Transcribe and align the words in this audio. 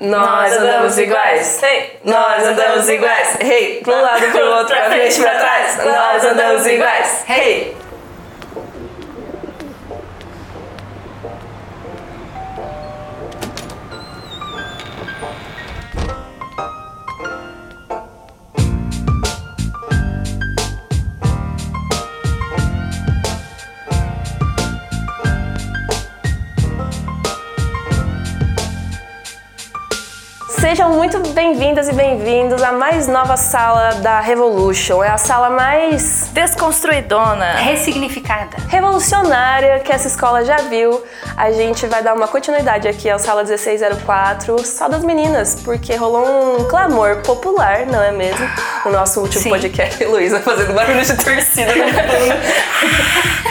Nós 0.00 0.56
andamos 0.56 0.98
iguais. 0.98 1.62
Hey. 1.62 1.98
Nós 2.04 2.46
andamos 2.46 2.88
iguais. 2.88 3.36
Hey. 3.40 3.80
Pra 3.84 3.94
um 3.94 4.00
lado, 4.00 4.26
pro 4.32 4.46
outro, 4.46 4.74
pra 4.74 4.90
frente, 4.90 5.20
pra 5.20 5.34
trás. 5.34 5.84
Nós 5.84 6.24
andamos 6.24 6.66
iguais. 6.66 7.24
Hey. 7.28 7.76
Sejam 30.90 30.98
muito 30.98 31.20
bem-vindas 31.34 31.88
e 31.88 31.92
bem-vindos 31.92 32.60
à 32.64 32.72
mais 32.72 33.06
nova 33.06 33.36
sala 33.36 33.94
da 34.02 34.18
Revolution. 34.18 35.04
É 35.04 35.10
a 35.10 35.18
sala 35.18 35.48
mais 35.48 36.28
desconstruidona, 36.32 37.52
ressignificada, 37.58 38.56
revolucionária 38.68 39.78
que 39.78 39.92
essa 39.92 40.08
escola 40.08 40.44
já 40.44 40.56
viu. 40.56 41.00
A 41.36 41.52
gente 41.52 41.86
vai 41.86 42.02
dar 42.02 42.12
uma 42.12 42.26
continuidade 42.26 42.88
aqui 42.88 43.08
à 43.08 43.20
sala 43.20 43.44
1604, 43.44 44.66
só 44.66 44.88
das 44.88 45.04
meninas, 45.04 45.62
porque 45.62 45.94
rolou 45.94 46.58
um 46.58 46.64
clamor 46.64 47.18
popular, 47.18 47.86
não 47.86 48.02
é 48.02 48.10
mesmo? 48.10 48.44
No 48.84 48.90
nosso 48.90 49.20
último 49.20 49.44
Sim. 49.44 49.50
podcast, 49.50 50.02
Luísa 50.04 50.40
fazendo 50.40 50.74
barulho 50.74 51.04
de 51.04 51.16
torcida 51.16 51.72
no 51.72 51.84
fundo. 51.84 52.34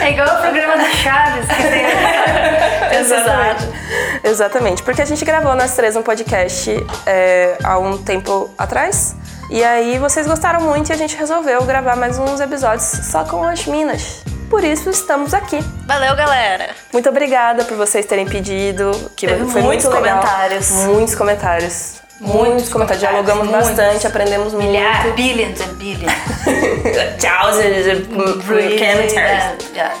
É 0.00 0.10
igual 0.10 0.26
o 0.26 0.40
programa 0.40 0.76
da 0.78 0.90
Chaves 0.90 1.46
que 1.46 1.62
tem. 1.62 1.84
Exatamente. 2.98 3.81
Exatamente. 4.24 4.82
Porque 4.82 5.02
a 5.02 5.04
gente 5.04 5.24
gravou 5.24 5.54
nós 5.54 5.74
três 5.74 5.96
um 5.96 6.02
podcast 6.02 6.70
é, 7.06 7.56
há 7.64 7.78
um 7.78 7.98
tempo 7.98 8.50
atrás. 8.56 9.14
E 9.50 9.62
aí 9.62 9.98
vocês 9.98 10.26
gostaram 10.26 10.60
muito 10.62 10.90
e 10.90 10.92
a 10.92 10.96
gente 10.96 11.16
resolveu 11.16 11.62
gravar 11.64 11.96
mais 11.96 12.18
uns 12.18 12.40
episódios 12.40 12.84
só 12.84 13.24
com 13.24 13.42
as 13.42 13.66
minas. 13.66 14.22
Por 14.48 14.62
isso 14.64 14.90
estamos 14.90 15.32
aqui. 15.34 15.58
Valeu, 15.86 16.14
galera. 16.14 16.70
Muito 16.92 17.08
obrigada 17.08 17.64
por 17.64 17.76
vocês 17.76 18.04
terem 18.06 18.26
pedido, 18.26 18.90
que 19.16 19.26
Teve 19.26 19.50
foi 19.50 19.62
muito 19.62 19.88
legal. 19.88 20.20
comentários. 20.20 20.70
Muitos 20.70 21.14
comentários. 21.14 22.02
Muitos 22.20 22.68
comentários, 22.68 23.00
dialogamos 23.00 23.48
muitos. 23.48 23.68
bastante, 23.70 24.06
aprendemos 24.06 24.54
Milhares, 24.54 25.02
muito. 25.06 25.16
billions 25.16 25.60
and 25.60 25.74
billions. 25.74 26.12
Thousands 27.20 27.86
of 27.88 28.46
Brilliant, 28.46 28.78
characters. 28.78 29.70
yeah. 29.74 29.94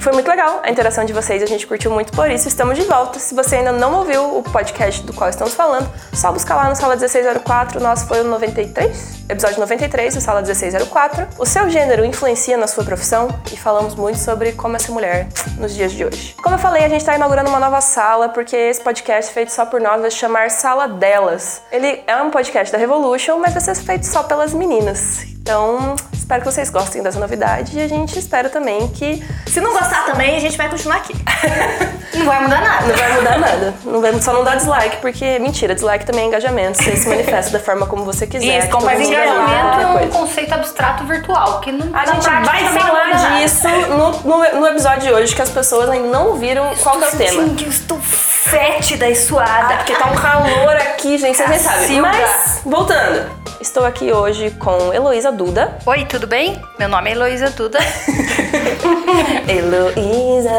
Foi 0.00 0.12
muito 0.12 0.28
legal 0.28 0.60
a 0.62 0.70
interação 0.70 1.04
de 1.04 1.12
vocês, 1.12 1.42
a 1.42 1.46
gente 1.46 1.66
curtiu 1.66 1.90
muito, 1.90 2.12
por 2.12 2.30
isso 2.30 2.48
estamos 2.48 2.76
de 2.76 2.84
volta. 2.84 3.18
Se 3.18 3.34
você 3.34 3.56
ainda 3.56 3.72
não 3.72 3.94
ouviu 3.94 4.38
o 4.38 4.42
podcast 4.42 5.02
do 5.04 5.12
qual 5.12 5.30
estamos 5.30 5.54
falando, 5.54 5.88
só 6.12 6.32
buscar 6.32 6.56
lá 6.56 6.68
no 6.68 6.76
Sala 6.76 6.96
1604, 6.96 7.78
o 7.78 7.82
nosso 7.82 8.06
foi 8.06 8.20
o 8.20 8.24
93, 8.24 9.24
episódio 9.28 9.60
93 9.60 10.14
do 10.14 10.20
Sala 10.20 10.40
1604. 10.40 11.28
O 11.38 11.46
seu 11.46 11.68
gênero 11.70 12.04
influencia 12.04 12.56
na 12.56 12.66
sua 12.66 12.84
profissão 12.84 13.28
e 13.52 13.56
falamos 13.56 13.94
muito 13.94 14.18
sobre 14.18 14.52
como 14.52 14.76
é 14.76 14.78
ser 14.78 14.92
mulher 14.92 15.28
nos 15.58 15.74
dias 15.74 15.92
de 15.92 16.04
hoje. 16.04 16.34
Como 16.42 16.54
eu 16.54 16.58
falei, 16.58 16.84
a 16.84 16.88
gente 16.88 17.00
está 17.00 17.14
inaugurando 17.14 17.48
uma 17.48 17.60
nova 17.60 17.80
sala, 17.80 18.28
porque 18.28 18.56
esse 18.56 18.80
podcast 18.80 19.32
feito 19.32 19.52
só 19.52 19.64
por 19.66 19.80
nós 19.80 20.00
vai 20.00 20.10
se 20.10 20.16
chamar 20.16 20.50
Sala 20.50 20.88
Delas. 20.88 21.62
Ele 21.70 22.02
é 22.06 22.16
um 22.16 22.30
podcast 22.30 22.72
da 22.72 22.78
Revolution, 22.78 23.38
mas 23.38 23.52
vai 23.52 23.62
ser 23.62 23.74
feito 23.76 24.06
só 24.06 24.22
pelas 24.22 24.52
meninas. 24.52 25.32
Então, 25.42 25.96
espero 26.12 26.40
que 26.42 26.52
vocês 26.52 26.70
gostem 26.70 27.02
dessa 27.02 27.18
novidade 27.18 27.76
e 27.76 27.82
a 27.82 27.88
gente 27.88 28.16
espera 28.16 28.48
também 28.48 28.86
que 28.86 29.20
Se 29.48 29.60
não 29.60 29.72
gostar 29.72 30.04
também, 30.04 30.36
a 30.36 30.40
gente 30.40 30.56
vai 30.56 30.68
continuar 30.68 30.98
aqui. 30.98 31.14
Não 32.14 32.26
vai 32.26 32.42
mudar 32.42 32.60
nada. 32.60 32.86
Não 32.86 32.94
vai 32.94 33.12
mudar 33.14 33.38
nada. 33.38 33.74
Não 33.86 34.00
vai, 34.02 34.20
só 34.20 34.34
não 34.34 34.44
dá 34.44 34.54
dislike, 34.54 34.98
porque 34.98 35.38
mentira, 35.38 35.74
dislike 35.74 36.04
também 36.04 36.24
é 36.24 36.28
engajamento. 36.28 36.76
Você 36.76 36.94
se 36.94 37.08
manifesta 37.08 37.52
da 37.52 37.58
forma 37.58 37.86
como 37.86 38.04
você 38.04 38.26
quiser. 38.26 38.58
Isso, 38.58 38.78
vai 38.80 38.96
lá, 38.98 39.02
Engajamento 39.02 39.80
é 39.80 39.86
um 39.86 39.92
coisa. 39.98 40.18
conceito 40.18 40.52
abstrato 40.52 41.04
virtual, 41.04 41.60
que 41.60 41.72
não 41.72 41.88
A 41.96 42.04
gente 42.04 42.28
vai 42.44 42.68
falar 42.68 43.38
disso 43.40 43.66
no, 43.88 44.10
no, 44.28 44.60
no 44.60 44.66
episódio 44.66 45.00
de 45.08 45.10
hoje, 45.10 45.34
que 45.34 45.40
as 45.40 45.48
pessoas 45.48 45.88
ainda 45.88 46.08
não 46.08 46.34
viram 46.34 46.70
qual 46.82 46.98
que 46.98 47.04
é 47.04 47.08
o 47.08 47.16
tema. 47.16 47.42
Sim, 47.44 47.54
que 47.54 47.64
eu 47.64 47.70
estou 47.70 47.98
fétida 47.98 49.08
e 49.08 49.16
suada. 49.16 49.74
Ah, 49.74 49.76
porque 49.78 49.94
tá 49.94 50.06
um 50.10 50.14
calor 50.14 50.76
aqui, 50.76 51.16
gente, 51.16 51.34
vocês 51.38 51.48
nem 51.48 51.58
sabem. 51.58 52.00
Mas, 52.02 52.60
voltando. 52.62 53.41
Estou 53.62 53.84
aqui 53.86 54.10
hoje 54.12 54.50
com 54.50 54.92
Heloísa 54.92 55.30
Duda. 55.30 55.78
Oi, 55.86 56.04
tudo 56.04 56.26
bem? 56.26 56.60
Meu 56.80 56.88
nome 56.88 57.10
é 57.10 57.12
Heloísa 57.12 57.48
Duda. 57.50 57.78
Heloísa, 59.46 60.50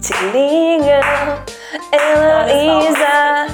te 0.00 0.12
liga. 0.30 1.42
Heloísa, 1.92 3.48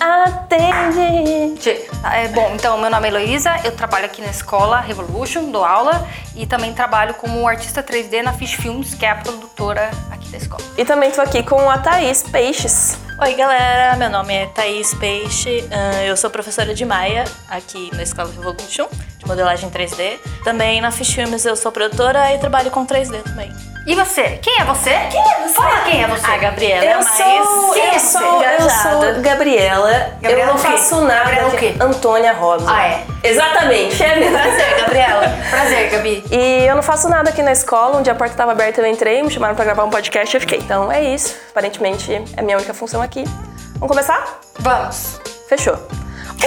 atende. 0.00 1.28
Gente, 1.58 1.90
É, 2.14 2.28
bom, 2.28 2.52
então, 2.54 2.80
meu 2.80 2.88
nome 2.88 3.08
é 3.08 3.10
Heloísa, 3.10 3.60
eu 3.62 3.72
trabalho 3.72 4.06
aqui 4.06 4.22
na 4.22 4.30
escola 4.30 4.80
Revolution, 4.80 5.50
dou 5.50 5.62
aula 5.62 6.08
e 6.34 6.46
também 6.46 6.72
trabalho 6.72 7.12
como 7.12 7.46
artista 7.46 7.82
3D 7.82 8.22
na 8.22 8.32
Fish 8.32 8.54
Films, 8.54 8.94
que 8.94 9.04
é 9.04 9.10
a 9.10 9.16
produtora 9.16 9.90
aqui 10.10 10.30
da 10.30 10.38
escola. 10.38 10.62
E 10.78 10.84
também 10.86 11.10
tô 11.10 11.20
aqui 11.20 11.42
com 11.42 11.68
a 11.68 11.76
Thaís 11.76 12.22
Peixes. 12.22 12.96
Oi, 13.20 13.34
galera. 13.34 13.96
Meu 13.96 14.08
nome 14.08 14.32
é 14.32 14.46
Thaís 14.46 14.94
Peixe. 14.94 15.68
Eu 16.06 16.16
sou 16.16 16.30
professora 16.30 16.72
de 16.72 16.84
Maia 16.84 17.24
aqui 17.48 17.90
na 17.94 18.04
Escola 18.04 18.30
Revolution, 18.30 18.86
de 19.18 19.26
modelagem 19.26 19.68
3D. 19.70 20.18
Também 20.44 20.80
na 20.80 20.92
Fish 20.92 21.14
Filmes 21.14 21.44
eu 21.44 21.56
sou 21.56 21.72
produtora 21.72 22.32
e 22.32 22.38
trabalho 22.38 22.70
com 22.70 22.86
3D 22.86 23.20
também. 23.24 23.52
E 23.86 23.94
você? 23.94 24.38
Quem 24.42 24.60
é 24.60 24.64
você? 24.64 24.90
Quem 25.10 25.20
é 25.20 25.48
você? 25.48 25.54
Fala 25.54 25.80
quem 25.80 26.02
é 26.02 26.06
você. 26.06 26.26
A 26.26 26.36
Gabriela 26.36 26.84
é 26.84 26.92
Eu 26.92 27.00
mais 27.02 27.08
sou, 27.16 27.76
eu 27.76 28.00
sou, 28.00 28.42
eu 28.42 28.70
sou 28.70 29.22
Gabriela. 29.22 30.12
Gabriela 30.20 30.42
eu 30.42 30.46
não 30.48 30.58
faço 30.58 31.00
nada. 31.00 31.24
Gabriela 31.24 31.48
o 31.48 31.56
quê? 31.56 31.74
Antônia 31.80 32.32
Rosa. 32.34 32.66
Ah, 32.68 32.86
é? 32.86 33.04
Exatamente, 33.24 34.02
é. 34.02 34.30
Prazer, 34.30 34.80
Gabriela. 34.80 35.22
Prazer, 35.50 35.90
Gabi. 35.90 36.24
E 36.30 36.66
eu 36.66 36.76
não 36.76 36.82
faço 36.82 37.08
nada 37.08 37.30
aqui 37.30 37.42
na 37.42 37.52
escola. 37.52 37.96
Um 37.96 38.02
dia 38.02 38.12
a 38.12 38.16
porta 38.16 38.34
estava 38.34 38.52
aberta, 38.52 38.82
eu 38.82 38.86
entrei, 38.86 39.22
me 39.22 39.30
chamaram 39.30 39.54
pra 39.54 39.64
gravar 39.64 39.84
um 39.84 39.90
podcast 39.90 40.34
e 40.34 40.36
eu 40.36 40.40
fiquei. 40.42 40.58
Então 40.58 40.92
é 40.92 41.02
isso. 41.02 41.34
Aparentemente 41.50 42.12
é 42.14 42.22
a 42.36 42.42
minha 42.42 42.58
única 42.58 42.74
função 42.74 43.00
aqui. 43.00 43.07
Vamos 43.14 43.88
começar? 43.88 44.38
Vamos. 44.58 45.18
Fechou. 45.48 45.76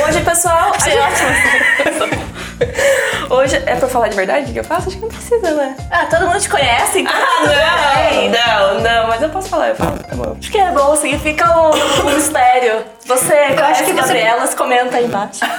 Hoje, 0.08 0.22
pessoal. 0.22 0.72
a 0.74 0.78
gente- 0.78 2.22
Hoje 3.30 3.56
é 3.66 3.76
pra 3.76 3.88
falar 3.88 4.08
de 4.10 4.16
verdade 4.16 4.52
que 4.54 4.60
eu 4.60 4.64
faço? 4.64 4.88
Acho 4.90 4.98
que 4.98 5.02
não 5.02 5.10
precisa, 5.10 5.52
né? 5.56 5.76
Ah, 5.90 6.06
todo 6.06 6.28
mundo 6.28 6.40
te 6.40 6.48
conhece, 6.50 7.00
então. 7.00 7.14
Ah, 7.14 8.12
não! 8.30 8.76
Não, 8.76 8.82
não, 8.82 9.08
mas 9.08 9.22
eu 9.22 9.30
posso 9.30 9.50
falar, 9.50 9.70
eu 9.70 9.76
falo. 9.76 9.98
Tá 9.98 10.16
bom. 10.16 10.36
Acho 10.38 10.52
que 10.52 10.58
é 10.60 10.70
bom, 10.72 10.96
significa 10.96 11.50
um, 11.58 11.72
um 11.72 12.14
mistério. 12.14 12.84
Você 13.06 13.34
Eu 13.58 13.66
acho 13.66 13.84
que 13.84 13.92
você- 13.94 14.02
Gabrielas, 14.02 14.54
comenta 14.54 14.98
aí 14.98 15.06
embaixo. 15.06 15.40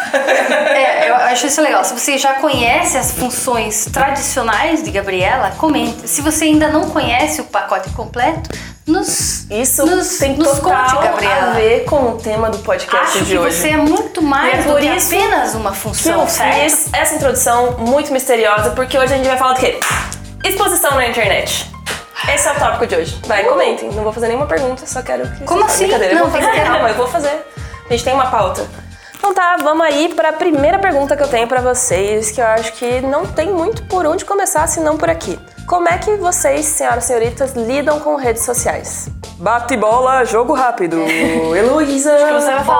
É, 0.72 1.08
eu 1.10 1.14
acho 1.16 1.46
isso 1.46 1.60
legal. 1.60 1.82
Se 1.84 1.92
você 1.98 2.16
já 2.18 2.34
conhece 2.34 2.96
as 2.96 3.10
funções 3.12 3.86
tradicionais 3.86 4.82
de 4.82 4.90
Gabriela, 4.90 5.50
comente. 5.58 6.08
Se 6.08 6.20
você 6.20 6.44
ainda 6.44 6.68
não 6.68 6.88
conhece 6.90 7.40
o 7.40 7.44
pacote 7.44 7.90
completo, 7.90 8.50
nos, 8.86 9.48
Isso 9.50 9.86
nos, 9.86 10.18
tem 10.18 10.36
nos 10.36 10.58
total 10.58 11.12
conte, 11.12 11.26
a 11.26 11.50
ver 11.52 11.84
com 11.84 11.96
o 12.12 12.16
tema 12.18 12.50
do 12.50 12.58
podcast 12.58 13.16
Acho 13.16 13.24
de 13.24 13.32
que 13.32 13.38
hoje. 13.38 13.56
você 13.56 13.68
é 13.68 13.76
muito 13.76 14.20
mais 14.20 14.64
E 14.64 14.68
é 14.68 14.72
do 14.72 14.78
que 14.78 14.86
isso 14.86 15.14
apenas 15.14 15.54
uma 15.54 15.70
que 15.70 15.78
função, 15.78 16.22
eu 16.22 16.28
certo? 16.28 16.54
fiz 16.60 16.88
essa 16.92 17.14
introdução 17.14 17.76
muito 17.78 18.12
misteriosa, 18.12 18.70
porque 18.70 18.98
hoje 18.98 19.14
a 19.14 19.16
gente 19.16 19.28
vai 19.28 19.36
falar 19.38 19.52
do 19.54 19.60
quê? 19.60 19.78
Exposição 20.44 20.96
na 20.96 21.06
internet. 21.06 21.70
Esse 22.32 22.48
é 22.48 22.52
o 22.52 22.54
tópico 22.54 22.86
de 22.86 22.94
hoje. 22.96 23.20
Vai, 23.26 23.44
comentem. 23.44 23.90
Não 23.92 24.02
vou 24.04 24.12
fazer 24.12 24.28
nenhuma 24.28 24.46
pergunta, 24.46 24.84
só 24.86 25.02
quero 25.02 25.28
que. 25.28 25.44
Como 25.44 25.64
assim? 25.64 25.84
Brincadeira, 25.84 26.14
eu 26.14 26.18
Não, 26.20 26.30
vou 26.30 26.40
fazer. 26.40 26.60
Calma, 26.62 26.88
eu 26.88 26.94
vou 26.94 27.06
fazer. 27.08 27.46
A 27.88 27.92
gente 27.92 28.04
tem 28.04 28.14
uma 28.14 28.26
pauta. 28.26 28.64
Então 29.22 29.32
tá, 29.32 29.56
vamos 29.62 29.86
aí 29.86 30.12
para 30.12 30.30
a 30.30 30.32
primeira 30.32 30.80
pergunta 30.80 31.16
que 31.16 31.22
eu 31.22 31.28
tenho 31.28 31.46
para 31.46 31.60
vocês, 31.60 32.32
que 32.32 32.40
eu 32.40 32.44
acho 32.44 32.72
que 32.72 33.00
não 33.02 33.24
tem 33.24 33.52
muito 33.52 33.84
por 33.84 34.04
onde 34.04 34.24
começar 34.24 34.66
senão 34.66 34.98
por 34.98 35.08
aqui. 35.08 35.38
Como 35.64 35.88
é 35.88 35.96
que 35.96 36.16
vocês, 36.16 36.66
senhoras 36.66 37.04
e 37.04 37.06
senhoritas, 37.06 37.52
lidam 37.52 38.00
com 38.00 38.16
redes 38.16 38.42
sociais? 38.42 39.08
Bate 39.38 39.76
bola, 39.76 40.24
jogo 40.24 40.54
rápido. 40.54 40.96
Heloísa. 41.56 42.10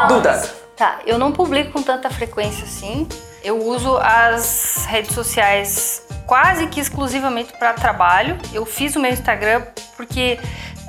Duda. 0.08 0.42
Tá, 0.76 0.98
eu 1.06 1.16
não 1.16 1.30
publico 1.30 1.70
com 1.70 1.80
tanta 1.80 2.10
frequência 2.10 2.64
assim. 2.64 3.06
Eu 3.44 3.64
uso 3.64 3.96
as 3.98 4.84
redes 4.88 5.14
sociais 5.14 6.02
quase 6.26 6.66
que 6.66 6.80
exclusivamente 6.80 7.52
para 7.56 7.72
trabalho. 7.72 8.36
Eu 8.52 8.66
fiz 8.66 8.96
o 8.96 9.00
meu 9.00 9.12
Instagram 9.12 9.62
porque 9.96 10.40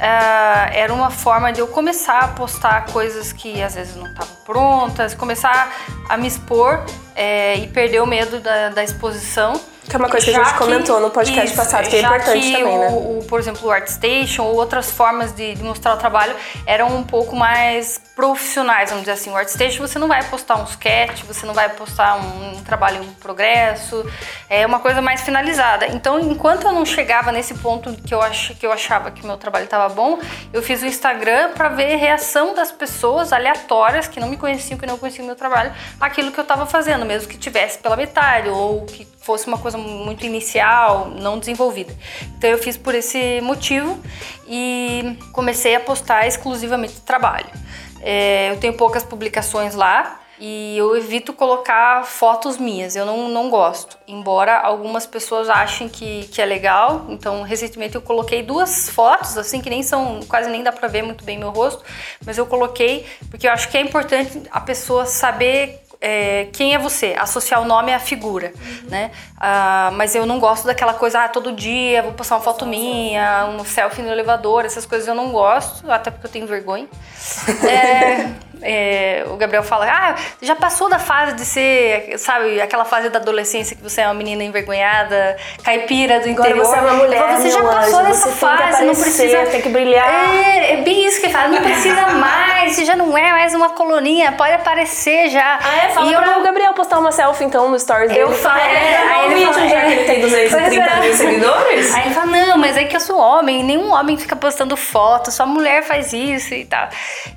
ah, 0.05 0.69
era 0.73 0.93
uma 0.93 1.09
forma 1.09 1.53
de 1.53 1.61
eu 1.61 1.67
começar 1.67 2.19
a 2.19 2.27
postar 2.27 2.87
coisas 2.87 3.31
que 3.31 3.61
às 3.61 3.75
vezes 3.75 3.95
não 3.95 4.07
estavam 4.07 4.35
prontas, 4.43 5.13
começar 5.13 5.73
a 6.09 6.17
me 6.17 6.27
expor 6.27 6.83
eh, 7.15 7.59
e 7.59 7.67
perder 7.67 8.01
o 8.01 8.05
medo 8.05 8.41
da, 8.41 8.67
da 8.67 8.83
exposição. 8.83 9.53
Que 9.87 9.95
é 9.95 9.99
uma 9.99 10.09
coisa 10.09 10.25
que 10.25 10.35
a 10.35 10.43
gente 10.43 10.57
comentou 10.57 10.99
no 10.99 11.09
podcast 11.09 11.47
isso, 11.47 11.55
passado, 11.55 11.89
que 11.89 11.97
é 11.97 12.01
importante 12.01 12.39
que 12.39 12.51
também, 12.53 12.75
o, 12.75 12.79
né? 12.79 12.87
O, 12.89 13.25
por 13.27 13.39
exemplo, 13.39 13.67
o 13.67 13.71
ArtStation 13.71 14.43
ou 14.43 14.55
outras 14.55 14.89
formas 14.89 15.33
de, 15.33 15.55
de, 15.55 15.63
mostrar 15.63 15.93
o 15.93 15.97
trabalho 15.97 16.35
eram 16.65 16.95
um 16.95 17.03
pouco 17.03 17.35
mais 17.35 17.99
profissionais, 18.15 18.89
vamos 18.89 19.03
dizer 19.03 19.13
assim. 19.13 19.29
O 19.29 19.35
ArtStation 19.35 19.85
você 19.85 19.99
não 19.99 20.07
vai 20.07 20.23
postar 20.23 20.55
um 20.55 20.63
sketch, 20.63 21.23
você 21.23 21.45
não 21.45 21.53
vai 21.53 21.69
postar 21.69 22.15
um, 22.15 22.57
um 22.57 22.63
trabalho 22.63 23.03
em 23.03 23.13
progresso, 23.15 24.05
é 24.49 24.65
uma 24.65 24.79
coisa 24.79 25.01
mais 25.01 25.21
finalizada. 25.21 25.87
Então, 25.87 26.17
enquanto 26.19 26.65
eu 26.65 26.71
não 26.71 26.85
chegava 26.85 27.31
nesse 27.31 27.53
ponto 27.55 27.93
que 27.93 28.13
eu, 28.13 28.21
ach, 28.21 28.53
que 28.55 28.65
eu 28.65 28.71
achava 28.71 29.11
que 29.11 29.21
o 29.23 29.27
meu 29.27 29.37
trabalho 29.37 29.65
estava 29.65 29.93
bom, 29.93 30.17
eu 30.53 30.63
fiz 30.63 30.81
o 30.81 30.85
Instagram 30.85 31.51
para 31.51 31.67
ver 31.69 31.93
a 31.93 31.97
reação 31.97 32.55
das 32.55 32.71
pessoas 32.71 33.33
aleatórias 33.33 34.07
que 34.07 34.19
não 34.19 34.29
me 34.29 34.37
conheciam, 34.37 34.77
que 34.77 34.85
não 34.85 34.97
conheciam 34.97 35.23
o 35.23 35.27
meu 35.27 35.35
trabalho, 35.35 35.73
aquilo 35.99 36.31
que 36.31 36.39
eu 36.39 36.43
estava 36.43 36.65
fazendo, 36.65 37.05
mesmo 37.05 37.27
que 37.27 37.37
tivesse 37.37 37.79
pela 37.79 37.97
metade 37.97 38.47
ou 38.49 38.85
que 38.85 39.12
fosse 39.23 39.47
uma 39.47 39.57
coisa 39.57 39.77
muito 39.77 40.25
inicial, 40.25 41.09
não 41.09 41.39
desenvolvida. 41.39 41.95
Então 42.37 42.49
eu 42.49 42.57
fiz 42.57 42.77
por 42.77 42.93
esse 42.93 43.39
motivo 43.41 43.97
e 44.47 45.17
comecei 45.31 45.75
a 45.75 45.79
postar 45.79 46.27
exclusivamente 46.27 47.01
trabalho. 47.01 47.49
É, 48.01 48.51
eu 48.51 48.59
tenho 48.59 48.73
poucas 48.73 49.01
publicações 49.01 49.75
lá 49.75 50.19
e 50.39 50.77
eu 50.77 50.97
evito 50.97 51.31
colocar 51.31 52.03
fotos 52.05 52.57
minhas, 52.57 52.97
eu 52.97 53.05
não, 53.05 53.29
não 53.29 53.49
gosto. 53.49 53.97
Embora 54.05 54.57
algumas 54.57 55.05
pessoas 55.05 55.49
achem 55.49 55.87
que, 55.87 56.27
que 56.27 56.41
é 56.41 56.45
legal, 56.45 57.05
então 57.07 57.43
recentemente 57.43 57.95
eu 57.95 58.01
coloquei 58.01 58.43
duas 58.43 58.89
fotos, 58.89 59.37
assim, 59.37 59.61
que 59.61 59.69
nem 59.69 59.83
são, 59.83 60.19
quase 60.27 60.49
nem 60.49 60.61
dá 60.61 60.71
pra 60.71 60.89
ver 60.89 61.01
muito 61.01 61.23
bem 61.23 61.37
meu 61.37 61.51
rosto, 61.51 61.81
mas 62.25 62.37
eu 62.37 62.45
coloquei 62.45 63.05
porque 63.29 63.47
eu 63.47 63.51
acho 63.51 63.69
que 63.69 63.77
é 63.77 63.81
importante 63.81 64.41
a 64.51 64.59
pessoa 64.59 65.05
saber 65.05 65.82
é, 66.05 66.49
quem 66.51 66.75
é 66.75 66.77
você, 66.77 67.15
associar 67.17 67.61
o 67.61 67.65
nome 67.65 67.93
à 67.93 67.97
figura, 67.97 68.51
uhum. 68.59 68.89
né? 68.89 69.11
Ah, 69.39 69.89
mas 69.93 70.13
eu 70.13 70.25
não 70.25 70.37
gosto 70.37 70.65
daquela 70.65 70.93
coisa, 70.93 71.23
ah, 71.23 71.29
todo 71.29 71.53
dia 71.53 72.03
vou 72.03 72.11
postar 72.11 72.35
uma 72.35 72.41
foto 72.41 72.65
minha, 72.65 73.45
um 73.45 73.63
selfie 73.63 74.01
no 74.01 74.11
elevador, 74.11 74.65
essas 74.65 74.85
coisas 74.85 75.07
eu 75.07 75.15
não 75.15 75.31
gosto, 75.31 75.89
até 75.89 76.11
porque 76.11 76.27
eu 76.27 76.31
tenho 76.31 76.45
vergonha. 76.45 76.89
é, 77.65 78.33
é, 78.63 79.25
o 79.27 79.35
Gabriel 79.35 79.63
fala, 79.63 79.85
ah, 79.89 80.15
já 80.41 80.55
passou 80.55 80.89
da 80.89 80.99
fase 80.99 81.33
de 81.33 81.45
ser, 81.45 82.17
sabe, 82.17 82.61
aquela 82.61 82.85
fase 82.85 83.09
da 83.09 83.19
adolescência 83.19 83.75
que 83.75 83.83
você 83.83 84.01
é 84.01 84.05
uma 84.05 84.13
menina 84.13 84.43
envergonhada, 84.43 85.37
caipira 85.63 86.19
do 86.19 86.29
Agora 86.29 86.49
interior. 86.49 86.65
você 86.65 86.77
é 86.77 86.81
uma 86.81 86.93
mulher, 86.93 87.37
você 87.37 87.49
já 87.49 87.61
passou 87.61 87.99
anjo, 87.99 88.07
dessa 88.07 88.29
fase, 88.29 88.77
que 88.79 88.85
não 88.85 88.95
precisa. 88.95 89.45
Tem 89.47 89.61
que 89.61 89.69
brilhar. 89.69 90.07
É, 90.07 90.73
é 90.73 90.77
bem 90.77 91.05
isso 91.05 91.19
que 91.19 91.27
ele 91.27 91.33
fala, 91.33 91.49
não 91.49 91.61
precisa 91.61 92.07
mais, 92.15 92.75
você 92.75 92.85
já 92.85 92.95
não 92.95 93.17
é 93.17 93.31
mais 93.31 93.53
uma 93.53 93.69
coloninha, 93.69 94.31
pode 94.33 94.53
aparecer 94.53 95.29
já. 95.29 95.59
Ah, 95.61 95.85
é? 95.85 95.89
Fala 95.89 96.11
e 96.11 96.15
pra 96.15 96.33
eu, 96.33 96.39
o 96.39 96.43
Gabriel 96.43 96.73
postar 96.73 96.99
uma 96.99 97.11
selfie 97.11 97.43
então 97.43 97.69
no 97.69 97.79
stories 97.79 98.09
dele. 98.09 98.21
Eu 98.21 98.31
falo, 98.31 98.59
é, 98.59 98.93
é, 98.93 98.97
aí 98.97 99.31
ele 99.31 99.45
fala, 99.45 99.67
já 99.67 99.77
é. 99.77 99.85
que 99.85 99.91
ele 99.91 100.03
tem 100.05 100.21
230 100.21 100.57
Pois 100.57 100.73
é. 100.77 101.01
mil 101.01 101.13
seguidores. 101.13 101.95
Aí 101.95 102.05
ele 102.05 102.13
fala, 102.13 102.25
não, 102.27 102.57
mas 102.57 102.77
é 102.77 102.85
que 102.85 102.95
eu 102.95 102.99
sou 103.01 103.19
homem, 103.19 103.63
nenhum 103.63 103.91
homem 103.91 104.17
fica 104.17 104.35
postando 104.35 104.75
foto, 104.77 105.31
só 105.31 105.45
mulher 105.45 105.83
faz 105.83 106.13
isso 106.13 106.53
e 106.53 106.65
tal. 106.65 106.87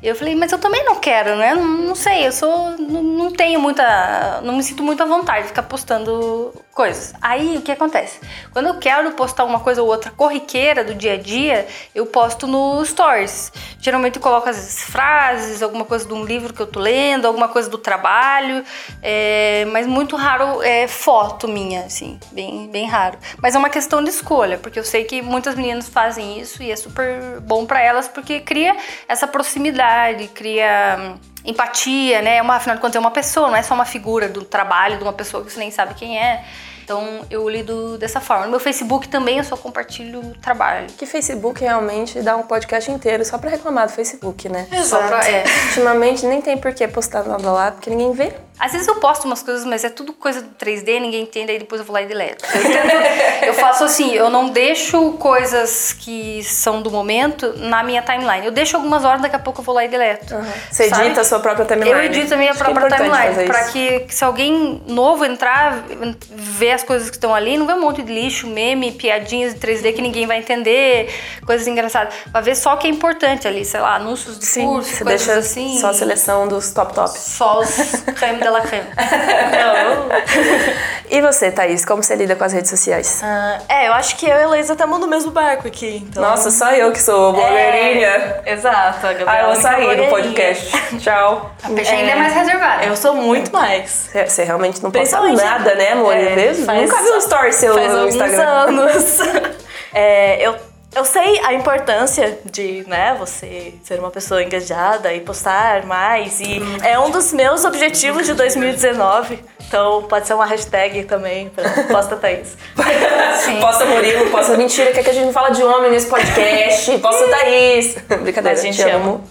E 0.02 0.08
eu 0.08 0.14
falei, 0.14 0.34
mas 0.34 0.52
eu 0.52 0.58
também 0.58 0.84
não 0.84 0.96
quero, 0.96 1.15
né? 1.24 1.54
Não, 1.54 1.64
não 1.64 1.94
sei, 1.94 2.26
eu 2.26 2.32
sou. 2.32 2.70
Não, 2.78 3.02
não 3.02 3.32
tenho 3.32 3.60
muita. 3.60 4.40
Não 4.42 4.56
me 4.56 4.62
sinto 4.62 4.82
muito 4.82 5.02
à 5.02 5.06
vontade 5.06 5.42
de 5.42 5.48
ficar 5.48 5.62
postando 5.62 6.52
coisas. 6.76 7.14
Aí 7.22 7.56
o 7.56 7.62
que 7.62 7.72
acontece? 7.72 8.20
Quando 8.52 8.66
eu 8.66 8.78
quero 8.78 9.10
postar 9.12 9.44
uma 9.44 9.60
coisa 9.60 9.82
ou 9.82 9.88
outra 9.88 10.10
corriqueira 10.10 10.84
do 10.84 10.94
dia 10.94 11.14
a 11.14 11.16
dia, 11.16 11.66
eu 11.94 12.04
posto 12.04 12.46
no 12.46 12.84
Stories. 12.84 13.50
Geralmente 13.80 14.16
eu 14.16 14.22
coloco 14.22 14.44
vezes 14.44 14.82
frases, 14.82 15.62
alguma 15.62 15.86
coisa 15.86 16.06
de 16.06 16.12
um 16.12 16.22
livro 16.22 16.52
que 16.52 16.60
eu 16.60 16.66
tô 16.66 16.78
lendo, 16.78 17.26
alguma 17.26 17.48
coisa 17.48 17.70
do 17.70 17.78
trabalho, 17.78 18.62
é, 19.02 19.64
mas 19.72 19.86
muito 19.86 20.16
raro 20.16 20.62
é 20.62 20.86
foto 20.86 21.48
minha, 21.48 21.86
assim, 21.86 22.20
bem, 22.30 22.68
bem 22.68 22.86
raro. 22.86 23.16
Mas 23.40 23.54
é 23.54 23.58
uma 23.58 23.70
questão 23.70 24.04
de 24.04 24.10
escolha, 24.10 24.58
porque 24.58 24.78
eu 24.78 24.84
sei 24.84 25.04
que 25.04 25.22
muitas 25.22 25.54
meninas 25.54 25.88
fazem 25.88 26.38
isso 26.38 26.62
e 26.62 26.70
é 26.70 26.76
super 26.76 27.40
bom 27.40 27.64
para 27.64 27.80
elas 27.80 28.06
porque 28.06 28.40
cria 28.40 28.76
essa 29.08 29.26
proximidade, 29.26 30.28
cria 30.28 31.16
empatia, 31.46 32.20
né? 32.20 32.42
Uma, 32.42 32.56
afinal 32.56 32.76
de 32.76 32.82
contas, 32.82 32.96
é 32.96 32.98
uma 32.98 33.10
pessoa, 33.10 33.48
não 33.48 33.56
é 33.56 33.62
só 33.62 33.74
uma 33.74 33.84
figura 33.84 34.28
do 34.28 34.44
trabalho 34.44 34.98
de 34.98 35.02
uma 35.02 35.12
pessoa 35.12 35.44
que 35.44 35.52
você 35.52 35.58
nem 35.58 35.70
sabe 35.70 35.94
quem 35.94 36.18
é. 36.18 36.44
Então 36.86 37.22
eu 37.28 37.48
lido 37.48 37.98
dessa 37.98 38.20
forma. 38.20 38.44
No 38.44 38.52
meu 38.52 38.60
Facebook 38.60 39.08
também 39.08 39.38
eu 39.38 39.44
só 39.44 39.56
compartilho 39.56 40.22
trabalho. 40.40 40.86
Que 40.96 41.04
Facebook 41.04 41.60
realmente 41.60 42.20
dá 42.22 42.36
um 42.36 42.44
podcast 42.44 42.88
inteiro 42.92 43.24
só 43.24 43.38
pra 43.38 43.50
reclamar 43.50 43.88
do 43.88 43.92
Facebook, 43.92 44.48
né? 44.48 44.68
Só 44.84 44.98
pra, 45.08 45.28
é. 45.28 45.42
Ultimamente 45.66 46.24
nem 46.26 46.40
tem 46.40 46.56
por 46.56 46.72
que 46.72 46.86
postar 46.86 47.24
nada 47.24 47.50
lá, 47.50 47.72
porque 47.72 47.90
ninguém 47.90 48.12
vê. 48.12 48.32
Às 48.58 48.72
vezes 48.72 48.86
eu 48.88 48.94
posto 48.94 49.24
umas 49.26 49.42
coisas, 49.42 49.66
mas 49.66 49.84
é 49.84 49.90
tudo 49.90 50.14
coisa 50.14 50.40
do 50.40 50.48
3D, 50.54 50.98
ninguém 50.98 51.24
entende, 51.24 51.52
aí 51.52 51.58
depois 51.58 51.78
eu 51.78 51.84
vou 51.86 51.92
lá 51.92 52.00
e 52.00 52.06
deleto. 52.06 52.42
Eu, 52.54 52.62
tento- 52.62 53.44
eu 53.48 53.52
faço 53.54 53.84
assim, 53.84 54.14
eu 54.14 54.30
não 54.30 54.48
deixo 54.48 55.12
coisas 55.18 55.92
que 55.92 56.42
são 56.42 56.80
do 56.80 56.90
momento 56.90 57.52
na 57.58 57.82
minha 57.82 58.00
timeline. 58.00 58.46
Eu 58.46 58.52
deixo 58.52 58.76
algumas 58.76 59.04
horas, 59.04 59.20
daqui 59.20 59.36
a 59.36 59.38
pouco 59.38 59.60
eu 59.60 59.64
vou 59.64 59.74
lá 59.74 59.84
e 59.84 59.88
deleto. 59.88 60.34
Você 60.70 60.88
Sabe? 60.88 61.04
edita 61.06 61.20
a 61.20 61.24
sua 61.24 61.40
própria 61.40 61.66
timeline. 61.66 61.90
Eu 61.90 62.02
edito 62.04 62.32
a 62.32 62.36
minha 62.38 62.52
Acho 62.52 62.62
é 62.62 62.64
própria 62.64 62.86
importante 62.86 63.10
timeline, 63.10 63.50
isso. 63.60 63.72
que, 63.72 64.00
que 64.00 64.14
se 64.14 64.24
alguém 64.24 64.82
novo 64.86 65.26
entrar, 65.26 65.84
ver 66.30 66.75
as 66.76 66.82
coisas 66.82 67.10
que 67.10 67.16
estão 67.16 67.34
ali, 67.34 67.56
não 67.58 67.66
ver 67.66 67.74
um 67.74 67.80
monte 67.80 68.02
de 68.02 68.12
lixo, 68.12 68.46
meme, 68.46 68.92
piadinhas 68.92 69.54
de 69.54 69.60
3D 69.60 69.94
que 69.94 70.02
ninguém 70.02 70.26
vai 70.26 70.38
entender, 70.38 71.12
coisas 71.44 71.66
engraçadas. 71.66 72.14
Vai 72.32 72.42
ver 72.42 72.54
só 72.54 72.74
o 72.74 72.76
que 72.76 72.86
é 72.86 72.90
importante 72.90 73.48
ali, 73.48 73.64
sei 73.64 73.80
lá, 73.80 73.96
anúncios 73.96 74.38
de 74.38 74.46
Sim, 74.46 74.66
curso, 74.66 74.90
você 74.90 75.04
coisas 75.04 75.26
deixa 75.26 75.38
assim. 75.38 75.78
só 75.80 75.88
a 75.88 75.94
seleção 75.94 76.48
dos 76.48 76.72
top 76.72 76.94
top. 76.94 77.18
Só 77.18 77.60
os 77.60 77.76
creme 78.16 78.38
de 78.38 78.48
la 78.48 78.60
creme. 78.60 78.86
E 81.08 81.20
você, 81.20 81.52
Thaís, 81.52 81.84
como 81.84 82.02
você 82.02 82.16
lida 82.16 82.34
com 82.34 82.42
as 82.42 82.52
redes 82.52 82.68
sociais? 82.68 83.20
Ah, 83.22 83.58
é, 83.68 83.86
eu 83.88 83.92
acho 83.92 84.16
que 84.16 84.26
eu 84.26 84.54
e 84.54 84.54
a 84.54 84.60
estamos 84.60 84.98
no 84.98 85.06
mesmo 85.06 85.30
barco 85.30 85.68
aqui. 85.68 86.04
Então... 86.08 86.22
Nossa, 86.22 86.50
só 86.50 86.72
eu 86.72 86.90
que 86.92 87.00
sou 87.00 87.32
blogueirinha. 87.32 88.08
É, 88.44 88.52
exato. 88.52 89.06
A 89.06 89.12
Gabriela 89.12 89.30
Ah, 89.30 89.40
eu 89.40 89.46
vou 89.46 89.54
é 89.54 89.56
a 89.56 89.60
sair 89.60 89.96
do 89.96 90.10
podcast. 90.10 90.72
Tchau. 90.98 91.52
A 91.62 91.68
peixe 91.70 91.92
ainda 91.92 92.10
é 92.10 92.14
mais 92.16 92.34
reservada. 92.34 92.84
Eu 92.84 92.96
sou 92.96 93.14
muito 93.14 93.52
mais. 93.52 94.10
Você 94.12 94.42
realmente 94.44 94.82
não 94.82 94.90
posta 94.90 95.20
nada, 95.32 95.74
né, 95.76 95.92
amor? 95.92 96.12
É, 96.12 96.34
Mesmo? 96.34 96.65
Faz- 96.66 96.90
Nunca 96.90 97.02
vi 97.02 97.10
um 97.10 97.18
story 97.18 97.52
seu 97.52 97.74
Faz 97.74 97.92
no 97.92 98.08
Instagram. 98.08 98.42
anos. 98.42 99.18
É, 99.98 100.46
eu, 100.46 100.54
eu 100.94 101.04
sei 101.06 101.40
a 101.42 101.54
importância 101.54 102.38
de 102.44 102.84
né, 102.86 103.16
você 103.18 103.72
ser 103.82 103.98
uma 103.98 104.10
pessoa 104.10 104.42
engajada 104.42 105.10
e 105.14 105.20
postar 105.20 105.86
mais. 105.86 106.38
E 106.38 106.60
é 106.84 106.98
um 106.98 107.10
dos 107.10 107.32
meus 107.32 107.64
objetivos 107.64 108.26
de 108.26 108.34
2019. 108.34 109.42
Então 109.66 110.02
pode 110.02 110.26
ser 110.26 110.34
uma 110.34 110.44
hashtag 110.44 111.04
também 111.04 111.48
pra 111.48 111.64
Posta 111.90 112.16
Thaís. 112.16 112.58
Sim. 113.42 113.58
Posta 113.58 113.86
Murilo, 113.86 114.28
posta 114.30 114.54
mentira, 114.56 114.92
que, 114.92 115.00
é 115.00 115.02
que 115.02 115.08
a 115.10 115.14
gente 115.14 115.24
não 115.26 115.32
fala 115.32 115.48
de 115.50 115.62
homem 115.62 115.90
nesse 115.90 116.08
podcast. 116.08 116.98
Posta 116.98 117.26
Thaís. 117.28 117.94
Brincadeira, 118.20 118.58
A 118.58 118.62
gente 118.62 118.76
te 118.76 118.90
amo. 118.90 119.24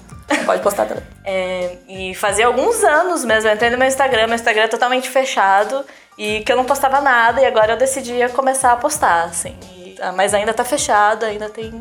Pode 0.47 0.63
postar 0.63 0.85
também. 0.87 1.03
É, 1.23 1.77
e 1.87 2.15
fazia 2.15 2.47
alguns 2.47 2.83
anos 2.83 3.23
mesmo, 3.23 3.47
eu 3.49 3.53
entrei 3.53 3.69
no 3.69 3.77
meu 3.77 3.87
Instagram, 3.87 4.25
meu 4.25 4.35
Instagram 4.35 4.63
é 4.63 4.67
totalmente 4.67 5.07
fechado 5.07 5.85
e 6.17 6.41
que 6.41 6.51
eu 6.51 6.55
não 6.55 6.65
postava 6.65 7.01
nada 7.01 7.41
e 7.41 7.45
agora 7.45 7.73
eu 7.73 7.77
decidi 7.77 8.13
começar 8.33 8.71
a 8.71 8.75
postar, 8.77 9.25
assim. 9.25 9.55
E- 9.75 9.95
ah, 10.01 10.11
mas 10.11 10.33
ainda 10.33 10.53
tá 10.53 10.63
fechado, 10.63 11.25
ainda 11.25 11.49
tem. 11.49 11.71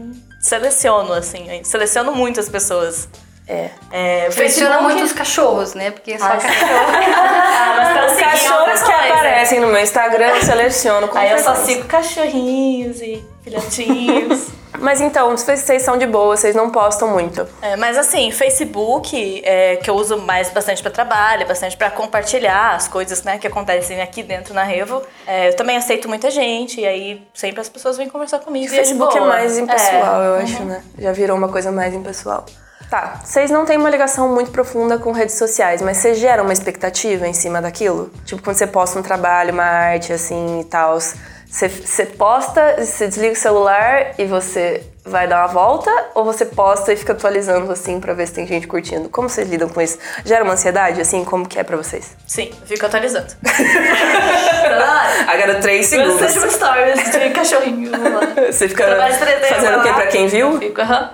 Seleciono, 0.40 1.12
assim, 1.12 1.62
seleciono 1.64 2.12
muitas 2.12 2.48
pessoas. 2.48 3.08
É. 3.46 3.69
É, 3.92 4.31
Seleciona 4.31 4.70
Facebook- 4.76 4.82
muito 4.94 5.04
os 5.04 5.12
cachorros, 5.12 5.75
né? 5.75 5.90
Porque 5.90 6.19
só 6.19 6.25
Ah, 6.25 6.36
cachorro. 6.38 6.70
Ah, 7.56 7.93
mas 7.96 8.12
Os 8.12 8.19
cachorros 8.19 8.82
que 8.82 8.93
aparecem 8.93 9.60
no 9.60 9.67
meu 9.69 9.81
Instagram 9.82 10.29
eu 10.29 10.43
seleciono 10.43 11.08
com 11.08 11.19
Aí 11.19 11.31
eu 11.31 11.38
só 11.38 11.55
sigo 11.55 11.84
cachorrinhos 11.84 13.00
e 13.03 13.22
filhotinhos. 13.44 14.48
Mas 14.81 15.01
então, 15.01 15.36
vocês 15.36 15.82
são 15.82 15.96
de 15.96 16.05
boa, 16.05 16.36
vocês 16.36 16.55
não 16.55 16.69
postam 16.69 17.08
muito. 17.08 17.46
É, 17.63 17.77
mas 17.77 17.96
assim, 17.96 18.31
Facebook, 18.32 19.41
é, 19.44 19.77
que 19.77 19.89
eu 19.89 19.94
uso 19.94 20.19
mais 20.19 20.51
bastante 20.51 20.82
para 20.82 20.91
trabalho, 20.91 21.46
bastante 21.46 21.77
para 21.77 21.91
compartilhar 21.91 22.74
as 22.74 22.89
coisas 22.89 23.22
né, 23.22 23.39
que 23.39 23.46
acontecem 23.46 24.03
aqui 24.03 24.22
dentro 24.22 24.53
na 24.53 24.65
Revo. 24.65 25.01
É, 25.27 25.48
eu 25.48 25.56
também 25.56 25.77
aceito 25.77 26.08
muita 26.08 26.29
gente, 26.29 26.81
e 26.81 26.86
aí 26.86 27.27
sempre 27.32 27.60
as 27.60 27.69
pessoas 27.69 27.96
vêm 27.96 28.08
conversar 28.08 28.41
comigo. 28.41 28.67
E 28.67 28.74
é 28.74 28.79
Facebook 28.79 29.17
é 29.17 29.20
mais 29.20 29.56
impessoal, 29.56 30.22
É. 30.22 30.27
eu 30.27 30.34
acho, 30.34 30.65
né? 30.65 30.82
Já 30.98 31.13
virou 31.13 31.39
uma 31.39 31.48
coisa 31.48 31.70
mais 31.70 31.94
impessoal. 31.94 32.44
Tá, 32.91 33.20
vocês 33.24 33.51
não 33.51 33.65
têm 33.65 33.79
uma 33.79 33.89
ligação 33.89 34.29
muito 34.29 34.51
profunda 34.51 34.98
com 34.98 35.13
redes 35.13 35.36
sociais, 35.36 35.81
mas 35.81 35.96
você 35.98 36.15
gera 36.15 36.43
uma 36.43 36.53
expectativa 36.53 37.27
em 37.27 37.32
cima 37.32 37.63
daquilo? 37.63 38.10
Tipo, 38.24 38.43
quando 38.43 38.56
você 38.56 38.67
posta 38.67 38.98
um 38.98 39.03
trabalho, 39.03 39.53
uma 39.55 39.65
arte, 39.65 40.13
assim, 40.13 40.60
e 40.60 40.65
tal, 40.65 40.98
você, 41.55 41.69
você 41.69 42.05
posta, 42.05 42.84
você 42.84 43.06
desliga 43.06 43.32
o 43.32 43.37
celular 43.37 44.15
e 44.19 44.25
você 44.25 44.82
vai 45.05 45.29
dar 45.29 45.39
uma 45.46 45.46
volta? 45.46 45.89
Ou 46.13 46.25
você 46.25 46.44
posta 46.44 46.93
e 46.93 46.96
fica 46.96 47.13
atualizando, 47.13 47.70
assim, 47.70 48.01
pra 48.01 48.13
ver 48.13 48.27
se 48.27 48.32
tem 48.34 48.44
gente 48.44 48.67
curtindo? 48.67 49.08
Como 49.08 49.29
vocês 49.29 49.49
lidam 49.49 49.69
com 49.69 49.81
isso? 49.81 49.96
Gera 50.25 50.43
uma 50.43 50.55
ansiedade, 50.55 51.01
assim? 51.01 51.25
Como 51.25 51.46
que 51.46 51.56
é 51.56 51.63
pra 51.63 51.77
vocês? 51.77 52.17
Sim, 52.27 52.51
eu 52.61 52.67
fico 52.67 52.84
atualizando. 52.84 53.29
Agora, 55.29 55.61
três 55.61 55.93
Eu 55.93 56.19
seja 56.19 56.44
um 56.44 56.51
stories 56.51 57.13
de 57.13 57.31
cachorrinho 57.31 57.93
lá. 57.93 58.20
Você 58.51 58.69
fica 58.69 58.87
Trabalho 58.87 59.15
de 59.15 59.20
3D, 59.20 59.44
fazendo 59.46 59.75
o 59.75 59.87
lá. 59.87 59.94
pra 59.94 60.06
quem 60.08 60.27
viu? 60.27 60.58
Fico, 60.58 60.81
aham. 60.81 61.11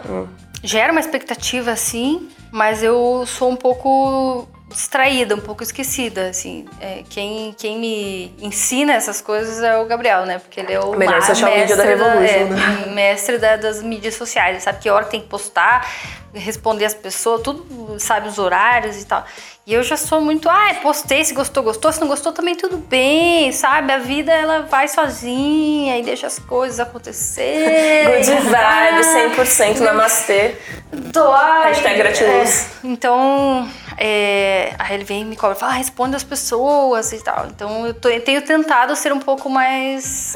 Gera 0.63 0.93
uma 0.93 1.01
expectativa, 1.01 1.75
sim, 1.77 2.29
mas 2.51 2.83
eu 2.83 3.25
sou 3.27 3.51
um 3.51 3.57
pouco 3.57 4.49
distraída, 4.69 5.35
um 5.35 5.41
pouco 5.41 5.63
esquecida, 5.63 6.29
assim. 6.29 6.67
É, 6.81 7.03
quem, 7.09 7.53
quem 7.59 7.79
me 7.79 8.35
ensina 8.41 8.93
essas 8.93 9.21
coisas 9.21 9.63
é 9.63 9.77
o 9.77 9.85
Gabriel, 9.87 10.25
né? 10.27 10.39
Porque 10.39 10.61
ele 10.61 10.73
é 10.73 10.81
o 10.81 10.97
Melhor 10.97 11.23
social 11.23 11.51
media 11.51 11.77
da 11.77 11.83
Revolution, 11.83 12.23
é, 12.23 12.45
né? 12.45 12.87
mestre 12.87 13.39
da, 13.39 13.57
das 13.57 13.83
mídias 13.83 14.15
sociais. 14.15 14.51
Ele 14.51 14.61
sabe 14.61 14.79
que 14.79 14.89
hora 14.89 15.07
tem 15.07 15.21
que 15.21 15.29
postar, 15.29 15.91
responder 16.33 16.85
as 16.85 16.95
pessoas, 16.95 17.43
tudo 17.43 17.99
sabe 17.99 18.29
os 18.29 18.39
horários 18.39 19.01
e 19.01 19.07
tal. 19.07 19.25
E 19.71 19.75
eu 19.75 19.85
já 19.85 19.97
sou 19.97 20.21
muito, 20.21 20.49
ah, 20.49 20.75
postei, 20.83 21.25
se 21.25 21.33
gostou, 21.33 21.63
gostou, 21.63 21.93
se 21.93 22.01
não 22.01 22.09
gostou 22.09 22.33
também 22.33 22.57
tudo 22.57 22.77
bem, 22.77 23.53
sabe? 23.53 23.93
A 23.93 23.99
vida 23.99 24.33
ela 24.33 24.63
vai 24.63 24.89
sozinha 24.89 25.97
e 25.97 26.03
deixa 26.03 26.27
as 26.27 26.41
coisas 26.41 26.81
acontecer. 26.81 28.05
Good 28.17 28.49
vibe, 28.49 29.37
100% 29.37 29.79
namastê. 29.79 30.57
Doar. 30.93 31.69
Hashtag 31.69 31.99
gratiluz. 31.99 32.67
É, 32.83 32.89
então, 32.89 33.71
é, 33.97 34.75
aí 34.77 34.97
ele 34.97 35.05
vem 35.05 35.23
e 35.23 35.25
me 35.25 35.37
cobra, 35.37 35.55
fala, 35.55 35.75
ah, 35.75 35.77
responde 35.77 36.17
as 36.17 36.25
pessoas 36.25 37.13
e 37.13 37.23
tal. 37.23 37.47
Então 37.47 37.87
eu, 37.87 37.95
tô, 37.95 38.09
eu 38.09 38.25
tenho 38.25 38.43
tentado 38.43 38.97
ser 38.97 39.13
um 39.13 39.21
pouco 39.21 39.49
mais 39.49 40.35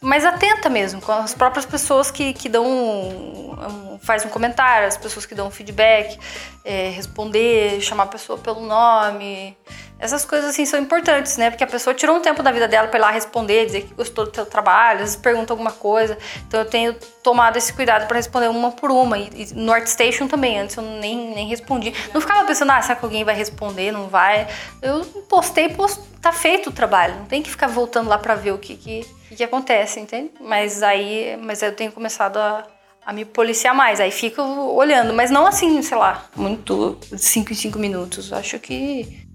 mais 0.00 0.24
atenta 0.24 0.68
mesmo 0.68 1.00
com 1.00 1.10
as 1.10 1.34
próprias 1.34 1.66
pessoas 1.66 2.10
que, 2.10 2.32
que 2.32 2.48
dão 2.48 2.64
um, 2.64 3.50
um, 3.52 3.98
faz 3.98 4.24
um 4.24 4.28
comentário, 4.28 4.86
as 4.86 4.96
pessoas 4.96 5.26
que 5.26 5.34
dão 5.34 5.48
um 5.48 5.50
feedback, 5.50 6.18
é, 6.64 6.90
responder, 6.90 7.80
chamar 7.80 8.04
a 8.04 8.06
pessoa 8.06 8.38
pelo 8.38 8.60
nome. 8.60 9.56
Essas 9.98 10.24
coisas 10.24 10.50
assim 10.50 10.64
são 10.64 10.78
importantes, 10.78 11.36
né? 11.36 11.50
Porque 11.50 11.64
a 11.64 11.66
pessoa 11.66 11.92
tirou 11.92 12.16
um 12.16 12.20
tempo 12.20 12.40
da 12.40 12.52
vida 12.52 12.68
dela 12.68 12.86
para 12.86 12.98
ir 13.00 13.02
lá 13.02 13.10
responder, 13.10 13.66
dizer 13.66 13.82
que 13.82 13.94
gostou 13.94 14.26
do 14.26 14.34
seu 14.34 14.46
trabalho, 14.46 14.98
às 14.98 15.06
vezes 15.06 15.16
pergunta 15.16 15.52
alguma 15.52 15.72
coisa. 15.72 16.16
Então 16.46 16.60
eu 16.60 16.66
tenho 16.66 16.94
tomado 17.20 17.56
esse 17.56 17.72
cuidado 17.72 18.06
para 18.06 18.16
responder 18.16 18.48
uma 18.48 18.70
por 18.70 18.92
uma. 18.92 19.18
E, 19.18 19.28
e, 19.34 19.54
no 19.54 19.72
ArtStation 19.72 20.28
também, 20.28 20.60
antes 20.60 20.76
eu 20.76 20.84
nem, 20.84 21.34
nem 21.34 21.48
respondi. 21.48 21.92
Não 22.14 22.20
ficava 22.20 22.46
pensando, 22.46 22.70
ah, 22.70 22.80
será 22.80 22.94
que 22.94 23.04
alguém 23.04 23.24
vai 23.24 23.34
responder? 23.34 23.90
Não 23.90 24.06
vai. 24.06 24.46
Eu 24.80 25.04
postei, 25.28 25.70
post... 25.70 26.00
tá 26.22 26.32
feito 26.32 26.70
o 26.70 26.72
trabalho. 26.72 27.16
Não 27.16 27.24
tem 27.24 27.42
que 27.42 27.50
ficar 27.50 27.66
voltando 27.66 28.08
lá 28.08 28.18
para 28.18 28.36
ver 28.36 28.52
o 28.52 28.58
que, 28.58 28.76
que, 28.76 29.04
que 29.36 29.44
acontece, 29.44 30.00
entende? 30.00 30.32
Mas 30.40 30.82
aí, 30.82 31.38
mas 31.42 31.62
eu 31.62 31.74
tenho 31.74 31.92
começado 31.92 32.38
a 32.38 32.66
a 33.08 33.12
me 33.12 33.24
policiar 33.24 33.74
mais. 33.74 34.00
Aí 34.00 34.10
fico 34.10 34.42
olhando, 34.42 35.14
mas 35.14 35.30
não 35.30 35.46
assim, 35.46 35.80
sei 35.80 35.96
lá, 35.96 36.26
muito 36.36 36.98
5 37.16 37.52
em 37.52 37.56
5 37.56 37.78
minutos. 37.78 38.34
Acho 38.34 38.58
que 38.58 39.26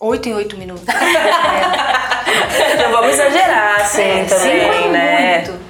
8 0.00 0.28
em 0.28 0.34
8 0.34 0.56
minutos. 0.56 0.84
Não 2.82 2.90
vamos 2.90 3.12
exagerar, 3.12 3.82
assim, 3.82 4.02
é, 4.02 4.24
também, 4.24 4.90
né? 4.90 5.36
Muito. 5.36 5.60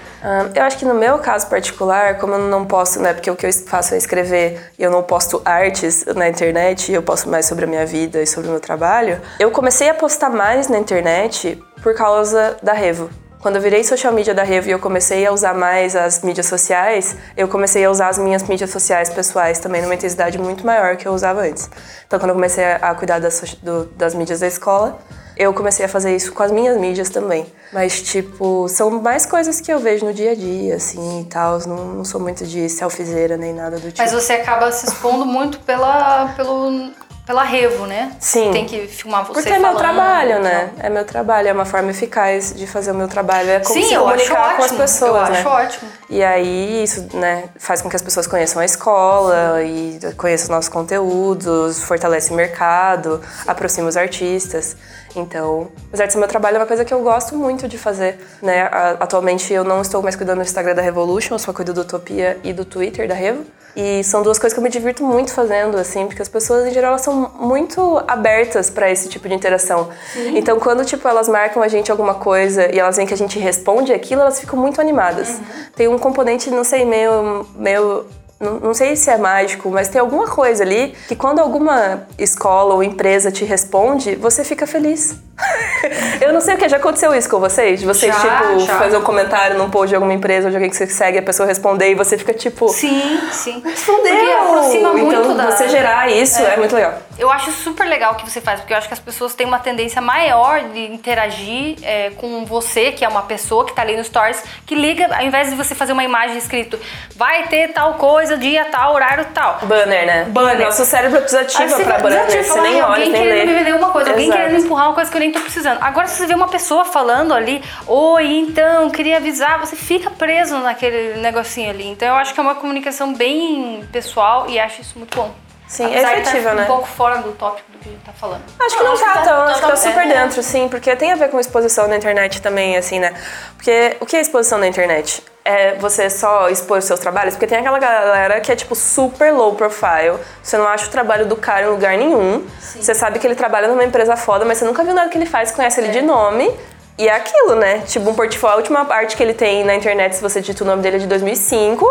eu 0.55 0.63
acho 0.63 0.79
que 0.79 0.85
no 0.85 0.95
meu 0.95 1.19
caso 1.19 1.49
particular, 1.49 2.19
como 2.19 2.35
eu 2.35 2.39
não 2.39 2.65
posto, 2.65 3.01
né? 3.01 3.13
Porque 3.13 3.31
o 3.31 3.37
que 3.37 3.45
eu 3.45 3.53
faço 3.53 3.95
é 3.95 3.99
escrever 3.99 4.73
e 4.79 4.83
eu 4.83 4.91
não 4.91 5.03
posto 5.03 5.43
artes 5.45 6.05
na 6.07 6.29
internet, 6.29 6.93
eu 6.93 7.03
posto 7.03 7.29
mais 7.29 7.47
sobre 7.47 7.65
a 7.65 7.69
minha 7.69 7.85
vida 7.85 8.23
e 8.23 8.27
sobre 8.27 8.49
o 8.49 8.53
meu 8.53 8.61
trabalho. 8.61 9.21
Eu 9.39 9.51
comecei 9.51 9.91
a 9.91 9.95
postar 9.95 10.31
mais 10.31 10.69
na 10.69 10.79
internet 10.79 11.63
por 11.83 11.95
causa 11.95 12.57
da 12.63 12.73
Revo. 12.73 13.11
Quando 13.43 13.57
eu 13.57 13.61
virei 13.61 13.83
social 13.83 14.13
media 14.13 14.33
da 14.33 14.45
Revo 14.45 14.69
e 14.69 14.71
eu 14.71 14.79
comecei 14.79 15.27
a 15.27 15.33
usar 15.33 15.53
mais 15.53 15.97
as 15.97 16.23
mídias 16.23 16.47
sociais, 16.47 17.17
eu 17.37 17.49
comecei 17.49 17.85
a 17.85 17.91
usar 17.91 18.09
as 18.09 18.17
minhas 18.17 18.45
mídias 18.45 18.71
sociais 18.71 19.11
pessoais 19.11 19.59
também 19.59 19.83
numa 19.83 19.97
intensidade 19.97 20.39
muito 20.39 20.65
maior 20.65 20.97
que 20.97 21.09
eu 21.09 21.13
usava 21.13 21.41
antes. 21.41 21.69
Então, 22.07 22.21
quando 22.21 22.29
eu 22.29 22.37
comecei 22.37 22.65
a 22.65 22.95
cuidar 22.95 23.19
das, 23.19 23.57
do, 23.61 23.87
das 23.97 24.15
mídias 24.15 24.39
da 24.39 24.47
escola, 24.47 24.97
eu 25.37 25.53
comecei 25.53 25.85
a 25.85 25.89
fazer 25.89 26.15
isso 26.15 26.33
com 26.33 26.43
as 26.45 26.53
minhas 26.53 26.79
mídias 26.79 27.11
também. 27.11 27.45
Mas, 27.73 28.01
tipo, 28.03 28.69
são 28.69 28.91
mais 29.03 29.27
coisas 29.27 29.61
que 29.61 29.73
eu 29.73 29.81
vejo 29.81 30.07
no 30.07 30.15
dia 30.15 30.33
a 30.33 30.35
dia, 30.37 30.77
assim, 30.77 31.23
e 31.23 31.25
tal. 31.25 31.59
Não, 31.67 31.77
não 31.95 32.05
sou 32.05 32.21
muito 32.21 32.47
de 32.47 32.69
selfiezeira 32.69 33.37
nem 33.37 33.53
nada 33.53 33.77
do 33.77 33.89
tipo. 33.89 33.99
Mas 33.99 34.13
você 34.13 34.35
acaba 34.35 34.71
se 34.71 34.87
expondo 34.87 35.27
muito 35.27 35.59
pela, 35.61 36.29
pelo 36.37 36.93
pela 37.25 37.45
Revo, 37.45 37.87
né? 37.87 38.13
Sim. 38.19 38.51
Tem 38.51 38.67
que 38.67 38.89
filmar 38.89 39.25
você 39.25 39.35
Porque 39.35 39.49
é 39.49 39.59
meu 39.59 39.77
trabalho, 39.77 40.41
né? 40.41 40.71
É 40.79 40.91
meu 40.91 41.05
trabalho, 41.05 41.49
é 41.49 41.53
uma 41.53 41.65
forma 41.65 41.91
eficaz 41.91 42.53
de 42.53 42.67
fazer 42.67 42.91
o 42.91 42.95
meu 42.95 43.07
trabalho. 43.07 43.49
É 43.49 43.61
como 43.61 43.81
Sim, 43.81 43.89
se 43.89 43.97
comunicar 43.97 44.57
com 44.57 44.65
as 44.65 44.73
pessoas, 44.73 45.29
eu 45.29 45.33
né? 45.33 45.39
acho 45.39 45.49
ótimo. 45.49 45.91
E 46.11 46.23
aí 46.23 46.83
isso, 46.83 47.09
né, 47.15 47.45
faz 47.59 47.81
com 47.81 47.89
que 47.89 47.95
as 47.95 48.03
pessoas 48.03 48.27
conheçam 48.27 48.61
a 48.61 48.65
escola 48.65 49.63
e 49.63 50.01
conheçam 50.17 50.45
os 50.45 50.51
nossos 50.51 50.69
conteúdos, 50.69 51.83
fortalece 51.83 52.33
o 52.33 52.35
mercado, 52.35 53.21
aproxima 53.47 53.89
os 53.89 53.97
artistas. 53.97 54.77
Então, 55.15 55.69
apesar 55.89 56.07
de 56.07 56.13
ser 56.13 56.19
meu 56.19 56.29
trabalho, 56.29 56.57
é 56.57 56.61
uma 56.61 56.67
coisa 56.67 56.85
que 56.85 56.93
eu 56.93 57.03
gosto 57.03 57.37
muito 57.37 57.69
de 57.69 57.79
fazer, 57.79 58.19
né? 58.41 58.69
Atualmente 58.99 59.53
eu 59.53 59.65
não 59.65 59.81
estou 59.83 60.03
mais 60.03 60.17
cuidando 60.17 60.39
do 60.39 60.45
Instagram 60.45 60.75
da 60.75 60.83
Revolution, 60.83 61.35
eu 61.35 61.39
só 61.39 61.53
cuido 61.53 61.73
do 61.73 61.83
Utopia 61.83 62.39
e 62.43 62.53
do 62.53 62.65
Twitter 62.65 63.07
da 63.07 63.15
Revo. 63.15 63.45
E 63.75 64.05
são 64.05 64.23
duas 64.23 64.39
coisas 64.39 64.53
que 64.53 64.59
eu 64.59 64.63
me 64.63 64.69
divirto 64.69 65.03
muito 65.03 65.33
fazendo, 65.33 65.79
assim, 65.79 66.07
porque 66.07 66.21
as 66.21 66.29
pessoas 66.29 66.67
em 66.67 66.73
geral 66.73 66.91
elas 66.91 67.01
são 67.01 67.33
muito 67.41 68.03
abertas 68.07 68.69
para 68.69 68.91
esse 68.91 69.09
tipo 69.09 69.27
de 69.27 69.35
interação. 69.35 69.89
Sim. 70.13 70.37
Então, 70.37 70.59
quando 70.61 70.85
tipo 70.85 71.09
elas 71.09 71.27
marcam 71.27 71.63
a 71.63 71.69
gente 71.69 71.91
alguma 71.91 72.15
coisa 72.15 72.71
e 72.71 72.79
elas 72.79 72.97
veem 72.97 73.09
que 73.09 73.15
a 73.15 73.17
gente 73.17 73.39
responde 73.39 73.93
aquilo, 73.93 74.21
elas 74.21 74.39
ficam 74.39 74.59
muito 74.59 74.79
animadas. 74.79 75.31
Uhum. 75.31 75.45
Tem 75.75 75.89
um 75.89 75.99
componente, 75.99 76.51
não 76.51 76.65
sei, 76.65 76.85
meio 76.85 77.47
meio 77.57 78.05
não, 78.43 78.59
não, 78.59 78.75
sei 78.75 78.97
se 78.97 79.09
é 79.09 79.17
mágico, 79.17 79.71
mas 79.71 79.89
tem 79.89 80.01
alguma 80.01 80.27
coisa 80.27 80.65
ali 80.65 80.95
que 81.07 81.15
quando 81.15 81.39
alguma 81.39 82.07
escola 82.19 82.75
ou 82.75 82.83
empresa 82.83 83.31
te 83.31 83.45
responde, 83.45 84.17
você 84.17 84.43
fica 84.43 84.67
feliz. 84.67 85.17
eu 86.21 86.33
não 86.33 86.41
sei 86.41 86.55
o 86.55 86.59
que, 86.59 86.69
já 86.69 86.77
aconteceu 86.77 87.15
isso 87.15 87.29
com 87.29 87.39
vocês? 87.39 87.81
De 87.81 87.87
vocês, 87.87 88.15
já, 88.15 88.43
tipo, 88.43 88.59
já. 88.61 88.79
fazer 88.79 88.97
um 88.97 89.03
comentário 89.03 89.57
num 89.57 89.71
post 89.71 89.89
de 89.89 89.95
alguma 89.95 90.13
empresa 90.13 90.47
ou 90.47 90.51
de 90.51 90.57
alguém 90.57 90.69
que 90.69 90.77
você 90.77 90.87
segue, 90.87 91.19
a 91.19 91.23
pessoa 91.23 91.47
responder 91.47 91.91
e 91.91 91.95
você 91.95 92.19
fica 92.19 92.35
tipo. 92.35 92.69
Sim, 92.69 93.21
sim. 93.31 93.63
Respondeu! 93.65 94.15
Porque 94.15 94.33
aproxima 94.33 94.93
muito 94.93 95.15
então, 95.15 95.37
da. 95.37 95.51
Você 95.51 95.69
gerar 95.69 96.11
isso 96.11 96.41
é. 96.43 96.55
é. 96.55 96.57
muito 96.57 96.75
legal. 96.75 96.95
Eu 97.19 97.31
acho 97.31 97.53
super 97.53 97.87
legal 97.87 98.13
o 98.13 98.17
que 98.17 98.29
você 98.29 98.41
faz, 98.41 98.61
porque 98.61 98.73
eu 98.73 98.79
acho 98.79 98.89
que 98.89 98.95
as 98.95 99.01
pessoas 99.01 99.35
têm 99.35 99.47
uma 99.47 99.59
tendência 99.59 100.01
maior 100.01 100.61
de 100.61 100.87
interagir 100.87 101.77
é, 101.83 102.11
com 102.11 102.45
você, 102.45 102.93
que 102.93 103.05
é 103.05 103.09
uma 103.09 103.23
pessoa 103.23 103.67
que 103.67 103.73
tá 103.73 103.83
ali 103.83 103.97
no 103.97 104.05
Stories, 104.05 104.43
que 104.67 104.75
liga, 104.75 105.15
ao 105.15 105.23
invés 105.23 105.51
de 105.51 105.55
você 105.55 105.75
fazer 105.75 105.93
uma 105.93 106.05
imagem 106.05 106.39
escrito, 106.39 106.79
vai 107.15 107.47
ter 107.49 107.69
tal 107.69 107.95
coisa, 107.95 108.37
dia 108.37 108.65
tal, 108.67 108.95
horário 108.95 109.27
tal. 109.35 109.59
Banner, 109.63 110.07
né? 110.07 110.25
Banner. 110.25 110.67
Nosso 110.67 110.85
cérebro 110.85 111.21
desativa 111.21 111.65
assim, 111.65 111.85
pra 111.85 111.99
banner. 111.99 112.27
Você 112.27 112.61
nem 112.61 112.77
olha, 112.77 112.85
alguém 112.85 113.13
querendo 113.13 113.29
lê. 113.29 113.45
me 113.45 113.55
vender 113.59 113.75
uma 113.75 113.91
coisa, 113.91 114.11
Exato. 114.11 114.23
alguém 114.23 114.31
querendo 114.31 114.65
empurrar 114.65 114.87
uma 114.87 114.95
coisa 114.95 115.11
que 115.11 115.17
eu 115.17 115.21
nem 115.21 115.33
tô 115.33 115.41
precisando. 115.41 115.79
Agora, 115.83 116.07
se 116.07 116.17
você 116.17 116.27
vê 116.27 116.35
uma 116.35 116.49
pessoa 116.49 116.85
falando 116.85 117.35
ali, 117.35 117.63
oi, 117.87 118.27
então, 118.27 118.91
queria 118.91 119.19
avisar, 119.19 119.61
você 119.61 119.77
fica 119.77 120.11
preso 120.11 120.59
naquele 120.59 121.21
negocinho 121.21 121.71
ali. 121.71 121.87
Então, 121.87 122.09
eu 122.09 122.15
acho 122.15 122.33
que 122.33 122.41
é 122.41 122.43
uma 122.43 122.55
comunicação 122.55 123.13
bem 123.13 123.87
pessoal 123.93 124.49
e 124.49 124.59
acho 124.59 124.81
isso 124.81 124.99
muito 124.99 125.15
bom. 125.15 125.33
Sim, 125.73 125.87
Apesar 125.87 126.13
é 126.13 126.21
efetiva, 126.21 126.51
tá 126.51 126.55
né? 126.55 126.63
um 126.65 126.67
pouco 126.67 126.87
fora 126.87 127.23
do 127.23 127.33
tópico 127.33 127.73
do 127.73 127.79
que 127.79 127.89
a 127.89 127.93
gente 127.93 128.05
tá 128.05 128.13
falando. 128.13 128.43
Acho 128.61 128.77
que 128.77 128.83
não, 128.83 128.93
não 128.93 129.01
tá, 129.01 129.13
tá 129.15 129.23
tão, 129.23 129.43
acho 129.45 129.61
que 129.63 129.67
tá 129.69 129.77
super 129.77 130.07
é. 130.07 130.07
dentro, 130.07 130.43
sim, 130.43 130.69
porque 130.69 130.95
tem 130.95 131.13
a 131.13 131.17
ver 131.17 131.31
com 131.31 131.41
exposição 131.41 131.89
na 131.89 131.97
internet 131.97 132.43
também, 132.43 132.77
assim, 132.77 132.99
né? 132.99 133.15
Porque 133.57 133.97
o 133.99 134.05
que 134.05 134.15
é 134.15 134.21
exposição 134.21 134.59
na 134.59 134.67
internet? 134.67 135.25
É 135.43 135.75
você 135.77 136.11
só 136.11 136.51
expor 136.51 136.77
os 136.77 136.85
seus 136.85 137.01
trabalhos? 137.01 137.37
Porque 137.37 137.47
tem 137.47 137.57
aquela 137.57 137.79
galera 137.79 138.39
que 138.43 138.53
é, 138.53 138.55
tipo, 138.55 138.75
super 138.75 139.33
low 139.33 139.55
profile, 139.55 140.19
você 140.43 140.59
não 140.59 140.69
acha 140.69 140.89
o 140.89 140.91
trabalho 140.91 141.25
do 141.25 141.37
cara 141.37 141.65
em 141.65 141.71
lugar 141.71 141.97
nenhum, 141.97 142.47
sim. 142.61 142.83
você 142.83 142.95
sabe 142.95 143.19
que 143.19 143.27
ele 143.27 143.35
trabalha 143.35 143.67
numa 143.67 143.83
empresa 143.83 144.15
foda, 144.15 144.45
mas 144.45 144.59
você 144.59 144.67
nunca 144.67 144.85
viu 144.85 144.93
nada 144.93 145.09
que 145.09 145.17
ele 145.17 145.25
faz, 145.25 145.53
conhece 145.53 145.81
ele 145.81 145.89
é. 145.89 145.93
de 145.93 146.03
nome, 146.03 146.55
e 146.99 147.09
é 147.09 147.15
aquilo, 147.15 147.55
né? 147.55 147.79
Tipo, 147.87 148.11
um 148.11 148.15
portfólio, 148.15 148.57
a 148.57 148.59
última 148.59 148.85
parte 148.85 149.17
que 149.17 149.23
ele 149.23 149.33
tem 149.33 149.65
na 149.65 149.75
internet, 149.75 150.17
se 150.17 150.21
você 150.21 150.43
digita 150.43 150.65
o 150.65 150.67
nome 150.67 150.83
dele, 150.83 150.97
é 150.97 150.99
de 150.99 151.07
2005. 151.07 151.87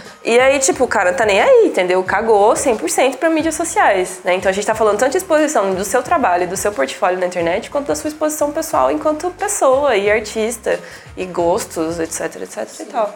E 0.22 0.38
aí, 0.38 0.58
tipo, 0.58 0.84
o 0.84 0.88
cara 0.88 1.14
tá 1.14 1.24
nem 1.24 1.40
aí, 1.40 1.66
entendeu? 1.66 2.02
Cagou 2.04 2.52
100% 2.52 3.16
para 3.16 3.30
mídias 3.30 3.54
sociais, 3.54 4.20
né? 4.22 4.34
Então 4.34 4.50
a 4.50 4.52
gente 4.52 4.66
tá 4.66 4.74
falando 4.74 4.98
tanto 4.98 5.12
de 5.12 5.18
exposição 5.18 5.74
do 5.74 5.82
seu 5.82 6.02
trabalho, 6.02 6.46
do 6.46 6.58
seu 6.58 6.72
portfólio 6.72 7.18
na 7.18 7.26
internet, 7.26 7.70
quanto 7.70 7.86
da 7.86 7.96
sua 7.96 8.08
exposição 8.08 8.52
pessoal 8.52 8.90
enquanto 8.90 9.30
pessoa 9.30 9.96
e 9.96 10.10
artista, 10.10 10.78
e 11.16 11.24
gostos, 11.24 11.98
etc, 11.98 12.42
etc 12.42 12.68
Sim. 12.68 12.82
e 12.82 12.86
tal. 12.86 13.14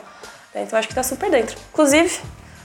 Então 0.55 0.79
acho 0.79 0.89
que 0.89 0.95
tá 0.95 1.03
super 1.03 1.31
dentro. 1.31 1.57
Inclusive, 1.73 2.21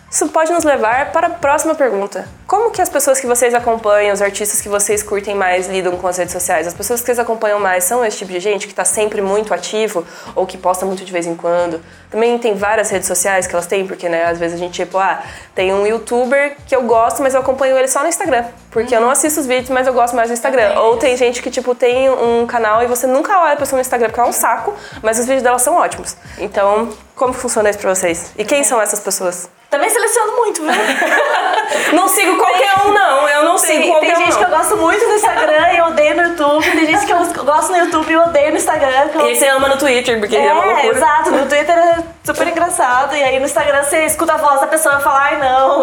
isso 0.10 0.28
pode 0.30 0.52
nos 0.52 0.64
levar 0.64 1.12
para 1.12 1.28
a 1.28 1.30
próxima 1.30 1.76
pergunta. 1.76 2.28
Como 2.48 2.72
que 2.72 2.82
as 2.82 2.90
pessoas 2.90 3.20
que 3.20 3.28
vocês 3.28 3.54
acompanham, 3.54 4.12
os 4.12 4.24
artistas 4.24 4.60
que 4.60 4.68
vocês 4.68 5.04
curtem 5.04 5.36
mais, 5.36 5.68
lidam 5.68 5.96
com 5.98 6.08
as 6.08 6.18
redes 6.18 6.34
sociais? 6.34 6.66
As 6.66 6.74
pessoas 6.74 7.00
que 7.00 7.06
vocês 7.06 7.20
acompanham 7.20 7.60
mais 7.60 7.84
são 7.84 8.04
esse 8.04 8.18
tipo 8.18 8.32
de 8.32 8.40
gente 8.40 8.66
que 8.66 8.74
está 8.74 8.84
sempre 8.84 9.22
muito 9.22 9.54
ativo 9.54 10.04
ou 10.36 10.48
que 10.48 10.58
posta 10.58 10.84
muito 10.84 11.06
de 11.06 11.12
vez 11.12 11.28
em 11.28 11.36
quando? 11.36 11.80
Também 12.10 12.40
tem 12.40 12.56
várias 12.56 12.90
redes 12.90 13.08
sociais 13.08 13.46
que 13.46 13.54
elas 13.54 13.68
têm, 13.68 13.86
porque 13.86 14.10
né, 14.10 14.26
às 14.26 14.40
vezes 14.40 14.56
a 14.56 14.60
gente, 14.60 14.84
tipo, 14.84 14.98
ah, 14.98 15.22
tem 15.54 15.72
um 15.72 15.86
youtuber 15.86 16.58
que 16.66 16.76
eu 16.76 16.82
gosto, 16.82 17.22
mas 17.22 17.36
eu 17.36 17.42
acompanho 17.42 17.78
ele 17.78 17.88
só 17.88 18.02
no 18.02 18.08
Instagram. 18.08 18.46
Porque 18.72 18.96
eu 18.96 19.02
não 19.02 19.12
assisto 19.12 19.40
os 19.40 19.46
vídeos, 19.46 19.70
mas 19.70 19.86
eu 19.86 19.94
gosto 19.94 20.16
mais 20.16 20.30
do 20.30 20.34
Instagram. 20.34 20.80
Ou 20.80 20.98
tem 20.98 21.16
gente 21.16 21.40
que, 21.40 21.52
tipo, 21.52 21.76
tem 21.76 22.10
um 22.10 22.48
canal 22.48 22.82
e 22.82 22.88
você 22.88 23.06
nunca 23.06 23.40
olha 23.40 23.54
a 23.54 23.58
pessoa 23.58 23.78
no 23.78 23.82
Instagram 23.82 24.10
porque 24.10 24.22
é 24.22 24.26
um 24.26 24.34
saco, 24.34 24.74
mas 25.04 25.20
os 25.20 25.26
vídeos 25.28 25.44
dela 25.44 25.60
são 25.60 25.76
ótimos. 25.76 26.18
Então, 26.40 26.90
como 27.16 27.32
funciona 27.32 27.70
isso 27.70 27.78
pra 27.78 27.94
vocês? 27.94 28.32
E 28.36 28.44
quem 28.44 28.64
são 28.64 28.82
essas 28.82 29.00
pessoas? 29.00 29.59
Também 29.70 29.88
seleciono 29.88 30.36
muito, 30.38 30.64
viu? 30.64 30.72
não 31.94 32.08
sigo 32.08 32.38
qualquer 32.38 32.74
um, 32.86 32.92
não. 32.92 33.30
Eu 33.30 33.44
não 33.44 33.56
tem, 33.56 33.82
sigo 33.82 33.88
qualquer 33.92 34.14
um. 34.14 34.16
Tem 34.16 34.26
gente 34.26 34.32
não. 34.32 34.38
que 34.40 34.44
eu 34.46 34.58
gosto 34.58 34.78
muito 34.78 35.06
no 35.06 35.14
Instagram 35.14 35.74
e 35.74 35.82
odeio 35.82 36.16
no 36.16 36.24
YouTube. 36.24 36.72
Tem 36.72 36.86
gente 36.88 37.06
que 37.06 37.14
eu 37.14 37.46
gosto 37.46 37.72
no 37.72 37.78
YouTube 37.78 38.12
e 38.12 38.18
odeio 38.18 38.50
no 38.52 38.58
Instagram. 38.58 39.10
Eu... 39.14 39.30
E 39.30 39.36
você 39.36 39.48
ama 39.48 39.68
no 39.68 39.78
Twitter, 39.78 40.20
porque 40.20 40.36
é, 40.36 40.48
é 40.48 40.54
uma 40.54 40.66
loucura. 40.66 40.98
Exato, 40.98 41.32
no 41.32 41.46
Twitter 41.46 41.78
é 41.78 42.04
super 42.24 42.48
engraçado. 42.48 43.16
E 43.16 43.24
aí 43.24 43.40
no 43.40 43.46
Instagram 43.46 43.84
você 43.84 44.06
escuta 44.06 44.34
a 44.34 44.38
voz 44.38 44.60
da 44.60 44.68
pessoa 44.68 44.98
e 45.00 45.04
fala, 45.04 45.20
ai 45.20 45.38
não. 45.38 45.82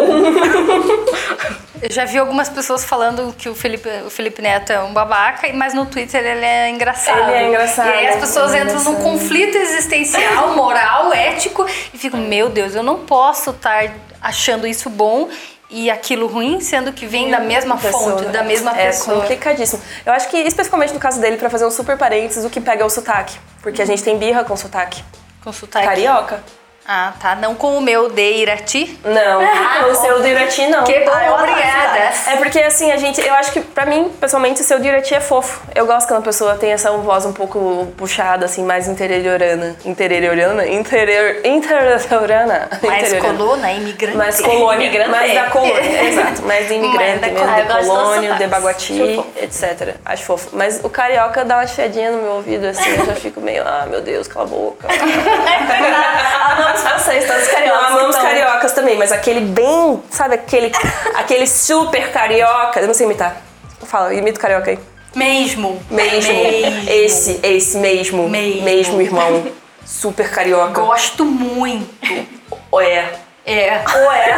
Eu 1.81 1.91
já 1.91 2.05
vi 2.05 2.17
algumas 2.17 2.49
pessoas 2.49 2.83
falando 2.83 3.33
que 3.37 3.47
o 3.49 3.55
Felipe, 3.55 3.87
o 4.05 4.09
Felipe 4.09 4.41
Neto 4.41 4.71
é 4.71 4.79
um 4.81 4.93
babaca, 4.93 5.51
mas 5.53 5.73
no 5.73 5.85
Twitter 5.85 6.25
ele 6.25 6.45
é 6.45 6.69
engraçado. 6.69 7.29
Ele 7.29 7.31
é 7.31 7.47
engraçado. 7.47 7.87
E 7.87 7.91
aí 7.91 8.07
as 8.07 8.15
pessoas 8.17 8.53
é 8.53 8.63
entram 8.63 8.83
num 8.83 8.95
conflito 8.95 9.55
existencial, 9.55 10.55
moral, 10.55 11.13
ético, 11.13 11.65
e 11.93 11.97
ficam, 11.97 12.19
meu 12.19 12.49
Deus, 12.49 12.73
eu 12.73 12.83
não 12.83 13.05
posso 13.05 13.51
estar 13.51 13.91
achando 14.21 14.65
isso 14.65 14.89
bom 14.89 15.29
e 15.69 15.91
aquilo 15.91 16.27
ruim, 16.27 16.61
sendo 16.61 16.93
que 16.93 17.05
vem 17.05 17.29
da 17.29 17.39
mesma 17.39 17.77
Pessoa. 17.77 18.17
fonte, 18.17 18.29
da 18.29 18.41
mesma 18.41 18.71
é 18.71 18.87
pessoa. 18.87 19.21
complicadíssimo. 19.21 19.81
Eu 20.05 20.13
acho 20.13 20.29
que, 20.29 20.37
especificamente 20.37 20.93
no 20.93 20.99
caso 20.99 21.19
dele, 21.19 21.37
pra 21.37 21.49
fazer 21.49 21.65
um 21.65 21.71
super 21.71 21.97
parênteses, 21.97 22.45
o 22.45 22.49
que 22.49 22.61
pega 22.61 22.83
é 22.83 22.85
o 22.85 22.89
sotaque. 22.89 23.37
Porque 23.61 23.81
a 23.81 23.85
gente 23.85 24.01
tem 24.01 24.17
birra 24.17 24.43
com 24.43 24.55
sotaque. 24.55 25.03
Com 25.43 25.51
sotaque. 25.51 25.85
Carioca. 25.85 26.41
Ah, 26.89 27.11
tá. 27.19 27.35
Não 27.35 27.53
com 27.53 27.77
o 27.77 27.81
meu 27.81 28.09
de 28.09 28.31
Irati. 28.37 28.97
Não, 29.03 29.41
o 29.91 29.95
seu 29.95 30.21
do 30.21 30.27
Irati 30.27 30.67
não. 30.67 30.83
Que 30.85 31.01
bom, 31.01 31.11
Ah, 31.13 31.33
obrigada. 31.37 31.99
É 32.31 32.37
porque 32.37 32.59
assim, 32.59 32.91
a 32.91 32.97
gente, 32.97 33.19
eu 33.19 33.33
acho 33.33 33.51
que 33.51 33.59
pra 33.59 33.85
mim, 33.85 34.09
pessoalmente, 34.21 34.61
o 34.61 34.63
seu 34.63 34.79
Dirati 34.79 35.13
é 35.13 35.19
fofo. 35.19 35.61
Eu 35.75 35.85
gosto 35.85 36.07
quando 36.07 36.19
a 36.21 36.23
pessoa 36.23 36.55
tem 36.55 36.71
essa 36.71 36.89
voz 36.91 37.25
um 37.25 37.33
pouco 37.33 37.87
puxada, 37.97 38.45
assim, 38.45 38.63
mais 38.63 38.87
interiorana. 38.87 39.75
Interiorana? 39.83 40.65
Interior, 40.65 41.41
interiorana. 41.45 42.69
Mais 42.81 43.03
Interiorana. 43.11 43.37
colona, 43.37 43.71
imigrante. 43.73 44.17
Mais 44.17 44.39
colônia, 44.39 44.85
Imigrante. 44.87 45.09
mais 45.09 45.33
da 45.33 45.43
colônia, 45.49 46.03
exato, 46.09 46.41
mais 46.43 46.67
de 46.67 46.73
imigrante 46.75 47.19
Mais 47.19 47.67
da 47.67 47.75
mesmo, 47.75 47.91
colônia. 47.95 48.31
de 48.33 48.37
de 48.39 48.47
baguati, 48.47 49.25
etc. 49.41 49.95
Acho 50.05 50.23
fofo. 50.23 50.49
Mas 50.53 50.79
o 50.83 50.89
carioca 50.89 51.43
dá 51.43 51.57
uma 51.57 51.67
chiadinha 51.67 52.11
no 52.11 52.21
meu 52.21 52.31
ouvido, 52.33 52.65
assim, 52.67 52.89
eu 52.97 53.05
já 53.07 53.15
fico 53.15 53.41
meio, 53.41 53.63
ah, 53.67 53.85
meu 53.89 53.99
Deus, 54.01 54.27
cala 54.27 54.45
a 54.45 54.47
boca. 54.47 54.87
Amamos 56.81 57.03
vocês, 57.03 57.25
todos 57.25 57.41
os 57.41 57.47
Não, 57.47 57.53
cariocas. 57.55 57.85
amamos 57.87 58.15
que 58.15 58.21
tão- 58.21 58.31
cariocas 58.31 58.71
também, 58.73 58.97
mas 58.97 59.11
aquele 59.11 59.39
bem, 59.41 60.03
sabe, 60.09 60.35
aquele, 60.35 60.71
aquele 61.15 61.47
super 61.47 62.11
carioca, 62.11 62.79
eu 62.79 62.87
não 62.87 62.93
sei 62.93 63.05
imitar. 63.05 63.37
Fala, 63.85 64.13
imita 64.13 64.37
o 64.37 64.41
carioca 64.41 64.71
aí. 64.71 64.79
Mesmo. 65.15 65.81
Mesmo. 65.89 66.33
Mesmo. 66.33 66.89
Esse, 66.89 67.39
esse 67.41 67.77
mesmo. 67.77 68.29
Mesmo. 68.29 69.01
irmão. 69.01 69.47
Super 69.85 70.29
carioca. 70.29 70.81
Gosto 70.81 71.23
muito. 71.25 72.27
Ué. 72.73 73.09
É. 73.45 73.81
Ué. 73.95 74.35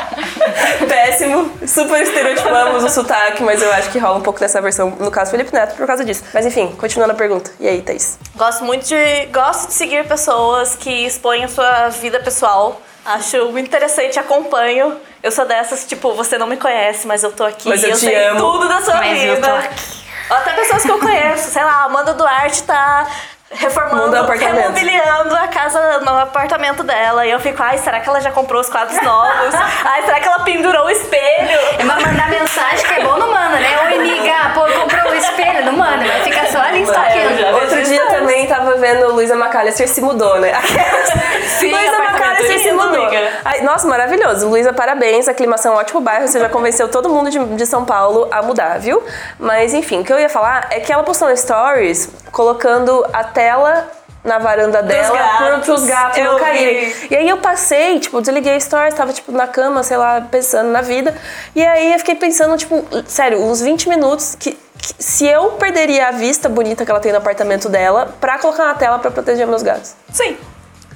Péssimo. 0.87 1.51
Super 1.67 2.01
estereotipamos 2.01 2.83
o 2.83 2.89
sotaque, 2.89 3.43
mas 3.43 3.61
eu 3.61 3.71
acho 3.73 3.89
que 3.91 3.99
rola 3.99 4.17
um 4.17 4.21
pouco 4.21 4.39
dessa 4.39 4.61
versão, 4.61 4.89
no 4.99 5.11
caso 5.11 5.31
Felipe 5.31 5.53
Neto, 5.53 5.75
por 5.75 5.85
causa 5.87 6.03
disso. 6.03 6.23
Mas 6.33 6.45
enfim, 6.45 6.75
continuando 6.77 7.13
a 7.13 7.15
pergunta. 7.15 7.51
E 7.59 7.67
aí, 7.67 7.81
Thaís? 7.81 8.17
Gosto 8.35 8.63
muito 8.63 8.85
de. 8.87 9.25
Gosto 9.27 9.67
de 9.67 9.73
seguir 9.73 10.07
pessoas 10.07 10.75
que 10.75 10.89
expõem 11.05 11.43
a 11.43 11.47
sua 11.47 11.89
vida 11.89 12.19
pessoal. 12.19 12.81
Acho 13.05 13.51
muito 13.51 13.67
interessante, 13.67 14.19
acompanho. 14.19 14.95
Eu 15.23 15.31
sou 15.31 15.45
dessas, 15.45 15.85
tipo, 15.85 16.13
você 16.13 16.37
não 16.37 16.45
me 16.47 16.57
conhece, 16.57 17.07
mas 17.07 17.23
eu 17.23 17.31
tô 17.31 17.43
aqui. 17.43 17.67
Mas 17.67 17.83
eu 17.83 17.91
te 17.91 17.97
sei 17.97 18.15
amo. 18.27 18.39
tudo 18.39 18.67
da 18.67 18.81
sua 18.81 18.95
Mas 18.95 19.23
eu 19.23 19.35
vida. 19.35 19.47
tô 19.47 19.55
aqui. 19.55 20.01
Ou 20.29 20.37
Até 20.37 20.53
pessoas 20.53 20.83
que 20.83 20.91
eu 20.91 20.99
conheço, 20.99 21.49
sei 21.51 21.63
lá, 21.63 21.71
a 21.81 21.83
Amanda 21.85 22.13
Duarte 22.13 22.63
tá 22.63 23.05
reformando, 23.51 24.05
Muda 24.07 24.21
o 24.21 24.23
apartamento. 24.23 24.61
remobiliando 24.61 25.35
a 25.35 25.47
casa 25.47 25.99
no 25.99 26.17
apartamento 26.17 26.83
dela. 26.83 27.25
E 27.25 27.31
eu 27.31 27.39
fico, 27.39 27.61
ai, 27.61 27.77
será 27.77 27.99
que 27.99 28.07
ela 28.07 28.21
já 28.21 28.31
comprou 28.31 28.61
os 28.61 28.69
quadros 28.69 29.01
novos? 29.01 29.53
ai, 29.85 30.03
será 30.03 30.19
que 30.19 30.27
ela 30.27 30.39
pendurou 30.39 30.85
o 30.85 30.89
espelho? 30.89 31.59
É 31.77 31.83
mas 31.83 32.03
mandar 32.03 32.29
mensagem 32.29 32.85
que 32.85 32.93
é 32.93 33.03
bom, 33.03 33.17
não 33.17 33.31
manda, 33.31 33.57
né? 33.57 33.79
Oi, 33.85 33.95
amiga, 33.95 34.51
pô, 34.53 34.61
comprou 34.79 35.11
o 35.11 35.15
espelho, 35.15 35.65
não 35.65 35.73
manda, 35.73 36.03
mas 36.05 36.23
fica 36.23 36.45
só 36.51 36.59
ali 36.59 36.81
stalkeando. 36.83 37.55
Outro 37.55 37.83
dia 37.83 38.05
também 38.07 38.47
tava 38.47 38.75
vendo 38.75 39.13
Luísa 39.13 39.35
McAllister 39.35 39.87
se 39.87 40.01
mudou, 40.01 40.39
né? 40.39 40.53
Sim, 41.59 41.71
Luísa 41.71 41.97
McAllister 41.97 42.59
se 42.59 42.71
mudou. 42.71 43.09
Ai, 43.43 43.61
nossa, 43.61 43.87
maravilhoso. 43.87 44.47
Luísa, 44.47 44.73
parabéns. 44.73 45.27
Aclimação, 45.27 45.75
ótimo 45.75 46.01
bairro. 46.01 46.27
Você 46.27 46.39
já 46.39 46.49
convenceu 46.49 46.87
todo 46.87 47.09
mundo 47.09 47.29
de, 47.29 47.39
de 47.39 47.65
São 47.65 47.85
Paulo 47.85 48.27
a 48.31 48.41
mudar, 48.41 48.79
viu? 48.79 49.03
Mas 49.39 49.73
enfim, 49.73 50.01
o 50.01 50.03
que 50.03 50.13
eu 50.13 50.19
ia 50.19 50.29
falar 50.29 50.67
é 50.69 50.79
que 50.79 50.91
ela 50.91 51.03
postou 51.03 51.29
no 51.29 51.35
Stories 51.35 52.09
colocando 52.31 53.05
a 53.11 53.23
tela 53.41 53.89
na 54.23 54.37
varanda 54.37 54.83
dela 54.83 55.17
gatos. 55.17 55.65
pros 55.65 55.83
gatos 55.85 56.17
Eu 56.19 56.33
não 56.33 56.39
caírem. 56.39 56.89
vi. 56.91 57.07
E 57.09 57.15
aí 57.17 57.27
eu 57.27 57.37
passei, 57.37 57.99
tipo, 57.99 58.21
desliguei 58.21 58.55
a 58.55 58.59
stories, 58.59 58.93
tava, 58.93 59.11
tipo, 59.11 59.31
na 59.31 59.47
cama, 59.47 59.81
sei 59.81 59.97
lá, 59.97 60.21
pensando 60.21 60.69
na 60.69 60.81
vida. 60.81 61.15
E 61.55 61.65
aí 61.65 61.91
eu 61.91 61.97
fiquei 61.97 62.13
pensando, 62.13 62.55
tipo, 62.55 62.85
sério, 63.07 63.41
uns 63.41 63.59
20 63.61 63.89
minutos 63.89 64.35
que, 64.39 64.51
que 64.51 64.93
se 65.03 65.25
eu 65.27 65.51
perderia 65.53 66.09
a 66.09 66.11
vista 66.11 66.47
bonita 66.47 66.85
que 66.85 66.91
ela 66.91 66.99
tem 66.99 67.11
no 67.11 67.17
apartamento 67.17 67.67
dela 67.67 68.13
pra 68.21 68.37
colocar 68.37 68.65
na 68.67 68.75
tela 68.75 68.99
pra 68.99 69.09
proteger 69.09 69.47
meus 69.47 69.63
gatos. 69.63 69.95
Sim. 70.13 70.37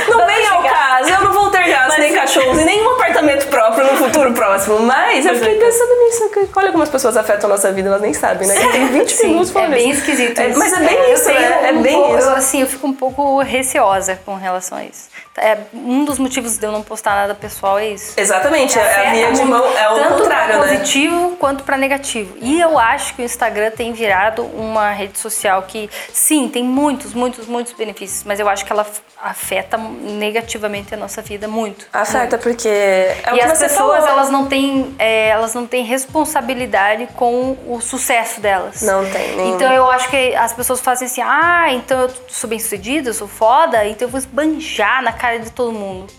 Não 0.09 0.25
vem 0.25 0.47
ao 0.47 0.63
caso, 0.63 1.09
eu 1.09 1.21
não 1.21 1.33
vou 1.33 1.49
ter 1.51 1.63
gatos 1.69 1.90
nem 2.01 2.13
cachorros 2.13 2.59
e 2.59 2.65
nenhum 2.65 2.91
apartamento 2.95 3.47
próprio 3.47 3.85
no 3.91 3.97
futuro 3.97 4.33
próximo. 4.33 4.79
Mas 4.79 5.25
eu 5.25 5.35
fiquei 5.35 5.55
pensando 5.55 5.95
nisso. 6.05 6.29
que 6.29 6.49
Olha 6.55 6.71
como 6.71 6.83
as 6.83 6.89
pessoas 6.89 7.15
afetam 7.15 7.49
a 7.49 7.53
nossa 7.53 7.71
vida, 7.71 7.87
elas 7.89 8.01
nem 8.01 8.13
sabem, 8.13 8.47
né? 8.47 8.55
Tem 8.71 8.87
20 8.91 9.09
Sim, 9.11 9.27
minutos 9.29 9.49
é 9.49 9.53
falando 9.53 9.71
bem 9.71 9.89
isso. 9.89 9.99
esquisito 9.99 10.39
É, 10.39 10.49
isso. 10.49 10.59
mas 10.59 10.73
é 10.73 10.79
bem 10.79 11.13
isso, 11.13 11.29
né? 11.29 11.69
É 11.69 11.71
um 11.73 11.81
bem 11.81 11.93
pouco- 11.95 12.17
isso. 12.17 12.27
Eu, 12.27 12.35
assim, 12.35 12.61
eu 12.61 12.67
fico 12.67 12.87
um 12.87 12.93
pouco 12.93 13.39
receosa 13.41 14.19
com 14.25 14.35
relação 14.35 14.77
a 14.77 14.83
isso. 14.83 15.09
É, 15.37 15.57
um 15.73 16.03
dos 16.03 16.19
motivos 16.19 16.57
de 16.57 16.65
eu 16.65 16.71
não 16.73 16.81
postar 16.83 17.15
nada 17.15 17.33
pessoal 17.33 17.79
é 17.79 17.87
isso. 17.87 18.13
Exatamente, 18.17 18.77
a, 18.77 18.81
a 18.81 18.85
Afeta 18.85 19.11
via 19.11 19.31
de 19.31 19.45
mão 19.45 19.63
é 19.77 19.89
o 19.89 19.95
tanto 19.95 20.13
contrário, 20.15 20.59
né? 20.59 20.67
positivo 20.67 21.37
quanto 21.39 21.63
para 21.63 21.77
negativo. 21.77 22.35
E 22.41 22.59
eu 22.59 22.77
acho 22.77 23.15
que 23.15 23.21
o 23.21 23.25
Instagram 23.25 23.71
tem 23.71 23.93
virado 23.93 24.43
uma 24.43 24.91
rede 24.91 25.17
social 25.17 25.63
que, 25.63 25.89
sim, 26.11 26.49
tem 26.49 26.63
muitos, 26.63 27.13
muitos, 27.13 27.47
muitos 27.47 27.71
benefícios, 27.71 28.23
mas 28.25 28.41
eu 28.41 28.49
acho 28.49 28.65
que 28.65 28.73
ela 28.73 28.85
afeta 29.23 29.77
negativamente 29.77 30.93
a 30.93 30.97
nossa 30.97 31.21
vida 31.21 31.47
muito. 31.47 31.87
Afeta, 31.93 32.37
porque 32.37 32.67
é 32.69 33.21
e 33.27 33.33
que 33.33 33.41
as 33.41 33.59
pessoas 33.59 34.05
elas 34.05 34.29
não 34.29 34.47
têm 34.47 34.95
é, 34.97 35.27
elas 35.29 35.53
não 35.53 35.67
têm 35.67 35.83
responsabilidade 35.83 37.07
com 37.15 37.57
o 37.67 37.81
sucesso 37.81 38.39
delas 38.39 38.81
Não 38.81 39.03
tem 39.09 39.35
nenhuma. 39.35 39.55
então 39.55 39.73
eu 39.73 39.89
acho 39.91 40.09
que 40.09 40.33
as 40.35 40.53
pessoas 40.53 40.79
fazem 40.79 41.05
assim 41.07 41.21
ah 41.21 41.65
então 41.73 41.99
eu 42.01 42.09
sou 42.29 42.49
bem 42.49 42.59
sucedida 42.59 43.09
eu 43.09 43.13
sou 43.13 43.27
foda 43.27 43.85
então 43.87 44.07
eu 44.07 44.11
vou 44.11 44.17
esbanjar 44.19 45.03
na 45.03 45.11
cara 45.11 45.39
de 45.39 45.51
todo 45.51 45.73
mundo 45.73 46.11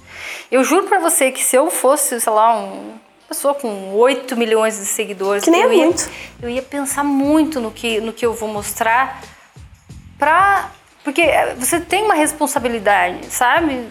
eu 0.51 0.63
juro 0.63 0.87
pra 0.87 0.99
você 0.99 1.31
que 1.31 1.43
se 1.43 1.57
eu 1.57 1.71
fosse 1.71 2.21
sei 2.21 2.33
lá 2.33 2.55
um 2.55 2.93
pessoa 3.27 3.55
com 3.55 3.95
8 3.95 4.37
milhões 4.37 4.77
de 4.79 4.85
seguidores 4.85 5.43
Que 5.43 5.51
nem 5.51 5.63
eu 5.63 5.71
é 5.71 5.75
ia, 5.75 5.85
muito. 5.87 6.11
eu 6.43 6.51
ia 6.51 6.61
pensar 6.61 7.03
muito 7.03 7.61
no 7.61 7.71
que 7.71 7.99
no 7.99 8.13
que 8.13 8.27
eu 8.27 8.35
vou 8.35 8.49
mostrar 8.51 9.23
pra. 10.19 10.69
Porque 11.03 11.23
eh, 11.23 11.55
você 11.59 11.81
tem 11.81 12.05
uma 12.05 12.15
responsabilidade, 12.15 13.27
sabe? 13.31 13.89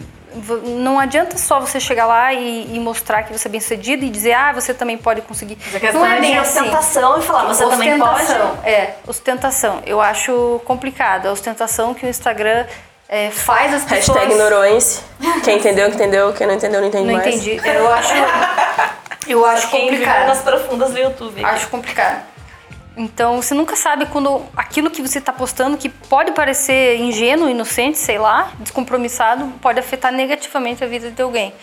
Não 0.64 0.98
adianta 0.98 1.36
só 1.38 1.60
você 1.60 1.78
chegar 1.78 2.06
lá 2.06 2.32
e, 2.32 2.74
e 2.74 2.80
mostrar 2.80 3.22
que 3.22 3.32
você 3.32 3.48
é 3.48 3.50
bem 3.50 3.60
sucedido 3.60 4.04
e 4.04 4.10
dizer, 4.10 4.32
ah, 4.32 4.52
você 4.52 4.72
também 4.72 4.96
pode 4.96 5.20
conseguir. 5.22 5.58
Não 5.92 6.06
é 6.06 6.20
bem 6.20 6.38
assim. 6.38 6.60
ostentação 6.60 7.18
e 7.18 7.22
falar, 7.22 7.44
você 7.44 7.64
também 7.64 7.98
pode. 7.98 8.32
É, 8.64 8.94
ostentação. 9.06 9.82
Eu 9.86 10.00
acho 10.00 10.60
complicado. 10.64 11.26
A 11.26 11.32
ostentação 11.32 11.94
que 11.94 12.06
o 12.06 12.08
Instagram 12.08 12.66
eh, 13.08 13.30
faz 13.30 13.74
as 13.74 13.84
pessoas. 13.84 14.16
Hashtag 14.16 14.32
ignorões. 14.32 15.04
Quem 15.44 15.58
entendeu, 15.58 15.88
que 15.90 15.96
entendeu. 15.96 16.32
Quem 16.32 16.46
não 16.46 16.54
entendeu, 16.54 16.80
não 16.80 16.88
entende 16.88 17.06
Não 17.06 17.14
mais. 17.14 17.26
entendi. 17.34 17.60
Eu 17.62 17.92
acho. 17.92 18.12
Eu 19.28 19.46
acho 19.46 19.68
complicado. 19.68 20.26
nas 20.26 20.40
profundas 20.40 20.90
do 20.90 20.98
YouTube. 20.98 21.44
Acho 21.44 21.68
complicado. 21.68 22.22
Então, 22.96 23.40
você 23.40 23.54
nunca 23.54 23.74
sabe 23.74 24.06
quando 24.06 24.42
aquilo 24.56 24.90
que 24.90 25.00
você 25.00 25.18
está 25.18 25.32
postando, 25.32 25.76
que 25.78 25.88
pode 25.88 26.32
parecer 26.32 26.98
ingênuo, 26.98 27.48
inocente, 27.48 27.96
sei 27.98 28.18
lá, 28.18 28.50
descompromissado, 28.58 29.46
pode 29.62 29.78
afetar 29.80 30.12
negativamente 30.12 30.84
a 30.84 30.86
vida 30.86 31.10
de 31.10 31.22
alguém. 31.22 31.54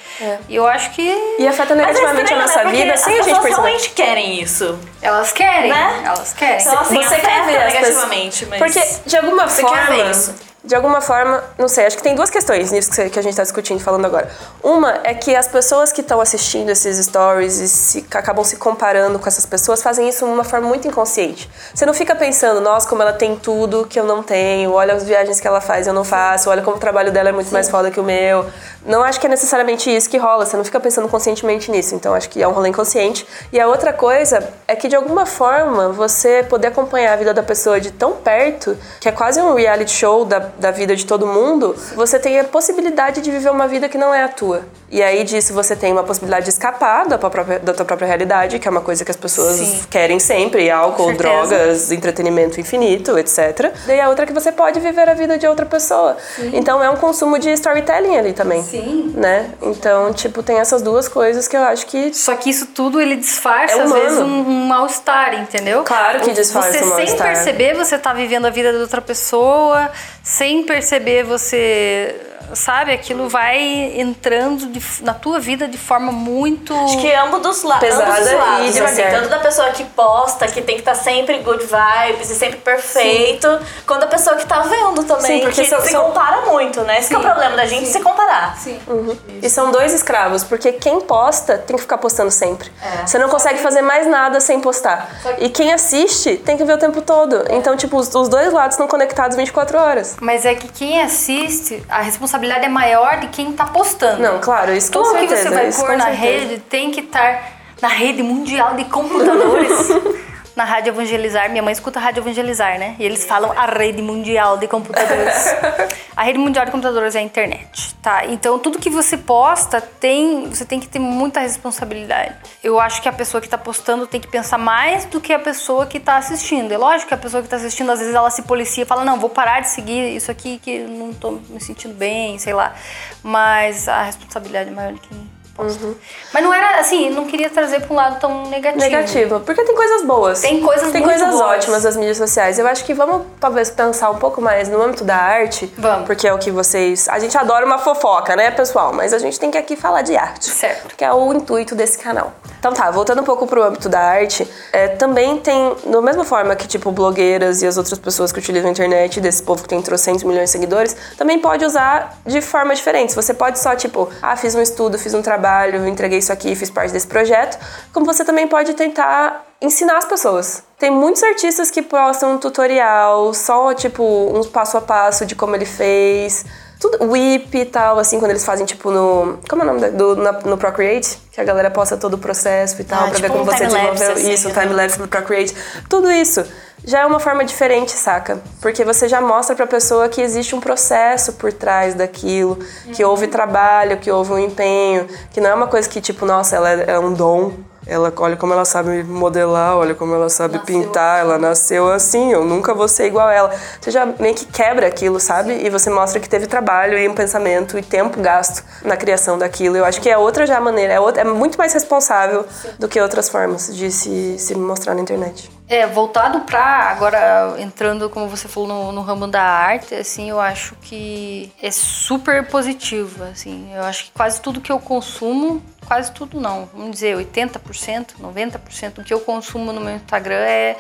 E 0.48 0.56
eu 0.56 0.66
acho 0.68 0.92
que 0.92 1.02
E 1.38 1.48
afeta 1.48 1.74
é 1.74 1.76
negativamente 1.78 2.22
estranho, 2.24 2.42
a 2.42 2.46
nossa 2.46 2.58
né? 2.58 2.64
Porque 2.64 2.78
vida 2.82 2.94
as 2.94 3.00
sem 3.02 3.14
a 3.14 3.16
gente 3.18 3.26
pessoas 3.26 3.44
perceber. 3.44 3.62
realmente 3.68 3.90
querem 3.92 4.42
isso. 4.42 4.80
elas 5.02 5.32
querem, 5.32 5.70
Né? 5.72 6.02
elas 6.06 6.34
querem. 6.34 6.62
Então, 6.62 6.80
assim, 6.80 7.04
Você 7.04 7.16
quer 7.20 7.46
ver 7.46 7.60
negativamente, 7.66 8.46
mas... 8.48 8.60
Porque, 8.60 8.88
de 9.06 9.18
alguma 9.18 9.48
Você 9.48 9.62
forma. 9.62 9.78
quer 9.78 9.88
ver 9.88 10.10
isso. 10.12 10.49
De 10.62 10.76
alguma 10.76 11.00
forma, 11.00 11.42
não 11.58 11.70
sei, 11.70 11.86
acho 11.86 11.96
que 11.96 12.04
tem 12.04 12.14
duas 12.14 12.30
questões 12.30 12.70
nisso 12.70 12.92
que 12.92 13.02
a 13.02 13.22
gente 13.22 13.30
está 13.30 13.44
discutindo, 13.44 13.80
falando 13.80 14.04
agora. 14.06 14.30
Uma 14.62 15.00
é 15.06 15.14
que 15.14 15.34
as 15.34 15.48
pessoas 15.48 15.94
que 15.94 16.02
estão 16.02 16.20
assistindo 16.20 16.70
esses 16.70 16.98
stories 17.06 17.60
e 17.60 17.70
se- 17.70 18.06
acabam 18.12 18.44
se 18.44 18.58
comparando 18.58 19.18
com 19.20 19.26
essas 19.28 19.46
pessoas 19.46 19.82
fazem 19.82 20.10
isso 20.10 20.26
de 20.26 20.32
uma 20.32 20.44
forma 20.44 20.68
muito 20.68 20.86
inconsciente. 20.86 21.50
Você 21.74 21.86
não 21.86 21.94
fica 21.94 22.14
pensando, 22.14 22.60
nossa, 22.60 22.88
como 22.90 23.02
ela 23.02 23.14
tem 23.14 23.38
tudo 23.38 23.88
que 23.90 23.98
eu 23.98 24.04
não 24.04 24.22
tenho, 24.22 24.74
olha 24.74 24.94
as 24.94 25.06
viagens 25.06 25.40
que 25.40 25.48
ela 25.48 25.62
faz 25.62 25.88
eu 25.88 25.94
não 25.94 26.04
faço, 26.04 26.50
olha 26.50 26.62
como 26.62 26.76
o 26.76 26.80
trabalho 26.80 27.10
dela 27.10 27.30
é 27.30 27.32
muito 27.32 27.54
mais 27.54 27.70
foda 27.70 27.90
que 27.90 28.00
o 28.00 28.04
meu. 28.04 28.46
Não 28.86 29.02
acho 29.02 29.18
que 29.20 29.28
é 29.28 29.30
necessariamente 29.30 29.90
isso 29.94 30.10
que 30.10 30.18
rola, 30.18 30.46
você 30.46 30.58
não 30.58 30.66
fica 30.66 30.80
pensando 30.80 31.08
conscientemente 31.08 31.72
nisso, 31.72 31.96
então 31.96 32.14
acho 32.14 32.30
que 32.30 32.44
é 32.44 32.48
um 32.48 32.52
rolê 32.52 32.68
inconsciente. 32.68 33.26
E 33.54 33.60
a 33.62 33.68
outra 33.68 33.94
coisa 33.94 34.46
é 34.68 34.76
que 34.76 34.90
de 34.90 34.96
alguma 34.96 35.26
forma 35.26 35.90
você 35.90 36.44
poder 36.44 36.68
acompanhar 36.68 37.14
a 37.14 37.16
vida 37.16 37.34
da 37.34 37.44
pessoa 37.44 37.80
de 37.80 37.92
tão 37.92 38.14
perto, 38.14 38.78
que 39.00 39.08
é 39.08 39.12
quase 39.12 39.40
um 39.42 39.54
reality 39.54 39.92
show 39.92 40.26
da, 40.26 40.49
da 40.58 40.72
vida 40.72 40.96
de 40.96 41.06
todo 41.06 41.28
mundo, 41.28 41.76
você 41.96 42.18
tem 42.20 42.40
a 42.40 42.44
possibilidade 42.44 43.22
de 43.22 43.32
viver 43.32 43.52
uma 43.52 43.68
vida 43.68 43.88
que 43.88 43.98
não 43.98 44.14
é 44.14 44.24
a 44.24 44.28
tua. 44.28 44.62
E 44.92 45.04
aí 45.04 45.24
disso 45.24 45.54
você 45.54 45.76
tem 45.76 45.92
uma 45.92 46.04
possibilidade 46.04 46.46
de 46.46 46.52
escapar 46.52 47.08
da 47.08 47.18
tua 47.18 47.30
própria, 47.30 47.60
da 47.60 47.74
tua 47.74 47.86
própria 47.86 48.08
realidade, 48.08 48.58
que 48.58 48.68
é 48.68 48.72
uma 48.72 48.82
coisa 48.82 49.06
que 49.06 49.12
as 49.12 49.18
pessoas 49.18 49.58
Sim. 49.58 49.84
querem 49.90 50.20
sempre, 50.20 50.70
álcool, 50.72 51.14
drogas, 51.14 51.92
entretenimento 51.92 52.60
infinito, 52.60 53.18
etc. 53.18 53.72
Daí 53.86 54.00
a 54.00 54.10
outra 54.10 54.24
é 54.24 54.28
que 54.28 54.34
você 54.34 54.52
pode 54.52 54.80
viver 54.80 55.08
a 55.08 55.14
vida 55.14 55.38
de 55.38 55.48
outra 55.48 55.66
pessoa. 55.66 56.18
Então 56.54 56.84
é 56.84 56.90
um 56.90 56.98
consumo 56.98 57.38
de 57.38 57.52
storytelling 57.52 58.18
ali 58.18 58.34
também. 58.34 58.64
Sim. 58.64 59.14
Né? 59.16 59.52
Então, 59.62 60.12
tipo, 60.14 60.42
tem 60.42 60.58
essas 60.58 60.82
duas 60.82 61.08
coisas 61.08 61.48
que 61.48 61.56
eu 61.56 61.62
acho 61.64 61.86
que. 61.86 62.14
Só 62.14 62.36
que 62.36 62.50
isso 62.50 62.68
tudo 62.68 63.00
ele 63.00 63.16
disfarça, 63.16 63.76
é 63.76 63.82
às 63.84 63.92
vezes, 63.92 64.20
um, 64.20 64.24
um 64.24 64.68
mal-estar, 64.68 65.36
entendeu? 65.36 65.84
Claro 65.84 66.22
que 66.22 66.32
disfarça 66.32 66.80
você, 66.80 66.86
um. 66.86 67.08
Sem 67.08 67.18
perceber, 67.18 67.76
você 67.76 67.98
tá 67.98 68.14
vivendo 68.14 68.46
a 68.46 68.50
vida 68.50 68.74
da 68.74 68.80
outra 68.80 69.02
pessoa, 69.02 69.90
sem 70.30 70.64
perceber, 70.64 71.24
você 71.24 72.16
sabe? 72.54 72.92
Aquilo 72.92 73.30
vai 73.30 74.00
entrando 74.00 74.68
de, 74.68 74.82
na 75.02 75.14
tua 75.14 75.40
vida 75.40 75.68
de 75.68 75.78
forma 75.78 76.12
muito. 76.12 76.74
Acho 76.74 77.00
que 77.00 77.14
ambos 77.14 77.42
dos, 77.42 77.64
la 77.64 77.78
ambos 77.78 77.90
dos 77.90 78.34
lados. 78.34 78.76
E 78.76 78.82
assim, 78.82 79.04
tanto 79.04 79.30
da 79.30 79.40
pessoa 79.40 79.70
que 79.72 79.84
posta, 79.84 80.48
que 80.48 80.62
tem 80.62 80.76
que 80.76 80.82
estar 80.82 80.96
tá 80.96 81.00
sempre 81.00 81.40
good 81.40 81.64
vibes 81.64 82.30
e 82.30 82.36
sempre 82.36 82.58
perfeito, 82.58 83.48
Sim. 83.48 83.66
quanto 83.86 84.02
da 84.02 84.08
pessoa 84.08 84.36
que 84.36 84.46
tá 84.46 84.62
vendo 84.62 85.04
também. 85.04 85.40
Sim, 85.40 85.42
porque 85.42 85.62
que 85.62 85.68
são, 85.68 85.82
se 85.82 85.96
compara 85.96 86.42
muito, 86.42 86.82
né? 86.82 87.00
Esse 87.00 87.14
é 87.14 87.18
o 87.18 87.22
problema 87.22 87.56
da 87.56 87.66
gente 87.66 87.86
Sim. 87.86 87.94
se 87.94 88.00
comparar. 88.02 88.58
Sim. 88.58 88.80
Uhum. 88.88 89.18
E 89.42 89.50
são 89.50 89.72
dois 89.72 89.94
escravos, 89.94 90.44
porque 90.44 90.72
quem 90.74 91.02
posta 91.02 91.58
tem 91.58 91.76
que 91.76 91.82
ficar 91.82 91.98
postando 91.98 92.32
sempre. 92.32 92.72
É. 92.82 93.06
Você 93.06 93.18
não 93.18 93.30
consegue 93.30 93.60
fazer 93.60 93.82
mais 93.82 94.08
nada 94.08 94.40
sem 94.40 94.60
postar. 94.60 95.10
Que... 95.22 95.46
E 95.46 95.50
quem 95.50 95.72
assiste 95.72 96.38
tem 96.38 96.58
que 96.58 96.64
ver 96.64 96.74
o 96.74 96.78
tempo 96.78 97.02
todo. 97.02 97.46
É. 97.50 97.56
Então, 97.56 97.76
tipo, 97.76 97.98
os, 97.98 98.14
os 98.14 98.28
dois 98.28 98.52
lados 98.52 98.76
estão 98.76 98.88
conectados 98.88 99.36
24 99.36 99.78
horas. 99.78 100.18
Mas 100.20 100.46
é 100.46 100.56
que 100.56 100.68
quem 100.68 101.02
assiste, 101.02 101.84
a 101.90 102.02
responsabilidade 102.02 102.29
responsabilidade 102.30 102.66
é 102.66 102.70
maior 102.70 103.20
de 103.20 103.28
quem 103.28 103.50
está 103.50 103.66
postando. 103.66 104.22
Não, 104.22 104.40
claro, 104.40 104.74
isso 104.74 104.92
Tudo 104.92 105.06
com 105.06 105.18
certeza. 105.18 105.50
Tudo 105.50 105.60
que 105.60 105.72
você 105.72 105.72
vai 105.72 105.88
pôr 105.88 105.98
na 105.98 106.06
certeza. 106.06 106.22
rede 106.22 106.62
tem 106.70 106.92
que 106.92 107.00
estar 107.02 107.44
na 107.82 107.88
rede 107.88 108.22
mundial 108.22 108.76
de 108.76 108.86
computadores. 108.86 109.72
na 110.60 110.66
Rádio 110.66 110.90
Evangelizar. 110.90 111.50
Minha 111.50 111.64
mãe 111.64 111.72
escuta 111.72 112.02
Rádio 112.02 112.20
Evangelizar, 112.20 112.78
né? 112.78 112.98
E 113.00 113.06
eles 113.06 113.24
falam 113.24 113.54
a 113.58 113.66
rede 113.66 114.02
mundial 114.02 114.58
de 114.58 114.68
computadores. 114.68 115.56
a 116.16 116.24
rede 116.24 116.38
mundial 116.38 116.66
de 116.66 116.72
computadores 116.72 117.16
é 117.16 117.20
a 117.20 117.22
internet, 117.22 117.96
tá? 118.02 118.26
Então 118.26 118.60
tudo 118.60 118.78
que 118.78 118.90
você 118.90 119.18
posta 119.18 119.80
tem, 119.80 120.50
você 120.50 120.66
tem 120.66 120.78
que 120.78 120.90
ter 120.90 121.00
muita 121.00 121.40
responsabilidade. 121.40 122.36
Eu 122.62 122.78
acho 122.78 123.02
que 123.02 123.08
a 123.08 123.14
pessoa 123.14 123.40
que 123.40 123.48
está 123.48 123.58
postando 123.58 124.06
tem 124.06 124.20
que 124.20 124.28
pensar 124.28 124.58
mais 124.58 125.06
do 125.06 125.22
que 125.22 125.32
a 125.32 125.40
pessoa 125.40 125.86
que 125.86 125.98
está 125.98 126.18
assistindo. 126.18 126.74
É 126.74 126.78
lógico 126.78 127.08
que 127.08 127.14
a 127.14 127.18
pessoa 127.18 127.42
que 127.42 127.48
está 127.48 127.56
assistindo 127.56 127.90
às 127.90 128.00
vezes 128.00 128.14
ela 128.14 128.30
se 128.30 128.42
policia, 128.42 128.84
e 128.84 128.86
fala 128.86 129.06
não, 129.06 129.18
vou 129.18 129.30
parar 129.30 129.62
de 129.62 129.70
seguir 129.70 130.14
isso 130.14 130.30
aqui 130.30 130.60
que 130.62 130.80
não 130.80 131.12
estou 131.12 131.42
me 131.48 131.62
sentindo 131.62 131.94
bem, 131.94 132.38
sei 132.38 132.52
lá. 132.52 132.76
Mas 133.24 133.88
a 133.88 134.04
responsabilidade 134.04 134.70
é 134.70 134.74
maior 134.74 134.92
do 134.92 135.00
que 135.00 135.39
mim. 135.64 135.78
Uhum. 135.82 135.96
Mas 136.34 136.44
não 136.44 136.54
era 136.54 136.80
assim, 136.80 137.10
não 137.10 137.26
queria 137.26 137.50
trazer 137.50 137.82
para 137.82 137.94
um 137.94 137.96
lado 137.96 138.20
tão 138.20 138.48
negativo. 138.48 138.84
Negativo, 138.84 139.40
porque 139.42 139.64
tem 139.64 139.76
coisas 139.76 140.04
boas. 140.04 140.42
Tem 140.42 140.62
coisas 140.62 140.92
Tem 140.92 141.02
coisas 141.02 141.30
boas. 141.30 141.42
ótimas 141.42 141.84
das 141.84 141.96
mídias 141.96 142.18
sociais. 142.18 142.60
Eu 142.60 142.68
acho 142.68 142.84
que 142.86 142.94
vamos 142.94 143.24
talvez 143.40 143.70
pensar 143.70 144.10
um 144.10 144.18
pouco 144.18 144.42
mais 144.42 144.70
no 144.70 144.82
âmbito 144.82 145.04
da 145.04 145.16
arte. 145.16 145.72
Vamos. 145.78 146.06
Porque 146.06 146.28
é 146.28 146.34
o 146.34 146.38
que 146.38 146.52
vocês. 146.52 147.08
A 147.10 147.20
gente 147.20 147.38
adora 147.38 147.66
uma 147.66 147.78
fofoca, 147.80 148.36
né, 148.36 148.52
pessoal? 148.52 148.94
Mas 148.94 149.14
a 149.14 149.20
gente 149.20 149.40
tem 149.40 149.52
que 149.52 149.58
aqui 149.58 149.76
falar 149.76 150.02
de 150.02 150.16
arte. 150.16 150.46
Certo. 150.46 150.96
Que 150.96 151.04
é 151.04 151.14
o 151.14 151.34
intuito 151.34 151.76
desse 151.76 151.98
canal. 151.98 152.34
Então 152.60 152.74
tá, 152.74 152.92
voltando 152.92 153.22
um 153.22 153.24
pouco 153.24 153.48
pro 153.48 153.64
âmbito 153.64 153.88
da 153.88 154.02
arte, 154.02 154.46
é, 154.74 154.90
também 154.90 155.38
tem, 155.38 155.74
da 155.86 156.02
mesma 156.02 156.26
forma 156.26 156.54
que, 156.58 156.68
tipo, 156.68 156.92
blogueiras 156.92 157.62
e 157.62 157.68
as 157.68 157.78
outras 157.78 157.98
pessoas 157.98 158.34
que 158.34 158.40
utilizam 158.40 158.68
a 158.68 158.72
internet, 158.72 159.22
desse 159.22 159.42
povo 159.42 159.64
que 159.64 159.70
tem 159.70 159.82
trocentos 159.82 160.24
milhões 160.24 160.46
de 160.46 160.52
seguidores, 160.52 160.96
também 161.18 161.40
pode 161.40 161.64
usar 161.64 162.20
de 162.26 162.42
forma 162.42 162.76
diferente. 162.76 163.16
Você 163.16 163.34
pode 163.34 163.60
só, 163.60 163.76
tipo, 163.76 164.10
ah, 164.22 164.36
fiz 164.36 164.56
um 164.56 164.62
estudo, 164.62 165.00
fiz 165.00 165.14
um 165.14 165.22
trabalho, 165.22 165.49
entreguei 165.88 166.20
isso 166.20 166.32
aqui, 166.32 166.56
fiz 166.56 166.70
parte 166.70 166.92
desse 166.92 167.08
projeto, 167.08 167.58
como 167.94 168.06
você 168.06 168.24
também 168.24 168.48
pode 168.48 168.74
tentar 168.74 169.46
ensinar 169.62 169.98
as 169.98 170.06
pessoas. 170.06 170.64
Tem 170.78 170.90
muitos 170.90 171.22
artistas 171.24 171.70
que 171.70 171.82
postam 171.82 172.34
um 172.34 172.38
tutorial, 172.38 173.34
só, 173.34 173.74
tipo, 173.74 174.04
um 174.04 174.44
passo 174.44 174.78
a 174.78 174.82
passo 174.82 175.26
de 175.26 175.36
como 175.36 175.56
ele 175.56 175.66
fez 175.66 176.46
tudo, 176.80 177.12
whip 177.12 177.54
e 177.54 177.66
tal, 177.66 178.00
assim, 178.00 178.20
quando 178.20 178.32
eles 178.32 178.46
fazem, 178.46 178.66
tipo, 178.66 178.90
no. 178.90 179.38
Como 179.50 179.62
é 179.62 179.66
o 179.66 179.68
nome 179.68 179.90
do, 179.92 180.16
na, 180.16 180.32
no 180.32 180.58
Procreate? 180.58 181.18
Que 181.30 181.42
a 181.42 181.44
galera 181.44 181.70
posta 181.70 181.98
todo 181.98 182.14
o 182.14 182.18
processo 182.18 182.80
e 182.82 182.86
tal, 182.86 183.00
ah, 183.00 183.10
pra 183.10 183.16
tipo 183.16 183.22
ver 183.22 183.30
como 183.30 183.42
um 183.42 183.46
você 183.46 183.66
desenvolveu 183.66 184.12
assim, 184.14 184.32
isso, 184.32 184.48
né? 184.48 184.54
time-lapse 184.54 185.00
no 185.00 185.08
Procreate. 185.10 185.54
Tudo 185.90 186.10
isso 186.10 186.46
já 186.90 187.02
é 187.02 187.06
uma 187.06 187.20
forma 187.20 187.46
diferente, 187.46 187.92
saca? 187.92 188.42
Porque 188.60 188.84
você 188.84 189.08
já 189.08 189.22
mostra 189.22 189.56
pra 189.56 189.68
pessoa 189.68 190.10
que 190.10 190.22
existe 190.22 190.56
um 190.56 190.60
processo 190.60 191.34
por 191.34 191.54
trás 191.54 191.94
daquilo, 191.94 192.58
que 192.94 193.06
houve 193.06 193.28
trabalho, 193.28 193.98
que 193.98 194.10
houve 194.10 194.34
um 194.34 194.40
empenho, 194.40 195.08
que 195.32 195.40
não 195.40 195.52
é 195.52 195.54
uma 195.54 195.68
coisa 195.68 195.88
que, 195.88 196.02
tipo, 196.02 196.26
nossa, 196.26 196.56
ela 196.56 196.72
é, 196.72 196.92
é 196.94 197.00
um 197.00 197.14
dom, 197.14 197.54
ela 197.86 198.12
olha 198.18 198.36
como 198.36 198.54
ela 198.54 198.66
sabe 198.66 199.04
modelar, 199.04 199.78
olha 199.78 199.94
como 199.94 200.16
ela 200.16 200.30
sabe 200.30 200.58
nasceu 200.58 200.66
pintar, 200.66 201.20
assim. 201.20 201.30
ela 201.30 201.38
nasceu 201.38 201.92
assim, 201.92 202.32
eu 202.32 202.44
nunca 202.44 202.74
vou 202.74 202.88
ser 202.88 203.06
igual 203.06 203.28
a 203.28 203.34
ela. 203.34 203.56
Você 203.80 203.92
já 203.92 204.08
meio 204.20 204.34
que 204.34 204.46
quebra 204.46 204.88
aquilo, 204.88 205.20
sabe? 205.20 205.64
E 205.64 205.70
você 205.70 205.92
mostra 205.92 206.20
que 206.20 206.28
teve 206.28 206.48
trabalho 206.48 206.98
e 206.98 207.08
um 207.08 207.14
pensamento 207.14 207.78
e 207.78 207.84
tempo 207.84 208.20
gasto 208.20 208.64
na 208.84 208.98
criação 208.98 209.38
daquilo. 209.38 209.78
Eu 209.78 209.86
acho 209.86 210.02
que 210.02 210.10
é 210.10 210.18
outra 210.18 210.48
já 210.48 210.60
maneira, 210.60 210.94
é, 210.94 211.00
outra, 211.00 211.22
é 211.22 211.24
muito 211.24 211.56
mais 211.56 211.72
responsável 211.72 212.48
do 212.80 212.88
que 212.88 213.00
outras 213.00 213.30
formas 213.30 213.76
de 213.76 213.92
se, 213.92 214.40
se 214.40 214.56
mostrar 214.56 214.96
na 214.96 215.02
internet. 215.02 215.59
É, 215.70 215.86
voltado 215.86 216.42
para 216.42 216.90
agora 216.90 217.54
entrando, 217.60 218.10
como 218.10 218.28
você 218.28 218.48
falou, 218.48 218.68
no, 218.68 218.92
no, 218.92 219.02
ramo 219.02 219.28
da 219.28 219.44
arte, 219.44 219.94
assim, 219.94 220.28
eu 220.28 220.42
acho 220.42 220.76
que 220.82 221.54
é 221.62 221.70
super 221.70 222.48
positivo, 222.48 223.24
assim. 223.26 223.72
Eu 223.72 223.84
acho 223.84 224.06
que 224.06 224.12
quase 224.12 224.42
tudo 224.42 224.62
que 224.62 224.72
eu 224.72 224.80
consumo, 224.80 225.62
quase 225.86 226.12
tudo 226.12 226.42
não, 226.42 226.68
vamos 226.74 226.90
dizer 226.90 227.16
80%, 227.16 228.16
90% 228.20 228.94
do 228.94 229.04
que 229.04 229.14
eu 229.14 229.20
consumo 229.20 229.72
no 229.72 229.80
meu 229.80 229.96
Instagram 229.96 230.38
é 230.38 230.76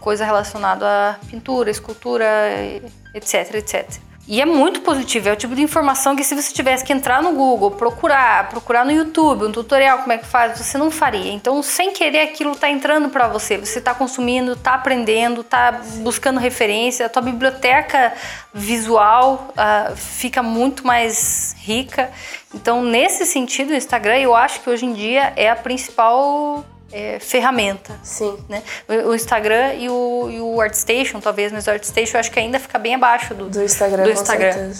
coisa 0.00 0.24
relacionada 0.24 0.86
à 1.10 1.14
pintura, 1.28 1.70
escultura, 1.70 2.26
etc, 3.14 3.54
etc. 3.54 4.11
E 4.26 4.40
é 4.40 4.46
muito 4.46 4.82
positivo, 4.82 5.28
é 5.28 5.32
o 5.32 5.36
tipo 5.36 5.52
de 5.52 5.62
informação 5.62 6.14
que 6.14 6.22
se 6.22 6.32
você 6.32 6.52
tivesse 6.52 6.84
que 6.84 6.92
entrar 6.92 7.20
no 7.20 7.32
Google, 7.32 7.72
procurar, 7.72 8.48
procurar 8.50 8.84
no 8.84 8.92
YouTube 8.92 9.46
um 9.46 9.50
tutorial 9.52 9.98
como 9.98 10.12
é 10.12 10.18
que 10.18 10.26
faz, 10.26 10.56
você 10.56 10.78
não 10.78 10.92
faria. 10.92 11.32
Então, 11.32 11.60
sem 11.60 11.92
querer, 11.92 12.20
aquilo 12.20 12.52
está 12.52 12.70
entrando 12.70 13.08
para 13.08 13.26
você. 13.26 13.58
Você 13.58 13.80
está 13.80 13.92
consumindo, 13.92 14.52
está 14.52 14.74
aprendendo, 14.74 15.40
está 15.40 15.72
buscando 15.96 16.38
referência. 16.38 17.06
A 17.06 17.08
tua 17.08 17.22
biblioteca 17.22 18.14
visual 18.54 19.48
uh, 19.50 19.96
fica 19.96 20.40
muito 20.40 20.86
mais 20.86 21.56
rica. 21.58 22.08
Então, 22.54 22.80
nesse 22.80 23.26
sentido, 23.26 23.70
o 23.70 23.74
Instagram, 23.74 24.18
eu 24.18 24.36
acho 24.36 24.60
que 24.60 24.70
hoje 24.70 24.86
em 24.86 24.92
dia 24.92 25.32
é 25.34 25.50
a 25.50 25.56
principal 25.56 26.64
é, 26.92 27.18
ferramenta. 27.18 27.98
Sim. 28.02 28.38
Né? 28.48 28.62
O 29.06 29.14
Instagram 29.14 29.74
e 29.74 29.88
o, 29.88 30.28
e 30.30 30.40
o 30.40 30.60
ArtStation, 30.60 31.20
talvez, 31.20 31.50
mas 31.50 31.66
o 31.66 31.70
ArtStation 31.70 32.16
eu 32.16 32.20
acho 32.20 32.30
que 32.30 32.38
ainda 32.38 32.60
fica 32.60 32.78
bem 32.78 32.94
abaixo 32.94 33.34
do, 33.34 33.48
do 33.48 33.62
Instagram. 33.62 34.04
Do 34.04 34.10
Instagram. 34.10 34.72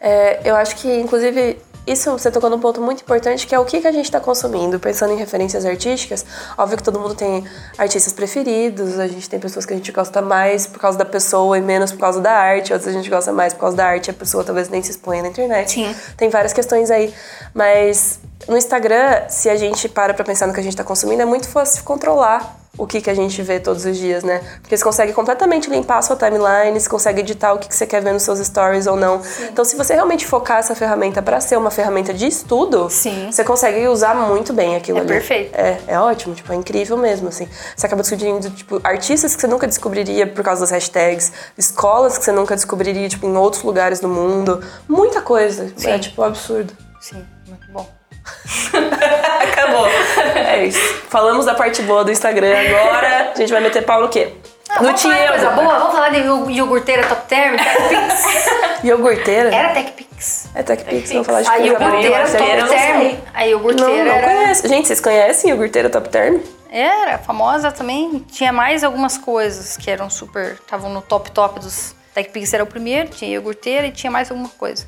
É, 0.00 0.40
eu 0.44 0.56
acho 0.56 0.76
que, 0.76 1.00
inclusive, 1.00 1.58
isso 1.86 2.10
você 2.12 2.30
tocou 2.30 2.48
num 2.48 2.58
ponto 2.58 2.80
muito 2.80 3.02
importante, 3.02 3.46
que 3.46 3.54
é 3.54 3.58
o 3.58 3.64
que, 3.64 3.80
que 3.80 3.86
a 3.86 3.92
gente 3.92 4.06
está 4.06 4.18
consumindo. 4.18 4.80
Pensando 4.80 5.12
em 5.12 5.16
referências 5.16 5.66
artísticas, 5.66 6.24
óbvio 6.56 6.78
que 6.78 6.82
todo 6.82 6.98
mundo 6.98 7.14
tem 7.14 7.44
artistas 7.76 8.12
preferidos, 8.12 8.98
a 8.98 9.06
gente 9.06 9.28
tem 9.28 9.38
pessoas 9.38 9.66
que 9.66 9.74
a 9.74 9.76
gente 9.76 9.92
gosta 9.92 10.22
mais 10.22 10.66
por 10.66 10.78
causa 10.78 10.96
da 10.96 11.04
pessoa 11.04 11.58
e 11.58 11.60
menos 11.60 11.92
por 11.92 12.00
causa 12.00 12.20
da 12.20 12.32
arte, 12.32 12.72
outras 12.72 12.94
a 12.94 12.96
gente 12.96 13.10
gosta 13.10 13.32
mais 13.32 13.52
por 13.52 13.60
causa 13.60 13.76
da 13.76 13.86
arte 13.86 14.08
e 14.08 14.10
a 14.10 14.14
pessoa 14.14 14.42
talvez 14.42 14.68
nem 14.70 14.82
se 14.82 14.92
exponha 14.92 15.22
na 15.22 15.28
internet. 15.28 15.72
Sim. 15.72 15.94
Tem 16.16 16.30
várias 16.30 16.54
questões 16.54 16.90
aí. 16.90 17.12
Mas 17.52 18.18
no 18.48 18.56
Instagram, 18.56 19.28
se 19.28 19.48
a 19.48 19.56
gente 19.56 19.88
para 19.88 20.14
pra 20.14 20.24
pensar 20.24 20.46
no 20.46 20.52
que 20.52 20.60
a 20.60 20.62
gente 20.62 20.72
está 20.72 20.84
consumindo, 20.84 21.22
é 21.22 21.24
muito 21.24 21.48
fácil 21.48 21.82
controlar 21.84 22.64
o 22.76 22.86
que, 22.86 23.00
que 23.00 23.08
a 23.08 23.14
gente 23.14 23.40
vê 23.42 23.60
todos 23.60 23.84
os 23.84 23.96
dias, 23.96 24.24
né? 24.24 24.40
Porque 24.60 24.76
você 24.76 24.82
consegue 24.82 25.12
completamente 25.12 25.70
limpar 25.70 25.98
a 25.98 26.02
sua 26.02 26.16
timeline, 26.16 26.78
você 26.78 26.88
consegue 26.88 27.20
editar 27.20 27.52
o 27.52 27.58
que, 27.58 27.68
que 27.68 27.74
você 27.74 27.86
quer 27.86 28.02
ver 28.02 28.12
nos 28.12 28.22
seus 28.22 28.40
stories 28.40 28.86
ou 28.86 28.96
não. 28.96 29.22
Sim. 29.22 29.46
Então, 29.52 29.64
se 29.64 29.76
você 29.76 29.94
realmente 29.94 30.26
focar 30.26 30.58
essa 30.58 30.74
ferramenta 30.74 31.22
para 31.22 31.40
ser 31.40 31.56
uma 31.56 31.70
ferramenta 31.70 32.12
de 32.12 32.26
estudo, 32.26 32.90
Sim. 32.90 33.30
você 33.30 33.44
consegue 33.44 33.86
usar 33.86 34.14
muito 34.14 34.52
bem 34.52 34.74
aquilo 34.74 34.98
é 34.98 35.00
ali. 35.02 35.08
Perfeito. 35.08 35.54
É, 35.54 35.78
é 35.86 36.00
ótimo, 36.00 36.34
tipo, 36.34 36.52
é 36.52 36.56
incrível 36.56 36.96
mesmo, 36.96 37.28
assim. 37.28 37.48
Você 37.76 37.86
acaba 37.86 38.02
descobrindo, 38.02 38.50
tipo, 38.50 38.80
artistas 38.82 39.36
que 39.36 39.40
você 39.40 39.46
nunca 39.46 39.66
descobriria 39.66 40.26
por 40.26 40.42
causa 40.42 40.62
das 40.62 40.70
hashtags, 40.70 41.32
escolas 41.56 42.18
que 42.18 42.24
você 42.24 42.32
nunca 42.32 42.56
descobriria, 42.56 43.08
tipo, 43.08 43.26
em 43.26 43.36
outros 43.36 43.62
lugares 43.62 44.00
do 44.00 44.08
mundo. 44.08 44.60
Muita 44.88 45.22
coisa. 45.22 45.72
Sim. 45.76 45.90
É, 45.90 45.98
tipo, 45.98 46.22
absurdo. 46.22 46.72
Sim, 47.00 47.24
muito 47.46 47.70
bom. 47.70 47.86
Acabou. 49.52 49.86
É 50.34 50.66
isso. 50.66 50.94
Falamos 51.08 51.44
da 51.44 51.54
parte 51.54 51.82
boa 51.82 52.04
do 52.04 52.10
Instagram 52.10 52.54
agora. 52.58 53.32
A 53.34 53.38
gente 53.38 53.52
vai 53.52 53.60
meter 53.60 53.84
pau 53.84 54.00
no 54.02 54.08
quê? 54.08 54.32
Ah, 54.68 54.82
no 54.82 54.92
Tiago. 54.94 55.28
coisa 55.28 55.50
boa. 55.50 55.78
Vamos 55.78 55.94
falar 55.94 56.08
de 56.08 56.18
iogurteira 56.52 57.06
Top 57.06 57.26
Term, 57.28 57.56
TechPix. 57.56 58.46
iogurteira? 58.82 59.54
Era 59.54 59.74
TechPix. 59.74 60.48
É 60.54 60.62
TechPix, 60.62 61.12
vamos 61.12 61.26
falar 61.26 61.42
de 61.42 61.48
A 61.48 61.56
iogurteira 61.58 62.26
Top 62.26 62.68
Term. 62.68 63.16
A 63.34 63.46
iogurteira 63.46 63.92
não, 63.92 64.04
não 64.04 64.12
era... 64.12 64.26
conheço. 64.26 64.68
Gente, 64.68 64.88
vocês 64.88 65.00
conhecem 65.00 65.50
iogurteira 65.50 65.90
Top 65.90 66.08
Term? 66.08 66.40
Era, 66.70 67.18
famosa 67.18 67.70
também. 67.70 68.24
Tinha 68.32 68.52
mais 68.52 68.82
algumas 68.82 69.16
coisas 69.18 69.76
que 69.76 69.90
eram 69.90 70.10
super... 70.10 70.54
Estavam 70.54 70.90
no 70.90 71.02
top 71.02 71.30
top 71.30 71.60
dos... 71.60 71.94
TechPix 72.14 72.54
era 72.54 72.62
o 72.62 72.66
primeiro, 72.66 73.10
tinha 73.10 73.30
iogurteira 73.30 73.88
e 73.88 73.92
tinha 73.92 74.10
mais 74.10 74.30
alguma 74.30 74.48
coisa. 74.48 74.86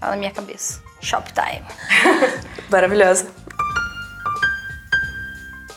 Tá 0.00 0.10
na 0.10 0.16
minha 0.16 0.30
cabeça. 0.30 0.82
Shoptime. 1.02 1.62
Maravilhosa. 2.70 3.26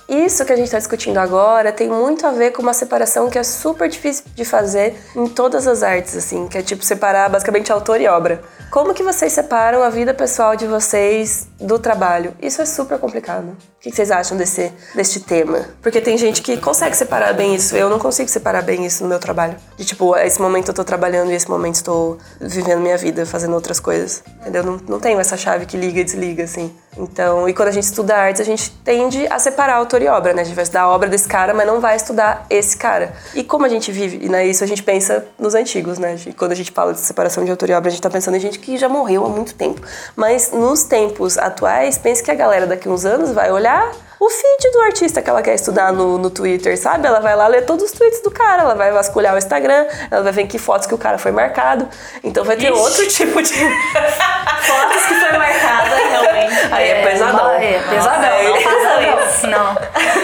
Isso 0.07 0.45
que 0.45 0.53
a 0.53 0.55
gente 0.55 0.65
está 0.65 0.77
discutindo 0.77 1.17
agora 1.17 1.71
tem 1.71 1.89
muito 1.89 2.27
a 2.27 2.31
ver 2.31 2.51
com 2.51 2.61
uma 2.61 2.75
separação 2.75 3.27
que 3.27 3.39
é 3.39 3.43
super 3.43 3.89
difícil 3.89 4.23
de 4.35 4.45
fazer 4.45 4.95
em 5.15 5.27
todas 5.27 5.67
as 5.67 5.81
artes, 5.81 6.15
assim, 6.15 6.47
que 6.47 6.59
é 6.59 6.61
tipo 6.61 6.85
separar 6.85 7.27
basicamente 7.27 7.71
autor 7.71 7.99
e 7.99 8.07
obra. 8.07 8.41
como 8.69 8.93
que 8.93 9.01
vocês 9.01 9.33
separam 9.33 9.81
a 9.81 9.89
vida 9.89 10.13
pessoal 10.13 10.55
de 10.55 10.67
vocês 10.67 11.47
do 11.59 11.79
trabalho? 11.79 12.35
Isso 12.39 12.61
é 12.61 12.65
super 12.65 12.99
complicado. 12.99 13.57
O 13.85 13.87
que 13.87 13.95
vocês 13.95 14.09
acham 14.09 14.35
desse, 14.35 14.73
deste 14.95 15.19
tema? 15.19 15.63
Porque 15.79 16.01
tem 16.01 16.17
gente 16.17 16.41
que 16.41 16.57
consegue 16.57 16.97
separar 16.97 17.33
bem 17.33 17.53
isso. 17.53 17.75
Eu 17.75 17.87
não 17.87 17.99
consigo 17.99 18.27
separar 18.27 18.63
bem 18.63 18.83
isso 18.83 19.03
no 19.03 19.09
meu 19.09 19.19
trabalho. 19.19 19.57
De 19.77 19.85
tipo, 19.85 20.15
esse 20.17 20.41
momento 20.41 20.69
eu 20.69 20.73
tô 20.73 20.83
trabalhando 20.83 21.31
e 21.31 21.35
esse 21.35 21.47
momento 21.47 21.75
estou 21.75 22.17
vivendo 22.41 22.81
minha 22.81 22.97
vida, 22.97 23.27
fazendo 23.27 23.53
outras 23.53 23.79
coisas. 23.79 24.23
Entendeu? 24.41 24.63
Não, 24.63 24.81
não 24.89 24.99
tenho 24.99 25.19
essa 25.19 25.37
chave 25.37 25.67
que 25.67 25.77
liga 25.77 25.99
e 25.99 26.03
desliga, 26.03 26.45
assim. 26.45 26.75
Então, 26.97 27.47
e 27.47 27.53
quando 27.53 27.67
a 27.67 27.71
gente 27.71 27.83
estuda 27.83 28.15
artes, 28.15 28.41
a 28.41 28.43
gente 28.45 28.71
tende 28.83 29.27
a 29.27 29.37
separar 29.37 29.75
autor 29.75 30.01
e 30.01 30.07
obra, 30.07 30.33
né? 30.33 30.41
A 30.41 30.45
gente 30.45 30.55
vai 30.55 30.63
estudar 30.63 30.83
a 30.83 30.89
obra 30.89 31.09
desse 31.09 31.27
cara, 31.27 31.53
mas 31.53 31.67
não 31.67 31.79
vai 31.79 31.95
estudar 31.95 32.45
esse 32.49 32.77
cara. 32.77 33.13
E 33.35 33.43
como 33.43 33.65
a 33.65 33.69
gente 33.69 33.91
vive, 33.91 34.29
né, 34.29 34.47
isso 34.47 34.63
a 34.63 34.67
gente 34.67 34.81
pensa 34.81 35.25
nos 35.37 35.53
antigos, 35.53 35.99
né? 35.99 36.15
E 36.25 36.33
quando 36.33 36.53
a 36.53 36.55
gente 36.55 36.71
fala 36.71 36.93
de 36.93 37.01
separação 37.01 37.43
de 37.43 37.51
autor 37.51 37.69
e 37.69 37.73
obra, 37.73 37.89
a 37.89 37.91
gente 37.91 38.01
tá 38.01 38.09
pensando 38.09 38.37
em 38.37 38.39
gente 38.39 38.59
que 38.59 38.77
já 38.77 38.87
morreu 38.87 39.25
há 39.25 39.29
muito 39.29 39.53
tempo. 39.55 39.81
Mas 40.15 40.53
nos 40.53 40.83
tempos 40.83 41.37
atuais, 41.37 41.97
pense 41.97 42.23
que 42.23 42.31
a 42.31 42.35
galera 42.35 42.65
daqui 42.65 42.87
uns 42.87 43.03
anos 43.03 43.31
vai 43.31 43.51
olhar 43.51 43.74
o 44.19 44.29
feed 44.29 44.71
do 44.71 44.81
artista 44.81 45.21
que 45.21 45.29
ela 45.29 45.41
quer 45.41 45.55
estudar 45.55 45.91
no, 45.91 46.17
no 46.17 46.29
Twitter, 46.29 46.77
sabe? 46.79 47.07
Ela 47.07 47.19
vai 47.19 47.35
lá 47.35 47.47
ler 47.47 47.65
todos 47.65 47.85
os 47.85 47.91
tweets 47.91 48.21
do 48.21 48.31
cara, 48.31 48.63
ela 48.63 48.75
vai 48.75 48.91
vasculhar 48.91 49.35
o 49.35 49.38
Instagram, 49.38 49.85
ela 50.09 50.23
vai 50.23 50.31
ver 50.31 50.43
em 50.43 50.47
que 50.47 50.57
fotos 50.57 50.88
que 50.88 50.93
o 50.93 50.97
cara 50.97 51.17
foi 51.17 51.31
marcado. 51.31 51.88
Então 52.23 52.43
vai 52.43 52.55
ter 52.55 52.71
Ixi. 52.71 52.79
outro 52.79 53.07
tipo 53.07 53.41
de. 53.41 53.53
fotos 53.53 55.05
que 55.07 55.13
foi 55.15 55.38
marcada, 55.38 55.95
realmente. 55.95 56.73
Aí 56.73 56.89
é, 56.89 57.01
é 57.01 57.11
pesadão. 57.11 57.51
É, 57.51 57.79
pesadão. 57.89 58.43
Não 58.43 58.61
faça 58.61 59.29
isso, 59.29 59.47
não. 59.47 59.75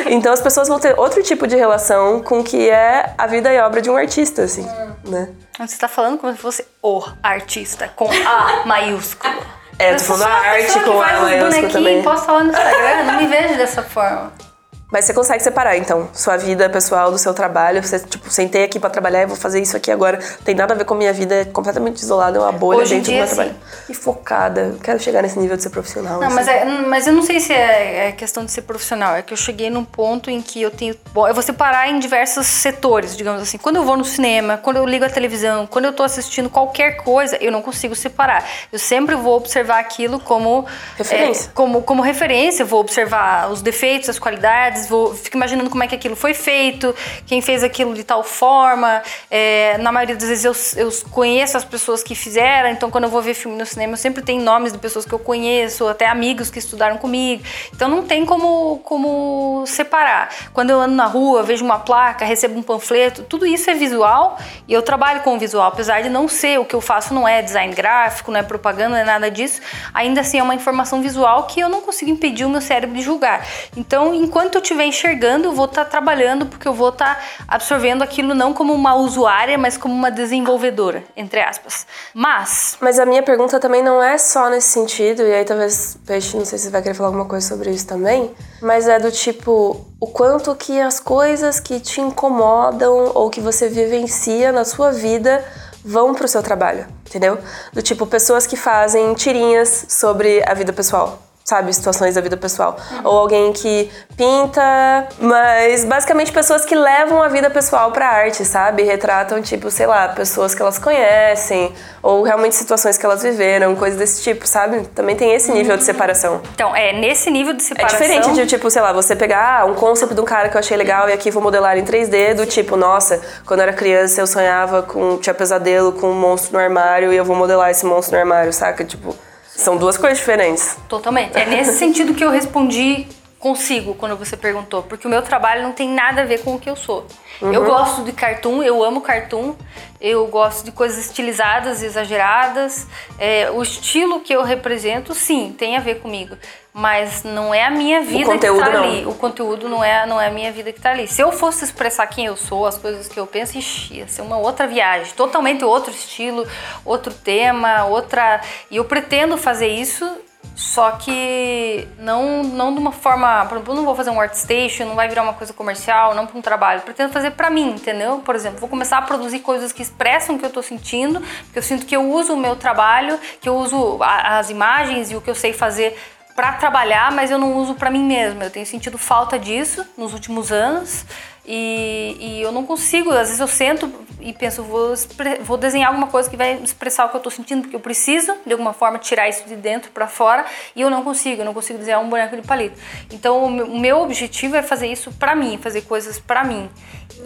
Então 0.12 0.34
as 0.34 0.42
pessoas 0.42 0.68
vão 0.68 0.78
ter 0.78 1.00
outro 1.00 1.24
tipo 1.24 1.48
de 1.48 1.56
relação 1.56 2.22
com 2.22 2.40
o 2.40 2.44
que 2.44 2.70
é 2.70 3.14
a 3.18 3.28
vida 3.28 3.54
e 3.54 3.62
obra 3.62 3.82
de 3.82 3.90
um 3.90 3.96
artista, 3.96 4.44
assim, 4.44 4.64
hum. 4.64 5.10
né? 5.10 5.30
Você 5.58 5.78
tá 5.78 5.88
falando 5.88 6.18
como 6.18 6.34
se 6.34 6.40
fosse 6.40 6.66
o 6.82 7.02
artista, 7.22 7.90
com 7.96 8.10
A 8.26 8.66
maiúsculo. 8.66 9.61
É, 9.82 9.96
tô 9.96 10.04
falando 10.04 10.24
a 10.28 10.34
arte 10.36 10.80
com 10.82 11.02
a 11.02 11.22
maiúscula 11.22 11.70
também. 11.70 12.04
Posso 12.04 12.26
falar 12.26 12.44
no 12.44 12.52
Instagram? 12.52 13.04
Não 13.04 13.18
me 13.18 13.26
vejo 13.26 13.58
dessa 13.58 13.82
forma. 13.82 14.32
Mas 14.92 15.06
você 15.06 15.14
consegue 15.14 15.42
separar, 15.42 15.78
então, 15.78 16.10
sua 16.14 16.36
vida 16.36 16.70
pessoal 16.70 17.10
do 17.12 17.18
seu 17.18 17.34
trabalho. 17.34 17.82
Você, 17.82 17.98
tipo, 17.98 18.30
sentei 18.30 18.66
aqui 18.66 18.78
para 18.78 18.90
trabalhar 18.90 19.22
e 19.22 19.26
vou 19.26 19.38
fazer 19.38 19.62
isso 19.62 19.78
aqui 19.78 19.90
agora. 19.90 20.20
Tem 20.44 20.54
nada 20.54 20.74
a 20.74 20.78
ver 20.78 20.84
com 20.84 20.94
a 20.94 20.98
minha 20.98 21.14
vida, 21.14 21.34
é 21.34 21.46
completamente 21.46 22.02
isolada, 22.02 22.38
é 22.38 22.42
uma 22.42 22.52
bolha 22.52 22.82
Hoje 22.82 22.96
dentro 22.96 23.12
do 23.12 23.18
meu 23.18 23.28
trabalho. 23.28 23.56
E 23.88 23.94
focada. 23.94 24.76
Quero 24.84 25.00
chegar 25.00 25.22
nesse 25.22 25.40
nível 25.40 25.56
de 25.56 25.64
ser 25.64 25.70
profissional. 25.70 26.20
Não, 26.20 26.28
assim. 26.28 26.36
mas, 26.36 26.48
é, 26.50 26.66
mas 26.66 27.08
eu 27.08 27.14
não 27.14 27.24
sei 27.24 27.40
se 27.40 27.54
é, 27.54 28.10
é, 28.10 28.12
questão 28.12 28.44
de 28.44 28.52
ser 28.52 28.64
profissional. 28.64 29.16
É 29.16 29.22
que 29.22 29.32
eu 29.32 29.38
cheguei 29.38 29.70
num 29.70 29.86
ponto 29.86 30.30
em 30.30 30.42
que 30.42 30.62
eu 30.62 30.70
tenho. 30.70 30.94
Bom, 31.14 31.26
eu 31.26 31.34
vou 31.34 31.44
separar 31.44 31.90
em 31.90 31.98
diversos 31.98 32.46
setores, 32.46 33.16
digamos 33.16 33.42
assim. 33.42 33.58
Quando 33.58 33.78
eu 33.78 33.86
vou 33.86 33.96
no 33.96 34.04
cinema, 34.04 34.58
quando 34.58 34.76
eu 34.76 34.86
ligo 34.86 35.06
a 35.06 35.10
televisão, 35.10 35.66
quando 35.68 35.86
eu 35.86 35.94
tô 35.94 36.04
assistindo 36.04 36.50
qualquer 36.50 36.98
coisa, 36.98 37.38
eu 37.38 37.52
não 37.52 37.62
consigo 37.62 37.96
separar. 37.96 38.46
Eu 38.74 38.80
sempre 38.80 39.16
vou 39.16 39.38
observar 39.38 39.80
aquilo 39.80 40.20
como. 40.20 40.66
Referência. 40.98 41.48
É, 41.48 41.52
como, 41.54 41.82
como 41.82 42.02
referência, 42.02 42.66
vou 42.66 42.82
observar 42.82 43.50
os 43.50 43.62
defeitos, 43.62 44.10
as 44.10 44.20
qualidades 44.20 44.81
vou, 44.88 45.14
fico 45.14 45.38
imaginando 45.38 45.70
como 45.70 45.84
é 45.84 45.88
que 45.88 45.96
aquilo 45.96 46.16
foi 46.16 46.34
feito, 46.34 46.94
quem 47.26 47.42
fez 47.42 47.64
aquilo 47.64 47.94
de 47.94 48.04
tal 48.04 48.24
forma. 48.24 49.02
É, 49.30 49.78
na 49.80 49.92
maioria 49.92 50.16
das 50.16 50.28
vezes 50.28 50.46
eu, 50.46 50.84
eu 50.84 50.92
conheço 51.12 51.58
as 51.58 51.64
pessoas 51.64 52.04
que 52.04 52.16
fizeram, 52.16 52.70
então 52.70 52.90
quando 52.90 53.06
eu 53.06 53.10
vou 53.10 53.22
ver 53.22 53.34
filme 53.34 53.58
no 53.58 53.66
cinema 53.66 53.94
eu 53.94 53.98
sempre 53.98 54.22
tenho 54.22 54.42
nomes 54.42 54.72
de 54.72 54.80
pessoas 54.80 55.06
que 55.06 55.14
eu 55.14 55.20
conheço, 55.20 55.88
até 55.88 56.08
amigos 56.08 56.50
que 56.50 56.60
estudaram 56.60 56.98
comigo. 56.98 57.44
Então 57.74 57.88
não 57.88 58.04
tem 58.04 58.26
como, 58.26 58.80
como 58.80 59.64
separar. 59.66 60.30
Quando 60.54 60.70
eu 60.70 60.80
ando 60.80 60.96
na 60.96 61.06
rua, 61.06 61.44
vejo 61.44 61.64
uma 61.64 61.80
placa, 61.80 62.26
recebo 62.26 62.58
um 62.58 62.64
panfleto, 62.64 63.24
tudo 63.24 63.46
isso 63.46 63.70
é 63.70 63.74
visual 63.74 64.38
e 64.68 64.74
eu 64.74 64.82
trabalho 64.82 65.22
com 65.22 65.38
visual, 65.38 65.68
apesar 65.68 66.02
de 66.02 66.10
não 66.10 66.28
ser 66.28 66.60
o 66.60 66.66
que 66.66 66.76
eu 66.76 66.82
faço 66.82 67.14
não 67.14 67.28
é 67.28 67.42
design 67.42 67.74
gráfico, 67.74 68.32
não 68.32 68.40
é 68.40 68.44
propaganda, 68.44 68.90
não 68.90 68.98
é 68.98 69.04
nada 69.04 69.30
disso. 69.30 69.62
Ainda 69.94 70.22
assim 70.22 70.40
é 70.40 70.44
uma 70.44 70.56
informação 70.56 71.02
visual 71.02 71.44
que 71.44 71.60
eu 71.60 71.70
não 71.70 71.82
consigo 71.82 72.12
impedir 72.12 72.46
o 72.46 72.50
meu 72.50 72.62
cérebro 72.62 72.96
de 72.96 73.02
julgar. 73.02 73.46
Então, 73.76 74.14
enquanto 74.14 74.56
eu 74.56 74.62
estiver 74.72 74.86
enxergando, 74.86 75.48
eu 75.48 75.52
vou 75.52 75.66
estar 75.66 75.84
tá 75.86 75.90
trabalhando, 75.90 76.46
porque 76.46 76.68
eu 76.68 76.74
vou 76.74 76.90
estar 76.90 77.16
tá 77.16 77.22
absorvendo 77.48 78.02
aquilo 78.02 78.34
não 78.34 78.54
como 78.54 78.74
uma 78.74 78.96
usuária, 78.96 79.58
mas 79.58 79.78
como 79.78 79.94
uma 79.94 80.10
desenvolvedora, 80.10 81.04
entre 81.16 81.42
aspas. 81.42 81.86
Mas. 82.14 82.78
Mas 82.80 82.98
a 82.98 83.06
minha 83.06 83.22
pergunta 83.22 83.60
também 83.60 83.84
não 83.84 84.02
é 84.02 84.18
só 84.18 84.50
nesse 84.50 84.70
sentido, 84.70 85.22
e 85.24 85.34
aí 85.34 85.46
talvez, 85.46 85.98
Peixe, 86.06 86.38
não 86.38 86.46
sei 86.46 86.58
se 86.58 86.70
vai 86.70 86.82
querer 86.82 86.96
falar 86.96 87.10
alguma 87.10 87.26
coisa 87.26 87.48
sobre 87.48 87.72
isso 87.72 87.86
também, 87.86 88.32
mas 88.62 88.88
é 88.88 89.00
do 89.00 89.12
tipo, 89.12 89.86
o 90.00 90.08
quanto 90.08 90.56
que 90.56 90.80
as 90.80 91.00
coisas 91.00 91.60
que 91.60 91.80
te 91.80 92.02
incomodam 92.02 93.12
ou 93.14 93.30
que 93.30 93.42
você 93.42 93.68
vivencia 93.68 94.52
na 94.52 94.64
sua 94.64 94.92
vida 94.92 95.44
vão 95.84 96.14
pro 96.14 96.28
seu 96.28 96.42
trabalho, 96.42 96.88
entendeu? 97.08 97.38
Do 97.74 97.82
tipo, 97.82 98.06
pessoas 98.06 98.48
que 98.48 98.56
fazem 98.56 99.14
tirinhas 99.16 99.86
sobre 99.90 100.44
a 100.48 100.54
vida 100.54 100.72
pessoal 100.72 101.31
sabe, 101.44 101.74
situações 101.74 102.16
da 102.16 102.22
vida 102.22 102.38
pessoal. 102.38 102.78
Uhum. 102.92 103.02
Ou 103.04 103.18
alguém 103.20 103.54
que 103.54 103.90
pinta, 104.16 105.08
mas 105.20 105.84
basicamente 105.84 106.32
pessoas 106.32 106.64
que 106.64 106.76
levam 106.76 107.22
a 107.22 107.28
vida 107.28 107.50
pessoal 107.50 107.92
pra 107.92 108.08
arte, 108.08 108.46
sabe? 108.46 108.84
Retratam, 108.84 109.42
tipo, 109.42 109.70
sei 109.70 109.86
lá, 109.86 110.10
pessoas 110.10 110.56
que 110.56 110.62
elas 110.62 110.80
conhecem, 110.80 111.74
ou 112.02 112.24
realmente 112.24 112.56
situações 112.56 112.98
que 112.98 113.06
elas 113.06 113.22
viveram, 113.22 113.76
coisas 113.76 114.00
desse 114.00 114.22
tipo, 114.22 114.48
sabe? 114.48 114.88
Também 114.96 115.16
tem 115.16 115.34
esse 115.34 115.52
nível 115.52 115.74
uhum. 115.74 115.78
de 115.78 115.84
separação. 115.84 116.42
Então, 116.54 116.76
é 116.76 116.94
nesse 116.94 117.30
nível 117.30 117.54
de 117.54 117.64
separação. 117.64 118.00
É 118.00 118.02
diferente 118.02 118.34
de, 118.34 118.46
tipo, 118.46 118.70
sei 118.70 118.82
lá, 118.82 118.94
você 118.94 119.16
pegar 119.16 119.62
ah, 119.62 119.66
um 119.66 119.74
conceito 119.74 120.14
de 120.14 120.22
um 120.22 120.26
cara 120.26 120.50
que 120.50 120.56
eu 120.56 120.60
achei 120.60 120.78
legal 120.78 121.10
e 121.10 121.14
aqui 121.14 121.32
vou 121.32 121.42
modelar 121.42 121.78
em 121.78 121.84
3D, 121.84 122.36
do 122.36 122.46
tipo, 122.46 122.76
nossa, 122.76 123.22
quando 123.46 123.60
eu 123.60 123.64
era 123.64 123.74
criança 123.74 124.22
eu 124.22 124.28
sonhava 124.28 124.84
com. 124.84 125.18
tinha 125.18 125.34
pesadelo 125.34 125.92
com 125.94 126.08
um 126.08 126.16
monstro 126.16 126.54
no 126.54 126.60
armário 126.60 127.12
e 127.12 127.18
eu 127.18 127.26
vou 127.26 127.36
modelar 127.36 127.70
esse 127.72 127.86
monstro 127.86 128.16
no 128.16 128.22
armário, 128.22 128.54
saca? 128.54 128.84
Tipo. 128.84 129.16
São 129.56 129.78
duas 129.78 129.98
coisas 129.98 130.18
diferentes. 130.18 130.78
Totalmente. 130.88 131.38
É 131.38 131.46
nesse 131.46 131.78
sentido 131.78 132.14
que 132.14 132.24
eu 132.24 132.30
respondi 132.30 133.08
consigo 133.42 133.96
quando 133.96 134.16
você 134.16 134.38
perguntou, 134.38 134.84
porque 134.84 135.08
o 135.08 135.10
meu 135.10 135.24
trabalho 135.24 135.64
não 135.64 135.74
tem 135.74 135.90
nada 135.90 136.22
a 136.22 136.26
ver 136.26 136.44
com 136.44 136.54
o 136.54 136.60
que 136.60 136.70
eu 136.70 136.76
sou. 136.76 137.08
Uhum. 137.42 137.52
Eu 137.52 137.66
gosto 137.66 138.04
de 138.04 138.12
cartoon, 138.12 138.62
eu 138.62 138.84
amo 138.84 139.02
cartoon, 139.02 139.56
eu 140.00 140.28
gosto 140.28 140.64
de 140.64 140.72
coisas 140.72 141.04
estilizadas, 141.04 141.82
exageradas. 141.82 142.86
É, 143.18 143.50
o 143.50 143.64
estilo 143.64 144.20
que 144.20 144.32
eu 144.32 144.44
represento, 144.44 145.16
sim, 145.16 145.56
tem 145.58 145.76
a 145.76 145.80
ver 145.80 146.02
comigo. 146.02 146.38
Mas 146.72 147.24
não 147.24 147.54
é 147.54 147.66
a 147.66 147.72
minha 147.72 148.02
vida 148.02 148.38
que 148.38 148.46
está 148.46 148.66
ali. 148.66 149.06
O 149.08 149.16
conteúdo 149.16 149.68
não 149.68 149.84
é, 149.84 150.06
não 150.06 150.22
é 150.22 150.28
a 150.28 150.32
minha 150.32 150.52
vida 150.52 150.72
que 150.72 150.78
está 150.80 150.92
ali. 150.92 151.08
Se 151.08 151.22
eu 151.22 151.32
fosse 151.32 151.66
expressar 151.66 152.06
quem 152.08 152.28
eu 152.28 152.38
sou, 152.38 152.68
as 152.68 152.78
coisas 152.78 153.08
que 153.08 153.20
eu 153.20 153.26
penso, 153.26 153.58
ixi, 153.58 153.96
ia 153.96 154.08
ser 154.08 154.22
uma 154.22 154.38
outra 154.38 154.68
viagem. 154.68 155.12
Totalmente 155.16 155.66
outro 155.66 155.92
estilo, 155.92 156.48
outro 156.86 157.12
tema, 157.12 157.86
outra. 157.86 158.40
E 158.70 158.78
eu 158.78 158.86
pretendo 158.86 159.36
fazer 159.36 159.68
isso 159.68 160.08
só 160.56 160.92
que 160.92 161.88
não, 161.98 162.44
não 162.44 162.74
de 162.74 162.80
uma 162.80 162.92
forma. 162.92 163.46
Por 163.46 163.56
exemplo, 163.56 163.74
eu 163.74 163.78
não 163.78 163.86
vou 163.86 163.96
fazer 163.96 164.10
um 164.10 164.20
artstation, 164.20 164.86
não 164.86 164.96
vai 164.96 165.08
virar 165.08 165.24
uma 165.24 165.34
coisa 165.34 165.54
comercial, 165.54 166.14
não 166.14 166.28
para 166.28 166.38
um 166.38 166.42
trabalho. 166.42 166.82
Pretendo 166.82 167.12
fazer 167.12 167.32
para 167.32 167.50
mim, 167.50 167.72
entendeu? 167.72 168.20
Por 168.20 168.36
exemplo, 168.36 168.60
vou 168.60 168.70
começar 168.70 168.98
a 168.98 169.02
produzir 169.02 169.40
coisas 169.40 169.72
que 169.72 169.82
expressam 169.82 170.36
o 170.36 170.40
que 170.40 170.46
eu 170.46 170.50
tô 170.50 170.62
sentindo, 170.62 171.22
porque 171.46 171.60
eu 171.60 171.64
sinto 171.64 171.86
que 171.86 171.96
eu 171.96 172.10
uso 172.12 172.34
o 172.34 172.38
meu 172.38 172.56
trabalho, 172.56 173.20
que 173.40 173.50
eu 173.50 173.56
uso 173.56 173.98
a, 174.02 174.40
as 174.40 174.50
imagens 174.50 175.12
e 175.12 175.16
o 175.16 175.22
que 175.22 175.30
eu 175.30 175.36
sei 175.36 175.54
fazer 175.54 175.98
para 176.36 176.54
trabalhar, 176.54 177.12
mas 177.12 177.30
eu 177.30 177.38
não 177.38 177.58
uso 177.58 177.76
para 177.76 177.90
mim 177.90 178.04
mesma. 178.04 178.46
Eu 178.46 178.50
tenho 178.50 178.66
sentido 178.66 178.98
falta 178.98 179.38
disso 179.38 179.86
nos 179.98 180.14
últimos 180.14 180.52
anos. 180.52 181.06
E, 181.46 182.18
e, 182.20 182.42
eu 182.42 182.52
não 182.52 182.66
consigo, 182.66 183.10
às 183.10 183.28
vezes 183.28 183.40
eu 183.40 183.48
sento 183.48 183.92
e 184.20 184.32
penso, 184.32 184.62
vou, 184.62 184.94
vou 185.42 185.58
desenhar 185.58 185.90
alguma 185.90 186.06
coisa 186.06 186.30
que 186.30 186.38
vai 186.38 186.54
expressar 186.62 187.06
o 187.06 187.10
que 187.10 187.16
eu 187.16 187.20
estou 187.20 187.32
sentindo, 187.32 187.64
porque 187.64 187.76
eu 187.76 187.80
preciso, 187.80 188.36
de 188.46 188.52
alguma 188.52 188.74
forma, 188.74 189.00
tirar 189.00 189.28
isso 189.28 189.44
de 189.48 189.56
dentro 189.56 189.90
para 189.92 190.08
fora, 190.08 190.46
e 190.76 190.82
eu 190.82 190.90
não 190.90 191.04
consigo, 191.04 191.42
eu 191.42 191.46
não 191.46 191.54
consigo 191.54 191.80
desenhar 191.80 192.00
um 192.00 192.10
boneco 192.10 192.36
de 192.36 192.44
palito. 192.44 192.80
Então, 193.12 193.46
o 193.46 193.80
meu 193.80 194.02
objetivo 194.02 194.56
é 194.56 194.62
fazer 194.62 194.88
isso 194.88 195.12
para 195.14 195.36
mim, 195.36 195.58
fazer 195.58 195.82
coisas 195.82 196.20
para 196.20 196.44
mim. 196.44 196.70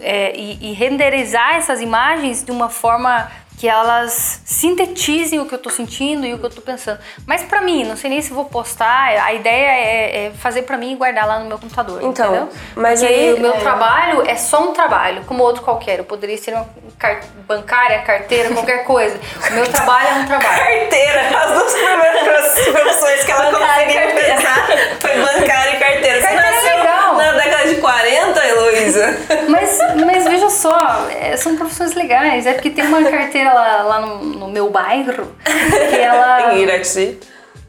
É, 0.02 0.36
e, 0.36 0.72
e 0.72 0.74
renderizar 0.74 1.56
essas 1.56 1.80
imagens 1.80 2.44
de 2.44 2.52
uma 2.52 2.70
forma 2.70 3.32
que 3.58 3.68
elas 3.68 4.42
sintetizem 4.46 5.40
o 5.40 5.46
que 5.46 5.56
eu 5.56 5.60
tô 5.60 5.70
sentindo 5.70 6.26
e 6.26 6.34
o 6.34 6.40
que 6.40 6.46
eu 6.46 6.50
tô 6.50 6.62
pensando. 6.62 7.00
Mas 7.26 7.44
para 7.44 7.62
mim, 7.62 7.84
não 7.84 7.96
sei 7.96 8.10
nem 8.10 8.22
se 8.22 8.34
vou 8.34 8.46
postar, 8.46 9.08
a 9.24 9.34
ideia 9.34 9.68
é, 9.68 10.26
é 10.26 10.32
fazer 10.32 10.64
para 10.64 10.78
mim 10.78 10.94
e 10.94 10.96
guardar 10.96 11.26
lá 11.28 11.40
no 11.40 11.46
meu 11.46 11.58
computador, 11.58 12.04
então, 12.04 12.26
entendeu? 12.26 12.50
Mas 12.76 13.00
Porque 13.00 13.14
aí 13.14 13.34
o 13.34 13.40
meu 13.40 13.54
é... 13.54 13.60
trabalho 13.60 14.24
é 14.28 14.36
só 14.36 14.70
um 14.70 14.74
trabalho, 14.74 15.24
como 15.26 15.44
outro 15.44 15.62
qualquer. 15.64 16.00
Eu 16.00 16.06
poderia 16.06 16.38
ser 16.38 16.54
uma 16.54 16.68
car 17.00 17.22
bancária, 17.48 18.02
carteira, 18.02 18.54
qualquer 18.54 18.84
coisa. 18.84 19.20
O 19.50 19.54
meu 19.54 19.68
trabalho 19.68 20.08
é 20.08 20.14
um 20.14 20.26
trabalho. 20.26 20.56
Carteira, 20.66 21.22
as 21.22 21.52
duas 21.52 21.74
primeiras 21.74 22.60
profissões 22.66 23.24
que 23.24 23.32
ela 23.32 23.52
conseguiu 23.52 24.16
pensar 24.16 24.68
foi 25.00 25.16
bancária 25.20 25.76
e 25.76 25.80
carteira. 25.80 26.22
Carteira 26.22 26.62
Você 26.62 26.68
é 26.68 26.76
legal. 26.76 27.16
Na 27.16 27.32
década 27.32 27.68
de 27.70 27.75
40, 27.86 28.48
Heloísa. 28.48 29.18
Mas, 29.48 29.78
mas 30.04 30.24
veja 30.24 30.50
só, 30.50 31.08
é, 31.12 31.38
são 31.38 31.56
profissões 31.56 31.94
legais. 31.94 32.48
É 32.48 32.54
porque 32.54 32.72
tem 32.72 32.84
uma 32.84 33.04
carteira 33.04 33.54
lá, 33.54 33.84
lá 33.84 34.00
no, 34.02 34.24
no 34.24 34.48
meu 34.48 34.72
bairro 34.72 35.28
que 35.44 35.96
ela. 35.96 36.56
em 36.58 36.64
Iraxi. 36.64 37.20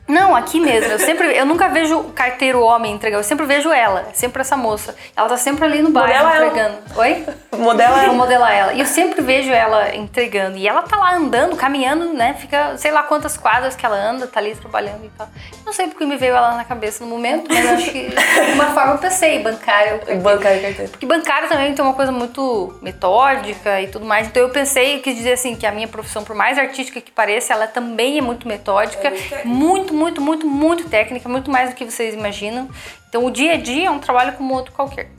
Não, 0.09 0.37
aqui 0.37 0.61
mesmo. 0.61 0.93
Eu 0.93 0.99
sempre, 0.99 1.37
eu 1.37 1.45
nunca 1.45 1.69
vejo 1.69 1.99
o 1.99 2.13
carteiro 2.13 2.61
homem 2.61 2.93
entregar. 2.95 3.19
Eu 3.19 3.25
sempre 3.25 3.45
vejo 3.45 3.73
ela, 3.73 4.07
sempre 4.13 4.41
essa 4.41 4.57
moça. 4.57 4.95
Ela 5.17 5.29
tá 5.29 5.37
sempre 5.37 5.65
ali 5.65 5.83
no 5.83 5.91
bairro 5.91 6.13
Modela 6.13 6.37
ela. 6.37 6.47
entregando. 6.47 6.77
Oi? 6.97 7.27
Modela 7.59 8.07
Vou 8.07 8.15
modelar 8.15 8.53
ela. 8.53 8.73
E 8.73 8.81
eu 8.81 8.87
sempre 8.87 9.21
vejo 9.21 9.51
ela 9.51 9.95
entregando. 9.97 10.57
E 10.57 10.69
ela 10.69 10.83
tá 10.83 10.97
lá 10.97 11.15
andando, 11.15 11.57
caminhando, 11.57 12.13
né? 12.13 12.35
Fica, 12.35 12.77
sei 12.77 12.93
lá 12.93 13.03
quantas 13.03 13.37
quadras 13.37 13.75
que 13.75 13.85
ela 13.85 13.97
anda, 13.97 14.27
tá 14.27 14.39
ali 14.39 14.55
trabalhando 14.55 15.05
e 15.05 15.11
tal. 15.17 15.29
Não 15.65 15.73
sei 15.73 15.89
porque 15.89 16.05
me 16.05 16.17
veio 16.17 16.37
ela 16.37 16.55
na 16.55 16.65
cabeça 16.65 17.05
no 17.05 17.11
momento, 17.11 17.53
mas 17.53 17.67
acho 17.67 17.91
que 17.91 18.09
de 18.09 18.41
alguma 18.41 18.67
forma 18.67 18.93
eu 18.95 18.99
pensei, 18.99 19.43
bancário. 19.43 20.01
Bancário 20.23 20.59
e 20.59 20.63
carteira. 20.63 20.91
Porque 20.91 21.07
bancário 21.07 21.49
também 21.49 21.75
tem 21.75 21.85
uma 21.85 21.95
coisa 21.95 22.13
muito 22.13 22.79
metódica 22.81 23.81
e 23.81 23.89
tudo 23.89 24.05
mais. 24.05 24.29
Então 24.29 24.43
eu 24.43 24.51
pensei, 24.51 24.97
eu 24.97 25.01
quis 25.01 25.17
dizer 25.17 25.33
assim, 25.33 25.57
que 25.57 25.67
a 25.67 25.73
minha 25.73 25.89
profissão, 25.89 26.23
por 26.23 26.37
mais 26.37 26.59
artística 26.59 27.01
que 27.01 27.11
pareça, 27.11 27.53
ela 27.53 27.67
também 27.67 28.19
é 28.19 28.21
muito 28.21 28.47
metódica, 28.47 29.13
muito, 29.45 29.93
muito, 29.97 30.21
muito, 30.21 30.47
muito 30.47 30.89
técnica, 30.89 31.29
muito 31.29 31.51
mais 31.51 31.71
do 31.71 31.77
que 31.77 31.85
vocês 31.85 32.15
imaginam. 32.15 32.69
Então 33.09 33.25
o 33.25 33.31
dia 33.31 33.55
a 33.55 33.57
dia 33.57 33.87
é 33.87 33.91
um 33.91 33.99
trabalho 33.99 34.35
como 34.35 34.55
outro 34.55 34.73
qualquer. 34.73 35.11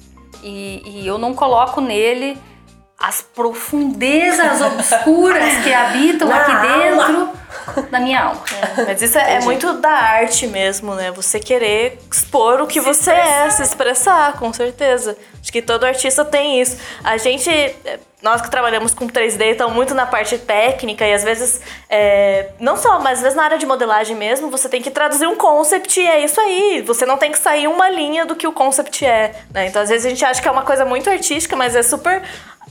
E, 0.43 0.81
e 0.85 1.07
eu 1.07 1.17
não 1.17 1.33
coloco 1.33 1.81
nele 1.81 2.37
as 2.99 3.21
profundezas 3.21 4.61
obscuras 4.61 5.57
que 5.63 5.71
habitam 5.73 6.27
Na 6.27 6.37
aqui 6.37 6.51
alma. 6.51 6.67
dentro 6.67 7.29
da 7.91 7.99
minha 7.99 8.23
alma. 8.23 8.41
Mas 8.87 9.01
isso 9.01 9.17
é, 9.17 9.35
é 9.35 9.39
muito 9.41 9.73
da 9.73 9.89
arte 9.91 10.47
mesmo, 10.47 10.95
né? 10.95 11.11
Você 11.11 11.39
querer 11.39 11.99
expor 12.11 12.61
o 12.61 12.67
que 12.67 12.79
você 12.79 13.11
é, 13.11 13.49
se 13.51 13.61
expressar, 13.61 14.33
com 14.33 14.51
certeza. 14.51 15.15
Acho 15.47 15.51
que 15.53 15.61
todo 15.61 15.85
artista 15.85 16.25
tem 16.25 16.59
isso. 16.59 16.77
A 17.01 17.15
gente, 17.15 17.49
nós 18.21 18.41
que 18.41 18.51
trabalhamos 18.51 18.93
com 18.93 19.07
3D, 19.07 19.51
estão 19.51 19.69
muito 19.69 19.95
na 19.95 20.05
parte 20.05 20.37
técnica 20.37 21.07
e 21.07 21.13
às 21.13 21.23
vezes, 21.23 21.61
é, 21.89 22.49
não 22.59 22.75
só, 22.75 22.99
mas 22.99 23.19
às 23.19 23.21
vezes 23.21 23.37
na 23.37 23.45
área 23.45 23.57
de 23.57 23.65
modelagem 23.65 24.13
mesmo, 24.13 24.51
você 24.51 24.67
tem 24.67 24.81
que 24.81 24.91
traduzir 24.91 25.25
um 25.25 25.37
concept 25.37 26.01
e 26.01 26.05
é 26.05 26.19
isso 26.21 26.37
aí. 26.41 26.81
Você 26.81 27.05
não 27.05 27.15
tem 27.15 27.31
que 27.31 27.39
sair 27.39 27.65
uma 27.69 27.89
linha 27.89 28.25
do 28.25 28.35
que 28.35 28.45
o 28.45 28.51
concept 28.51 29.05
é, 29.05 29.33
né? 29.53 29.67
Então 29.67 29.81
às 29.81 29.87
vezes 29.87 30.05
a 30.05 30.09
gente 30.09 30.25
acha 30.25 30.41
que 30.41 30.49
é 30.49 30.51
uma 30.51 30.63
coisa 30.63 30.83
muito 30.83 31.09
artística, 31.09 31.55
mas 31.55 31.77
é 31.77 31.81
super 31.81 32.21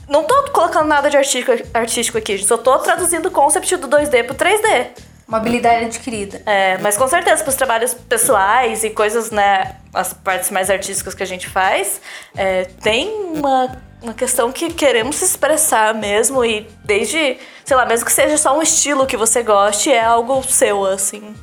não 0.07 0.23
tô 0.23 0.51
colocando 0.51 0.85
nada 0.85 1.09
de 1.09 1.17
artístico, 1.17 1.51
artístico 1.73 2.19
aqui, 2.19 2.37
só 2.37 2.57
tô 2.57 2.77
traduzindo 2.77 3.25
o 3.25 3.31
concept 3.31 3.75
do 3.77 3.87
2D 3.87 4.23
pro 4.23 4.35
3D. 4.35 4.89
Uma 5.27 5.37
habilidade 5.39 5.85
adquirida. 5.85 6.41
É, 6.45 6.77
mas 6.77 6.95
com 6.95 7.07
certeza, 7.07 7.43
pros 7.43 7.55
trabalhos 7.55 7.93
pessoais 7.93 8.83
e 8.83 8.89
coisas, 8.89 9.29
né, 9.29 9.75
as 9.93 10.13
partes 10.13 10.49
mais 10.51 10.69
artísticas 10.69 11.13
que 11.13 11.21
a 11.21 11.25
gente 11.25 11.47
faz, 11.49 11.99
é, 12.35 12.63
tem 12.81 13.09
uma, 13.33 13.77
uma 14.01 14.13
questão 14.13 14.51
que 14.53 14.71
queremos 14.71 15.17
se 15.17 15.25
expressar 15.25 15.93
mesmo 15.93 16.45
e 16.45 16.65
desde, 16.85 17.37
sei 17.65 17.75
lá, 17.75 17.85
mesmo 17.85 18.05
que 18.05 18.11
seja 18.13 18.37
só 18.37 18.57
um 18.57 18.61
estilo 18.61 19.05
que 19.05 19.17
você 19.17 19.43
goste, 19.43 19.91
é 19.91 20.01
algo 20.01 20.41
seu, 20.43 20.85
assim. 20.85 21.35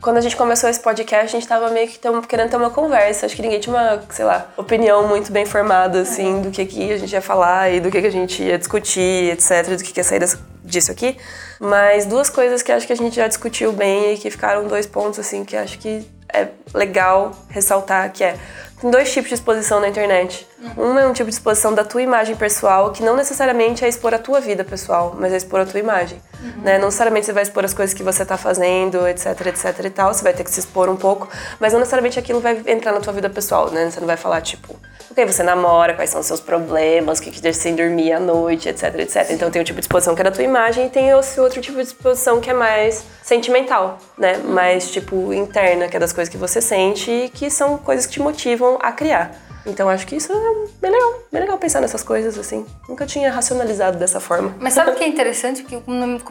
Quando 0.00 0.18
a 0.18 0.20
gente 0.20 0.36
começou 0.36 0.70
esse 0.70 0.78
podcast, 0.80 1.24
a 1.24 1.40
gente 1.40 1.48
tava 1.48 1.68
meio 1.70 1.88
que 1.88 1.98
tamo 1.98 2.22
querendo 2.22 2.50
ter 2.50 2.56
uma 2.56 2.70
conversa. 2.70 3.26
Acho 3.26 3.34
que 3.34 3.42
ninguém 3.42 3.58
tinha 3.58 3.74
uma, 3.74 4.02
sei 4.10 4.24
lá, 4.24 4.46
opinião 4.56 5.08
muito 5.08 5.32
bem 5.32 5.44
formada, 5.44 6.00
assim, 6.02 6.42
do 6.42 6.50
que, 6.52 6.64
que 6.64 6.92
a 6.92 6.96
gente 6.98 7.12
ia 7.12 7.20
falar 7.22 7.70
e 7.72 7.80
do 7.80 7.90
que, 7.90 8.00
que 8.00 8.06
a 8.06 8.12
gente 8.12 8.40
ia 8.40 8.56
discutir, 8.56 9.32
etc., 9.32 9.66
do 9.76 9.82
que, 9.82 9.92
que 9.92 9.98
ia 9.98 10.04
sair 10.04 10.20
dessa- 10.20 10.38
disso 10.66 10.92
aqui. 10.92 11.16
Mas 11.58 12.04
duas 12.04 12.28
coisas 12.28 12.62
que 12.62 12.70
acho 12.70 12.86
que 12.86 12.92
a 12.92 12.96
gente 12.96 13.16
já 13.16 13.26
discutiu 13.28 13.72
bem 13.72 14.14
e 14.14 14.18
que 14.18 14.30
ficaram 14.30 14.66
dois 14.66 14.86
pontos, 14.86 15.18
assim, 15.18 15.44
que 15.44 15.56
acho 15.56 15.78
que 15.78 16.06
é 16.32 16.48
legal 16.74 17.32
ressaltar, 17.48 18.12
que 18.12 18.24
é... 18.24 18.36
Tem 18.78 18.90
dois 18.90 19.10
tipos 19.10 19.30
de 19.30 19.34
exposição 19.36 19.80
na 19.80 19.88
internet. 19.88 20.46
Um 20.76 20.98
é 20.98 21.06
um 21.06 21.12
tipo 21.14 21.30
de 21.30 21.34
exposição 21.34 21.72
da 21.72 21.82
tua 21.82 22.02
imagem 22.02 22.36
pessoal, 22.36 22.92
que 22.92 23.02
não 23.02 23.16
necessariamente 23.16 23.82
é 23.82 23.88
expor 23.88 24.12
a 24.12 24.18
tua 24.18 24.38
vida 24.38 24.62
pessoal, 24.64 25.16
mas 25.18 25.32
é 25.32 25.38
expor 25.38 25.60
a 25.60 25.64
tua 25.64 25.80
imagem. 25.80 26.20
Né? 26.62 26.76
Não 26.76 26.86
necessariamente 26.86 27.24
você 27.24 27.32
vai 27.32 27.42
expor 27.42 27.64
as 27.64 27.72
coisas 27.72 27.94
que 27.94 28.02
você 28.02 28.22
tá 28.22 28.36
fazendo, 28.36 29.08
etc, 29.08 29.46
etc 29.46 29.82
e 29.82 29.90
tal. 29.90 30.12
Você 30.12 30.22
vai 30.22 30.34
ter 30.34 30.44
que 30.44 30.50
se 30.50 30.60
expor 30.60 30.90
um 30.90 30.96
pouco, 30.96 31.26
mas 31.58 31.72
não 31.72 31.80
necessariamente 31.80 32.18
aquilo 32.18 32.38
vai 32.38 32.62
entrar 32.66 32.92
na 32.92 33.00
tua 33.00 33.14
vida 33.14 33.30
pessoal, 33.30 33.70
né? 33.70 33.90
Você 33.90 33.98
não 33.98 34.06
vai 34.06 34.18
falar, 34.18 34.42
tipo, 34.42 34.78
o 35.24 35.26
que 35.26 35.32
você 35.32 35.42
namora, 35.42 35.94
quais 35.94 36.10
são 36.10 36.20
os 36.20 36.26
seus 36.26 36.40
problemas, 36.40 37.18
o 37.18 37.22
que 37.22 37.30
que 37.30 37.40
deixa 37.40 37.60
sem 37.60 37.74
dormir 37.74 38.12
à 38.12 38.20
noite, 38.20 38.68
etc, 38.68 38.94
etc. 38.98 39.30
Então 39.30 39.50
tem 39.50 39.62
um 39.62 39.64
tipo 39.64 39.80
de 39.80 39.84
exposição 39.84 40.14
que 40.14 40.20
é 40.20 40.24
da 40.24 40.30
tua 40.30 40.44
imagem 40.44 40.86
e 40.86 40.90
tem 40.90 41.08
esse 41.10 41.40
outro 41.40 41.60
tipo 41.60 41.76
de 41.76 41.84
exposição 41.84 42.40
que 42.40 42.50
é 42.50 42.54
mais 42.54 43.04
sentimental, 43.22 43.98
né? 44.18 44.36
Mais, 44.38 44.90
tipo, 44.90 45.32
interna, 45.32 45.88
que 45.88 45.96
é 45.96 46.00
das 46.00 46.12
coisas 46.12 46.30
que 46.30 46.36
você 46.36 46.60
sente 46.60 47.10
e 47.10 47.28
que 47.28 47.50
são 47.50 47.78
coisas 47.78 48.06
que 48.06 48.12
te 48.12 48.20
motivam 48.20 48.78
a 48.82 48.92
criar. 48.92 49.45
Então 49.66 49.88
acho 49.88 50.06
que 50.06 50.14
isso 50.16 50.32
é 50.32 50.36
bem 50.80 50.92
legal, 50.92 51.14
bem 51.32 51.40
legal 51.42 51.58
pensar 51.58 51.80
nessas 51.80 52.02
coisas, 52.02 52.38
assim. 52.38 52.64
Nunca 52.88 53.04
tinha 53.04 53.30
racionalizado 53.32 53.98
dessa 53.98 54.20
forma. 54.20 54.54
Mas 54.60 54.74
sabe 54.74 54.92
o 54.92 54.94
que 54.94 55.02
é 55.02 55.08
interessante? 55.08 55.64
Que 55.64 55.82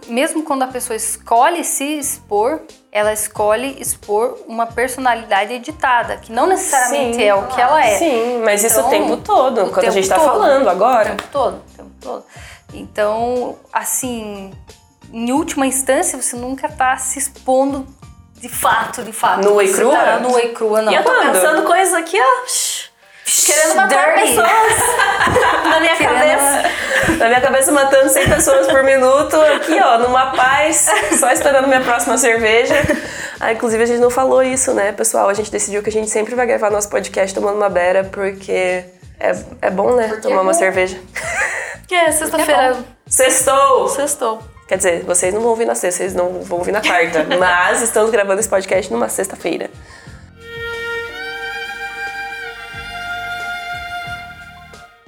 mesmo 0.07 0.43
quando 0.43 0.63
a 0.63 0.67
pessoa 0.67 0.95
escolhe 0.95 1.63
se 1.63 1.83
expor, 1.99 2.61
ela 2.91 3.11
escolhe 3.11 3.75
expor 3.81 4.37
uma 4.47 4.65
personalidade 4.65 5.53
editada, 5.53 6.15
que 6.17 6.31
não 6.31 6.47
necessariamente 6.47 7.17
Sim. 7.17 7.23
é 7.23 7.35
o 7.35 7.47
que 7.47 7.59
ela 7.59 7.85
é. 7.85 7.97
Sim, 7.97 8.41
mas 8.43 8.63
isso 8.63 8.79
Então, 8.79 8.87
o 8.87 8.91
tempo 8.91 9.17
todo, 9.17 9.63
o 9.65 9.69
quando 9.69 9.85
a 9.87 9.91
gente 9.91 10.07
tá 10.07 10.15
todo. 10.15 10.25
falando 10.25 10.65
O 10.65 10.69
agora. 10.69 11.09
tempo 11.09 11.23
todo, 11.31 11.55
o 11.57 11.77
tempo 11.77 11.91
todo. 11.99 12.23
Então, 12.73 13.57
assim, 13.71 14.53
em 15.11 15.31
última 15.31 15.67
instância, 15.67 16.19
você 16.21 16.35
nunca 16.37 16.69
tá 16.69 16.95
se 16.97 17.19
expondo 17.19 17.85
de 18.39 18.49
fato, 18.49 19.03
de 19.03 19.11
fato. 19.11 19.41
Nua 19.43 19.63
e 19.63 19.73
crua? 19.73 19.93
Tá 19.95 20.19
nua 20.19 20.41
e 20.41 20.49
crua, 20.53 20.81
não. 20.81 20.91
E 20.91 20.95
eu 20.95 21.03
tô 21.03 21.11
pensando 21.11 21.63
coisas 21.63 21.93
aqui, 21.93 22.17
ó, 22.19 22.45
querendo 23.25 23.75
matar 23.75 24.15
Dirty. 24.15 24.21
pessoas 24.27 24.45
na 25.69 25.79
minha 25.79 25.95
Querendo- 25.95 26.13
cabeça. 26.19 26.85
Na 27.17 27.27
minha 27.27 27.41
cabeça 27.41 27.71
matando 27.71 28.09
100 28.09 28.29
pessoas 28.29 28.67
por 28.67 28.83
minuto, 28.83 29.35
aqui 29.41 29.79
ó, 29.81 29.97
numa 29.99 30.27
paz, 30.31 30.87
só 31.19 31.31
esperando 31.31 31.67
minha 31.67 31.81
próxima 31.81 32.17
cerveja. 32.17 32.75
Ah, 33.39 33.53
inclusive 33.53 33.83
a 33.83 33.85
gente 33.85 33.99
não 33.99 34.09
falou 34.09 34.41
isso, 34.43 34.73
né, 34.73 34.91
pessoal? 34.91 35.29
A 35.29 35.33
gente 35.33 35.51
decidiu 35.51 35.81
que 35.83 35.89
a 35.89 35.91
gente 35.91 36.09
sempre 36.09 36.35
vai 36.35 36.45
gravar 36.45 36.69
nosso 36.69 36.89
podcast 36.89 37.33
tomando 37.33 37.57
uma 37.57 37.69
beira, 37.69 38.03
porque 38.05 38.83
é, 39.19 39.35
é 39.61 39.69
bom, 39.69 39.95
né, 39.95 40.19
tomar 40.21 40.41
uma 40.41 40.53
cerveja. 40.53 40.97
Que 41.87 41.93
é 41.95 42.11
sexta-feira. 42.11 42.77
Sextou! 43.07 43.87
Sextou. 43.89 44.39
Quer 44.67 44.77
dizer, 44.77 45.03
vocês 45.03 45.33
não 45.33 45.41
vão 45.41 45.51
ouvir 45.51 45.65
na 45.65 45.75
sexta, 45.75 45.99
vocês 45.99 46.13
não 46.15 46.41
vão 46.41 46.57
ouvir 46.57 46.71
na 46.71 46.81
quarta, 46.81 47.25
mas 47.39 47.81
estamos 47.83 48.09
gravando 48.09 48.39
esse 48.39 48.49
podcast 48.49 48.91
numa 48.91 49.07
sexta-feira. 49.09 49.69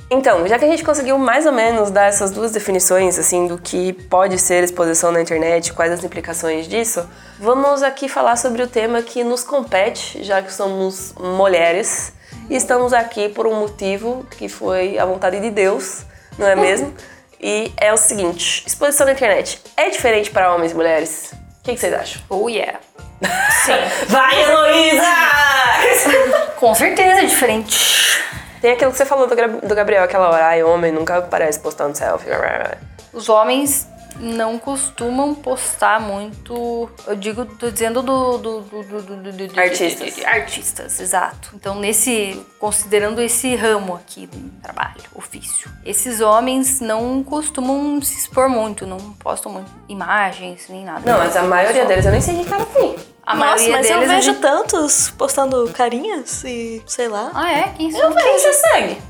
Então, 0.09 0.47
já 0.47 0.57
que 0.57 0.63
a 0.63 0.67
gente 0.69 0.85
conseguiu 0.85 1.17
mais 1.17 1.45
ou 1.45 1.51
menos 1.51 1.91
dar 1.91 2.05
essas 2.05 2.31
duas 2.31 2.51
definições, 2.51 3.19
assim, 3.19 3.45
do 3.45 3.57
que 3.57 3.91
pode 3.91 4.39
ser 4.39 4.63
exposição 4.63 5.11
na 5.11 5.21
internet, 5.21 5.73
quais 5.73 5.91
as 5.91 6.03
implicações 6.03 6.65
disso, 6.65 7.07
vamos 7.37 7.83
aqui 7.83 8.07
falar 8.07 8.37
sobre 8.37 8.61
o 8.61 8.67
tema 8.67 9.01
que 9.01 9.21
nos 9.23 9.43
compete, 9.43 10.23
já 10.23 10.41
que 10.41 10.53
somos 10.53 11.13
mulheres 11.19 12.13
e 12.49 12.55
estamos 12.55 12.93
aqui 12.93 13.27
por 13.27 13.45
um 13.45 13.59
motivo 13.59 14.25
que 14.31 14.47
foi 14.47 14.97
a 14.97 15.05
vontade 15.05 15.41
de 15.41 15.49
Deus, 15.49 16.03
não 16.37 16.47
é 16.47 16.55
mesmo? 16.55 16.93
E 17.39 17.71
é 17.77 17.93
o 17.93 17.97
seguinte: 17.97 18.63
exposição 18.65 19.05
na 19.05 19.11
internet 19.11 19.61
é 19.77 19.91
diferente 19.91 20.31
para 20.31 20.55
homens 20.55 20.71
e 20.71 20.75
mulheres? 20.75 21.33
O 21.59 21.63
que, 21.63 21.75
que 21.75 21.79
vocês 21.79 21.93
acham? 21.93 22.19
Oh, 22.29 22.49
yeah. 22.49 22.79
Vai, 24.07 24.41
Heloísa! 24.41 25.03
Com 26.57 26.73
certeza 26.73 27.21
é 27.21 27.25
diferente. 27.25 28.17
Tem 28.61 28.71
aquilo 28.71 28.91
que 28.91 28.97
você 28.97 29.05
falou 29.05 29.27
do, 29.27 29.35
do 29.35 29.75
Gabriel 29.75 30.03
aquela 30.03 30.29
hora, 30.29 30.47
ai, 30.47 30.63
homem 30.63 30.91
nunca 30.91 31.21
parece 31.21 31.59
postando 31.59 31.97
selfie. 31.97 32.29
Os 33.13 33.29
homens 33.29 33.87
não 34.19 34.57
costumam 34.57 35.35
postar 35.35 35.99
muito. 36.01 36.89
Eu 37.05 37.15
digo, 37.15 37.45
tô 37.45 37.69
dizendo 37.69 38.01
do. 38.01 38.37
do, 38.39 38.61
do, 38.61 38.83
do, 38.83 39.01
do- 39.01 39.31
do- 39.31 39.47
do- 39.47 39.59
Artistas. 39.59 40.15
de- 40.15 40.21
de- 40.21 40.25
artistas, 40.25 40.99
exato. 40.99 41.51
Então, 41.53 41.75
nesse. 41.75 42.43
Considerando 42.59 43.21
esse 43.21 43.55
ramo 43.55 43.93
aqui 43.95 44.25
do 44.25 44.49
trabalho, 44.61 44.95
ofício. 45.13 45.69
Esses 45.85 46.19
homens 46.21 46.79
não 46.81 47.23
costumam 47.23 48.01
se 48.01 48.17
expor 48.17 48.49
muito, 48.49 48.87
não 48.87 48.97
postam 49.19 49.51
muito 49.51 49.71
imagens 49.87 50.65
nem 50.69 50.83
nada. 50.83 51.01
Não, 51.05 51.19
mas 51.19 51.35
a 51.37 51.43
maioria 51.43 51.85
deles 51.85 52.03
eu 52.05 52.11
nem 52.11 52.21
sei 52.21 52.43
que 52.43 52.49
cara 52.49 52.65
tem. 52.65 52.95
A 53.27 53.35
Nossa, 53.35 53.69
mas 53.71 53.89
eu 53.89 53.99
vejo 53.99 54.21
gente- 54.21 54.39
tantos 54.39 55.09
postando 55.17 55.69
carinhas 55.75 56.45
e 56.45 56.81
sei 56.87 57.09
lá. 57.09 57.29
Ah, 57.35 57.51
é? 57.51 57.73
Quem 57.75 57.91
são? 57.91 58.09
Quem 58.13 58.39
você 58.39 58.53
segue? 58.53 59.01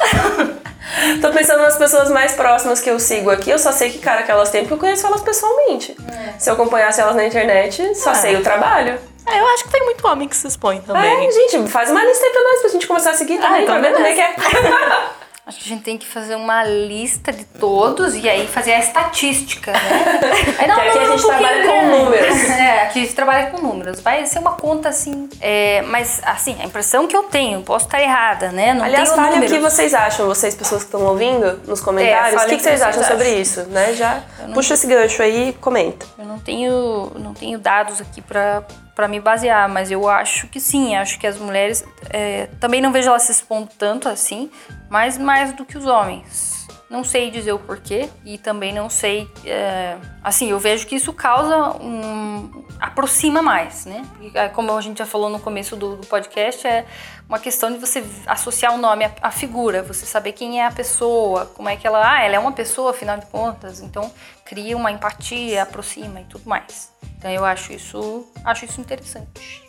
Tô 1.20 1.30
pensando 1.30 1.60
nas 1.60 1.76
pessoas 1.76 2.10
mais 2.10 2.32
próximas 2.32 2.80
que 2.80 2.90
eu 2.90 2.98
sigo 2.98 3.30
aqui, 3.30 3.50
eu 3.50 3.58
só 3.58 3.70
sei 3.70 3.90
que 3.90 3.98
cara 3.98 4.22
que 4.22 4.30
elas 4.30 4.48
têm 4.48 4.62
porque 4.62 4.74
eu 4.74 4.78
conheço 4.78 5.06
elas 5.06 5.20
pessoalmente. 5.20 5.94
Se 6.38 6.48
eu 6.48 6.54
acompanhasse 6.54 7.02
elas 7.02 7.14
na 7.14 7.26
internet, 7.26 7.94
só 7.96 8.10
Ah. 8.10 8.14
sei 8.14 8.34
o 8.36 8.42
trabalho. 8.42 8.98
É, 9.26 9.38
eu 9.38 9.46
acho 9.48 9.64
que 9.64 9.70
tem 9.70 9.84
muito 9.84 10.08
homem 10.08 10.26
que 10.26 10.36
se 10.36 10.48
expõe 10.48 10.80
também. 10.80 11.28
É, 11.28 11.30
gente, 11.30 11.68
faz 11.68 11.90
uma 11.90 12.02
lista 12.02 12.24
aí 12.24 12.32
pra 12.32 12.42
nós, 12.42 12.60
pra 12.62 12.70
gente 12.70 12.86
começar 12.86 13.10
a 13.10 13.14
seguir 13.14 13.38
também, 13.38 13.62
então 13.64 13.78
pra 13.78 13.88
ver 13.90 13.94
como 13.94 14.06
é 14.06 14.12
que 14.14 14.20
é. 14.22 14.34
Acho 15.50 15.58
que 15.58 15.64
a 15.64 15.68
gente 15.74 15.82
tem 15.82 15.98
que 15.98 16.06
fazer 16.06 16.36
uma 16.36 16.62
lista 16.62 17.32
de 17.32 17.44
todos 17.44 18.14
e 18.14 18.28
aí 18.30 18.46
fazer 18.46 18.72
a 18.72 18.78
estatística, 18.78 19.72
né? 19.72 19.80
Aí, 20.60 20.68
não, 20.68 20.76
Que 20.76 20.80
aqui 20.80 20.98
a 20.98 21.06
gente 21.06 21.24
um 21.24 21.26
trabalha 21.26 21.62
com 21.62 21.66
grande. 21.66 21.98
números. 21.98 22.38
É, 22.60 22.82
aqui 22.82 22.98
a 23.00 23.02
gente 23.02 23.14
trabalha 23.16 23.50
com 23.50 23.60
números. 23.60 24.00
Vai 24.00 24.24
ser 24.26 24.38
uma 24.38 24.52
conta 24.52 24.88
assim. 24.88 25.28
é, 25.40 25.82
mas, 25.82 26.20
assim, 26.24 26.56
a 26.60 26.64
impressão 26.64 27.08
que 27.08 27.16
eu 27.16 27.24
tenho, 27.24 27.62
posso 27.62 27.86
estar 27.86 28.00
errada, 28.00 28.52
né? 28.52 28.72
Não 28.74 28.84
Aliás, 28.84 29.08
falem 29.10 29.40
o 29.40 29.46
que 29.48 29.58
vocês 29.58 29.92
acham, 29.92 30.24
vocês, 30.28 30.54
pessoas 30.54 30.82
que 30.82 30.86
estão 30.86 31.02
ouvindo, 31.04 31.60
nos 31.66 31.80
comentários. 31.80 32.40
É, 32.40 32.46
o 32.46 32.48
que, 32.48 32.56
que 32.56 32.62
vocês 32.62 32.80
acham 32.80 33.02
sobre 33.02 33.26
acham. 33.26 33.40
isso, 33.40 33.62
né? 33.70 33.92
Já 33.94 34.22
puxa 34.54 34.74
esse 34.74 34.86
gancho 34.86 35.20
aí 35.20 35.48
e 35.48 35.52
comenta. 35.54 36.06
Eu 36.16 36.26
não 36.26 36.38
tenho, 36.38 37.10
não 37.16 37.34
tenho 37.34 37.58
dados 37.58 38.00
aqui 38.00 38.20
pra, 38.22 38.62
para 39.00 39.08
me 39.08 39.18
basear, 39.18 39.66
mas 39.66 39.90
eu 39.90 40.06
acho 40.10 40.46
que 40.48 40.60
sim, 40.60 40.94
acho 40.94 41.18
que 41.18 41.26
as 41.26 41.38
mulheres 41.38 41.82
é, 42.10 42.48
também 42.60 42.82
não 42.82 42.92
vejo 42.92 43.08
elas 43.08 43.22
se 43.22 43.32
expondo 43.32 43.70
tanto 43.78 44.10
assim, 44.10 44.50
mas 44.90 45.16
mais 45.16 45.54
do 45.54 45.64
que 45.64 45.78
os 45.78 45.86
homens. 45.86 46.68
Não 46.90 47.02
sei 47.02 47.30
dizer 47.30 47.52
o 47.52 47.58
porquê 47.58 48.10
e 48.26 48.36
também 48.36 48.74
não 48.74 48.90
sei. 48.90 49.26
É, 49.46 49.96
assim, 50.22 50.50
eu 50.50 50.58
vejo 50.58 50.86
que 50.86 50.96
isso 50.96 51.14
causa 51.14 51.78
um. 51.80 52.66
aproxima 52.78 53.40
mais, 53.40 53.86
né? 53.86 54.04
É, 54.34 54.48
como 54.48 54.76
a 54.76 54.80
gente 54.82 54.98
já 54.98 55.06
falou 55.06 55.30
no 55.30 55.40
começo 55.40 55.76
do, 55.76 55.96
do 55.96 56.06
podcast, 56.06 56.66
é 56.66 56.84
uma 57.26 57.38
questão 57.38 57.72
de 57.72 57.78
você 57.78 58.04
associar 58.26 58.74
o 58.74 58.76
nome 58.76 59.04
à, 59.04 59.12
à, 59.22 59.30
figura, 59.30 59.82
você 59.82 60.04
saber 60.04 60.32
quem 60.32 60.60
é 60.60 60.66
a 60.66 60.70
pessoa, 60.70 61.46
como 61.46 61.70
é 61.70 61.76
que 61.76 61.86
ela. 61.86 62.02
Ah, 62.04 62.22
ela 62.22 62.34
é 62.34 62.38
uma 62.38 62.52
pessoa, 62.52 62.90
afinal 62.90 63.16
de 63.16 63.26
contas, 63.26 63.80
então 63.80 64.12
cria 64.50 64.76
uma 64.76 64.90
empatia, 64.90 65.62
aproxima 65.62 66.20
e 66.20 66.24
tudo 66.24 66.48
mais. 66.48 66.90
Então 67.16 67.30
eu 67.30 67.44
acho 67.44 67.72
isso, 67.72 68.26
acho 68.44 68.64
isso 68.64 68.80
interessante. 68.80 69.62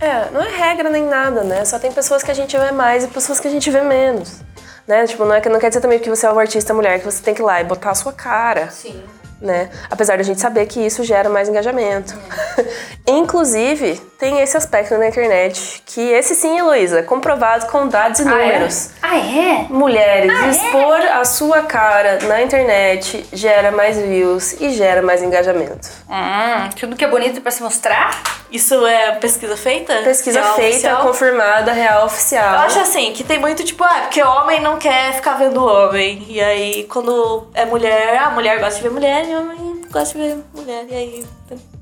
É, 0.00 0.30
não 0.30 0.40
é 0.40 0.56
regra 0.56 0.88
nem 0.88 1.04
nada, 1.04 1.42
né? 1.42 1.64
Só 1.64 1.76
tem 1.76 1.90
pessoas 1.90 2.22
que 2.22 2.30
a 2.30 2.34
gente 2.34 2.56
vê 2.56 2.70
mais 2.70 3.02
e 3.02 3.08
pessoas 3.08 3.40
que 3.40 3.48
a 3.48 3.50
gente 3.50 3.68
vê 3.68 3.82
menos. 3.82 4.40
Né? 4.86 5.04
Tipo, 5.08 5.24
não, 5.24 5.34
é, 5.34 5.48
não 5.48 5.58
quer 5.58 5.70
dizer 5.70 5.80
também 5.80 5.98
que 5.98 6.08
você 6.08 6.24
é 6.24 6.30
uma 6.30 6.40
artista 6.40 6.72
mulher 6.72 7.00
que 7.00 7.04
você 7.04 7.20
tem 7.20 7.34
que 7.34 7.42
ir 7.42 7.44
lá 7.44 7.60
e 7.60 7.64
botar 7.64 7.90
a 7.90 7.94
sua 7.96 8.12
cara. 8.12 8.70
Sim 8.70 9.02
né? 9.40 9.70
Apesar 9.90 10.16
de 10.16 10.22
a 10.22 10.24
gente 10.24 10.40
saber 10.40 10.66
que 10.66 10.84
isso 10.84 11.04
gera 11.04 11.28
mais 11.28 11.48
engajamento. 11.48 12.14
Inclusive, 13.06 14.00
tem 14.18 14.40
esse 14.40 14.56
aspecto 14.56 14.96
na 14.98 15.08
internet 15.08 15.82
que 15.86 16.00
esse 16.00 16.34
sim, 16.34 16.58
Heloísa, 16.58 17.02
comprovado 17.02 17.66
com 17.66 17.86
dados 17.86 18.20
e 18.20 18.24
números. 18.24 18.90
Ah, 19.00 19.16
é? 19.16 19.20
Ah, 19.20 19.38
é? 19.38 19.66
Mulheres, 19.70 20.30
ah, 20.30 20.46
é? 20.46 20.50
expor 20.50 21.00
é? 21.00 21.12
a 21.12 21.24
sua 21.24 21.62
cara 21.62 22.18
na 22.24 22.42
internet 22.42 23.26
gera 23.32 23.70
mais 23.70 23.96
views 23.96 24.60
e 24.60 24.70
gera 24.70 25.02
mais 25.02 25.22
engajamento. 25.22 25.88
Hum, 26.08 26.70
tudo 26.78 26.96
que 26.96 27.04
é 27.04 27.08
bonito 27.08 27.40
para 27.40 27.50
se 27.50 27.62
mostrar? 27.62 28.22
Isso 28.50 28.86
é 28.86 29.12
pesquisa 29.12 29.56
feita? 29.56 29.94
Pesquisa 30.02 30.40
real 30.40 30.54
feita, 30.54 30.70
oficial? 30.70 31.02
confirmada, 31.02 31.72
real 31.72 32.06
oficial. 32.06 32.54
Eu 32.54 32.60
acho 32.60 32.80
assim, 32.80 33.12
que 33.12 33.22
tem 33.22 33.38
muito 33.38 33.62
tipo, 33.62 33.84
ah, 33.84 34.00
porque 34.02 34.22
homem 34.22 34.60
não 34.60 34.78
quer 34.78 35.12
ficar 35.12 35.34
vendo 35.34 35.62
homem. 35.62 36.24
E 36.28 36.40
aí, 36.40 36.84
quando 36.84 37.46
é 37.54 37.66
mulher, 37.66 38.18
a 38.18 38.30
mulher 38.30 38.58
gosta 38.58 38.76
de 38.76 38.82
ver 38.82 38.90
mulher 38.90 39.27
e 39.28 39.34
homem 39.34 39.87
gosta 39.90 40.18
de 40.18 40.24
ver 40.24 40.44
mulher. 40.54 40.86
E 40.88 40.94
aí. 40.94 41.26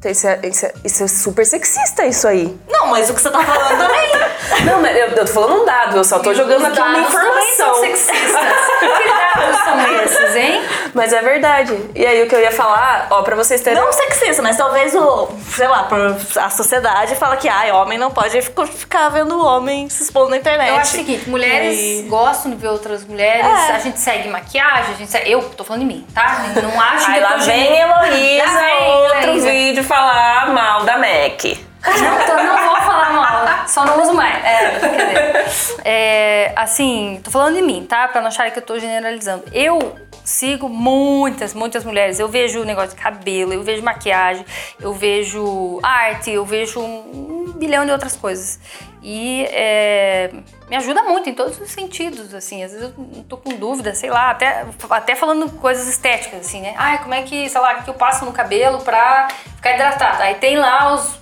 Isso 0.04 0.26
é, 0.28 0.40
isso, 0.44 0.66
é, 0.66 0.72
isso 0.84 1.02
é, 1.02 1.08
super 1.08 1.44
sexista, 1.44 2.06
isso 2.06 2.28
aí. 2.28 2.56
Não, 2.68 2.86
mas 2.86 3.10
o 3.10 3.14
que 3.14 3.20
você 3.20 3.30
tá 3.30 3.42
falando 3.42 3.78
também. 3.78 4.64
Não, 4.64 4.80
mas 4.80 4.96
eu, 4.96 5.08
eu 5.08 5.26
tô 5.26 5.32
falando 5.32 5.62
um 5.62 5.64
dado, 5.64 5.96
eu 5.96 6.04
só 6.04 6.20
tô 6.20 6.32
jogando 6.32 6.64
aqui 6.66 6.80
uma 6.80 6.98
informação. 6.98 7.74
São 7.74 7.80
sexistas. 7.80 8.16
que 8.78 9.08
dados 9.08 9.60
são 9.64 10.02
esses, 10.04 10.36
hein? 10.36 10.62
Mas 10.94 11.12
é 11.12 11.20
verdade. 11.20 11.76
E 11.94 12.06
aí 12.06 12.22
o 12.22 12.28
que 12.28 12.34
eu 12.34 12.40
ia 12.40 12.52
falar, 12.52 13.08
ó, 13.10 13.22
pra 13.22 13.34
vocês 13.34 13.60
terem. 13.60 13.80
Não 13.82 13.92
sexista, 13.92 14.42
mas 14.42 14.56
talvez 14.56 14.94
o, 14.94 15.28
sei 15.50 15.66
lá, 15.66 15.88
a 16.36 16.50
sociedade 16.50 17.16
fala 17.16 17.36
que 17.36 17.48
ah, 17.48 17.74
homem 17.74 17.98
não 17.98 18.10
pode 18.10 18.40
ficar 18.42 19.08
vendo 19.08 19.38
homem 19.44 19.88
se 19.88 20.04
expondo 20.04 20.30
na 20.30 20.36
internet. 20.36 20.68
Eu 20.68 20.76
acho 20.76 20.94
o 20.94 20.96
seguinte, 20.96 21.28
mulheres 21.28 21.78
e... 21.78 22.02
gostam 22.08 22.52
de 22.52 22.56
ver 22.56 22.68
outras 22.68 23.04
mulheres, 23.04 23.44
é. 23.44 23.72
a 23.72 23.78
gente 23.78 23.98
segue 23.98 24.28
maquiagem, 24.28 24.94
a 24.94 24.96
gente 24.96 25.10
segue... 25.10 25.30
Eu 25.30 25.42
tô 25.50 25.64
falando 25.64 25.82
de 25.82 25.86
mim, 25.86 26.06
tá? 26.14 26.44
Não 26.62 26.80
acho 26.80 27.10
Aí 27.10 27.14
que 27.14 27.20
lá 27.20 27.36
vem 27.38 27.82
Outro 27.96 29.40
vídeo 29.40 29.84
falar 29.84 30.52
mal 30.52 30.84
da 30.84 30.98
MAC. 30.98 31.66
Não, 31.86 32.26
tô, 32.26 32.42
não 32.42 32.56
vou 32.66 32.76
falar 32.82 33.12
mal, 33.12 33.68
só 33.68 33.84
não 33.84 34.02
uso 34.02 34.12
mais. 34.12 34.44
É, 34.44 35.44
é, 35.84 36.52
assim, 36.56 37.20
tô 37.22 37.30
falando 37.30 37.54
de 37.54 37.62
mim, 37.62 37.86
tá? 37.88 38.08
Pra 38.08 38.20
não 38.20 38.28
acharem 38.28 38.52
que 38.52 38.58
eu 38.58 38.62
tô 38.62 38.78
generalizando. 38.78 39.44
Eu 39.52 39.94
sigo 40.24 40.68
muitas, 40.68 41.54
muitas 41.54 41.84
mulheres. 41.84 42.18
Eu 42.18 42.28
vejo 42.28 42.64
negócio 42.64 42.90
de 42.90 43.02
cabelo, 43.02 43.52
eu 43.52 43.62
vejo 43.62 43.82
maquiagem, 43.82 44.44
eu 44.80 44.92
vejo 44.92 45.78
arte, 45.82 46.30
eu 46.30 46.44
vejo 46.44 46.80
um, 46.80 47.52
bilhão 47.56 47.86
de 47.86 47.92
outras 47.92 48.16
coisas. 48.16 48.58
E 49.02 49.46
é, 49.50 50.30
me 50.68 50.76
ajuda 50.76 51.02
muito 51.02 51.28
em 51.28 51.34
todos 51.34 51.60
os 51.60 51.70
sentidos, 51.70 52.34
assim. 52.34 52.64
Às 52.64 52.72
vezes 52.72 52.92
eu 52.96 53.24
tô 53.28 53.36
com 53.36 53.50
dúvida, 53.50 53.94
sei 53.94 54.10
lá, 54.10 54.30
até, 54.30 54.66
até 54.90 55.14
falando 55.14 55.50
coisas 55.52 55.86
estéticas, 55.86 56.40
assim, 56.40 56.60
né? 56.60 56.74
Ai, 56.76 56.98
como 57.02 57.14
é 57.14 57.22
que, 57.22 57.48
sei 57.48 57.60
lá, 57.60 57.82
que 57.82 57.88
eu 57.88 57.94
passo 57.94 58.24
no 58.24 58.32
cabelo 58.32 58.80
pra 58.80 59.28
ficar 59.56 59.74
hidratado? 59.74 60.22
Aí 60.22 60.34
tem 60.34 60.56
lá 60.56 60.94
os 60.94 61.18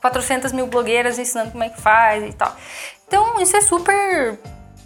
400 0.00 0.52
mil 0.52 0.66
blogueiras 0.66 1.18
ensinando 1.18 1.52
como 1.52 1.62
é 1.64 1.68
que 1.68 1.80
faz 1.80 2.24
e 2.24 2.32
tal. 2.32 2.54
Então, 3.06 3.40
isso 3.40 3.56
é 3.56 3.60
super. 3.60 4.38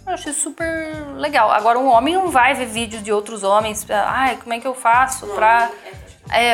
Eu 0.05 0.13
achei 0.13 0.33
super 0.33 0.95
legal. 1.15 1.51
Agora, 1.51 1.79
um 1.79 1.87
homem 1.87 2.13
não 2.13 2.29
vai 2.29 2.53
ver 2.53 2.65
vídeos 2.65 3.01
de 3.01 3.11
outros 3.11 3.43
homens. 3.43 3.85
Ai, 3.89 4.37
como 4.37 4.53
é 4.53 4.59
que 4.59 4.67
eu 4.67 4.75
faço 4.75 5.25
pra. 5.27 5.69
É, 5.85 5.91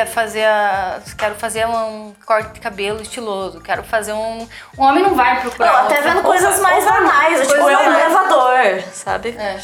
fazer 0.06 0.44
a. 0.44 1.00
Quero 1.16 1.34
fazer 1.36 1.66
um 1.66 2.12
corte 2.26 2.54
de 2.54 2.60
cabelo 2.60 3.00
estiloso. 3.00 3.60
Quero 3.60 3.82
fazer 3.84 4.12
um. 4.12 4.46
Um 4.76 4.82
homem 4.82 5.02
não 5.02 5.14
vai 5.14 5.40
procurar. 5.40 5.72
Não, 5.72 5.78
até 5.86 6.00
vendo 6.00 6.22
coisas 6.22 6.60
mais 6.60 6.84
banais, 6.84 7.40
tipo, 7.46 7.68
é 7.68 7.76
um 7.76 7.92
elevador, 7.94 8.82
sabe? 8.92 9.36
É. 9.38 9.58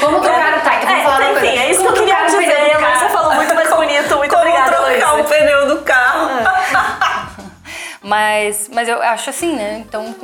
Como 0.00 0.20
trocar 0.20 0.58
o 0.58 0.60
tike? 0.60 0.92
É, 0.92 1.02
falar 1.04 1.32
enfim, 1.32 1.58
é 1.58 1.70
isso 1.70 1.80
que 1.82 1.88
eu 1.88 1.92
queria 1.92 2.24
dizer. 2.26 2.76
Você 2.98 3.08
falou 3.10 3.34
muito 3.34 3.54
mais 3.54 3.70
bonito. 3.70 4.16
Muito 4.16 4.30
Como 4.30 4.42
obrigada, 4.42 4.76
trocar 4.76 5.20
o 5.20 5.24
pneu 5.24 5.66
do 5.68 5.82
carro. 5.82 6.30
É. 6.30 7.36
Mas, 8.06 8.70
mas 8.72 8.88
eu 8.88 9.02
acho 9.02 9.30
assim, 9.30 9.56
né? 9.56 9.78
Então, 9.84 10.14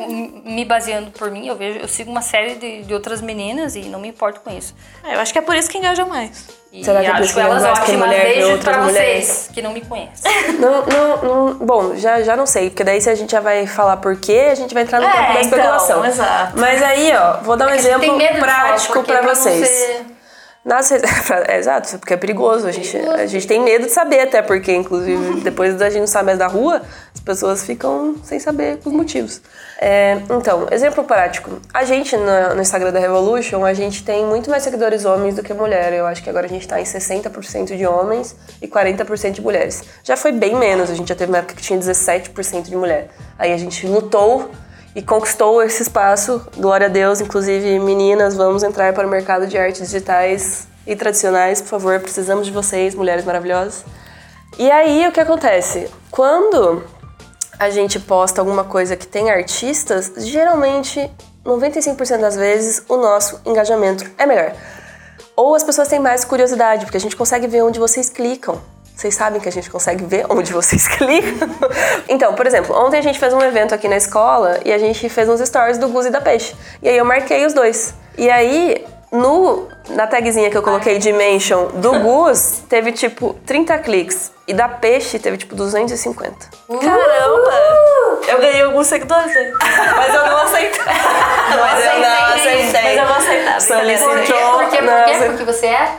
me 0.45 0.65
baseando 0.65 1.11
por 1.11 1.33
mim, 1.33 1.49
eu 1.49 1.57
vejo, 1.57 1.81
eu 1.81 1.89
sigo 1.89 2.13
uma 2.13 2.23
série 2.23 2.55
de, 2.55 2.83
de 2.83 2.95
outras 2.95 3.21
meninas 3.21 3.75
e 3.75 3.81
não 3.89 3.99
me 3.99 4.07
importo 4.07 4.41
com 4.41 4.57
isso. 4.57 4.73
É, 5.03 5.17
eu 5.17 5.21
acho 5.21 5.33
que 5.33 5.41
é 5.41 5.43
por 5.43 5.57
isso 5.57 5.69
que 5.69 5.79
engaja 5.79 6.05
mais. 6.05 6.62
E 6.73 6.83
Será 6.83 7.01
que 7.01 7.07
acho 7.07 7.39
elas 7.39 7.63
ótimas. 7.63 8.09
Beijo 8.09 8.59
pra 8.59 8.79
mulheres. 8.79 9.27
vocês 9.27 9.51
que 9.53 9.61
não 9.61 9.73
me 9.73 9.83
conhecem. 9.83 10.33
Não, 10.59 10.87
não, 10.87 11.17
não, 11.23 11.55
bom, 11.55 11.97
já, 11.97 12.23
já 12.23 12.37
não 12.37 12.47
sei, 12.47 12.71
porque 12.71 12.85
daí 12.85 13.01
se 13.01 13.11
a 13.11 13.15
gente 13.15 13.33
já 13.33 13.41
vai 13.41 13.67
falar 13.67 13.97
por 13.97 14.17
quê, 14.17 14.49
a 14.51 14.55
gente 14.55 14.73
vai 14.73 14.85
entrar 14.85 15.01
no 15.01 15.07
é, 15.07 15.11
campo 15.11 15.23
da 15.23 15.31
então, 15.31 15.41
especulação. 15.43 15.99
Então, 15.99 16.11
exato. 16.11 16.59
Mas 16.59 16.83
aí, 16.83 17.13
ó, 17.15 17.39
vou 17.43 17.57
dar 17.57 17.67
um 17.67 17.71
é 17.71 17.77
exemplo 17.77 18.17
prático 18.39 19.03
para 19.03 19.23
vocês. 19.23 19.69
Você... 19.69 20.12
Nas 20.65 20.93
é, 20.95 21.59
exato, 21.59 21.99
porque 21.99 22.15
é 22.15 22.17
perigoso. 22.17 22.69
A 22.69 22.71
gente, 22.71 22.97
a 22.97 23.27
gente 23.27 23.47
tem 23.47 23.61
medo 23.61 23.87
de 23.87 23.93
saber, 23.93 24.21
até 24.21 24.41
porque, 24.43 24.73
inclusive, 24.73 25.41
depois 25.43 25.75
da 25.75 25.91
gente 25.91 26.01
não 26.01 26.07
saber 26.07 26.27
mais 26.27 26.39
da 26.39 26.47
rua, 26.47 26.83
as 27.13 27.21
pessoas 27.21 27.65
ficam 27.65 28.15
sem 28.23 28.39
saber 28.39 28.79
os 28.85 28.93
motivos. 28.93 29.43
É, 29.81 30.19
então, 30.31 30.69
exemplo 30.71 31.03
prático. 31.03 31.61
A 31.75 31.83
gente, 31.83 32.17
no, 32.17 32.55
no, 32.55 32.63
Instagram 32.63 32.93
da 32.93 33.01
Revolution, 33.01 33.65
a 33.65 33.75
gente 33.75 34.05
tem 34.05 34.25
muito 34.25 34.49
mais 34.49 34.63
seguidores 34.63 35.05
homens 35.05 35.35
do 35.35 35.43
que 35.43 35.53
mulher. 35.53 35.93
Eu 35.93 36.07
acho 36.07 36.23
que 36.23 36.31
agora 36.31 36.47
a 36.47 36.49
gente 36.49 36.67
tá 36.69 36.81
em 36.81 36.85
60% 36.85 37.77
de 37.77 37.85
homens 37.85 38.37
e 38.61 38.69
40% 38.69 39.33
de 39.33 39.43
mulheres. 39.43 39.83
Já 40.05 40.17
foi 40.17 40.31
bem 40.31 40.55
menos, 40.55 40.89
a 40.89 40.95
gente 40.95 41.09
já 41.09 41.17
teve 41.17 41.33
uma 41.33 41.39
época 41.39 41.57
que 41.57 41.63
tinha 41.63 41.79
17% 41.79 42.63
de 42.63 42.77
mulher. 42.77 43.09
Aí 43.37 43.53
a 43.53 43.57
gente 43.57 43.85
lutou 43.85 44.49
e 44.95 45.03
conquistou 45.03 45.63
esse 45.63 45.83
espaço. 45.83 46.47
Glória 46.57 46.87
a 46.87 46.91
Deus, 46.91 47.21
inclusive 47.21 47.79
meninas, 47.79 48.37
vamos 48.37 48.63
entrar 48.63 48.93
para 48.93 49.07
o 49.07 49.11
mercado 49.11 49.47
de 49.47 49.57
artes 49.57 49.81
digitais 49.81 50.67
e 50.87 50.97
tradicionais, 50.97 51.61
por 51.61 51.69
favor, 51.69 52.01
precisamos 52.01 52.47
de 52.47 52.53
vocês, 52.53 52.95
mulheres 52.95 53.25
maravilhosas. 53.25 53.85
E 54.59 54.71
aí 54.71 55.07
o 55.07 55.13
que 55.13 55.21
acontece? 55.21 55.89
Quando 56.11 56.83
a 57.59 57.71
gente 57.71 57.99
posta 58.01 58.41
alguma 58.41 58.65
coisa 58.65 58.97
que 58.97 59.07
tem 59.07 59.31
artistas, 59.31 60.13
geralmente 60.19 61.11
95% 61.45 62.19
das 62.19 62.37
vezes 62.37 62.85
o 62.89 62.97
nosso 62.97 63.41
engajamento 63.47 64.05
é 64.19 64.27
melhor. 64.27 64.53
Ou 65.35 65.55
as 65.55 65.63
pessoas 65.63 65.89
têm 65.89 65.99
mais 65.99 66.25
curiosidade, 66.25 66.85
porque 66.85 66.97
a 66.97 67.01
gente 67.01 67.17
consegue 67.17 67.47
ver 67.47 67.63
onde 67.63 67.79
vocês 67.79 68.11
clicam. 68.11 68.61
Vocês 68.95 69.15
sabem 69.15 69.41
que 69.41 69.49
a 69.49 69.53
gente 69.53 69.71
consegue 69.71 70.05
ver 70.05 70.27
onde 70.29 70.53
vocês 70.53 70.87
clicam? 70.97 71.49
então, 72.09 72.35
por 72.35 72.47
exemplo, 72.47 72.77
ontem 72.77 72.99
a 72.99 73.03
gente 73.03 73.19
fez 73.19 73.33
um 73.33 73.41
evento 73.41 73.75
aqui 73.75 73.89
na 73.89 73.97
escola 73.97 74.61
e 74.65 74.73
a 74.73 74.79
gente 74.79 75.09
fez 75.09 75.29
uns 75.29 75.41
stories 75.41 75.79
do 75.79 75.89
Guzi 75.89 76.09
e 76.09 76.13
da 76.13 76.21
Peixe. 76.21 76.55
E 76.83 76.89
aí 76.89 76.97
eu 76.97 77.05
marquei 77.05 77.45
os 77.45 77.53
dois. 77.53 77.95
E 78.17 78.31
aí, 78.31 78.85
no, 79.11 79.69
na 79.91 80.07
tagzinha 80.07 80.51
que 80.51 80.57
eu 80.57 80.63
coloquei 80.63 80.99
de 80.99 81.13
mention 81.13 81.67
do 81.75 81.99
Gus, 82.01 82.63
teve 82.69 82.93
tipo 82.93 83.35
30 83.47 83.79
cliques. 83.79 84.31
E 84.47 84.53
da 84.55 84.69
Peixe 84.69 85.19
teve 85.19 85.37
tipo 85.37 85.55
250. 85.55 86.35
Caramba! 86.69 87.53
Eu 88.29 88.39
ganhei 88.39 88.63
alguns 88.63 88.87
seguidores 88.87 89.35
aí. 89.37 89.53
Mas 89.97 90.15
eu 90.15 90.27
não 90.27 90.37
aceitei. 90.39 90.81
Mas 90.85 91.85
eu 91.85 91.99
não 91.99 92.27
aceitei. 92.27 92.83
Mas 92.83 92.99
eu 92.99 93.07
vou 93.07 93.17
aceitar. 93.17 93.61
Solicitou. 93.61 94.09
Por 94.11 94.21
quê? 94.25 94.29
Por 94.29 94.71
quê? 94.71 94.77
Por 94.79 95.05
quê? 95.05 95.27
Porque 95.29 95.45
você 95.45 95.67
é? 95.67 95.93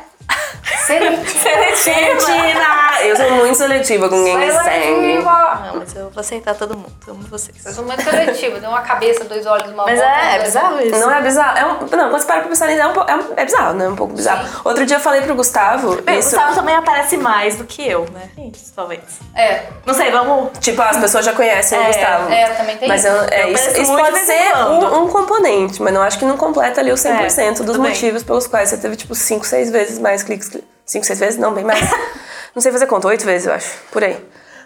Seletiva! 0.86 2.74
Eu 3.04 3.16
sou 3.18 3.32
muito 3.32 3.56
seletiva 3.56 4.10
com 4.10 4.24
quem 4.24 4.38
me 4.38 4.52
segue. 4.52 5.24
Não, 5.24 5.76
mas 5.76 5.96
eu 5.96 6.10
vou 6.10 6.22
aceitar 6.22 6.56
todo 6.56 6.76
mundo. 6.76 6.94
Amo 7.08 7.24
vocês. 7.30 7.66
Eu 7.66 7.74
sou 7.74 7.86
muito 7.86 8.02
seletiva. 8.02 8.60
Tem 8.60 8.70
uma 8.70 8.82
cabeça, 8.82 9.24
dois 9.26 9.46
olhos, 9.46 9.72
uma 9.72 9.84
Mas 9.84 10.00
boca, 10.00 10.10
é, 10.10 10.36
é 10.36 10.44
bizarro 10.44 10.82
isso. 10.82 11.00
Não 11.00 11.12
é 11.12 11.22
bizarro. 11.22 11.58
É 11.58 11.66
um, 11.66 11.70
não, 11.98 12.10
quando 12.10 12.22
você 12.22 12.26
para 12.26 12.40
pra 12.40 12.50
pensar 12.50 12.68
nisso, 12.68 12.82
é, 12.82 12.88
um, 12.88 12.92
é, 12.92 13.16
um, 13.16 13.34
é 13.36 13.46
bizarro, 13.46 13.74
né? 13.74 13.86
É 13.86 13.90
um 13.90 13.96
pouco 13.96 14.14
bizarro. 14.14 14.48
Sim. 14.48 14.62
Outro 14.64 14.86
dia 14.86 14.98
eu 14.98 15.02
falei 15.02 15.22
pro 15.22 15.36
Gustavo. 15.36 16.02
Bem, 16.02 16.20
isso... 16.20 16.30
O 16.30 16.32
Gustavo 16.32 16.56
também 16.56 16.76
aparece 16.76 17.18
mais 17.18 17.58
do 17.58 17.66
que 17.66 17.86
eu, 17.86 18.06
né? 18.14 18.30
Isso, 18.54 18.72
talvez. 18.76 19.02
É. 19.36 19.66
Não 19.86 19.94
sei, 19.94 20.12
vamos. 20.12 20.58
Tipo, 20.60 20.82
as 20.82 20.98
pessoas 20.98 21.26
já 21.26 21.34
conhecem 21.34 21.78
é, 21.78 21.82
o 21.82 21.86
Gustavo. 21.88 22.32
É, 22.32 22.50
também 22.50 22.78
tem 22.78 22.88
mas 22.88 23.04
isso. 23.04 23.14
Eu, 23.14 23.24
é, 23.30 23.50
isso, 23.50 23.82
isso 23.82 23.96
pode 23.96 24.20
ser 24.20 24.56
um, 24.56 25.04
um, 25.04 25.08
componente, 25.10 25.82
mas 25.82 25.94
não 25.94 26.02
acho 26.02 26.18
que 26.18 26.26
não 26.26 26.38
completa 26.38 26.80
ali 26.80 26.92
o 26.92 26.96
100% 26.96 27.60
é, 27.60 27.64
dos 27.64 27.78
motivos 27.78 28.22
bem. 28.22 28.28
pelos 28.28 28.48
quais 28.48 28.70
você 28.70 28.78
teve, 28.78 28.96
tipo, 28.96 29.14
5, 29.14 29.46
6 29.46 29.72
vezes 29.72 30.00
mais 30.00 30.24
cliques 30.24 30.50
Cinco, 30.86 31.06
seis 31.06 31.20
vezes? 31.20 31.40
Não, 31.40 31.54
bem 31.54 31.64
mais. 31.64 31.80
não 32.54 32.62
sei 32.62 32.72
fazer 32.72 32.88
conta, 32.88 33.08
oito 33.08 33.26
vezes, 33.26 33.48
eu 33.48 33.54
acho. 33.54 33.78
Por 33.92 34.04
aí. 34.04 34.18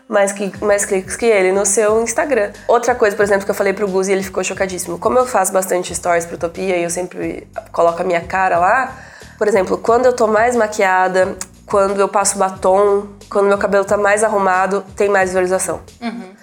mais, 0.07 0.33
mais 0.61 0.85
cliques 0.85 1.15
que 1.15 1.25
ele 1.25 1.51
no 1.51 1.65
seu 1.65 2.01
Instagram. 2.01 2.51
Outra 2.67 2.95
coisa, 2.95 3.15
por 3.15 3.23
exemplo, 3.23 3.45
que 3.45 3.51
eu 3.51 3.55
falei 3.55 3.73
pro 3.73 3.87
Gus 3.87 4.07
e 4.07 4.13
ele 4.13 4.23
ficou 4.23 4.43
chocadíssimo. 4.43 4.97
Como 4.97 5.17
eu 5.17 5.25
faço 5.25 5.53
bastante 5.53 5.93
stories 5.93 6.25
pro 6.25 6.35
Utopia 6.35 6.77
e 6.77 6.83
eu 6.83 6.89
sempre 6.89 7.47
coloco 7.71 8.01
a 8.01 8.05
minha 8.05 8.21
cara 8.21 8.57
lá, 8.57 8.95
por 9.37 9.47
exemplo, 9.47 9.77
quando 9.77 10.05
eu 10.05 10.13
tô 10.13 10.25
mais 10.27 10.55
maquiada, 10.55 11.37
quando 11.65 11.99
eu 11.99 12.07
passo 12.07 12.37
batom, 12.37 13.09
quando 13.29 13.47
meu 13.47 13.57
cabelo 13.57 13.85
tá 13.85 13.97
mais 13.97 14.23
arrumado, 14.23 14.83
tem 14.95 15.09
mais 15.09 15.29
visualização. 15.29 15.81
Uhum. 16.01 16.37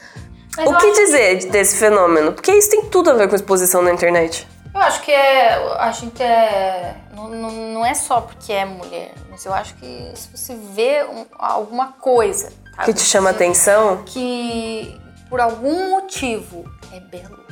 O 0.66 0.76
que 0.76 0.92
dizer 0.92 1.50
desse 1.50 1.76
fenômeno? 1.76 2.32
Porque 2.32 2.52
isso 2.52 2.70
tem 2.70 2.82
tudo 2.82 3.10
a 3.10 3.14
ver 3.14 3.28
com 3.28 3.34
exposição 3.34 3.82
na 3.82 3.90
internet. 3.90 4.46
Eu 4.74 4.80
acho 4.80 5.02
que 5.02 5.12
é, 5.12 5.54
a 5.78 5.92
gente 5.92 6.20
é. 6.20 6.96
Não, 7.14 7.28
não, 7.28 7.50
não 7.50 7.86
é 7.86 7.94
só 7.94 8.20
porque 8.20 8.52
é 8.52 8.64
mulher, 8.64 9.12
mas 9.30 9.44
eu 9.46 9.54
acho 9.54 9.74
que 9.76 10.10
se 10.16 10.28
você 10.36 10.54
vê 10.54 11.04
um, 11.04 11.24
alguma 11.38 11.92
coisa. 11.92 12.52
Sabe? 12.74 12.86
Que 12.86 12.94
te 12.94 13.02
chama 13.02 13.30
você, 13.30 13.36
atenção? 13.36 14.02
Que 14.04 15.00
por 15.30 15.40
algum 15.40 15.90
motivo 15.90 16.64
é 16.92 16.98
belo. 16.98 17.44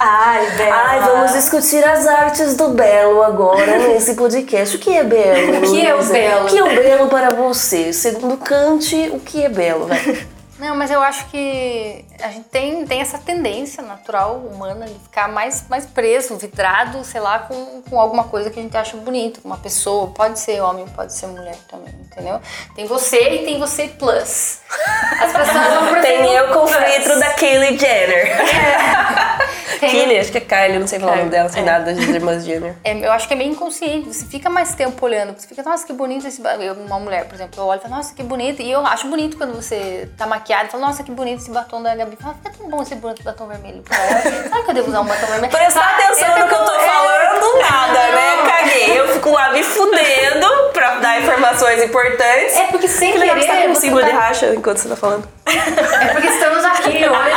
Ai, 0.00 0.50
Belo. 0.56 0.72
Ai, 0.72 1.00
vamos 1.00 1.32
discutir 1.32 1.84
as 1.84 2.06
artes 2.06 2.56
do 2.56 2.70
belo 2.70 3.22
agora 3.22 3.78
nesse 3.88 4.14
podcast. 4.14 4.76
O 4.76 4.78
que 4.78 4.90
é 4.90 5.04
belo? 5.04 5.58
O 5.58 5.70
que 5.70 5.86
é 5.86 5.94
o 5.94 6.04
belo? 6.04 6.44
O 6.44 6.48
que 6.48 6.58
é 6.58 6.62
o 6.62 6.68
belo 6.68 7.08
para 7.08 7.30
você? 7.30 7.92
Segundo 7.92 8.36
Kant, 8.36 9.10
o 9.12 9.20
que 9.20 9.44
é 9.44 9.48
belo? 9.48 9.88
Não, 10.58 10.74
mas 10.74 10.90
eu 10.90 11.00
acho 11.00 11.26
que 11.30 12.04
a 12.20 12.30
gente 12.30 12.48
tem, 12.48 12.84
tem 12.84 13.00
essa 13.00 13.18
tendência 13.18 13.82
natural 13.82 14.36
humana 14.36 14.86
de 14.86 14.98
ficar 14.98 15.28
mais, 15.28 15.64
mais 15.68 15.86
preso, 15.86 16.36
vidrado, 16.36 17.04
sei 17.04 17.20
lá, 17.20 17.38
com, 17.40 17.82
com 17.82 18.00
alguma 18.00 18.24
coisa 18.24 18.50
que 18.50 18.58
a 18.58 18.62
gente 18.62 18.76
acha 18.76 18.96
bonito, 18.96 19.40
uma 19.44 19.56
pessoa, 19.56 20.08
pode 20.08 20.38
ser 20.40 20.60
homem, 20.60 20.84
pode 20.88 21.12
ser 21.12 21.28
mulher 21.28 21.56
também, 21.68 21.94
entendeu? 22.00 22.40
Tem 22.74 22.86
você 22.86 23.34
e 23.34 23.44
tem 23.44 23.58
você 23.58 23.86
plus. 23.86 24.60
As 25.20 25.32
pessoas 25.32 25.74
vão 25.74 26.00
Tem 26.00 26.40
o 26.40 26.52
conflito 26.52 27.18
da 27.18 27.32
Kylie 27.34 27.78
Jenner. 27.78 28.26
É. 28.26 29.38
Tem... 29.78 29.90
Kylie, 29.90 30.18
acho 30.18 30.32
que 30.32 30.38
é 30.38 30.40
Kylie, 30.40 30.78
não 30.80 30.88
sei 30.88 30.98
falar 30.98 31.12
o 31.12 31.16
nome 31.18 31.30
dela, 31.30 31.48
sem 31.48 31.62
é. 31.62 31.64
nada 31.64 31.84
das 31.84 31.98
irmãs 31.98 32.44
Jenner. 32.44 32.74
É, 32.82 32.98
eu 32.98 33.12
acho 33.12 33.28
que 33.28 33.34
é 33.34 33.36
meio 33.36 33.52
inconsciente, 33.52 34.08
você 34.08 34.26
fica 34.26 34.50
mais 34.50 34.74
tempo 34.74 35.04
olhando, 35.04 35.38
você 35.38 35.46
fica, 35.46 35.62
nossa, 35.62 35.86
que 35.86 35.92
bonito 35.92 36.26
esse... 36.26 36.42
Uma 36.86 36.98
mulher, 36.98 37.26
por 37.26 37.34
exemplo, 37.36 37.60
eu 37.60 37.66
olho 37.66 37.78
e 37.78 37.82
falo, 37.82 37.94
nossa, 37.94 38.12
que 38.12 38.22
bonito, 38.22 38.60
e 38.60 38.70
eu 38.70 38.84
acho 38.84 39.06
bonito 39.08 39.36
quando 39.36 39.54
você 39.54 40.10
tá 40.16 40.26
maquiada 40.48 40.68
e 40.68 40.70
fala, 40.70 40.86
nossa, 40.86 41.02
que 41.02 41.10
bonito 41.10 41.42
esse 41.42 41.50
batom 41.50 41.82
da 41.82 41.94
Gabi. 41.94 42.16
Fala, 42.16 42.34
fica 42.34 42.50
tão 42.56 42.70
bom 42.70 42.80
esse 42.82 42.94
batom 42.94 43.46
vermelho 43.46 43.82
pra 43.82 43.96
ela. 43.96 44.22
Sabe 44.48 44.64
que 44.64 44.70
eu 44.70 44.74
devo 44.74 44.88
usar 44.88 45.02
um 45.02 45.04
batom 45.04 45.26
vermelho? 45.26 45.52
Prestar 45.52 45.82
ah, 45.82 45.90
atenção 45.90 46.38
no 46.38 46.48
que 46.48 46.54
eu 46.54 46.64
tô 46.64 46.80
falando, 46.80 47.58
nada, 47.58 48.12
né? 48.12 48.36
Caguei. 48.46 48.98
Eu 48.98 49.08
fico 49.08 49.30
lá 49.30 49.52
me 49.52 49.62
fudendo 49.62 50.46
pra 50.72 50.94
dar 50.96 51.20
informações 51.20 51.82
importantes. 51.82 52.56
É 52.56 52.66
porque 52.68 52.88
sem 52.88 53.12
que 53.12 53.20
querer... 53.20 53.42
Você 53.42 53.46
tá 53.46 53.56
com 53.56 53.68
um 53.68 53.74
símbolo 53.74 54.00
tá... 54.00 54.06
de 54.06 54.12
racha 54.12 54.54
enquanto 54.54 54.78
você 54.78 54.88
tá 54.88 54.96
falando. 54.96 55.28
É 55.46 56.06
porque 56.12 56.28
estamos 56.28 56.64
aqui 56.64 57.04
hoje. 57.08 57.34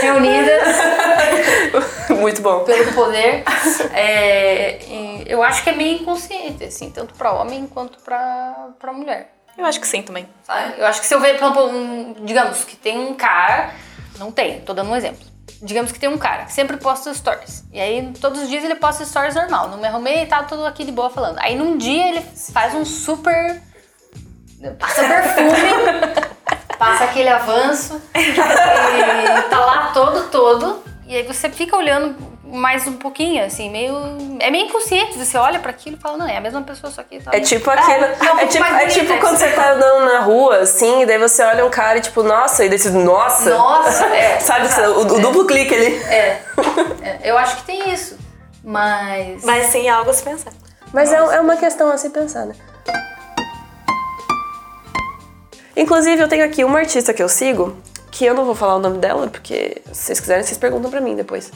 Reunidas. 0.00 0.62
Muito 2.10 2.40
bom. 2.40 2.60
Pelo 2.60 2.92
poder. 2.92 3.42
É, 3.92 4.78
eu 5.26 5.42
acho 5.42 5.64
que 5.64 5.70
é 5.70 5.72
meio 5.72 6.02
inconsciente, 6.02 6.64
assim, 6.64 6.90
tanto 6.90 7.14
pra 7.14 7.32
homem 7.32 7.66
quanto 7.66 7.98
pra 8.00 8.92
mulher. 8.92 9.32
Eu 9.60 9.66
acho 9.66 9.78
que 9.78 9.86
sim 9.86 10.00
também. 10.00 10.26
Sabe? 10.42 10.74
Eu 10.78 10.86
acho 10.86 11.02
que 11.02 11.06
se 11.06 11.14
eu 11.14 11.20
ver, 11.20 11.36
por 11.38 11.44
exemplo, 11.44 11.66
um, 11.68 12.14
digamos 12.24 12.64
que 12.64 12.74
tem 12.76 12.98
um 12.98 13.14
cara, 13.14 13.74
não 14.18 14.32
tem, 14.32 14.60
tô 14.62 14.72
dando 14.72 14.90
um 14.90 14.96
exemplo. 14.96 15.20
Digamos 15.62 15.92
que 15.92 16.00
tem 16.00 16.08
um 16.08 16.16
cara 16.16 16.46
que 16.46 16.52
sempre 16.54 16.78
posta 16.78 17.12
stories. 17.12 17.64
E 17.70 17.78
aí, 17.78 18.10
todos 18.18 18.40
os 18.42 18.48
dias 18.48 18.64
ele 18.64 18.76
posta 18.76 19.04
stories 19.04 19.34
normal. 19.34 19.68
Não 19.68 19.76
me 19.76 19.86
arrumei 19.86 20.22
e 20.22 20.26
tá 20.26 20.42
tudo 20.44 20.64
aqui 20.64 20.82
de 20.82 20.92
boa 20.92 21.10
falando. 21.10 21.38
Aí, 21.40 21.54
num 21.54 21.76
dia, 21.76 22.08
ele 22.08 22.22
faz 22.52 22.74
um 22.74 22.86
super. 22.86 23.60
Passa 24.78 25.02
perfume, 25.06 26.36
passa 26.78 27.04
aquele 27.04 27.28
avanço, 27.28 28.00
e 28.14 29.48
tá 29.50 29.58
lá 29.58 29.90
todo, 29.92 30.30
todo. 30.30 30.82
E 31.06 31.16
aí 31.16 31.22
você 31.22 31.50
fica 31.50 31.76
olhando 31.76 32.14
mais 32.50 32.86
um 32.86 32.94
pouquinho, 32.94 33.44
assim, 33.44 33.70
meio. 33.70 33.94
É 34.40 34.50
meio 34.50 34.66
inconsciente. 34.66 35.16
Você 35.16 35.38
olha 35.38 35.58
para 35.58 35.70
aquilo 35.70 35.96
e 35.96 36.00
fala, 36.00 36.18
não, 36.18 36.28
é 36.28 36.36
a 36.36 36.40
mesma 36.40 36.62
pessoa, 36.62 36.92
só 36.92 37.02
que 37.02 37.20
tá. 37.20 37.30
É 37.32 37.40
tipo 37.40 37.70
aquilo. 37.70 38.04
É, 38.04 38.16
é, 38.26 38.32
um 38.32 38.38
é 38.38 38.46
tipo, 38.46 38.64
é 38.64 38.86
tipo 38.86 39.18
quando 39.18 39.36
você 39.36 39.48
tá 39.50 39.72
andando 39.72 40.04
na 40.04 40.20
rua, 40.20 40.58
assim, 40.58 41.02
e 41.02 41.06
daí 41.06 41.18
você 41.18 41.42
olha 41.42 41.64
um 41.64 41.70
cara 41.70 41.98
e 41.98 42.00
tipo, 42.00 42.22
nossa, 42.22 42.64
e 42.64 42.68
daí 42.68 42.78
você, 42.78 42.90
nossa! 42.90 43.50
Nossa, 43.50 44.06
é. 44.06 44.38
Sabe, 44.40 44.66
o, 44.88 45.14
o 45.14 45.18
é. 45.18 45.20
duplo 45.20 45.46
clique 45.46 45.74
ali. 45.74 45.96
É. 46.04 46.42
é. 47.02 47.20
Eu 47.24 47.38
acho 47.38 47.56
que 47.56 47.62
tem 47.64 47.92
isso. 47.92 48.18
Mas. 48.62 49.44
Mas 49.44 49.66
sim, 49.66 49.86
é 49.86 49.90
algo 49.90 50.10
a 50.10 50.14
se 50.14 50.22
pensar. 50.22 50.52
Mas 50.92 51.12
é, 51.12 51.16
é 51.16 51.40
uma 51.40 51.56
questão 51.56 51.90
a 51.90 51.96
se 51.96 52.10
pensar, 52.10 52.46
né? 52.46 52.54
Inclusive, 55.76 56.20
eu 56.20 56.28
tenho 56.28 56.44
aqui 56.44 56.64
uma 56.64 56.78
artista 56.78 57.14
que 57.14 57.22
eu 57.22 57.28
sigo, 57.28 57.76
que 58.10 58.24
eu 58.24 58.34
não 58.34 58.44
vou 58.44 58.54
falar 58.54 58.76
o 58.76 58.80
nome 58.80 58.98
dela, 58.98 59.28
porque 59.28 59.80
se 59.92 60.06
vocês 60.06 60.20
quiserem, 60.20 60.42
vocês 60.42 60.58
perguntam 60.58 60.90
pra 60.90 61.00
mim 61.00 61.14
depois. 61.14 61.50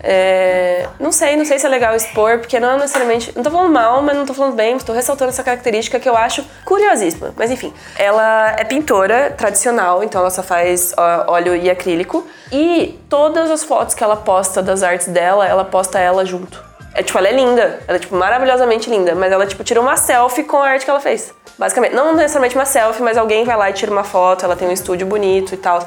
É, 0.00 0.86
não 0.98 1.10
sei, 1.12 1.36
não 1.36 1.44
sei 1.44 1.58
se 1.58 1.64
é 1.64 1.68
legal 1.68 1.94
expor, 1.94 2.38
porque 2.38 2.58
não 2.60 2.70
é 2.72 2.76
necessariamente. 2.76 3.32
Não 3.34 3.42
tô 3.42 3.50
falando 3.50 3.72
mal, 3.72 4.02
mas 4.02 4.16
não 4.16 4.26
tô 4.26 4.34
falando 4.34 4.54
bem, 4.54 4.76
tô 4.78 4.92
ressaltando 4.92 5.30
essa 5.30 5.42
característica 5.42 5.98
que 5.98 6.08
eu 6.08 6.16
acho 6.16 6.44
curiosíssima. 6.64 7.32
Mas 7.36 7.50
enfim, 7.50 7.72
ela 7.96 8.54
é 8.58 8.64
pintora 8.64 9.30
tradicional, 9.30 10.02
então 10.02 10.20
ela 10.20 10.30
só 10.30 10.42
faz 10.42 10.94
óleo 11.26 11.56
e 11.56 11.70
acrílico. 11.70 12.26
E 12.52 12.98
todas 13.08 13.50
as 13.50 13.64
fotos 13.64 13.94
que 13.94 14.04
ela 14.04 14.16
posta 14.16 14.62
das 14.62 14.82
artes 14.82 15.08
dela, 15.08 15.46
ela 15.46 15.64
posta 15.64 15.98
ela 15.98 16.24
junto. 16.24 16.62
É 16.94 17.02
tipo, 17.02 17.18
ela 17.18 17.28
é 17.28 17.32
linda, 17.32 17.80
ela 17.88 17.96
é 17.96 17.98
tipo 17.98 18.14
maravilhosamente 18.14 18.88
linda, 18.88 19.14
mas 19.14 19.32
ela 19.32 19.46
tipo 19.46 19.64
tira 19.64 19.80
uma 19.80 19.96
selfie 19.96 20.44
com 20.44 20.58
a 20.58 20.68
arte 20.68 20.84
que 20.84 20.90
ela 20.90 21.00
fez. 21.00 21.34
Basicamente, 21.58 21.94
não 21.94 22.14
necessariamente 22.14 22.54
uma 22.54 22.64
selfie, 22.64 23.02
mas 23.02 23.16
alguém 23.16 23.44
vai 23.44 23.56
lá 23.56 23.70
e 23.70 23.72
tira 23.72 23.90
uma 23.90 24.04
foto, 24.04 24.44
ela 24.44 24.54
tem 24.54 24.68
um 24.68 24.72
estúdio 24.72 25.06
bonito 25.06 25.54
e 25.54 25.56
tal. 25.56 25.84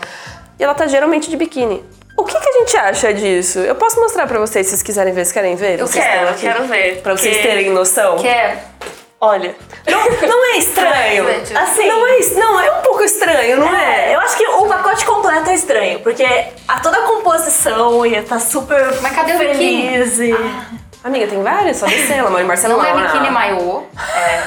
E 0.60 0.64
ela 0.64 0.74
tá 0.74 0.88
geralmente 0.88 1.30
de 1.30 1.38
biquíni. 1.38 1.84
O 2.18 2.24
que, 2.24 2.38
que, 2.38 2.50
a 2.50 2.52
gente 2.60 2.78
acha 2.78 3.14
disso? 3.14 3.60
Eu 3.60 3.76
posso 3.76 4.00
mostrar 4.00 4.26
pra 4.26 4.40
vocês 4.40 4.66
se 4.66 4.72
vocês 4.72 4.82
quiserem 4.82 5.14
ver. 5.14 5.24
Vocês 5.24 5.32
querem 5.32 5.56
ver? 5.56 5.80
Eu 5.80 5.88
vocês 5.88 6.04
quero, 6.04 6.36
quero 6.36 6.64
ver. 6.66 7.02
Pra 7.02 7.16
vocês 7.16 7.38
terem 7.38 7.70
noção. 7.70 8.18
Quero. 8.18 8.58
Olha, 9.20 9.56
não, 9.88 10.28
não 10.28 10.46
é 10.46 10.58
estranho. 10.58 11.26
assim, 11.58 11.88
não 11.88 12.08
é, 12.08 12.20
não, 12.36 12.60
é 12.60 12.72
um 12.72 12.82
pouco 12.82 13.04
estranho, 13.04 13.58
não 13.58 13.76
é? 13.76 14.12
é? 14.12 14.16
Eu 14.16 14.20
acho 14.20 14.38
que 14.38 14.46
o 14.46 14.66
pacote 14.68 15.06
completo 15.06 15.50
é 15.50 15.56
estranho, 15.56 16.00
porque 16.02 16.24
a 16.68 16.80
toda 16.80 16.98
a 16.98 17.02
composição 17.02 18.06
ia 18.06 18.20
estar 18.20 18.36
tá 18.36 18.40
super 18.40 19.02
Mas 19.02 19.16
cadê 19.16 19.34
feliz. 19.34 20.20
O 20.20 20.24
e... 20.24 20.34
ah. 20.34 20.87
Amiga, 21.08 21.26
tem 21.26 21.42
várias, 21.42 21.78
só 21.78 21.86
descer, 21.86 22.18
ela 22.18 22.30
mora 22.30 22.44
em 22.44 22.48
Barcelona. 22.48 22.84
Não 22.84 23.00
é 23.00 23.08
biquíni 23.08 23.30
maiô. 23.30 23.84
É. 24.14 24.44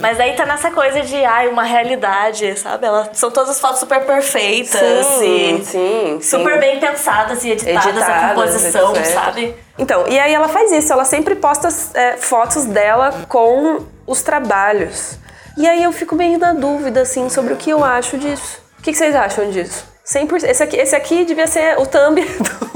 Mas 0.00 0.18
aí 0.18 0.34
tá 0.34 0.46
nessa 0.46 0.70
coisa 0.70 1.02
de, 1.02 1.22
ai, 1.22 1.48
uma 1.48 1.62
realidade, 1.64 2.58
sabe? 2.58 2.86
Elas 2.86 3.10
são 3.12 3.30
todas 3.30 3.50
as 3.50 3.60
fotos 3.60 3.78
super 3.78 4.04
perfeitas. 4.06 5.06
Sim, 5.06 5.56
e 5.56 5.64
sim. 5.64 6.18
Super 6.22 6.54
sim. 6.54 6.60
bem 6.60 6.80
pensadas 6.80 7.44
e 7.44 7.50
editadas, 7.50 7.86
editadas 7.86 8.08
a 8.08 8.28
composição, 8.30 8.96
etc. 8.96 9.04
sabe? 9.12 9.54
Então, 9.78 10.08
e 10.08 10.18
aí 10.18 10.32
ela 10.32 10.48
faz 10.48 10.72
isso, 10.72 10.90
ela 10.92 11.04
sempre 11.04 11.34
posta 11.34 11.68
é, 11.92 12.16
fotos 12.16 12.64
dela 12.64 13.12
com 13.28 13.84
os 14.06 14.22
trabalhos. 14.22 15.18
E 15.58 15.68
aí 15.68 15.82
eu 15.82 15.92
fico 15.92 16.16
meio 16.16 16.38
na 16.38 16.54
dúvida, 16.54 17.02
assim, 17.02 17.28
sobre 17.28 17.52
o 17.52 17.56
que 17.56 17.68
eu 17.68 17.84
acho 17.84 18.16
disso. 18.16 18.62
O 18.78 18.82
que 18.82 18.94
vocês 18.94 19.14
acham 19.14 19.50
disso? 19.50 19.91
100%. 20.04 20.44
Esse 20.44 20.62
aqui, 20.62 20.76
esse 20.76 20.96
aqui 20.96 21.24
devia 21.24 21.46
ser 21.46 21.78
o 21.78 21.86
thumb 21.86 22.20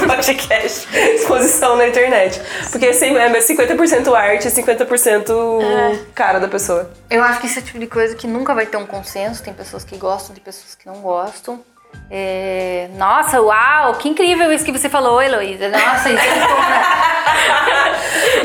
do 0.00 0.06
podcast, 0.06 0.88
exposição 1.14 1.76
na 1.76 1.88
internet. 1.88 2.40
Porque 2.70 2.86
é 2.86 2.90
50% 2.90 4.14
arte 4.14 4.48
e 4.48 4.50
50% 4.50 5.62
é. 5.62 5.98
cara 6.14 6.38
da 6.38 6.48
pessoa. 6.48 6.90
Eu 7.08 7.22
acho 7.22 7.40
que 7.40 7.46
esse 7.46 7.58
é 7.58 7.62
o 7.62 7.64
tipo 7.64 7.78
de 7.78 7.86
coisa 7.86 8.14
que 8.14 8.26
nunca 8.26 8.54
vai 8.54 8.66
ter 8.66 8.76
um 8.76 8.86
consenso. 8.86 9.42
Tem 9.42 9.52
pessoas 9.52 9.84
que 9.84 9.96
gostam, 9.96 10.34
tem 10.34 10.42
pessoas 10.42 10.74
que 10.74 10.86
não 10.86 10.96
gostam. 10.96 11.62
É... 12.10 12.88
Nossa, 12.96 13.40
uau, 13.40 13.94
que 13.94 14.08
incrível 14.08 14.52
isso 14.52 14.64
que 14.64 14.72
você 14.72 14.88
falou, 14.88 15.20
Heloísa. 15.20 15.68
Nossa, 15.68 16.08
isso 16.08 16.24
é 16.24 16.46
bom, 16.46 16.60
né? 16.60 16.84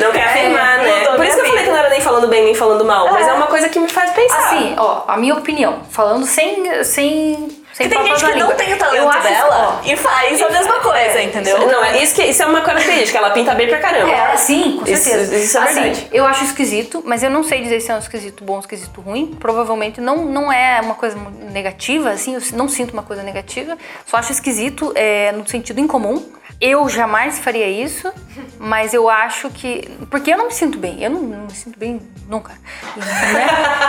Não 0.00 0.12
quer 0.12 0.24
afirmar, 0.24 0.80
é, 0.80 0.82
né? 0.82 1.16
Por 1.16 1.24
isso 1.24 1.36
que 1.36 1.42
eu 1.42 1.46
falei 1.46 1.64
que 1.64 1.70
não 1.70 1.76
era 1.76 1.88
nem 1.88 2.00
falando 2.00 2.28
bem 2.28 2.44
nem 2.44 2.54
falando 2.54 2.84
mal, 2.84 3.08
é. 3.08 3.12
mas 3.12 3.28
é 3.28 3.32
uma 3.32 3.46
coisa 3.46 3.68
que 3.68 3.78
me 3.78 3.88
faz 3.88 4.10
pensar. 4.12 4.46
Assim, 4.46 4.74
ó, 4.78 5.04
a 5.08 5.16
minha 5.16 5.34
opinião, 5.34 5.82
falando 5.90 6.26
sem, 6.26 6.84
sem 6.84 7.48
sem 7.76 7.90
tem 7.90 8.06
gente 8.06 8.24
que 8.24 8.34
não 8.36 8.54
tem 8.54 8.72
o 8.72 8.78
talento 8.78 9.08
acho, 9.08 9.28
dela 9.28 9.82
ó, 9.84 9.86
e 9.86 9.94
faz 9.96 10.40
a 10.40 10.48
mesma 10.48 10.80
coisa, 10.80 11.18
é, 11.18 11.24
entendeu? 11.24 11.58
Não, 11.66 11.84
é 11.84 12.02
isso, 12.02 12.14
que, 12.14 12.22
isso 12.22 12.42
é 12.42 12.46
uma 12.46 12.62
característica, 12.62 13.18
ela 13.18 13.28
pinta 13.28 13.54
bem 13.54 13.68
pra 13.68 13.78
caramba. 13.78 14.10
É, 14.10 14.34
sim, 14.38 14.78
com 14.78 14.86
certeza. 14.86 15.34
Isso, 15.34 15.44
isso 15.44 15.58
é 15.58 15.60
assim, 15.60 15.82
verdade. 15.82 16.08
Eu 16.10 16.26
acho 16.26 16.44
esquisito, 16.44 17.02
mas 17.04 17.22
eu 17.22 17.28
não 17.28 17.44
sei 17.44 17.60
dizer 17.60 17.80
se 17.80 17.90
é 17.90 17.94
um 17.94 17.98
esquisito 17.98 18.42
bom 18.44 18.54
ou 18.54 18.60
esquisito 18.60 18.98
ruim. 19.02 19.36
Provavelmente 19.38 20.00
não, 20.00 20.24
não 20.24 20.50
é 20.50 20.80
uma 20.80 20.94
coisa 20.94 21.18
negativa, 21.52 22.08
assim, 22.08 22.34
eu 22.34 22.40
não 22.54 22.66
sinto 22.66 22.94
uma 22.94 23.02
coisa 23.02 23.22
negativa. 23.22 23.76
Só 24.06 24.16
acho 24.16 24.32
esquisito 24.32 24.94
é, 24.94 25.32
no 25.32 25.46
sentido 25.46 25.78
incomum. 25.78 26.24
Eu 26.60 26.88
jamais 26.88 27.38
faria 27.38 27.68
isso, 27.68 28.10
mas 28.58 28.94
eu 28.94 29.10
acho 29.10 29.50
que. 29.50 29.88
Porque 30.10 30.32
eu 30.32 30.38
não 30.38 30.46
me 30.46 30.52
sinto 30.52 30.78
bem. 30.78 31.02
Eu 31.02 31.10
não, 31.10 31.22
não 31.22 31.44
me 31.44 31.54
sinto 31.54 31.78
bem 31.78 32.00
nunca. 32.28 32.54
Né? 32.96 33.46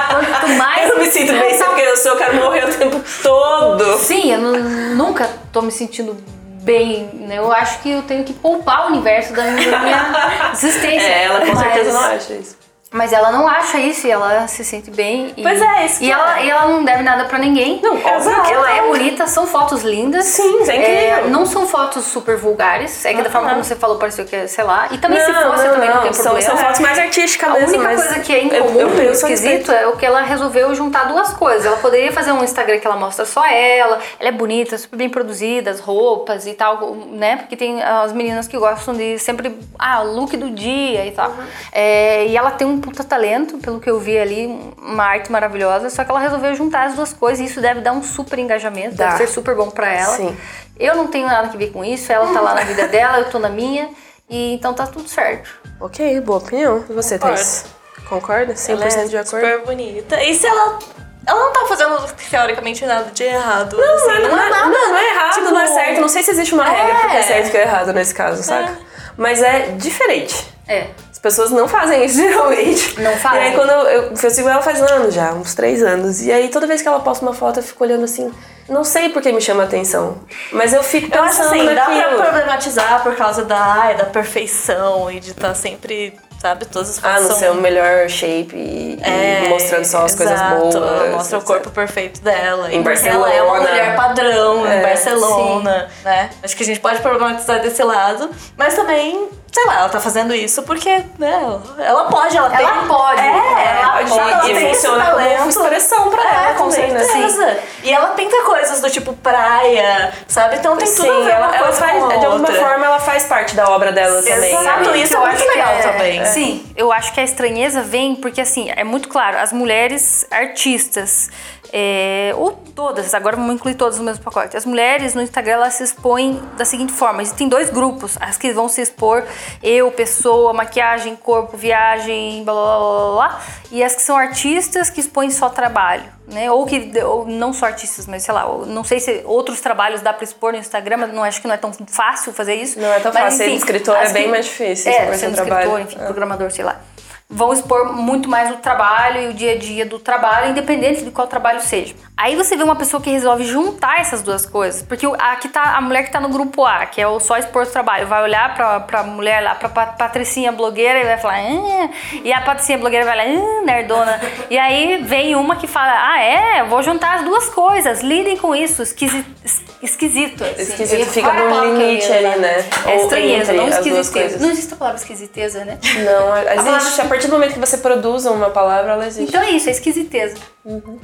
Quanto 0.09 0.49
mais. 0.57 0.84
Eu 0.89 0.95
não 0.97 1.03
me 1.03 1.11
sinto 1.11 1.32
bem 1.32 1.57
porque 1.78 1.82
eu 1.82 1.97
sou, 1.97 2.13
eu 2.13 2.18
quero 2.18 2.36
morrer 2.36 2.65
o 2.65 2.76
tempo 2.76 3.01
todo. 3.22 3.97
Sim, 3.99 4.32
eu 4.32 4.39
não, 4.39 4.95
nunca 4.95 5.30
tô 5.51 5.61
me 5.61 5.72
sentindo 5.72 6.18
bem. 6.63 7.09
Né? 7.13 7.38
Eu 7.38 7.51
acho 7.51 7.80
que 7.80 7.91
eu 7.91 8.01
tenho 8.01 8.24
que 8.24 8.34
poupar 8.34 8.86
o 8.86 8.93
universo 8.93 9.34
da 9.34 9.43
minha, 9.43 9.70
da 9.70 9.80
minha 9.80 10.51
existência. 10.53 11.07
É, 11.07 11.26
ela 11.26 11.41
com 11.41 11.53
mas, 11.53 11.59
certeza 11.59 11.93
não 11.93 11.99
acha 11.99 12.34
isso. 12.34 12.57
Mas 12.90 13.12
ela 13.12 13.32
não 13.32 13.48
acha 13.48 13.78
isso 13.80 14.08
e 14.08 14.12
ela 14.12 14.48
se 14.48 14.64
sente 14.64 14.90
bem. 14.90 15.34
E, 15.36 15.42
Pois 15.44 15.62
é, 15.62 15.86
isso 15.86 16.02
E 16.04 16.10
ela, 16.10 16.40
é. 16.40 16.46
e 16.46 16.50
ela 16.50 16.68
não 16.68 16.86
deve 16.86 17.04
nada 17.04 17.26
pra 17.26 17.38
ninguém. 17.38 17.82
Não, 17.84 17.98
exato. 17.98 18.50
Ela 18.50 18.72
é 18.78 18.82
bonita, 18.88 19.28
são 19.28 19.46
fotos 19.46 19.84
lindas. 19.84 20.24
Sim, 20.26 20.62
isso 20.62 20.72
é 20.72 20.76
incrível. 21.16 21.30
não 21.30 21.46
são 21.46 21.68
fotos 21.68 22.06
super 22.06 22.38
vulgares. 22.38 23.04
É 23.06 23.14
que 23.14 23.22
da 23.22 23.30
forma 23.30 23.50
como 23.50 23.64
você 23.64 23.76
falou, 23.76 23.98
pareceu 23.98 24.24
que, 24.24 24.48
sei 24.48 24.64
lá. 24.64 24.88
E 24.92 24.98
também 25.00 25.20
se 25.20 25.32
Não, 25.32 25.52
fosse, 25.52 25.66
não, 25.68 25.74
também 25.74 25.90
não, 25.90 25.96
não, 25.98 26.04
tem 26.04 26.14
são, 26.14 26.24
problema. 26.32 26.50
são 26.50 26.58
fotos 26.58 26.80
mais 26.80 26.98
artísticas 26.98 27.50
A 27.50 27.54
mesmo, 27.54 27.68
única 27.76 27.84
mas 27.84 28.04
coisa 28.06 28.20
que 28.22 28.34
é 28.34 28.40
eu- 28.40 28.44
incomum, 28.46 28.80
eu 28.80 29.04
e 29.04 29.08
a 29.08 29.12
esquisito, 29.12 29.72
é 29.72 29.86
o 29.88 29.98
que 29.98 30.06
ela 30.06 30.22
resolveu 30.22 30.74
juntar 30.74 31.06
duas 31.10 31.34
coisas. 31.34 31.66
Ela 31.66 31.78
poderia 31.78 32.12
fazer 32.14 32.32
um 32.32 32.42
Instagram 32.44 32.80
que 32.80 32.88
ela 32.88 32.96
mostra 32.96 33.26
só 33.26 33.46
ela, 33.46 34.00
ela 34.20 34.30
é 34.30 34.32
bonita, 34.32 34.78
super 34.78 34.96
bem 34.96 35.10
produzida, 35.10 35.72
as 35.72 35.82
roupas 35.82 36.48
e 36.48 36.54
tal, 36.54 36.96
né? 37.12 37.36
Porque 37.38 37.58
tem 37.58 37.84
as 37.84 38.14
meninas 38.14 38.48
que 38.48 38.58
gostam 38.58 38.94
de 38.94 39.20
sempre, 39.20 39.58
ah, 39.78 40.02
look 40.04 40.38
do 40.38 40.50
dia 40.52 41.06
e 41.06 41.12
tal. 41.12 41.32
Uhum. 41.32 41.44
É, 41.74 42.26
e 42.28 42.38
ela 42.38 42.52
tem 42.52 42.66
um 42.66 42.77
puta 42.80 43.04
talento, 43.04 43.58
pelo 43.58 43.80
que 43.80 43.90
eu 43.90 44.00
vi 44.00 44.18
ali, 44.18 44.46
uma 44.78 45.04
arte 45.06 45.32
maravilhosa, 45.32 45.90
só 45.90 46.04
que 46.04 46.12
ela 46.12 46.20
resolveu 46.20 46.54
juntar 46.56 46.88
as 46.88 46.96
duas 46.96 47.14
coisas 47.14 47.40
e 47.40 47.46
isso 47.50 47.62
deve 47.62 47.82
dar 47.82 47.92
um 47.94 48.02
super 48.04 48.38
engajamento, 48.40 48.96
Dá. 48.96 49.08
deve 49.12 49.18
ser 49.18 49.28
super 49.28 49.56
bom 49.56 49.70
pra 49.70 49.88
ela. 49.92 50.16
Sim. 50.16 50.38
Eu 50.80 50.96
não 50.96 51.08
tenho 51.08 51.28
nada 51.28 51.50
que 51.50 51.58
ver 51.58 51.72
com 51.72 51.84
isso, 51.84 52.12
ela 52.12 52.32
tá 52.34 52.40
lá 52.42 52.54
na 52.56 52.62
vida 52.62 52.88
dela, 52.88 53.20
eu 53.20 53.30
tô 53.30 53.40
na 53.40 53.50
minha, 53.50 53.90
e 54.30 54.54
então 54.54 54.74
tá 54.74 54.86
tudo 54.88 55.08
certo. 55.10 55.50
Ok, 55.80 56.20
boa 56.22 56.40
opinião. 56.40 56.84
E 56.90 56.94
você, 56.94 57.18
Concordo. 57.18 57.36
Thaís? 57.38 57.66
Concorda? 58.08 58.54
100% 58.54 58.70
Ela 58.70 58.86
é 58.86 59.06
de 59.08 59.18
acordo? 59.18 59.46
super 59.46 59.66
bonita. 59.66 60.24
E 60.24 60.34
se 60.36 60.46
ela. 60.48 60.80
Ela 61.26 61.40
não 61.44 61.52
tá 61.52 61.66
fazendo, 61.68 61.98
teoricamente, 62.30 62.86
nada 62.86 63.12
de 63.12 63.22
errado. 63.24 63.76
Não, 63.76 63.96
assim, 63.96 64.06
não, 64.08 64.14
é- 64.16 64.20
não, 64.30 64.40
é- 64.40 64.50
nada. 64.50 64.66
não, 64.70 64.90
não 64.92 64.98
é 64.98 65.10
errado, 65.14 65.34
tipo, 65.34 65.50
não 65.52 65.60
é 65.60 65.68
certo. 65.68 66.00
Não 66.02 66.08
sei 66.08 66.24
se 66.24 66.32
existe 66.32 66.54
uma 66.54 66.64
regra 66.64 66.94
É. 66.94 67.00
porque 67.02 67.18
é 67.18 67.22
certo 67.24 67.48
e 67.48 67.52
que 67.52 67.58
é 67.58 67.62
errado 67.64 67.92
nesse 67.92 68.14
caso, 68.16 68.42
saca? 68.44 68.78
Mas 69.18 69.42
é 69.44 69.72
diferente. 69.78 70.48
É. 70.70 70.88
As 71.18 71.22
pessoas 71.22 71.49
não 71.49 71.68
fazem 71.68 72.05
isso 72.05 72.15
geralmente. 72.22 73.01
Não 73.01 73.11
fazem. 73.18 73.39
E 73.41 73.43
aí 73.47 73.55
quando 73.55 73.72
eu, 73.72 73.82
eu, 73.88 74.13
eu 74.22 74.30
sigo 74.30 74.47
ela 74.47 74.61
faz 74.61 74.80
anos 74.84 75.15
já, 75.15 75.32
uns 75.34 75.55
três 75.55 75.82
anos. 75.82 76.22
E 76.22 76.32
aí 76.32 76.47
toda 76.49 76.68
vez 76.68 76.80
que 76.84 76.88
ela 76.88 76.99
posta 76.99 77.26
uma 77.26 77.34
foto 77.34 77.57
eu 77.59 77.63
fico 77.63 77.84
olhando 77.84 78.03
assim. 78.03 78.32
Não 78.70 78.84
sei 78.84 79.09
por 79.09 79.22
que 79.22 79.32
me 79.32 79.41
chama 79.41 79.63
atenção. 79.63 80.20
Mas 80.51 80.74
eu 80.74 80.84
fico 80.84 81.09
Eu 81.15 81.24
acho 81.24 81.38
pensando 81.38 81.55
assim, 81.55 81.74
dá 81.74 81.86
pra 81.86 82.26
problematizar 82.26 83.01
por 83.01 83.15
causa 83.15 83.43
da, 83.45 83.93
da 83.93 84.05
perfeição 84.05 85.09
e 85.09 85.20
de 85.22 85.32
estar 85.32 85.55
sempre, 85.55 86.13
sabe, 86.39 86.65
todas 86.65 86.89
as 86.89 86.97
Ah, 86.97 87.01
fotos 87.13 87.22
no 87.24 87.30
são... 87.30 87.38
seu 87.39 87.53
melhor 87.55 88.07
shape 88.09 88.53
e, 88.55 88.99
e 89.01 89.49
mostrando 89.49 89.86
só 89.86 90.03
as 90.05 90.13
coisas 90.13 90.36
exato, 90.36 90.55
boas. 90.80 91.11
Mostra 91.11 91.38
o 91.39 91.41
corpo 91.41 91.70
perfeito 91.72 92.22
dela. 92.22 92.72
Em 92.72 92.84
e 92.84 93.07
Ela 93.07 93.34
é 93.34 93.41
uma 93.41 93.53
Barcelona. 93.53 93.59
mulher 93.61 93.95
padrão 93.95 94.68
É, 94.68 94.80
em 94.80 94.82
Barcelona, 94.84 95.88
né? 96.03 96.30
Acho 96.43 96.55
que 96.55 96.63
a 96.63 96.65
gente 96.65 96.80
pode 96.80 96.99
problematizar 97.01 97.61
desse 97.61 97.82
lado, 97.84 98.30
mas 98.57 98.76
também, 98.76 99.30
sei 99.58 99.66
lá, 99.66 99.80
ela 99.80 99.89
tá 99.89 99.99
fazendo 99.99 100.36
isso 100.36 100.62
porque, 100.62 101.03
né, 101.18 101.60
ela 101.80 102.05
pode, 102.05 102.38
ela, 102.38 102.55
Ela 102.55 102.72
tem... 102.80 102.88
pode, 102.88 103.22
É, 103.22 103.26
é, 103.26 103.82
ela 103.82 103.91
pode, 103.93 104.10
pode, 104.10 104.30
ela 104.32 104.49
e 104.49 104.53
tem 104.53 104.72
esse 104.72 104.82
funciona 104.88 105.05
como 105.38 105.49
expressão 105.49 106.10
pra 106.12 106.22
É, 106.24 106.45
ela, 106.45 106.53
com 106.53 106.70
também, 106.70 106.91
né? 106.91 106.99
certeza. 106.99 107.58
E 107.82 107.91
ela 107.91 108.10
pinta 108.10 108.43
coisas 108.43 108.82
do 108.82 108.89
tipo 108.91 109.14
praia, 109.14 110.14
sabe? 110.28 110.58
Então 110.58 110.78
tem 110.78 110.88
tudo 110.88 111.10
a 111.12 111.16
Sim, 111.16 111.24
ver 111.24 111.32
ela, 111.32 111.47
uma 111.47 111.55
ela 111.55 111.66
coisa 111.66 111.80
faz, 111.80 111.97
com 111.97 112.05
a 112.05 112.16
de 112.18 112.26
alguma 112.26 112.47
outra. 112.49 112.53
forma, 112.68 112.86
ela 112.86 112.99
faz 112.99 113.24
parte 113.24 113.55
da 113.55 113.68
obra 113.70 113.91
dela 113.91 114.22
também. 114.22 114.53
Exato, 114.53 114.89
né? 114.91 114.97
isso 114.97 115.14
é 115.14 115.18
Eu 115.18 115.22
muito 115.22 115.41
que 115.41 115.47
legal 115.49 115.74
é- 115.74 115.82
também. 115.82 116.26
Sim, 116.26 116.72
eu 116.76 116.91
acho 116.91 117.12
que 117.14 117.20
a 117.20 117.24
estranheza 117.24 117.82
vem 117.82 118.16
porque, 118.16 118.41
assim, 118.41 118.72
é 118.76 118.84
muito 118.84 119.10
claro, 119.10 119.38
as 119.39 119.51
mulheres 119.51 120.26
artistas, 120.30 121.30
é, 121.74 122.34
ou 122.36 122.51
todas, 122.51 123.13
agora 123.13 123.36
vamos 123.36 123.53
incluir 123.55 123.76
todas 123.76 123.97
no 123.97 124.03
mesmo 124.03 124.24
pacote. 124.24 124.55
As 124.55 124.65
mulheres 124.65 125.13
no 125.13 125.22
Instagram, 125.22 125.53
elas 125.53 125.74
se 125.76 125.84
expõem 125.84 126.39
da 126.57 126.65
seguinte 126.65 126.93
forma: 126.93 127.22
existem 127.22 127.47
dois 127.49 127.70
grupos, 127.70 128.18
as 128.20 128.38
que 128.38 128.51
vão 128.51 128.68
se 128.70 128.82
expor, 128.82 129.24
eu, 129.61 129.91
pessoa, 129.91 130.53
maquiagem, 130.53 131.15
corpo, 131.15 131.57
viagem, 131.57 132.43
blá 132.43 132.53
blá 132.53 132.78
blá 132.78 133.11
blá, 133.13 133.41
e 133.72 133.84
as 133.84 133.95
que 133.95 134.01
são 134.01 134.15
artistas 134.18 134.89
que 134.89 134.99
expõem 135.01 135.30
só 135.32 135.49
trabalho. 135.49 136.18
Né? 136.28 136.51
Ou 136.51 136.65
que 136.65 136.91
ou 137.03 137.26
não 137.26 137.53
só 137.53 137.68
artistas, 137.68 138.05
mas 138.05 138.24
sei 138.24 138.34
lá, 138.34 138.45
não 138.65 138.84
sei 138.84 138.99
se 138.99 139.22
outros 139.26 139.61
trabalhos 139.61 140.01
dá 140.01 140.11
pra 140.11 140.26
expor 140.26 140.51
no 140.51 140.57
Instagram, 140.59 140.97
mas 140.97 141.13
não 141.13 141.24
acho 141.24 141.39
que 141.41 141.47
não 141.47 141.53
é 141.55 141.57
tão 141.57 141.72
fácil 141.88 142.34
fazer 142.34 142.55
isso. 142.55 142.78
Não 142.78 142.91
é 142.91 142.99
tão 142.99 143.13
Mas, 143.13 143.24
fácil, 143.24 143.38
ser 143.38 143.45
enfim, 143.47 143.55
escritor 143.55 143.95
é 143.95 144.09
bem 144.11 144.28
mais 144.28 144.45
difícil, 144.45 144.91
É, 144.91 145.13
sendo 145.13 145.36
trabalho. 145.36 145.59
escritor, 145.61 145.82
enfim, 145.82 145.97
É. 146.01 146.05
programador, 146.05 146.51
sei 146.51 146.65
lá. 146.65 146.82
Vão 147.30 147.52
expor 147.52 147.92
muito 147.94 148.30
mais 148.30 148.50
o 148.52 148.58
trabalho 148.60 149.24
e 149.24 149.28
o 149.28 149.34
dia 149.34 149.52
a 149.52 149.58
dia 149.58 149.86
do 149.86 150.00
trabalho, 150.00 150.50
independente 150.52 151.04
de 151.04 151.12
qual 151.12 151.28
trabalho 151.28 151.60
seja. 151.60 151.94
Aí 152.16 152.38
você 152.38 152.56
vê 152.56 152.64
uma 152.64 152.76
pessoa 152.78 153.04
que 153.04 153.10
resolve 153.10 153.44
juntar 153.44 154.00
essas 154.00 154.22
duas 154.24 154.46
coisas. 154.46 154.82
Porque 154.82 155.06
o- 155.06 155.14
a, 155.14 155.36
que 155.36 155.50
tá, 155.50 155.76
a 155.76 155.82
mulher 155.82 156.04
que 156.04 156.12
tá 156.12 156.22
no 156.22 156.30
grupo 156.30 156.66
A, 156.66 156.86
que 156.86 157.02
é 157.02 157.08
o 157.08 157.20
só 157.20 157.38
expor 157.38 157.64
o 157.64 157.66
trabalho, 157.70 158.08
vai 158.08 158.24
olhar 158.24 158.56
pra, 158.56 158.80
pra 158.80 159.04
mulher 159.04 159.42
lá, 159.44 159.56
pra 159.56 159.68
Pa- 159.68 159.88
Patricinha 159.88 160.54
blogueira 160.54 161.00
e 161.02 161.04
vai 161.04 161.18
falar. 161.18 161.36
"Ah", 161.36 161.90
e 162.24 162.32
a 162.32 162.40
Patricinha 162.42 162.78
blogueira 162.78 163.04
vai 163.06 163.18
lá, 163.18 163.24
ah, 163.24 163.66
nerdona. 163.66 164.22
e 164.50 164.58
aí 164.58 165.04
vem 165.04 165.36
uma 165.36 165.58
que 165.58 165.68
fala: 165.68 165.92
ah, 166.14 166.22
é, 166.22 166.64
vou 166.64 166.82
juntar 166.82 167.16
as 167.16 167.24
duas 167.26 167.50
coisas, 167.50 168.02
lidem 168.02 168.38
com 168.38 168.56
isso, 168.56 168.82
esquisi, 168.82 169.26
es- 169.44 169.62
esquisito. 169.82 170.44
assim. 170.44 170.62
Esquisito, 170.62 171.06
fica 171.10 171.28
é 171.28 171.32
a 171.32 171.50
ia 171.50 171.62
limite 171.62 172.12
ali, 172.12 172.40
né? 172.40 172.66
É 172.86 172.96
estranheza, 172.98 173.54
não 173.54 173.68
esquisiteza. 173.68 174.40
Não 174.40 174.52
existe 174.52 174.74
a 174.74 174.78
palavra 174.78 175.00
esquisiteza, 175.00 175.66
né? 175.66 175.78
Não, 176.06 176.38
existe. 176.38 176.64
palavra- 176.66 177.04
A 177.04 177.08
partir 177.08 177.28
do 177.28 177.34
momento 177.34 177.54
que 177.54 177.60
você 177.60 177.78
produz 177.78 178.26
uma 178.26 178.50
palavra, 178.50 178.94
ela 178.94 179.06
existe. 179.08 179.30
Então 179.30 179.42
é 179.44 179.52
isso, 179.52 179.70
é 179.70 179.72
esquisiteza. 179.72 180.36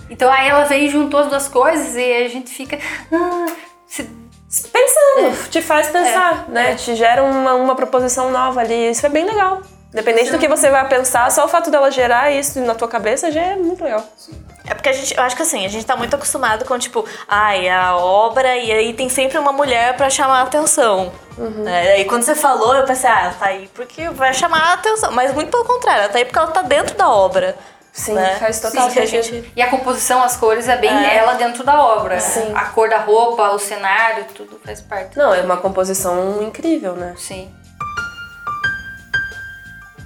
Então 0.09 0.31
aí 0.31 0.49
ela 0.49 0.63
veio 0.65 0.85
e 0.85 0.89
juntou 0.89 1.19
as 1.19 1.27
duas 1.27 1.47
coisas 1.47 1.95
e 1.95 2.13
a 2.25 2.27
gente 2.27 2.49
fica. 2.53 2.77
ah, 3.11 3.45
se- 3.87 4.09
Pensando, 4.71 5.49
te 5.49 5.61
faz 5.63 5.87
pensar, 5.87 6.47
né? 6.49 6.75
Te 6.75 6.95
gera 6.95 7.23
uma, 7.23 7.55
uma 7.55 7.75
proposição 7.75 8.29
nova 8.29 8.61
ali. 8.61 8.91
Isso 8.91 9.03
é 9.03 9.09
bem 9.09 9.25
legal. 9.25 9.61
Independente 9.91 10.31
do 10.31 10.37
que 10.37 10.47
você 10.47 10.69
vai 10.69 10.87
pensar, 10.87 11.31
só 11.31 11.45
o 11.45 11.47
fato 11.47 11.71
dela 11.71 11.89
gerar 11.89 12.31
isso 12.31 12.59
na 12.61 12.75
tua 12.75 12.87
cabeça 12.87 13.31
já 13.31 13.41
é 13.41 13.55
muito 13.55 13.83
legal. 13.83 14.03
É 14.65 14.73
porque 14.73 14.87
a 14.89 14.93
gente, 14.93 15.15
eu 15.15 15.21
acho 15.23 15.35
que 15.35 15.41
assim, 15.41 15.65
a 15.65 15.67
gente 15.69 15.85
tá 15.85 15.95
muito 15.95 16.15
acostumado 16.15 16.63
com, 16.65 16.77
tipo, 16.79 17.05
ai, 17.27 17.67
a 17.69 17.97
obra, 17.97 18.55
e 18.57 18.71
aí 18.71 18.93
tem 18.93 19.09
sempre 19.09 19.37
uma 19.37 19.51
mulher 19.51 19.95
pra 19.97 20.09
chamar 20.09 20.39
a 20.39 20.43
atenção. 20.43 21.11
É, 21.67 21.93
aí 21.93 22.05
quando 22.05 22.23
você 22.23 22.33
falou, 22.35 22.73
eu 22.75 22.85
pensei, 22.85 23.09
ah, 23.09 23.21
ela 23.25 23.33
tá 23.33 23.45
aí 23.47 23.69
porque 23.73 24.07
vai 24.09 24.33
chamar 24.33 24.59
a 24.61 24.73
atenção. 24.73 25.11
Mas 25.11 25.33
muito 25.33 25.51
pelo 25.51 25.65
contrário, 25.65 26.03
ela 26.03 26.11
tá 26.11 26.17
aí 26.17 26.25
porque 26.25 26.37
ela 26.39 26.47
tá 26.51 26.61
dentro 26.61 26.95
da 26.95 27.09
obra. 27.09 27.55
Sim, 27.91 28.13
né? 28.13 28.37
faz 28.39 28.59
total 28.59 28.87
Sim, 28.89 28.93
que 28.93 28.99
a 29.01 29.05
sentido. 29.07 29.35
gente- 29.35 29.53
E 29.55 29.61
a 29.61 29.69
composição, 29.69 30.23
as 30.23 30.35
cores, 30.35 30.67
é 30.67 30.75
bem 30.77 30.89
É. 30.89 31.15
ela 31.17 31.33
dentro 31.33 31.63
da 31.63 31.79
obra. 31.79 32.19
Sim. 32.19 32.51
A 32.55 32.65
cor 32.65 32.89
da 32.89 32.97
roupa, 32.97 33.51
o 33.51 33.59
cenário, 33.59 34.25
tudo 34.33 34.59
faz 34.65 34.81
parte. 34.81 35.15
Não, 35.15 35.31
é 35.31 35.41
uma 35.41 35.57
composição 35.57 36.41
incrível, 36.41 36.93
né? 36.95 37.13
Sim. 37.17 37.53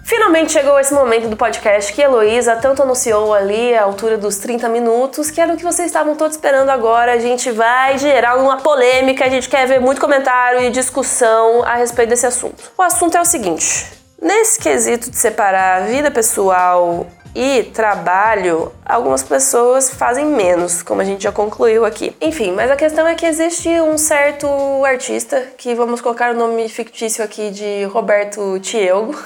Finalmente 0.07 0.53
chegou 0.53 0.79
esse 0.79 0.93
momento 0.93 1.27
do 1.27 1.35
podcast 1.35 1.91
que 1.91 2.01
Heloísa 2.01 2.55
tanto 2.55 2.81
anunciou 2.81 3.33
ali 3.33 3.75
a 3.75 3.83
altura 3.83 4.17
dos 4.17 4.37
30 4.37 4.69
minutos, 4.69 5.29
que 5.29 5.41
era 5.41 5.53
o 5.53 5.57
que 5.57 5.65
vocês 5.65 5.87
estavam 5.87 6.15
todos 6.15 6.37
esperando 6.37 6.69
agora. 6.69 7.11
A 7.11 7.19
gente 7.19 7.51
vai 7.51 7.97
gerar 7.97 8.37
uma 8.37 8.55
polêmica, 8.55 9.25
a 9.25 9.29
gente 9.29 9.49
quer 9.49 9.67
ver 9.67 9.81
muito 9.81 9.99
comentário 9.99 10.61
e 10.61 10.69
discussão 10.69 11.61
a 11.61 11.75
respeito 11.75 12.07
desse 12.07 12.25
assunto. 12.25 12.71
O 12.77 12.81
assunto 12.81 13.17
é 13.17 13.21
o 13.21 13.25
seguinte: 13.25 13.85
nesse 14.21 14.57
quesito 14.57 15.11
de 15.11 15.17
separar 15.17 15.87
vida 15.87 16.09
pessoal 16.09 17.05
e 17.39 17.61
trabalho, 17.65 18.71
algumas 18.83 19.21
pessoas 19.21 19.91
fazem 19.91 20.25
menos, 20.25 20.81
como 20.81 21.01
a 21.01 21.03
gente 21.03 21.21
já 21.21 21.31
concluiu 21.31 21.85
aqui. 21.85 22.15
Enfim, 22.19 22.51
mas 22.51 22.71
a 22.71 22.75
questão 22.75 23.07
é 23.07 23.13
que 23.13 23.27
existe 23.27 23.69
um 23.79 23.95
certo 23.95 24.47
artista, 24.83 25.43
que 25.55 25.75
vamos 25.75 26.01
colocar 26.01 26.33
o 26.33 26.33
nome 26.35 26.67
fictício 26.67 27.23
aqui 27.23 27.51
de 27.51 27.83
Roberto 27.83 28.59
Tielgo. 28.59 29.13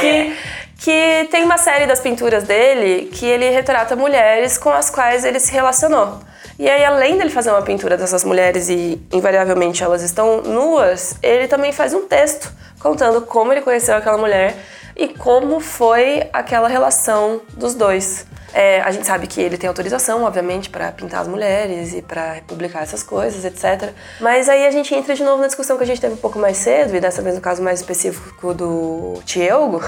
que, 0.00 0.34
que 0.78 1.28
tem 1.30 1.44
uma 1.44 1.58
série 1.58 1.84
das 1.84 2.00
pinturas 2.00 2.44
dele 2.44 3.10
que 3.12 3.26
ele 3.26 3.50
retrata 3.50 3.94
mulheres 3.94 4.56
com 4.56 4.70
as 4.70 4.88
quais 4.88 5.26
ele 5.26 5.38
se 5.38 5.52
relacionou. 5.52 6.20
E 6.58 6.66
aí, 6.66 6.82
além 6.82 7.18
dele 7.18 7.28
fazer 7.28 7.50
uma 7.50 7.60
pintura 7.60 7.98
dessas 7.98 8.24
mulheres 8.24 8.70
e 8.70 8.98
invariavelmente 9.12 9.84
elas 9.84 10.00
estão 10.00 10.40
nuas, 10.40 11.14
ele 11.22 11.46
também 11.46 11.72
faz 11.72 11.92
um 11.92 12.06
texto 12.06 12.50
contando 12.86 13.22
como 13.22 13.52
ele 13.52 13.62
conheceu 13.62 13.96
aquela 13.96 14.16
mulher 14.16 14.56
e 14.94 15.08
como 15.08 15.58
foi 15.58 16.28
aquela 16.32 16.68
relação 16.68 17.40
dos 17.54 17.74
dois. 17.74 18.24
É, 18.54 18.80
a 18.80 18.90
gente 18.90 19.06
sabe 19.06 19.26
que 19.26 19.40
ele 19.40 19.58
tem 19.58 19.68
autorização, 19.68 20.22
obviamente, 20.22 20.70
para 20.70 20.90
pintar 20.92 21.20
as 21.20 21.28
mulheres 21.28 21.92
e 21.92 22.00
para 22.00 22.38
publicar 22.46 22.82
essas 22.82 23.02
coisas, 23.02 23.44
etc. 23.44 23.92
Mas 24.20 24.48
aí 24.48 24.66
a 24.66 24.70
gente 24.70 24.94
entra 24.94 25.14
de 25.14 25.22
novo 25.22 25.42
na 25.42 25.48
discussão 25.48 25.76
que 25.76 25.82
a 25.82 25.86
gente 25.86 26.00
teve 26.00 26.14
um 26.14 26.18
pouco 26.18 26.38
mais 26.38 26.56
cedo, 26.56 26.94
e 26.94 27.00
dessa 27.00 27.20
vez 27.20 27.34
no 27.34 27.40
caso 27.40 27.62
mais 27.62 27.80
específico 27.80 28.54
do 28.54 29.20
Tielgo, 29.26 29.82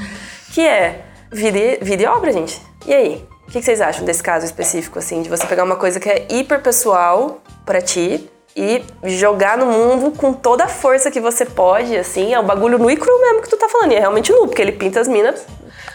que 0.52 0.60
é 0.60 1.00
vida 1.32 1.58
e, 1.58 1.78
vida 1.82 2.02
e 2.02 2.06
obra, 2.06 2.30
gente. 2.32 2.60
E 2.86 2.94
aí? 2.94 3.28
O 3.48 3.50
que 3.50 3.60
vocês 3.60 3.80
acham 3.80 4.04
desse 4.04 4.22
caso 4.22 4.46
específico, 4.46 4.98
assim, 4.98 5.20
de 5.20 5.28
você 5.28 5.46
pegar 5.46 5.64
uma 5.64 5.76
coisa 5.76 5.98
que 5.98 6.08
é 6.08 6.26
hiper 6.30 6.62
pessoal 6.62 7.42
pra 7.66 7.82
ti 7.82 8.30
e 8.54 8.84
jogar 9.04 9.56
no 9.56 9.66
mundo 9.66 10.16
com 10.16 10.32
toda 10.32 10.64
a 10.64 10.68
força 10.68 11.10
que 11.10 11.20
você 11.20 11.44
pode, 11.44 11.96
assim, 11.96 12.34
é 12.34 12.40
um 12.40 12.44
bagulho 12.44 12.78
nu 12.78 12.90
e 12.90 12.96
cru 12.96 13.20
mesmo 13.20 13.42
que 13.42 13.48
tu 13.48 13.56
tá 13.56 13.68
falando, 13.68 13.92
e 13.92 13.96
é 13.96 14.00
realmente 14.00 14.32
nu, 14.32 14.46
porque 14.46 14.60
ele 14.60 14.72
pinta 14.72 15.00
as 15.00 15.08
minas 15.08 15.46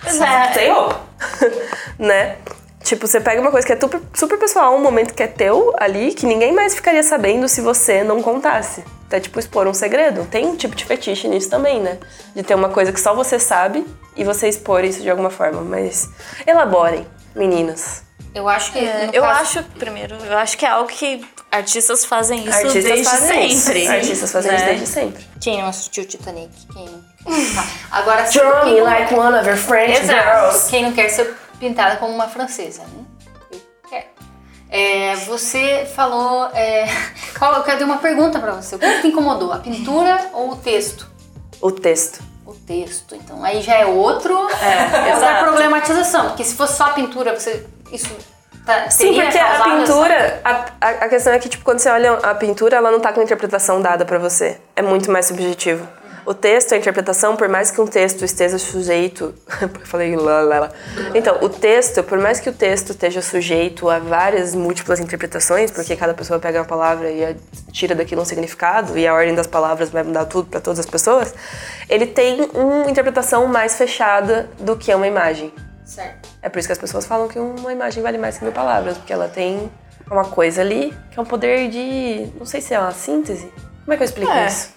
Pois 0.01 0.20
é. 0.20 0.53
sem 0.53 0.72
roupa, 0.72 1.01
né? 1.99 2.38
Tipo, 2.84 3.05
você 3.05 3.20
pega 3.20 3.41
uma 3.41 3.51
coisa 3.51 3.68
que 3.68 3.74
é 3.74 3.80
super, 3.80 3.99
super 4.14 4.39
pessoal, 4.39 4.74
um 4.74 4.82
momento 4.82 5.14
que 5.14 5.22
é 5.22 5.28
teu 5.28 5.74
ali, 5.78 6.14
que 6.14 6.26
ninguém 6.26 6.53
mais 6.53 6.74
ficaria 6.74 7.03
sabendo 7.03 7.47
se 7.49 7.60
você 7.60 8.01
não 8.01 8.22
contasse. 8.22 8.82
Até, 9.08 9.20
tipo, 9.20 9.38
expor 9.39 9.68
um 9.68 9.74
segredo. 9.74 10.26
Tem 10.26 10.45
um 10.45 10.55
tipo 10.55 10.74
de 10.74 10.86
fetiche 10.86 11.28
nisso 11.28 11.49
também, 11.49 11.82
né? 11.82 11.97
De 12.34 12.43
ter 12.43 12.55
uma 12.55 12.70
coisa 12.70 12.93
que 12.93 12.99
só 12.99 13.14
você 13.14 13.39
sabe 13.39 13.86
e 14.16 14.24
você 14.24 14.47
expor 14.47 14.86
isso 14.86 15.01
de 15.01 15.10
alguma 15.10 15.30
forma. 15.30 15.62
Mas 15.62 16.10
elaborem, 16.45 17.05
meninas. 17.36 18.07
Eu 18.38 18.47
acho 18.47 18.71
que. 18.71 18.79
É, 18.79 19.09
eu 19.13 19.23
caso... 19.23 19.41
acho, 19.41 19.63
primeiro, 19.79 20.15
eu 20.15 20.38
acho 20.38 20.55
que 20.57 20.65
é 20.65 20.69
algo 20.69 20.88
que 20.88 21.27
artistas 21.51 22.05
fazem 22.05 22.41
isso 22.41 22.55
artistas 22.55 22.83
desde 22.83 23.03
fazem 23.03 23.57
sempre. 23.57 23.81
Isso. 23.81 23.91
Artistas 23.91 24.31
fazem 24.31 24.51
né? 24.51 24.57
isso 24.57 24.65
desde 24.65 24.88
sempre. 24.88 25.27
Quem 25.41 25.61
não 25.61 25.69
assistiu 25.69 26.05
Titanic? 26.05 26.51
Quem 26.71 26.85
não? 26.85 27.03
Agora, 27.91 28.23
Draw 28.29 28.65
me 28.65 28.79
like 28.81 29.13
one 29.13 29.35
of 29.35 29.47
your 29.47 29.57
French 29.57 30.03
Exato. 30.03 30.23
girls. 30.23 30.69
Quem 30.69 30.83
não 30.83 30.93
quer 30.93 31.09
ser 31.09 31.35
pintada 31.59 31.97
como 31.97 32.13
uma 32.13 32.27
francesa, 32.27 32.83
né? 32.83 33.05
Eu 33.51 33.59
quero. 33.89 34.05
É, 34.69 35.15
você 35.15 35.89
falou. 35.95 36.51
É, 36.53 36.85
qual, 37.39 37.55
eu 37.55 37.63
quero 37.63 37.79
ter 37.79 37.83
uma 37.85 37.97
pergunta 37.97 38.39
para 38.39 38.53
você. 38.53 38.75
O 38.75 38.79
que 38.79 39.01
te 39.01 39.07
incomodou? 39.07 39.51
A 39.51 39.57
pintura 39.57 40.29
ou 40.33 40.51
o 40.51 40.55
texto? 40.57 41.09
O 41.59 41.71
texto. 41.71 42.21
O 42.45 42.53
texto. 42.53 43.15
Então 43.15 43.43
aí 43.43 43.63
já 43.63 43.75
é 43.75 43.85
outro. 43.88 44.47
É, 44.61 45.09
é 45.09 45.15
outra 45.15 45.39
problematização. 45.39 46.27
Porque 46.27 46.43
se 46.43 46.53
fosse 46.53 46.77
só 46.77 46.85
a 46.85 46.89
pintura, 46.91 47.33
você. 47.38 47.65
Isso 47.91 48.15
Tá, 48.67 48.91
Sim, 48.91 49.13
porque 49.13 49.38
a 49.38 49.63
pintura, 49.63 50.41
a, 50.43 50.65
a, 50.81 51.07
questão 51.07 51.31
é 51.31 51.39
que, 51.39 51.47
tipo, 51.47 51.63
quando 51.63 51.79
você 51.79 51.89
olha 51.89 52.15
a 52.15 52.35
pintura, 52.35 52.75
ela 52.75 52.91
não 52.91 52.99
tá 52.99 53.13
com 53.13 53.21
a 53.21 53.23
interpretação 53.23 53.81
dada 53.81 54.03
para 54.03 54.19
você. 54.19 54.57
É 54.75 54.81
muito 54.81 55.09
mais 55.09 55.25
subjetivo. 55.25 55.88
O 56.25 56.33
texto, 56.33 56.73
a 56.73 56.77
interpretação, 56.77 57.38
por 57.38 57.47
mais 57.47 57.71
que 57.71 57.79
um 57.79 57.88
texto 57.88 58.25
esteja 58.25 58.57
sujeito. 58.57 59.33
falei 59.85 60.13
lá, 60.17 60.41
lá, 60.41 60.59
lá. 60.59 60.71
Então, 61.15 61.38
o 61.41 61.47
texto, 61.47 62.03
por 62.03 62.19
mais 62.19 62.41
que 62.41 62.49
o 62.49 62.51
texto 62.51 62.89
esteja 62.89 63.21
sujeito 63.21 63.89
a 63.89 63.99
várias 63.99 64.53
múltiplas 64.53 64.99
interpretações, 64.99 65.71
porque 65.71 65.95
cada 65.95 66.13
pessoa 66.13 66.38
pega 66.38 66.59
uma 66.59 66.65
palavra 66.65 67.09
e 67.09 67.38
tira 67.71 67.95
daquilo 67.95 68.21
um 68.21 68.25
significado, 68.25 68.97
e 68.97 69.07
a 69.07 69.13
ordem 69.13 69.33
das 69.33 69.47
palavras 69.47 69.89
vai 69.89 70.03
mudar 70.03 70.25
tudo 70.25 70.49
para 70.49 70.59
todas 70.59 70.79
as 70.79 70.85
pessoas, 70.85 71.33
ele 71.88 72.05
tem 72.05 72.49
uma 72.53 72.91
interpretação 72.91 73.47
mais 73.47 73.77
fechada 73.77 74.49
do 74.59 74.75
que 74.75 74.93
uma 74.93 75.07
imagem. 75.07 75.53
Certo. 75.88 76.29
É 76.41 76.49
por 76.49 76.59
isso 76.59 76.67
que 76.67 76.73
as 76.73 76.77
pessoas 76.77 77.05
falam 77.05 77.29
que 77.29 77.39
uma 77.39 77.71
imagem 77.71 78.03
vale 78.03 78.17
mais 78.17 78.38
que 78.38 78.43
mil 78.43 78.51
palavras, 78.51 78.97
porque 78.97 79.13
ela 79.13 79.29
tem 79.29 79.71
uma 80.11 80.25
coisa 80.25 80.61
ali 80.61 80.93
que 81.09 81.17
é 81.17 81.21
um 81.21 81.25
poder 81.25 81.69
de. 81.69 82.29
Não 82.38 82.45
sei 82.45 82.59
se 82.59 82.73
é 82.73 82.79
uma 82.79 82.91
síntese. 82.91 83.51
Como 83.83 83.93
é 83.93 83.97
que 83.97 84.03
eu 84.03 84.05
explico 84.05 84.31
é. 84.31 84.47
isso? 84.47 84.73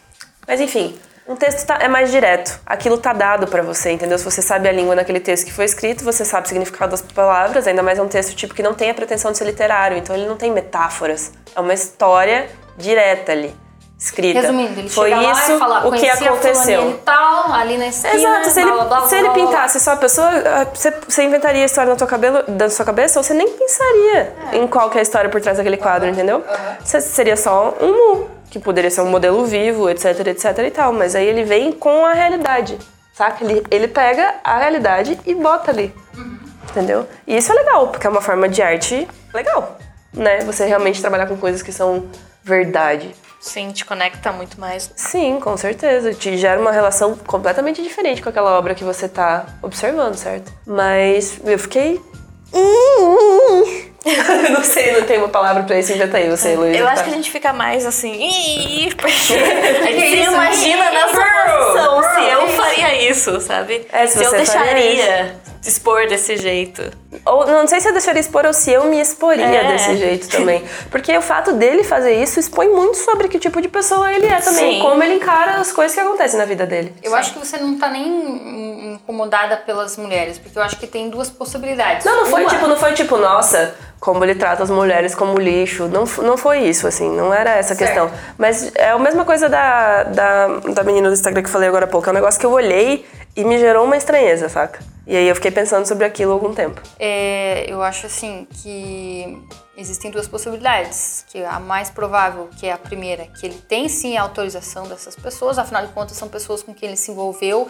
Mas 0.46 0.60
enfim, 0.60 0.96
um 1.26 1.34
texto 1.34 1.66
tá, 1.66 1.78
é 1.80 1.88
mais 1.88 2.12
direto. 2.12 2.60
Aquilo 2.64 2.96
tá 2.96 3.12
dado 3.12 3.48
para 3.48 3.60
você, 3.60 3.90
entendeu? 3.90 4.16
Se 4.18 4.24
você 4.24 4.40
sabe 4.40 4.68
a 4.68 4.72
língua 4.72 4.94
naquele 4.94 5.18
texto 5.18 5.46
que 5.46 5.52
foi 5.52 5.64
escrito, 5.64 6.04
você 6.04 6.24
sabe 6.24 6.46
o 6.46 6.48
significado 6.48 6.92
das 6.92 7.02
palavras, 7.02 7.66
ainda 7.66 7.82
mais 7.82 7.98
é 7.98 8.02
um 8.02 8.08
texto 8.08 8.34
tipo 8.36 8.54
que 8.54 8.62
não 8.62 8.72
tem 8.72 8.90
a 8.90 8.94
pretensão 8.94 9.32
de 9.32 9.38
ser 9.38 9.44
literário, 9.44 9.96
então 9.98 10.14
ele 10.14 10.26
não 10.26 10.36
tem 10.36 10.52
metáforas. 10.52 11.32
É 11.54 11.60
uma 11.60 11.74
história 11.74 12.48
direta 12.78 13.32
ali. 13.32 13.54
Escrita. 14.00 14.40
Resumindo, 14.40 14.80
ele 14.80 14.88
foi 14.88 15.12
isso 15.12 15.58
lá 15.58 15.86
o 15.86 15.92
que 15.92 16.08
aconteceu. 16.08 16.98
Tal, 17.04 17.52
ali 17.52 17.76
na 17.76 17.88
esquina, 17.88 18.14
Exato, 18.14 18.50
se 18.50 18.60
ele, 18.62 18.72
blá, 18.72 18.84
blá, 18.86 19.06
se 19.06 19.14
ele 19.14 19.28
pintasse 19.28 19.78
só 19.78 19.92
a 19.92 19.96
pessoa, 19.96 20.26
ah, 20.26 20.66
você, 20.72 20.90
você 21.06 21.22
inventaria 21.22 21.62
a 21.62 21.66
história 21.66 21.90
na 21.90 21.96
tua 21.96 22.06
cabelo, 22.06 22.42
da 22.48 22.70
sua 22.70 22.86
cabeça, 22.86 23.20
ou 23.20 23.22
você 23.22 23.34
nem 23.34 23.46
pensaria 23.50 24.34
é. 24.52 24.56
em 24.56 24.66
qual 24.66 24.90
é 24.94 25.00
a 25.00 25.02
história 25.02 25.28
por 25.28 25.38
trás 25.42 25.58
daquele 25.58 25.76
quadro, 25.76 26.06
uhum. 26.08 26.14
entendeu? 26.14 26.38
Uhum. 26.38 27.00
Seria 27.02 27.36
só 27.36 27.76
um 27.78 28.26
que 28.50 28.58
poderia 28.58 28.90
ser 28.90 29.02
um 29.02 29.10
modelo 29.10 29.44
vivo, 29.44 29.90
etc, 29.90 30.26
etc 30.28 30.58
e 30.66 30.70
tal. 30.70 30.94
Mas 30.94 31.14
aí 31.14 31.26
ele 31.26 31.44
vem 31.44 31.70
com 31.70 32.06
a 32.06 32.14
realidade, 32.14 32.78
saca? 33.12 33.44
Ele, 33.44 33.62
ele 33.70 33.86
pega 33.86 34.36
a 34.42 34.56
realidade 34.56 35.20
e 35.26 35.34
bota 35.34 35.70
ali, 35.70 35.94
uhum. 36.16 36.38
entendeu? 36.70 37.06
E 37.26 37.36
isso 37.36 37.52
é 37.52 37.54
legal, 37.54 37.88
porque 37.88 38.06
é 38.06 38.10
uma 38.10 38.22
forma 38.22 38.48
de 38.48 38.62
arte 38.62 39.06
legal, 39.34 39.76
né? 40.10 40.40
Você 40.40 40.64
realmente 40.64 41.02
trabalhar 41.02 41.26
com 41.26 41.36
coisas 41.36 41.60
que 41.60 41.70
são 41.70 42.08
verdade. 42.42 43.14
Sim, 43.40 43.72
te 43.72 43.86
conecta 43.86 44.30
muito 44.32 44.60
mais. 44.60 44.92
Sim, 44.94 45.40
com 45.40 45.56
certeza. 45.56 46.12
Te 46.12 46.36
gera 46.36 46.60
uma 46.60 46.70
relação 46.70 47.16
completamente 47.16 47.82
diferente 47.82 48.22
com 48.22 48.28
aquela 48.28 48.56
obra 48.58 48.74
que 48.74 48.84
você 48.84 49.08
tá 49.08 49.46
observando, 49.62 50.14
certo? 50.14 50.52
Mas 50.66 51.40
eu 51.42 51.58
fiquei 51.58 52.00
não 54.50 54.64
sei, 54.64 54.92
não 54.92 55.02
tem 55.02 55.18
uma 55.18 55.28
palavra 55.28 55.62
pra 55.62 55.78
isso, 55.78 55.92
inventa 55.92 56.16
aí 56.16 56.28
você, 56.30 56.56
Luísa. 56.56 56.78
Eu 56.78 56.88
acho 56.88 57.04
que 57.04 57.10
a 57.10 57.12
gente 57.12 57.30
fica 57.30 57.52
mais 57.52 57.84
assim, 57.84 58.90
porque 58.96 59.34
a 59.34 59.92
gente 59.92 60.10
se 60.10 60.30
imagina 60.30 60.90
nessa 60.90 61.24
posição, 61.24 62.02
se 62.02 62.30
eu 62.30 62.48
faria 62.48 63.10
isso, 63.10 63.40
sabe? 63.40 63.86
É, 63.92 64.06
se, 64.06 64.18
se 64.18 64.24
eu 64.24 64.30
deixaria 64.30 65.36
expor 65.66 66.06
desse 66.08 66.36
jeito. 66.36 66.82
Ou 67.26 67.46
não 67.46 67.66
sei 67.66 67.80
se 67.80 67.88
eu 67.88 67.92
deixaria 67.92 68.20
expor 68.20 68.46
ou 68.46 68.52
se 68.52 68.72
eu 68.72 68.84
me 68.84 68.98
exporia 68.98 69.44
é. 69.44 69.72
desse 69.72 69.96
jeito 69.96 70.28
também. 70.28 70.64
Porque 70.90 71.16
o 71.16 71.20
fato 71.20 71.52
dele 71.52 71.84
fazer 71.84 72.14
isso 72.14 72.40
expõe 72.40 72.68
muito 72.68 72.96
sobre 72.96 73.28
que 73.28 73.38
tipo 73.38 73.60
de 73.60 73.68
pessoa 73.68 74.10
ele 74.12 74.26
é 74.26 74.40
também, 74.40 74.74
Sim. 74.74 74.80
como 74.80 75.02
ele 75.02 75.14
encara 75.14 75.56
as 75.56 75.70
coisas 75.70 75.94
que 75.94 76.00
acontecem 76.00 76.38
na 76.38 76.46
vida 76.46 76.64
dele. 76.64 76.94
Eu 77.02 77.10
Sim. 77.10 77.16
acho 77.16 77.32
que 77.34 77.38
você 77.38 77.58
não 77.58 77.76
tá 77.78 77.90
nem 77.90 78.94
incomodada 78.94 79.56
pelas 79.58 79.96
mulheres, 79.96 80.38
porque 80.38 80.58
eu 80.58 80.62
acho 80.62 80.78
que 80.78 80.86
tem 80.86 81.10
duas 81.10 81.28
possibilidades. 81.28 82.04
Não, 82.04 82.20
não 82.20 82.26
foi 82.26 82.42
Uma... 82.42 82.50
tipo, 82.50 82.66
não 82.66 82.76
foi 82.76 82.92
tipo, 82.94 83.16
nossa, 83.18 83.74
como 84.00 84.24
ele 84.24 84.34
trata 84.34 84.62
as 84.62 84.70
mulheres 84.70 85.14
como 85.14 85.38
lixo. 85.38 85.86
Não, 85.86 86.04
não 86.24 86.36
foi 86.38 86.60
isso, 86.60 86.86
assim, 86.86 87.08
não 87.10 87.32
era 87.32 87.50
essa 87.50 87.74
a 87.74 87.76
questão. 87.76 88.10
Mas 88.38 88.74
é 88.74 88.90
a 88.90 88.98
mesma 88.98 89.24
coisa 89.26 89.48
da, 89.48 90.04
da, 90.04 90.46
da 90.74 90.82
menina 90.82 91.08
do 91.08 91.12
Instagram 91.12 91.42
que 91.42 91.48
eu 91.48 91.52
falei 91.52 91.68
agora 91.68 91.84
há 91.84 91.88
pouco. 91.88 92.08
É 92.08 92.10
um 92.10 92.14
negócio 92.14 92.40
que 92.40 92.46
eu 92.46 92.50
olhei 92.50 93.06
e 93.36 93.44
me 93.44 93.58
gerou 93.58 93.84
uma 93.84 93.96
estranheza, 93.96 94.48
saca? 94.48 94.80
E 95.06 95.14
aí 95.14 95.28
eu 95.28 95.34
fiquei 95.34 95.50
pensando 95.50 95.86
sobre 95.86 96.06
aquilo 96.06 96.30
há 96.30 96.34
algum 96.34 96.54
tempo. 96.54 96.80
É, 96.98 97.66
eu 97.68 97.82
acho 97.82 98.06
assim 98.06 98.46
que 98.62 99.38
existem 99.76 100.10
duas 100.10 100.26
possibilidades, 100.26 101.24
que 101.28 101.44
a 101.44 101.60
mais 101.60 101.90
provável, 101.90 102.48
que 102.58 102.66
é 102.66 102.72
a 102.72 102.78
primeira, 102.78 103.26
que 103.26 103.46
ele 103.46 103.58
tem 103.68 103.88
sim 103.88 104.16
a 104.16 104.22
autorização 104.22 104.86
dessas 104.86 105.16
pessoas, 105.16 105.58
afinal 105.58 105.86
de 105.86 105.92
contas 105.92 106.16
são 106.16 106.28
pessoas 106.28 106.62
com 106.62 106.72
quem 106.72 106.88
ele 106.88 106.96
se 106.96 107.10
envolveu 107.10 107.68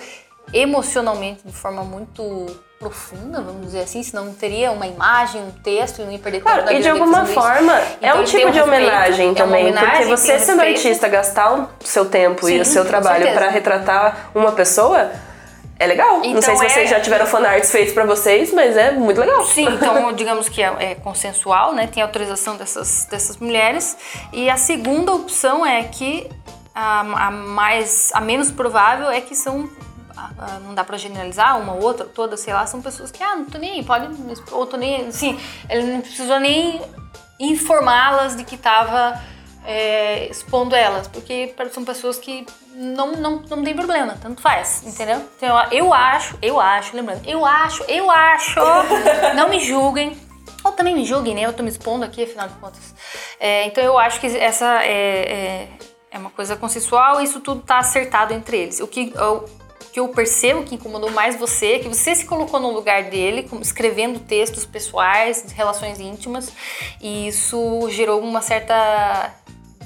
emocionalmente 0.52 1.46
de 1.46 1.52
forma 1.52 1.84
muito 1.84 2.46
profunda, 2.80 3.42
vamos 3.42 3.66
dizer 3.66 3.80
assim, 3.80 4.02
senão 4.02 4.24
não 4.24 4.32
teria 4.32 4.72
uma 4.72 4.86
imagem, 4.86 5.42
um 5.42 5.50
texto, 5.50 5.98
ele 5.98 6.06
não 6.06 6.12
ia 6.14 6.18
perder 6.18 6.40
claro. 6.40 6.72
E 6.72 6.80
de 6.80 6.88
alguma 6.88 7.26
forma, 7.26 7.78
é 7.78 7.96
então, 7.98 8.08
é 8.08 8.14
um 8.14 8.24
tipo 8.24 8.48
um 8.48 8.50
de 8.50 8.58
respeito, 8.58 8.64
homenagem 8.64 9.34
também, 9.34 9.66
é 9.66 9.68
homenagem, 9.68 9.90
porque 9.90 10.06
você 10.16 10.38
sendo 10.38 10.62
respeito. 10.62 10.76
artista, 10.78 11.08
gastar 11.08 11.52
o 11.52 11.68
seu 11.80 12.06
tempo 12.06 12.46
Sim, 12.46 12.54
e 12.54 12.60
o 12.62 12.64
seu 12.64 12.82
trabalho 12.86 13.34
para 13.34 13.50
retratar 13.50 14.30
uma 14.34 14.52
pessoa, 14.52 15.12
é 15.78 15.86
legal. 15.86 16.20
Então, 16.20 16.32
não 16.32 16.40
sei 16.40 16.56
se 16.56 16.68
vocês 16.70 16.90
é... 16.90 16.94
já 16.94 17.00
tiveram 17.00 17.26
fanarts 17.26 17.70
feitos 17.70 17.92
para 17.92 18.06
vocês, 18.06 18.50
mas 18.50 18.74
é 18.74 18.92
muito 18.92 19.20
legal. 19.20 19.44
Sim, 19.44 19.68
então 19.74 20.10
digamos 20.16 20.48
que 20.48 20.62
é, 20.62 20.74
é, 20.78 20.94
consensual, 20.94 21.74
né? 21.74 21.86
Tem 21.86 22.02
autorização 22.02 22.56
dessas, 22.56 23.04
dessas 23.10 23.36
mulheres. 23.36 23.94
E 24.32 24.48
a 24.48 24.56
segunda 24.56 25.12
opção 25.12 25.66
é 25.66 25.82
que 25.82 26.30
a, 26.74 27.00
a 27.00 27.30
mais 27.30 28.10
a 28.14 28.22
menos 28.22 28.50
provável 28.50 29.10
é 29.10 29.20
que 29.20 29.34
são 29.34 29.68
não 30.62 30.74
dá 30.74 30.84
para 30.84 30.96
generalizar, 30.96 31.60
uma 31.60 31.74
ou 31.74 31.82
outra, 31.82 32.04
toda, 32.06 32.36
sei 32.36 32.52
lá, 32.52 32.66
são 32.66 32.80
pessoas 32.82 33.10
que, 33.10 33.22
ah, 33.22 33.36
não 33.36 33.44
tô 33.44 33.58
nem 33.58 33.72
aí, 33.72 33.82
pode, 33.82 34.08
ou 34.52 34.66
tô 34.66 34.76
nem, 34.76 35.08
assim, 35.08 35.38
ele 35.68 35.92
não 35.92 36.00
precisou 36.00 36.38
nem 36.38 36.80
informá-las 37.38 38.36
de 38.36 38.44
que 38.44 38.56
tava 38.56 39.20
é, 39.64 40.26
expondo 40.28 40.74
elas, 40.74 41.08
porque 41.08 41.54
são 41.72 41.84
pessoas 41.84 42.18
que 42.18 42.46
não, 42.74 43.12
não, 43.12 43.42
não 43.42 43.62
tem 43.62 43.74
problema, 43.74 44.16
tanto 44.20 44.40
faz, 44.40 44.82
entendeu? 44.86 45.22
Então, 45.36 45.62
eu 45.70 45.92
acho, 45.92 46.38
eu 46.40 46.60
acho, 46.60 46.96
lembrando, 46.96 47.26
eu 47.26 47.44
acho, 47.44 47.82
eu 47.84 48.10
acho, 48.10 48.60
não 49.36 49.48
me 49.48 49.60
julguem, 49.60 50.16
ou 50.64 50.72
também 50.72 50.94
me 50.94 51.04
julguem, 51.04 51.34
né? 51.34 51.42
Eu 51.42 51.52
tô 51.52 51.62
me 51.62 51.70
expondo 51.70 52.04
aqui, 52.04 52.24
afinal 52.24 52.48
de 52.48 52.54
contas. 52.54 52.94
É, 53.38 53.64
então 53.66 53.82
eu 53.82 53.98
acho 53.98 54.20
que 54.20 54.26
essa 54.26 54.82
é, 54.84 54.88
é, 54.92 55.68
é, 56.10 56.18
uma 56.18 56.30
coisa 56.30 56.56
consensual 56.56 57.20
e 57.20 57.24
isso 57.24 57.40
tudo 57.40 57.62
tá 57.62 57.78
acertado 57.78 58.34
entre 58.34 58.58
eles. 58.58 58.80
O 58.80 58.86
que 58.86 59.12
eu, 59.14 59.44
que 59.92 60.00
eu 60.00 60.08
percebo 60.08 60.62
que 60.62 60.74
incomodou 60.74 61.10
mais 61.10 61.36
você, 61.36 61.78
que 61.78 61.88
você 61.88 62.14
se 62.14 62.24
colocou 62.24 62.60
no 62.60 62.70
lugar 62.70 63.04
dele, 63.04 63.48
escrevendo 63.60 64.20
textos 64.20 64.64
pessoais, 64.64 65.44
relações 65.52 65.98
íntimas, 65.98 66.52
e 67.00 67.28
isso 67.28 67.88
gerou 67.90 68.20
uma 68.20 68.40
certa 68.40 69.34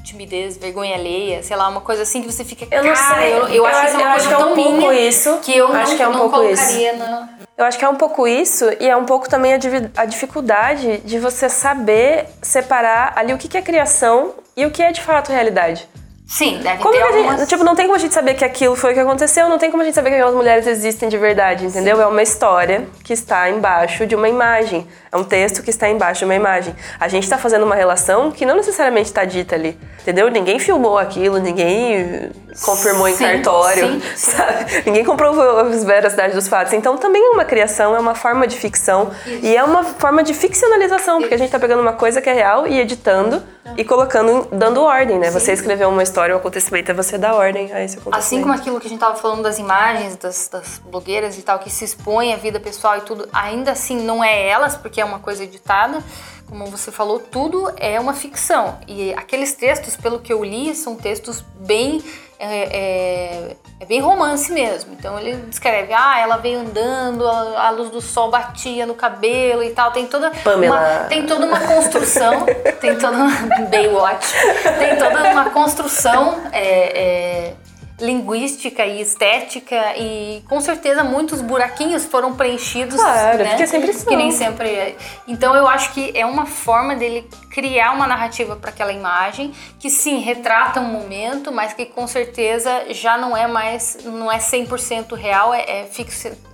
timidez, 0.04 0.56
vergonha 0.56 0.94
alheia, 0.94 1.42
sei 1.42 1.56
lá, 1.56 1.68
uma 1.68 1.80
coisa 1.80 2.02
assim 2.02 2.20
que 2.20 2.30
você 2.30 2.44
fica. 2.44 2.66
Eu 2.70 2.84
não 2.84 2.94
sei. 2.94 3.32
Eu, 3.32 3.48
eu, 3.48 3.54
eu 3.54 3.66
acho 3.66 3.80
que 3.80 3.86
isso 3.86 3.96
é 3.96 4.04
uma 4.04 4.12
coisa 4.12 4.28
que 4.28 4.34
é 4.34 4.38
um 4.38 4.54
pouco 4.54 4.92
isso. 4.92 5.38
Que 5.38 5.56
eu 5.56 5.72
acho 5.72 5.90
não, 5.90 5.96
que 5.96 6.02
é 6.02 6.08
um 6.08 6.12
pouco 6.12 6.30
colocaria 6.30 6.92
isso. 6.92 6.98
na. 6.98 7.28
Eu 7.56 7.64
acho 7.64 7.78
que 7.78 7.84
é 7.84 7.88
um 7.88 7.94
pouco 7.94 8.26
isso 8.26 8.64
e 8.80 8.88
é 8.88 8.96
um 8.96 9.04
pouco 9.04 9.28
também 9.28 9.54
a, 9.54 9.58
a 9.96 10.04
dificuldade 10.04 10.98
de 10.98 11.18
você 11.20 11.48
saber 11.48 12.26
separar 12.42 13.12
ali 13.16 13.32
o 13.32 13.38
que 13.38 13.56
é 13.56 13.62
criação 13.62 14.34
e 14.56 14.66
o 14.66 14.70
que 14.70 14.82
é 14.82 14.90
de 14.90 15.00
fato 15.00 15.30
realidade. 15.30 15.88
Sim, 16.26 16.58
deve 16.62 16.82
como 16.82 16.94
ter 16.94 17.02
algumas... 17.02 17.40
gente, 17.40 17.48
Tipo, 17.48 17.64
não 17.64 17.74
tem 17.74 17.84
como 17.84 17.96
a 17.96 18.00
gente 18.00 18.14
saber 18.14 18.34
que 18.34 18.44
aquilo 18.44 18.74
foi 18.74 18.92
o 18.92 18.94
que 18.94 19.00
aconteceu, 19.00 19.48
não 19.48 19.58
tem 19.58 19.70
como 19.70 19.82
a 19.82 19.84
gente 19.86 19.94
saber 19.94 20.08
que 20.10 20.16
aquelas 20.16 20.34
mulheres 20.34 20.66
existem 20.66 21.08
de 21.08 21.18
verdade, 21.18 21.66
entendeu? 21.66 21.96
Sim. 21.96 22.02
É 22.02 22.06
uma 22.06 22.22
história 22.22 22.86
que 23.02 23.12
está 23.12 23.50
embaixo 23.50 24.06
de 24.06 24.14
uma 24.14 24.28
imagem. 24.28 24.86
É 25.14 25.16
um 25.16 25.22
texto 25.22 25.62
que 25.62 25.70
está 25.70 25.88
embaixo 25.88 26.18
de 26.18 26.24
uma 26.24 26.34
imagem. 26.34 26.74
A 26.98 27.06
gente 27.06 27.22
está 27.22 27.38
fazendo 27.38 27.64
uma 27.64 27.76
relação 27.76 28.32
que 28.32 28.44
não 28.44 28.56
necessariamente 28.56 29.06
está 29.06 29.24
dita 29.24 29.54
ali. 29.54 29.78
Entendeu? 30.02 30.28
Ninguém 30.28 30.58
filmou 30.58 30.98
aquilo, 30.98 31.38
ninguém 31.38 32.32
confirmou 32.62 33.08
em 33.08 33.14
Sim, 33.14 33.24
cartório, 33.24 33.88
sim, 33.88 34.02
sabe? 34.16 34.82
Ninguém 34.84 35.04
comprovou 35.04 35.60
a 35.60 35.62
veracidade 35.62 36.34
dos 36.34 36.48
fatos. 36.48 36.72
Então 36.72 36.96
também 36.96 37.24
é 37.24 37.30
uma 37.30 37.44
criação, 37.44 37.94
é 37.94 37.98
uma 37.98 38.14
forma 38.14 38.46
de 38.46 38.56
ficção 38.56 39.12
e 39.24 39.56
é 39.56 39.62
uma 39.62 39.82
forma 39.84 40.22
de 40.22 40.34
ficcionalização, 40.34 41.20
porque 41.20 41.34
a 41.34 41.38
gente 41.38 41.46
está 41.46 41.58
pegando 41.58 41.80
uma 41.80 41.94
coisa 41.94 42.20
que 42.20 42.28
é 42.28 42.32
real 42.32 42.66
e 42.66 42.78
editando 42.78 43.42
e 43.76 43.84
colocando, 43.84 44.46
dando 44.52 44.82
ordem, 44.82 45.18
né? 45.18 45.30
Você 45.30 45.52
escreveu 45.52 45.88
uma 45.88 46.02
história, 46.02 46.34
um 46.34 46.38
acontecimento, 46.38 46.90
é 46.90 46.94
você 46.94 47.16
dar 47.16 47.34
ordem 47.34 47.72
a 47.72 47.82
esse 47.82 47.96
acontecimento. 47.96 48.18
Assim 48.18 48.42
como 48.42 48.52
aquilo 48.52 48.78
que 48.78 48.86
a 48.86 48.90
gente 48.90 49.00
tava 49.00 49.16
falando 49.16 49.42
das 49.42 49.58
imagens, 49.58 50.16
das, 50.16 50.48
das 50.48 50.80
blogueiras 50.84 51.38
e 51.38 51.42
tal, 51.42 51.58
que 51.58 51.70
se 51.70 51.84
expõe 51.84 52.32
a 52.32 52.36
vida 52.36 52.60
pessoal 52.60 52.98
e 52.98 53.00
tudo, 53.00 53.26
ainda 53.32 53.72
assim 53.72 54.00
não 54.02 54.22
é 54.22 54.46
elas, 54.46 54.76
porque 54.76 55.00
é 55.00 55.03
uma 55.04 55.18
coisa 55.18 55.44
editada. 55.44 56.02
Como 56.48 56.66
você 56.66 56.92
falou, 56.92 57.18
tudo 57.18 57.72
é 57.76 57.98
uma 57.98 58.12
ficção. 58.12 58.78
E 58.86 59.12
aqueles 59.14 59.54
textos, 59.54 59.96
pelo 59.96 60.18
que 60.18 60.32
eu 60.32 60.44
li, 60.44 60.74
são 60.74 60.94
textos 60.94 61.42
bem. 61.56 62.02
É, 62.38 62.46
é, 62.46 63.56
é 63.80 63.86
bem 63.86 64.00
romance 64.00 64.52
mesmo. 64.52 64.92
Então 64.92 65.18
ele 65.18 65.36
descreve, 65.48 65.92
ah, 65.92 66.18
ela 66.18 66.36
veio 66.36 66.60
andando, 66.60 67.26
a, 67.26 67.68
a 67.68 67.70
luz 67.70 67.90
do 67.90 68.00
sol 68.00 68.30
batia 68.30 68.84
no 68.84 68.94
cabelo 68.94 69.62
e 69.62 69.70
tal. 69.70 69.90
Tem 69.92 70.06
toda 70.06 70.30
Pamela. 70.30 70.76
uma, 70.76 71.04
tem 71.08 71.26
toda 71.26 71.46
uma 71.46 71.60
construção, 71.60 72.44
tem 72.80 72.98
toda 72.98 73.16
uma 73.16 73.30
Baywatch, 73.70 74.32
tem 74.78 74.96
toda 74.96 75.30
uma 75.30 75.50
construção 75.50 76.42
é, 76.52 77.48
é, 77.48 77.54
linguística 78.00 78.84
e 78.84 79.00
estética 79.00 79.96
e 79.96 80.42
com 80.48 80.60
certeza 80.60 81.04
muitos 81.04 81.40
buraquinhos 81.40 82.04
foram 82.04 82.34
preenchidos, 82.34 82.96
Claro, 83.00 83.38
né? 83.38 83.50
porque 83.50 83.66
sempre 83.66 83.92
são. 83.92 84.06
Que 84.06 84.16
nem 84.16 84.32
sempre 84.32 84.68
é. 84.68 84.96
Então 85.28 85.54
eu 85.54 85.68
acho 85.68 85.92
que 85.92 86.10
é 86.16 86.26
uma 86.26 86.44
forma 86.44 86.96
dele 86.96 87.28
criar 87.50 87.92
uma 87.92 88.06
narrativa 88.06 88.56
para 88.56 88.70
aquela 88.70 88.92
imagem 88.92 89.52
que 89.78 89.88
sim, 89.88 90.18
retrata 90.18 90.80
um 90.80 90.88
momento, 90.88 91.52
mas 91.52 91.72
que 91.72 91.86
com 91.86 92.06
certeza 92.06 92.86
já 92.90 93.16
não 93.16 93.36
é 93.36 93.46
mais, 93.46 93.98
não 94.04 94.30
é 94.30 94.38
100% 94.38 95.14
real, 95.14 95.54
é, 95.54 95.60
é, 95.62 95.88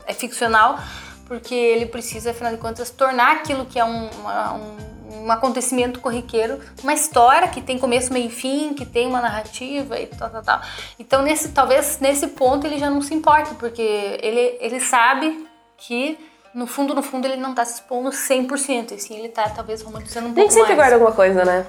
é 0.07 0.12
ficcional, 0.14 0.78
porque 1.26 1.55
ele 1.55 1.86
precisa, 1.86 2.32
afinal 2.32 2.53
de 2.53 2.59
contas, 2.59 2.91
tornar 2.91 3.36
aquilo 3.36 3.64
que 3.64 3.78
é 3.78 3.84
um, 3.84 4.11
uma- 4.20 4.53
um- 4.55 4.99
um 5.11 5.30
acontecimento 5.30 6.00
corriqueiro, 6.00 6.61
uma 6.82 6.94
história 6.94 7.48
que 7.48 7.61
tem 7.61 7.78
começo, 7.78 8.12
meio 8.12 8.26
e 8.26 8.30
fim, 8.30 8.74
que 8.74 8.86
tem 8.86 9.06
uma 9.06 9.20
narrativa 9.20 9.98
e 9.98 10.06
tal, 10.06 10.30
tal, 10.30 10.42
tal. 10.42 10.61
Então, 10.98 11.22
nesse, 11.22 11.48
talvez 11.50 11.98
nesse 12.00 12.28
ponto 12.28 12.66
ele 12.66 12.78
já 12.78 12.88
não 12.88 13.02
se 13.02 13.12
importa, 13.14 13.54
porque 13.56 13.82
ele, 14.22 14.56
ele 14.61 14.80
sabe 14.80 15.46
que 15.76 16.18
no 16.54 16.66
fundo, 16.66 16.94
no 16.94 17.02
fundo, 17.02 17.26
ele 17.26 17.36
não 17.36 17.54
tá 17.54 17.64
se 17.64 17.74
expondo 17.74 18.11
100%, 18.11 18.92
e 18.92 18.98
sim, 18.98 19.16
ele 19.16 19.28
tá 19.28 19.48
talvez 19.50 19.82
romantizando 19.82 20.26
um 20.26 20.30
A 20.32 20.34
pouco 20.34 20.50
gente 20.50 20.52
sempre 20.54 20.68
mais. 20.74 20.78
guarda 20.78 20.94
alguma 20.96 21.12
coisa, 21.12 21.44
né? 21.44 21.64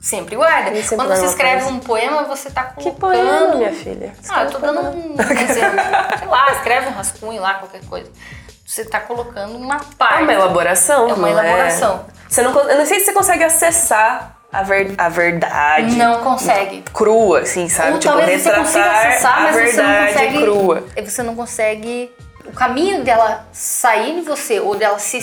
Sempre 0.00 0.34
guarda. 0.36 0.74
Sempre 0.82 0.96
Quando 0.96 1.08
você 1.16 1.26
escreve 1.26 1.62
coisa. 1.62 1.76
um 1.76 1.80
poema, 1.80 2.22
você 2.24 2.50
tá 2.50 2.64
Que 2.64 2.74
colocando... 2.90 3.00
poema, 3.00 3.54
minha 3.56 3.72
filha? 3.72 4.14
Ah, 4.30 4.44
eu 4.44 4.50
tô 4.50 4.58
dando 4.58 4.80
um 4.80 5.12
exemplo. 5.14 5.78
Sei 6.18 6.26
lá, 6.28 6.52
escreve 6.52 6.88
um 6.88 6.92
rascunho 6.92 7.40
lá, 7.42 7.54
qualquer 7.54 7.84
coisa. 7.84 8.10
Você 8.66 8.84
tá 8.84 9.00
colocando 9.00 9.56
uma 9.58 9.76
É 9.76 9.80
parte. 9.98 10.22
uma 10.22 10.32
elaboração, 10.32 11.08
É 11.08 11.12
uma 11.12 11.16
não 11.16 11.28
elaboração. 11.28 12.06
Você 12.30 12.42
não, 12.42 12.56
eu 12.56 12.78
não 12.78 12.86
sei 12.86 13.00
se 13.00 13.06
você 13.06 13.12
consegue 13.12 13.42
acessar 13.42 14.36
a, 14.52 14.62
ver, 14.62 14.94
a 14.96 15.08
verdade. 15.08 15.96
Não 15.96 16.22
consegue. 16.22 16.82
Crua, 16.94 17.40
assim, 17.40 17.68
sabe? 17.68 17.92
Ou 17.94 17.98
tipo, 17.98 18.14
talvez 18.14 18.42
você 18.42 18.52
consiga 18.52 18.90
acessar, 18.90 19.38
a 19.38 19.40
mas 19.40 19.54
você 19.54 19.82
não 19.82 19.88
verdade 19.88 20.12
consegue. 20.12 20.38
crua. 20.38 20.84
Você 21.04 21.22
não 21.22 21.34
consegue. 21.34 22.12
O 22.46 22.52
caminho 22.52 23.02
dela 23.02 23.46
sair 23.52 24.14
de 24.14 24.20
você, 24.22 24.60
ou 24.60 24.76
dela 24.76 24.98
se, 24.98 25.20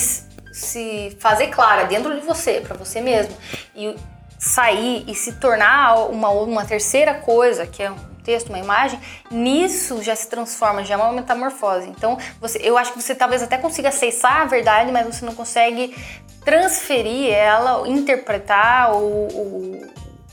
se 0.51 1.17
fazer 1.19 1.47
clara 1.47 1.85
dentro 1.85 2.13
de 2.13 2.25
você, 2.25 2.61
pra 2.65 2.75
você 2.75 3.01
mesmo, 3.01 3.35
e 3.75 3.95
sair 4.37 5.03
e 5.07 5.15
se 5.15 5.33
tornar 5.33 6.09
uma, 6.09 6.29
uma 6.29 6.65
terceira 6.65 7.13
coisa, 7.15 7.65
que 7.65 7.83
é 7.83 7.91
texto, 8.27 8.49
uma 8.49 8.59
imagem, 8.59 8.99
nisso 9.31 10.03
já 10.03 10.13
se 10.13 10.27
transforma, 10.27 10.83
já 10.83 10.95
é 10.95 10.97
uma 10.97 11.13
metamorfose. 11.13 11.87
Então, 11.87 12.17
você, 12.41 12.59
eu 12.61 12.77
acho 12.77 12.91
que 12.91 13.01
você 13.01 13.15
talvez 13.15 13.41
até 13.41 13.57
consiga 13.57 13.87
acessar 13.87 14.41
a 14.41 14.45
verdade, 14.45 14.91
mas 14.91 15.05
você 15.05 15.25
não 15.25 15.33
consegue 15.33 15.95
transferir 16.43 17.33
ela, 17.33 17.87
interpretar 17.87 18.91
ou, 18.91 19.27
ou 19.33 19.81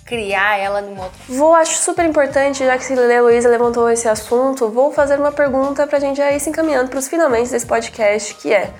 criar 0.04 0.58
ela 0.58 0.82
de 0.82 0.88
outra 0.88 1.10
Vou, 1.28 1.54
acho 1.54 1.76
super 1.78 2.04
importante, 2.04 2.64
já 2.64 2.76
que 2.76 2.92
a 2.92 2.96
Heloísa 2.96 3.48
levantou 3.48 3.88
esse 3.88 4.08
assunto, 4.08 4.68
vou 4.68 4.92
fazer 4.92 5.18
uma 5.18 5.32
pergunta 5.32 5.86
pra 5.86 6.00
gente 6.00 6.16
já 6.16 6.32
ir 6.32 6.40
se 6.40 6.50
encaminhando 6.50 6.90
pros 6.90 7.06
finalmente 7.06 7.50
desse 7.50 7.66
podcast, 7.66 8.34
que 8.34 8.52
é... 8.52 8.72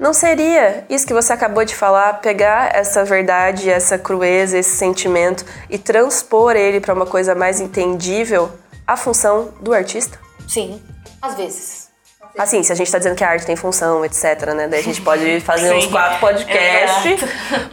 Não 0.00 0.14
seria 0.14 0.86
isso 0.88 1.06
que 1.06 1.12
você 1.12 1.30
acabou 1.30 1.62
de 1.62 1.76
falar, 1.76 2.14
pegar 2.14 2.74
essa 2.74 3.04
verdade, 3.04 3.68
essa 3.68 3.98
crueza, 3.98 4.56
esse 4.56 4.74
sentimento 4.74 5.44
e 5.68 5.76
transpor 5.76 6.56
ele 6.56 6.80
pra 6.80 6.94
uma 6.94 7.04
coisa 7.04 7.34
mais 7.34 7.60
entendível, 7.60 8.50
a 8.86 8.96
função 8.96 9.50
do 9.60 9.74
artista? 9.74 10.18
Sim, 10.48 10.82
às 11.20 11.34
vezes. 11.34 11.90
Assim, 12.38 12.62
se 12.62 12.72
a 12.72 12.74
gente 12.74 12.90
tá 12.90 12.96
dizendo 12.96 13.14
que 13.14 13.22
a 13.22 13.28
arte 13.28 13.44
tem 13.44 13.56
função, 13.56 14.02
etc, 14.02 14.54
né? 14.54 14.68
Daí 14.68 14.80
a 14.80 14.82
gente 14.82 15.02
pode 15.02 15.38
fazer 15.42 15.74
uns 15.74 15.84
quatro 15.86 16.18
podcasts 16.18 17.20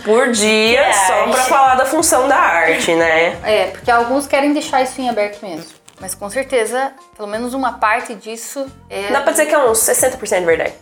por 0.03 0.32
dia 0.32 0.84
Que 0.84 0.93
só 0.93 1.28
pra 1.32 1.43
falar 1.43 1.75
da 1.75 1.86
função 1.86 2.28
da 2.28 2.36
arte, 2.36 2.93
né? 2.93 3.39
É, 3.43 3.67
porque 3.67 3.89
alguns 3.89 4.28
querem 4.28 4.51
deixar 4.51 4.82
isso 4.82 4.99
em 4.99 5.07
aberto 5.07 5.41
mesmo. 5.41 5.78
Mas 6.01 6.13
com 6.13 6.30
certeza, 6.30 6.91
pelo 7.15 7.30
menos 7.30 7.53
uma 7.53 7.73
parte 7.73 8.13
disso 8.15 8.69
é. 8.89 9.11
Dá 9.11 9.21
pra 9.21 9.32
dizer 9.32 9.45
que 9.45 9.55
é 9.55 9.59
uns 9.59 9.80
60% 9.80 10.43
verdade. 10.43 10.73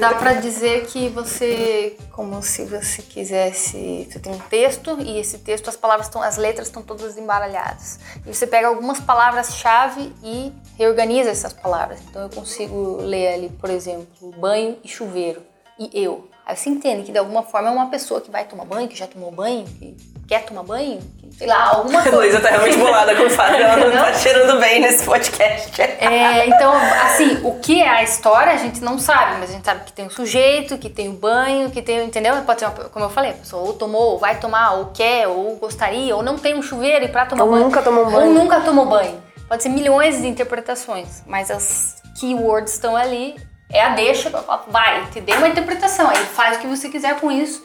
Dá 0.00 0.14
pra 0.14 0.34
dizer 0.34 0.86
que 0.86 1.08
você, 1.10 1.96
como 2.12 2.42
se 2.42 2.64
você 2.64 3.02
quisesse, 3.02 4.08
você 4.10 4.18
tem 4.18 4.32
um 4.32 4.38
texto 4.38 4.98
e 5.00 5.18
esse 5.18 5.38
texto 5.38 5.68
as 5.68 5.76
palavras 5.76 6.06
estão, 6.06 6.22
as 6.22 6.36
letras 6.36 6.68
estão 6.68 6.82
todas 6.82 7.18
embaralhadas. 7.18 8.00
E 8.26 8.34
você 8.34 8.46
pega 8.46 8.68
algumas 8.68 9.00
palavras-chave 9.00 10.12
e 10.24 10.52
reorganiza 10.78 11.30
essas 11.30 11.52
palavras. 11.52 12.00
Então 12.08 12.22
eu 12.22 12.30
consigo 12.30 12.98
ler 13.02 13.34
ali, 13.34 13.48
por 13.50 13.70
exemplo, 13.70 14.32
banho 14.38 14.78
e 14.82 14.88
chuveiro 14.88 15.42
e 15.78 15.90
eu. 15.92 16.28
Aí 16.44 16.56
você 16.56 16.68
entende 16.68 17.04
que 17.04 17.12
de 17.12 17.18
alguma 17.18 17.42
forma 17.42 17.68
é 17.68 17.72
uma 17.72 17.90
pessoa 17.90 18.20
que 18.20 18.30
vai 18.30 18.44
tomar 18.44 18.64
banho, 18.64 18.88
que 18.88 18.96
já 18.96 19.06
tomou 19.06 19.30
banho, 19.30 19.64
que 19.64 19.96
quer 20.30 20.44
tomar 20.44 20.62
banho, 20.62 21.00
sei 21.36 21.48
lá, 21.48 21.70
alguma 21.74 21.98
A 21.98 22.02
coisa. 22.04 22.16
Luísa 22.18 22.40
tá 22.40 22.50
realmente 22.50 22.76
bolada 22.76 23.16
com 23.16 23.24
o 23.24 23.30
fato 23.30 23.52
ela 23.54 23.76
não 23.76 23.90
tá 23.90 24.14
cheirando 24.14 24.60
bem 24.60 24.80
nesse 24.80 25.04
podcast. 25.04 25.82
É, 25.82 26.46
então, 26.46 26.72
assim, 27.02 27.40
o 27.42 27.58
que 27.58 27.82
é 27.82 27.88
a 27.88 28.02
história 28.04 28.52
a 28.52 28.56
gente 28.56 28.80
não 28.80 28.96
sabe, 28.96 29.38
mas 29.40 29.50
a 29.50 29.54
gente 29.54 29.64
sabe 29.64 29.84
que 29.84 29.92
tem 29.92 30.06
o 30.06 30.10
sujeito, 30.10 30.78
que 30.78 30.88
tem 30.88 31.08
o 31.08 31.14
banho, 31.14 31.68
que 31.72 31.82
tem, 31.82 32.04
entendeu? 32.04 32.36
Pode 32.42 32.60
ser, 32.60 32.66
uma, 32.66 32.74
como 32.90 33.04
eu 33.06 33.10
falei, 33.10 33.32
a 33.32 33.34
pessoa 33.34 33.60
ou 33.64 33.72
tomou, 33.72 34.12
ou 34.12 34.18
vai 34.20 34.38
tomar, 34.38 34.74
ou 34.74 34.86
quer, 34.94 35.26
ou 35.26 35.56
gostaria, 35.56 36.14
ou 36.14 36.22
não 36.22 36.38
tem 36.38 36.54
um 36.54 36.62
chuveiro 36.62 37.04
e 37.04 37.08
pra 37.08 37.26
tomar 37.26 37.42
Ou 37.42 37.50
banho. 37.50 37.64
nunca 37.64 37.82
tomou 37.82 38.04
Ou 38.04 38.10
banho. 38.12 38.32
nunca 38.32 38.60
tomou 38.60 38.86
banho. 38.86 39.20
Pode 39.48 39.64
ser 39.64 39.68
milhões 39.70 40.20
de 40.22 40.28
interpretações, 40.28 41.24
mas 41.26 41.50
as 41.50 41.96
keywords 42.20 42.72
estão 42.74 42.94
ali. 42.94 43.34
É 43.72 43.82
a 43.82 43.90
deixa 43.90 44.30
pra 44.30 44.42
falar, 44.42 44.64
vai, 44.68 45.06
te 45.12 45.20
dei 45.20 45.36
uma 45.36 45.48
interpretação, 45.48 46.10
aí 46.10 46.16
faz 46.16 46.56
o 46.56 46.60
que 46.60 46.66
você 46.66 46.88
quiser 46.88 47.18
com 47.20 47.30
isso. 47.30 47.62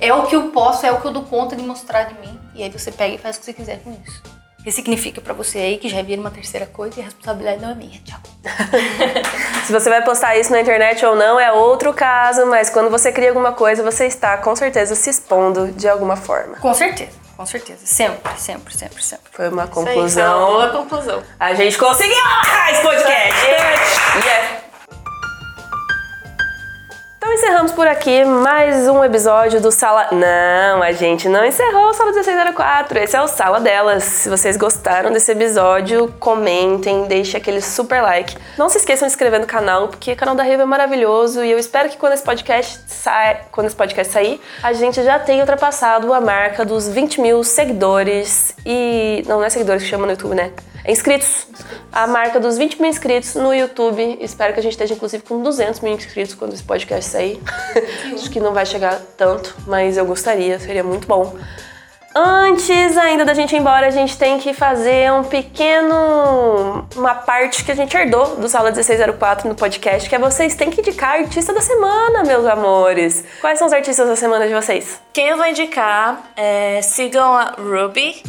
É 0.00 0.12
o 0.14 0.24
que 0.26 0.36
eu 0.36 0.44
posso, 0.50 0.86
é 0.86 0.92
o 0.92 1.00
que 1.00 1.06
eu 1.06 1.10
dou 1.12 1.24
conta 1.24 1.56
de 1.56 1.62
mostrar 1.62 2.04
de 2.04 2.14
mim. 2.20 2.38
E 2.54 2.62
aí 2.62 2.70
você 2.70 2.92
pega 2.92 3.14
e 3.14 3.18
faz 3.18 3.36
o 3.36 3.40
que 3.40 3.46
você 3.46 3.52
quiser 3.52 3.80
com 3.82 3.90
isso. 4.06 4.22
O 4.60 4.62
que 4.62 4.70
significa 4.72 5.20
pra 5.20 5.32
você 5.32 5.58
aí 5.58 5.78
que 5.78 5.88
já 5.88 6.02
vira 6.02 6.20
uma 6.20 6.30
terceira 6.30 6.66
coisa 6.66 6.98
e 6.98 7.02
a 7.02 7.04
responsabilidade 7.04 7.60
não 7.62 7.70
é 7.70 7.74
minha. 7.74 8.00
Tchau. 8.04 8.18
Se 9.66 9.72
você 9.72 9.88
vai 9.88 10.02
postar 10.04 10.36
isso 10.36 10.50
na 10.50 10.60
internet 10.60 11.04
ou 11.06 11.14
não 11.16 11.38
é 11.38 11.52
outro 11.52 11.92
caso, 11.92 12.44
mas 12.46 12.68
quando 12.70 12.90
você 12.90 13.10
cria 13.12 13.28
alguma 13.28 13.52
coisa, 13.52 13.82
você 13.82 14.06
está 14.06 14.36
com 14.36 14.54
certeza 14.56 14.94
se 14.94 15.10
expondo 15.10 15.72
de 15.72 15.88
alguma 15.88 16.16
forma. 16.16 16.56
Com 16.56 16.74
certeza, 16.74 17.12
com 17.36 17.46
certeza. 17.46 17.80
Sempre, 17.84 18.32
sempre, 18.36 18.76
sempre, 18.76 19.02
sempre. 19.02 19.24
Foi 19.32 19.48
uma 19.48 19.64
Isso 19.64 19.78
aí, 19.78 19.84
conclusão. 19.84 20.46
boa 20.46 20.68
conclusão. 20.70 21.22
A 21.38 21.54
gente 21.54 21.78
conseguiu 21.78 22.16
esse 22.70 22.82
podcast! 22.82 23.38
Yeah. 24.24 24.57
Então 27.28 27.36
encerramos 27.36 27.72
por 27.72 27.86
aqui 27.86 28.24
mais 28.24 28.88
um 28.88 29.04
episódio 29.04 29.60
do 29.60 29.70
Sala. 29.70 30.08
Não, 30.12 30.82
a 30.82 30.92
gente 30.92 31.28
não 31.28 31.44
encerrou 31.44 31.90
o 31.90 31.92
Sala 31.92 32.10
1604. 32.10 32.98
Esse 33.00 33.16
é 33.16 33.20
o 33.20 33.28
Sala 33.28 33.60
delas. 33.60 34.02
Se 34.02 34.30
vocês 34.30 34.56
gostaram 34.56 35.12
desse 35.12 35.30
episódio, 35.32 36.08
comentem, 36.18 37.04
deixem 37.04 37.38
aquele 37.38 37.60
super 37.60 38.00
like. 38.00 38.34
Não 38.56 38.70
se 38.70 38.78
esqueçam 38.78 39.06
de 39.06 39.12
inscrever 39.12 39.38
no 39.40 39.46
canal, 39.46 39.88
porque 39.88 40.12
o 40.12 40.16
canal 40.16 40.34
da 40.34 40.42
Riva 40.42 40.62
é 40.62 40.64
maravilhoso 40.64 41.44
e 41.44 41.50
eu 41.50 41.58
espero 41.58 41.90
que 41.90 41.98
quando 41.98 42.14
esse 42.14 42.22
podcast 42.22 42.80
sai, 42.86 43.42
quando 43.52 43.66
esse 43.66 43.76
podcast 43.76 44.10
sair, 44.10 44.40
a 44.62 44.72
gente 44.72 45.02
já 45.02 45.18
tenha 45.18 45.40
ultrapassado 45.40 46.14
a 46.14 46.22
marca 46.22 46.64
dos 46.64 46.88
20 46.88 47.20
mil 47.20 47.44
seguidores 47.44 48.54
e. 48.64 49.22
Não, 49.26 49.36
não 49.36 49.44
é 49.44 49.50
seguidores 49.50 49.82
que 49.82 49.88
chama 49.90 50.06
no 50.06 50.12
YouTube, 50.12 50.34
né? 50.34 50.50
É 50.84 50.92
inscritos. 50.92 51.46
A 51.92 52.06
marca 52.06 52.38
dos 52.38 52.56
20 52.58 52.80
mil 52.80 52.90
inscritos 52.90 53.34
no 53.34 53.52
YouTube. 53.52 54.18
Espero 54.20 54.52
que 54.52 54.60
a 54.60 54.62
gente 54.62 54.72
esteja, 54.72 54.94
inclusive, 54.94 55.22
com 55.22 55.42
200 55.42 55.80
mil 55.80 55.92
inscritos 55.94 56.34
quando 56.34 56.54
esse 56.54 56.62
podcast 56.62 57.10
sair. 57.10 57.40
Acho 58.14 58.30
que 58.30 58.40
não 58.40 58.52
vai 58.52 58.66
chegar 58.66 59.00
tanto, 59.16 59.56
mas 59.66 59.96
eu 59.96 60.06
gostaria, 60.06 60.58
seria 60.58 60.84
muito 60.84 61.06
bom. 61.06 61.36
Antes 62.14 62.96
ainda 62.96 63.24
da 63.24 63.34
gente 63.34 63.54
ir 63.54 63.58
embora, 63.58 63.86
a 63.86 63.90
gente 63.90 64.16
tem 64.18 64.38
que 64.38 64.52
fazer 64.52 65.12
um 65.12 65.22
pequeno. 65.22 66.88
uma 66.96 67.14
parte 67.14 67.64
que 67.64 67.70
a 67.70 67.74
gente 67.74 67.96
herdou 67.96 68.36
do 68.36 68.48
Sala 68.48 68.70
1604 68.70 69.48
no 69.48 69.54
podcast, 69.54 70.08
que 70.08 70.14
é 70.14 70.18
vocês 70.18 70.54
têm 70.54 70.70
que 70.70 70.80
indicar 70.80 71.20
artista 71.20 71.52
da 71.52 71.60
semana, 71.60 72.24
meus 72.24 72.44
amores. 72.46 73.24
Quais 73.40 73.58
são 73.58 73.68
os 73.68 73.72
artistas 73.72 74.08
da 74.08 74.16
semana 74.16 74.48
de 74.48 74.54
vocês? 74.54 75.00
Quem 75.12 75.28
eu 75.28 75.36
vou 75.36 75.46
indicar 75.46 76.32
é 76.36 76.80
sigam 76.82 77.36
a 77.36 77.54
Ruby. 77.56 78.20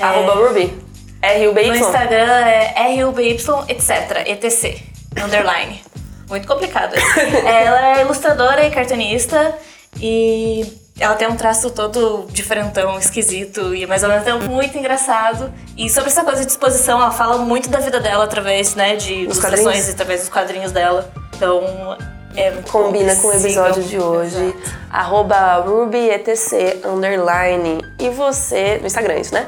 É, 0.00 0.02
Arroba 0.02 0.48
Ruby. 0.48 0.91
R-U-B-Y. 1.22 1.68
No 1.68 1.76
Instagram 1.76 2.32
é 2.46 2.74
R-U-B-Y, 2.92 3.64
etc. 3.68 4.26
ETC. 4.26 4.82
Underline. 5.22 5.82
Muito 6.28 6.48
complicado. 6.48 6.94
ela 7.46 7.98
é 7.98 8.00
ilustradora 8.02 8.66
e 8.66 8.70
cartunista 8.70 9.54
e 10.00 10.66
ela 10.98 11.14
tem 11.14 11.28
um 11.28 11.36
traço 11.36 11.70
todo 11.70 12.26
diferentão, 12.30 12.98
esquisito, 12.98 13.74
e 13.74 13.86
mas 13.86 14.02
ao 14.04 14.10
mesmo 14.10 14.24
tempo 14.24 14.44
muito 14.44 14.76
engraçado. 14.76 15.52
E 15.76 15.88
sobre 15.88 16.10
essa 16.10 16.24
coisa 16.24 16.44
de 16.44 16.50
exposição, 16.50 17.00
ela 17.00 17.10
fala 17.10 17.38
muito 17.38 17.68
da 17.68 17.78
vida 17.78 18.00
dela 18.00 18.24
através, 18.24 18.74
né, 18.74 18.96
de 18.96 19.12
Os 19.12 19.20
ilustrações 19.22 19.62
quadrinhos? 19.62 19.88
e 19.88 19.90
através 19.92 20.20
dos 20.20 20.28
quadrinhos 20.28 20.72
dela. 20.72 21.12
Então, 21.36 21.96
é 22.34 22.50
muito 22.50 22.70
Combina 22.70 23.14
com 23.16 23.28
o 23.28 23.32
episódio 23.32 23.82
de 23.82 23.98
hoje. 23.98 24.36
Exato. 24.36 24.78
Arroba 24.90 25.56
RubyETC 25.56 26.80
underline. 26.84 27.84
E 27.98 28.08
você. 28.10 28.78
No 28.80 28.86
Instagram, 28.86 29.18
isso, 29.18 29.34
né? 29.34 29.46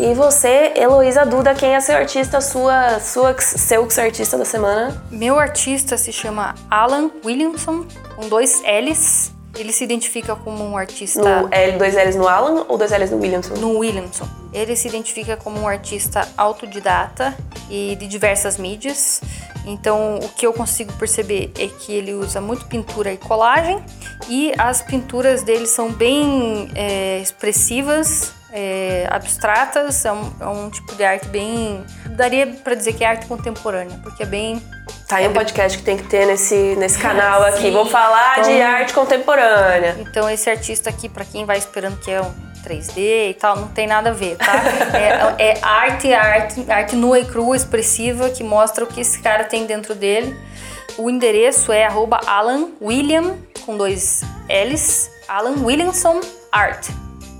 E 0.00 0.14
você, 0.14 0.74
Heloísa 0.76 1.26
Duda, 1.26 1.56
quem 1.56 1.74
é 1.74 1.80
seu 1.80 1.96
artista, 1.96 2.40
sua, 2.40 3.00
sua, 3.00 3.34
seu 3.40 3.88
artista 3.98 4.38
da 4.38 4.44
semana? 4.44 5.02
Meu 5.10 5.36
artista 5.40 5.98
se 5.98 6.12
chama 6.12 6.54
Alan 6.70 7.10
Williamson, 7.24 7.84
com 8.14 8.28
dois 8.28 8.62
L's. 8.62 9.32
Ele 9.56 9.72
se 9.72 9.82
identifica 9.82 10.36
como 10.36 10.64
um 10.64 10.76
artista 10.76 11.42
No 11.42 11.48
L, 11.50 11.78
dois 11.78 11.96
L's 11.96 12.14
no 12.14 12.28
Alan 12.28 12.64
ou 12.68 12.78
dois 12.78 12.92
L's 12.92 13.10
no 13.10 13.18
Williamson? 13.18 13.54
no 13.54 13.78
Williamson. 13.78 14.28
Ele 14.52 14.76
se 14.76 14.86
identifica 14.86 15.36
como 15.36 15.58
um 15.58 15.66
artista 15.66 16.28
autodidata 16.36 17.36
e 17.68 17.96
de 17.96 18.06
diversas 18.06 18.56
mídias. 18.56 19.20
Então, 19.66 20.20
o 20.22 20.28
que 20.28 20.46
eu 20.46 20.52
consigo 20.52 20.92
perceber 20.92 21.50
é 21.58 21.66
que 21.66 21.92
ele 21.92 22.14
usa 22.14 22.40
muito 22.40 22.66
pintura 22.66 23.12
e 23.12 23.16
colagem 23.16 23.82
e 24.28 24.52
as 24.56 24.80
pinturas 24.80 25.42
dele 25.42 25.66
são 25.66 25.90
bem 25.90 26.70
é, 26.76 27.18
expressivas, 27.18 28.32
é, 28.58 29.06
abstratas. 29.10 30.04
É 30.04 30.12
um, 30.12 30.32
é 30.40 30.46
um 30.46 30.70
tipo 30.70 30.94
de 30.96 31.04
arte 31.04 31.28
bem. 31.28 31.84
Daria 32.10 32.46
pra 32.46 32.74
dizer 32.74 32.94
que 32.94 33.04
é 33.04 33.06
arte 33.06 33.26
contemporânea, 33.26 33.98
porque 34.02 34.24
é 34.24 34.26
bem 34.26 34.60
Tá 35.06 35.16
aí 35.16 35.28
um 35.28 35.32
podcast 35.32 35.78
que 35.78 35.84
tem 35.84 35.96
que 35.96 36.02
ter 36.02 36.26
nesse, 36.26 36.54
nesse 36.76 36.98
canal 36.98 37.42
aqui. 37.42 37.62
Sim. 37.62 37.70
Vou 37.72 37.86
falar 37.86 38.42
de 38.42 38.50
Então- 38.52 38.66
arte 38.70 38.92
contemporânea. 38.92 39.96
Então 40.00 40.28
esse 40.28 40.50
artista 40.50 40.90
aqui, 40.90 41.08
pra 41.08 41.24
quem 41.24 41.46
vai 41.46 41.56
esperando 41.56 41.98
que 41.98 42.10
é 42.10 42.20
um 42.20 42.30
3D 42.62 43.30
e 43.30 43.34
tal, 43.34 43.56
não 43.56 43.68
tem 43.68 43.86
nada 43.86 44.10
a 44.10 44.12
ver, 44.12 44.36
tá? 44.36 44.52
É, 45.38 45.52
é 45.52 45.58
arte, 45.62 46.12
arte, 46.12 46.70
arte 46.70 46.94
nua 46.94 47.20
e 47.20 47.24
crua, 47.24 47.56
expressiva, 47.56 48.28
que 48.28 48.44
mostra 48.44 48.84
o 48.84 48.86
que 48.86 49.00
esse 49.00 49.18
cara 49.22 49.44
tem 49.44 49.64
dentro 49.64 49.94
dele. 49.94 50.36
O 50.98 51.08
endereço 51.08 51.72
é 51.72 51.86
arroba 51.86 52.20
Alan 52.26 52.68
William, 52.82 53.36
com 53.64 53.78
dois 53.78 54.20
L's, 54.50 55.10
Alan 55.26 55.64
Williamson 55.64 56.20
Art. 56.52 56.86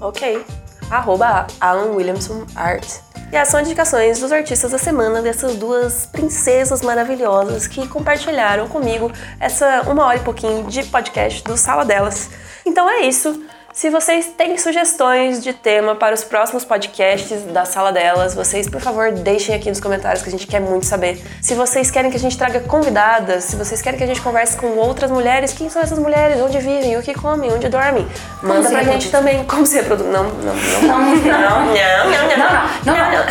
Ok. 0.00 0.42
Arroba 0.90 1.46
Alan 1.60 1.92
Williamson 1.92 2.46
Art. 2.54 2.86
E 3.30 3.36
essas 3.36 3.52
são 3.52 3.60
indicações 3.60 4.20
dos 4.20 4.32
artistas 4.32 4.70
da 4.70 4.78
semana 4.78 5.20
dessas 5.20 5.56
duas 5.56 6.06
princesas 6.06 6.80
maravilhosas 6.80 7.66
que 7.66 7.86
compartilharam 7.86 8.68
comigo 8.68 9.12
essa 9.38 9.82
uma 9.82 10.06
hora 10.06 10.16
e 10.16 10.20
pouquinho 10.20 10.64
de 10.64 10.82
podcast 10.84 11.44
do 11.44 11.56
Sala 11.56 11.84
Delas. 11.84 12.30
Então 12.64 12.88
é 12.88 13.02
isso. 13.02 13.42
Se 13.72 13.90
vocês 13.90 14.26
têm 14.26 14.56
sugestões 14.56 15.42
de 15.42 15.52
tema 15.52 15.94
para 15.94 16.14
os 16.14 16.24
próximos 16.24 16.64
podcasts 16.64 17.42
da 17.44 17.64
Sala 17.64 17.92
Delas, 17.92 18.34
vocês, 18.34 18.68
por 18.68 18.80
favor, 18.80 19.12
deixem 19.12 19.54
aqui 19.54 19.68
nos 19.68 19.78
comentários 19.78 20.22
que 20.22 20.28
a 20.28 20.32
gente 20.32 20.46
quer 20.46 20.60
muito 20.60 20.86
saber. 20.86 21.22
Se 21.40 21.54
vocês 21.54 21.90
querem 21.90 22.10
que 22.10 22.16
a 22.16 22.20
gente 22.20 22.36
traga 22.36 22.60
convidadas, 22.60 23.44
se 23.44 23.56
vocês 23.56 23.80
querem 23.82 23.98
que 23.98 24.04
a 24.04 24.06
gente 24.06 24.22
converse 24.22 24.56
com 24.56 24.68
outras 24.78 25.10
mulheres, 25.10 25.52
quem 25.52 25.68
são 25.68 25.82
essas 25.82 25.98
mulheres, 25.98 26.40
onde 26.40 26.58
vivem, 26.58 26.96
o 26.96 27.02
que 27.02 27.14
comem, 27.14 27.52
onde 27.52 27.68
dormem, 27.68 28.06
manda 28.42 28.68
pra 28.68 28.82
gente 28.82 29.10
também 29.10 29.44
como 29.44 29.64
se 29.64 29.76
reproduz. 29.76 30.08
Não, 30.10 30.24
não, 30.24 30.32
não. 30.32 30.82
Não, 30.82 30.98
não, 30.98 31.16
não, 31.16 31.66
não, 31.66 32.36
não, 32.36 32.96
não, 32.96 33.12
não. 33.12 33.26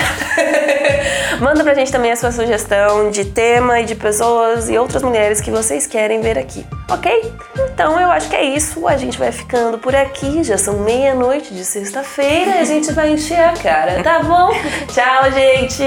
Manda 1.40 1.64
pra 1.64 1.76
gente 1.76 1.92
também 1.92 2.12
a 2.12 2.16
sua 2.16 2.32
sugestão 2.32 3.12
de 3.12 3.26
tema 3.26 3.80
e 3.80 3.86
de 3.86 3.94
pessoas 3.94 4.70
e 4.70 4.78
outras 4.78 5.04
mulheres 5.04 5.40
que 5.40 5.52
vocês 5.52 5.86
querem 5.86 6.20
ver 6.20 6.38
aqui, 6.38 6.66
ok? 6.90 7.32
Então 7.74 8.00
eu 8.00 8.10
acho 8.10 8.28
que 8.28 8.36
é 8.36 8.44
isso. 8.44 8.88
A 8.88 8.98
gente 8.98 9.20
vai 9.20 9.32
ficando 9.32 9.78
por 9.78 9.96
aqui. 9.96 10.27
Já 10.44 10.58
são 10.58 10.80
meia-noite 10.80 11.54
de 11.54 11.64
sexta-feira 11.64 12.58
e 12.58 12.60
a 12.60 12.64
gente 12.66 12.92
vai 12.92 13.12
encher 13.12 13.40
a 13.40 13.54
cara, 13.54 14.04
tá 14.04 14.22
bom? 14.24 14.50
Tchau, 14.94 15.32
gente! 15.32 15.84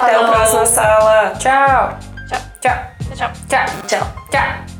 Até 0.00 0.18
o 0.18 0.26
Falou. 0.26 0.32
próximo 0.32 0.66
sala. 0.66 1.32
Tchau! 1.38 1.98
Tchau! 2.28 2.40
Tchau! 2.60 2.92
Tchau. 3.14 3.32
Tchau! 3.48 3.66
Tchau. 3.86 4.12
Tchau! 4.30 4.72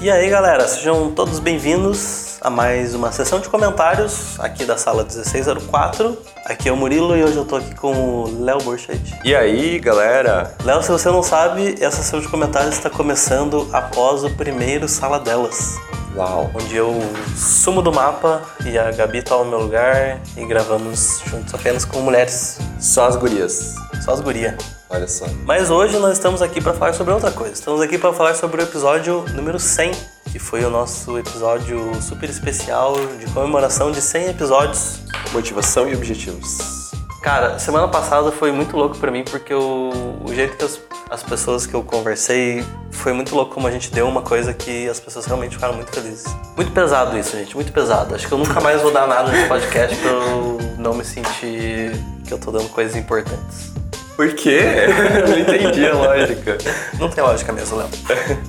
E 0.00 0.10
aí, 0.10 0.30
galera, 0.30 0.66
sejam 0.68 1.10
todos 1.10 1.40
bem-vindos 1.40 2.27
a 2.40 2.50
mais 2.50 2.94
uma 2.94 3.10
sessão 3.10 3.40
de 3.40 3.48
comentários 3.48 4.38
aqui 4.38 4.64
da 4.64 4.76
sala 4.76 5.02
1604. 5.04 6.16
Aqui 6.44 6.68
é 6.68 6.72
o 6.72 6.76
Murilo 6.76 7.16
e 7.16 7.22
hoje 7.22 7.36
eu 7.36 7.44
tô 7.44 7.56
aqui 7.56 7.74
com 7.74 7.92
o 7.92 8.44
Léo 8.44 8.58
Borchardt. 8.62 9.18
E 9.24 9.34
aí, 9.34 9.78
galera? 9.78 10.54
Léo, 10.64 10.82
se 10.82 10.90
você 10.90 11.08
não 11.10 11.22
sabe, 11.22 11.74
essa 11.80 11.96
sessão 12.02 12.20
de 12.20 12.28
comentários 12.28 12.74
está 12.74 12.88
começando 12.88 13.68
após 13.72 14.24
o 14.24 14.30
primeiro 14.30 14.88
Sala 14.88 15.18
Delas, 15.18 15.76
Uau. 16.16 16.50
onde 16.54 16.76
eu 16.76 16.94
sumo 17.36 17.82
do 17.82 17.92
mapa 17.92 18.42
e 18.64 18.78
a 18.78 18.90
Gabi 18.92 19.22
toma 19.22 19.44
meu 19.44 19.60
lugar 19.60 20.20
e 20.36 20.44
gravamos 20.46 21.20
juntos 21.26 21.52
apenas 21.54 21.84
com 21.84 22.00
mulheres, 22.00 22.58
Só 22.80 23.06
as 23.06 23.16
gurias. 23.16 23.74
só 24.04 24.12
as 24.12 24.20
gurias. 24.20 24.77
Olha 24.90 25.06
só. 25.06 25.26
Mas 25.44 25.70
hoje 25.70 25.98
nós 25.98 26.12
estamos 26.12 26.40
aqui 26.40 26.60
para 26.60 26.72
falar 26.72 26.94
sobre 26.94 27.12
outra 27.12 27.30
coisa. 27.30 27.52
Estamos 27.52 27.80
aqui 27.80 27.98
para 27.98 28.12
falar 28.12 28.34
sobre 28.34 28.62
o 28.62 28.64
episódio 28.64 29.24
número 29.34 29.58
100, 29.58 29.92
que 30.32 30.38
foi 30.38 30.64
o 30.64 30.70
nosso 30.70 31.18
episódio 31.18 32.00
super 32.00 32.28
especial 32.30 32.94
de 33.18 33.26
comemoração 33.32 33.92
de 33.92 34.00
100 34.00 34.28
episódios. 34.28 35.00
Motivação 35.32 35.86
e 35.88 35.94
objetivos. 35.94 36.58
Cara, 37.22 37.58
semana 37.58 37.88
passada 37.88 38.32
foi 38.32 38.50
muito 38.50 38.76
louco 38.76 38.96
pra 38.96 39.10
mim 39.10 39.24
porque 39.24 39.52
o, 39.52 39.90
o 40.24 40.34
jeito 40.34 40.56
que 40.56 40.64
as, 40.64 40.80
as 41.10 41.22
pessoas 41.22 41.66
que 41.66 41.74
eu 41.74 41.82
conversei 41.82 42.64
foi 42.90 43.12
muito 43.12 43.34
louco 43.34 43.52
como 43.52 43.66
a 43.66 43.70
gente 43.70 43.92
deu 43.92 44.08
uma 44.08 44.22
coisa 44.22 44.54
que 44.54 44.88
as 44.88 44.98
pessoas 44.98 45.26
realmente 45.26 45.56
ficaram 45.56 45.74
muito 45.74 45.90
felizes. 45.92 46.24
Muito 46.56 46.72
pesado 46.72 47.18
isso, 47.18 47.36
gente, 47.36 47.54
muito 47.54 47.72
pesado. 47.72 48.14
Acho 48.14 48.26
que 48.26 48.32
eu 48.32 48.38
nunca 48.38 48.58
mais 48.60 48.80
vou 48.80 48.90
dar 48.90 49.06
nada 49.06 49.30
nesse 49.30 49.48
podcast 49.48 49.96
pra 49.96 50.10
eu 50.10 50.58
não 50.78 50.94
me 50.94 51.04
sentir 51.04 51.92
que 52.24 52.32
eu 52.32 52.38
tô 52.38 52.50
dando 52.50 52.68
coisas 52.70 52.96
importantes. 52.96 53.77
Por 54.18 54.34
quê? 54.34 54.58
Eu 55.22 55.28
não 55.28 55.38
entendi 55.38 55.86
a 55.86 55.94
lógica. 55.94 56.58
Não 56.98 57.08
tem 57.08 57.22
lógica 57.22 57.52
mesmo, 57.52 57.76
Léo. 57.76 57.88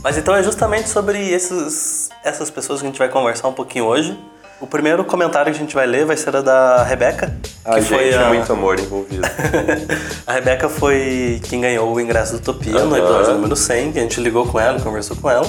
Mas 0.01 0.17
então 0.17 0.35
é 0.35 0.41
justamente 0.41 0.89
sobre 0.89 1.29
esses, 1.29 2.09
essas 2.23 2.49
pessoas 2.49 2.79
que 2.79 2.87
a 2.87 2.89
gente 2.89 2.97
vai 2.97 3.07
conversar 3.07 3.47
um 3.49 3.53
pouquinho 3.53 3.85
hoje. 3.85 4.17
O 4.59 4.65
primeiro 4.65 5.05
comentário 5.05 5.51
que 5.51 5.57
a 5.59 5.61
gente 5.61 5.75
vai 5.75 5.85
ler 5.85 6.07
vai 6.07 6.17
ser 6.17 6.31
da 6.41 6.83
Rebeca. 6.83 7.37
Ah, 7.63 7.75
que 7.75 7.81
gente, 7.81 7.89
foi 7.89 8.13
a... 8.15 8.29
muito 8.29 8.51
amor 8.51 8.79
envolvido. 8.79 9.21
a 10.25 10.33
Rebeca 10.33 10.67
foi 10.69 11.39
quem 11.47 11.61
ganhou 11.61 11.93
o 11.93 12.01
ingresso 12.01 12.33
do 12.33 12.37
Utopia 12.39 12.83
no 12.83 12.95
Aham. 12.95 12.97
episódio 12.97 13.33
número 13.35 13.55
100, 13.55 13.91
que 13.91 13.99
a 13.99 14.01
gente 14.01 14.19
ligou 14.19 14.47
com 14.47 14.59
ela, 14.59 14.81
conversou 14.81 15.15
com 15.17 15.29
ela. 15.29 15.47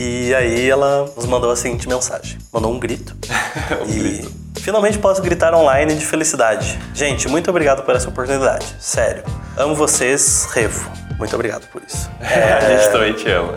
E 0.00 0.32
aí 0.32 0.70
ela 0.70 1.10
nos 1.16 1.26
mandou 1.26 1.50
a 1.50 1.56
seguinte 1.56 1.88
mensagem. 1.88 2.38
Mandou 2.52 2.72
um 2.72 2.78
grito. 2.78 3.16
Um 3.84 3.90
e 3.90 3.98
grito. 3.98 4.32
finalmente 4.60 4.96
posso 4.96 5.20
gritar 5.20 5.52
online 5.52 5.96
de 5.96 6.06
felicidade. 6.06 6.78
Gente, 6.94 7.28
muito 7.28 7.50
obrigado 7.50 7.82
por 7.82 7.96
essa 7.96 8.08
oportunidade. 8.08 8.64
Sério. 8.78 9.24
Amo 9.56 9.74
vocês, 9.74 10.48
Revo. 10.52 10.88
Muito 11.18 11.34
obrigado 11.34 11.66
por 11.72 11.82
isso. 11.82 12.08
A 12.22 12.60
gente 12.70 12.92
também 12.92 13.12
te 13.12 13.28
ama. 13.28 13.56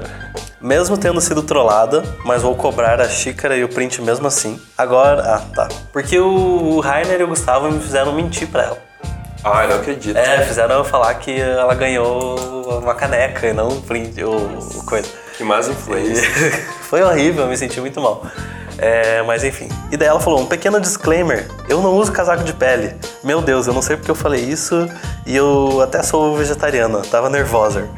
Mesmo 0.60 0.98
tendo 0.98 1.22
sido 1.22 1.44
trollada, 1.44 2.04
mas 2.26 2.42
vou 2.42 2.56
cobrar 2.56 3.00
a 3.00 3.08
xícara 3.08 3.56
e 3.56 3.64
o 3.64 3.70
print 3.70 4.02
mesmo 4.02 4.26
assim. 4.26 4.60
Agora, 4.76 5.22
ah, 5.22 5.42
tá. 5.54 5.68
Porque 5.94 6.20
o 6.20 6.80
Rainer 6.80 7.22
e 7.22 7.24
o 7.24 7.28
Gustavo 7.28 7.72
me 7.72 7.80
fizeram 7.80 8.14
mentir 8.14 8.48
pra 8.48 8.64
ela. 8.64 8.78
Ai, 9.44 9.68
não 9.68 9.76
acredito. 9.76 10.18
É, 10.18 10.44
fizeram 10.46 10.76
eu 10.76 10.84
falar 10.84 11.14
que 11.16 11.39
ela 11.39 11.74
ganhou 11.76 12.80
uma 12.80 12.96
caneca 12.96 13.48
e 13.48 13.54
não 13.54 13.70
um 13.70 13.82
print, 13.82 14.24
ou 14.24 14.50
coisa. 14.86 15.08
Que 15.42 15.46
más 15.46 15.68
influência. 15.68 16.30
Foi 16.88 17.02
horrível, 17.02 17.46
eu 17.46 17.50
me 17.50 17.58
senti 17.58 17.82
muito 17.82 18.00
mal. 18.00 18.24
É, 18.78 19.24
mas 19.24 19.44
enfim. 19.44 19.68
E 19.92 19.98
daí 19.98 20.08
ela 20.08 20.20
falou: 20.20 20.39
um 20.39 20.46
pequeno 20.46 20.80
disclaimer: 20.80 21.48
eu 21.68 21.82
não 21.82 21.96
uso 21.96 22.12
casaco 22.12 22.44
de 22.44 22.54
pele. 22.54 22.94
Meu 23.24 23.42
Deus, 23.42 23.66
eu 23.66 23.74
não 23.74 23.82
sei 23.82 23.98
porque 23.98 24.12
eu 24.12 24.16
falei 24.16 24.39
isso 24.39 24.88
e 25.26 25.36
eu 25.36 25.82
até 25.82 26.04
sou 26.04 26.38
vegetariana, 26.38 27.02
tava 27.10 27.28
nervosa. 27.28 27.89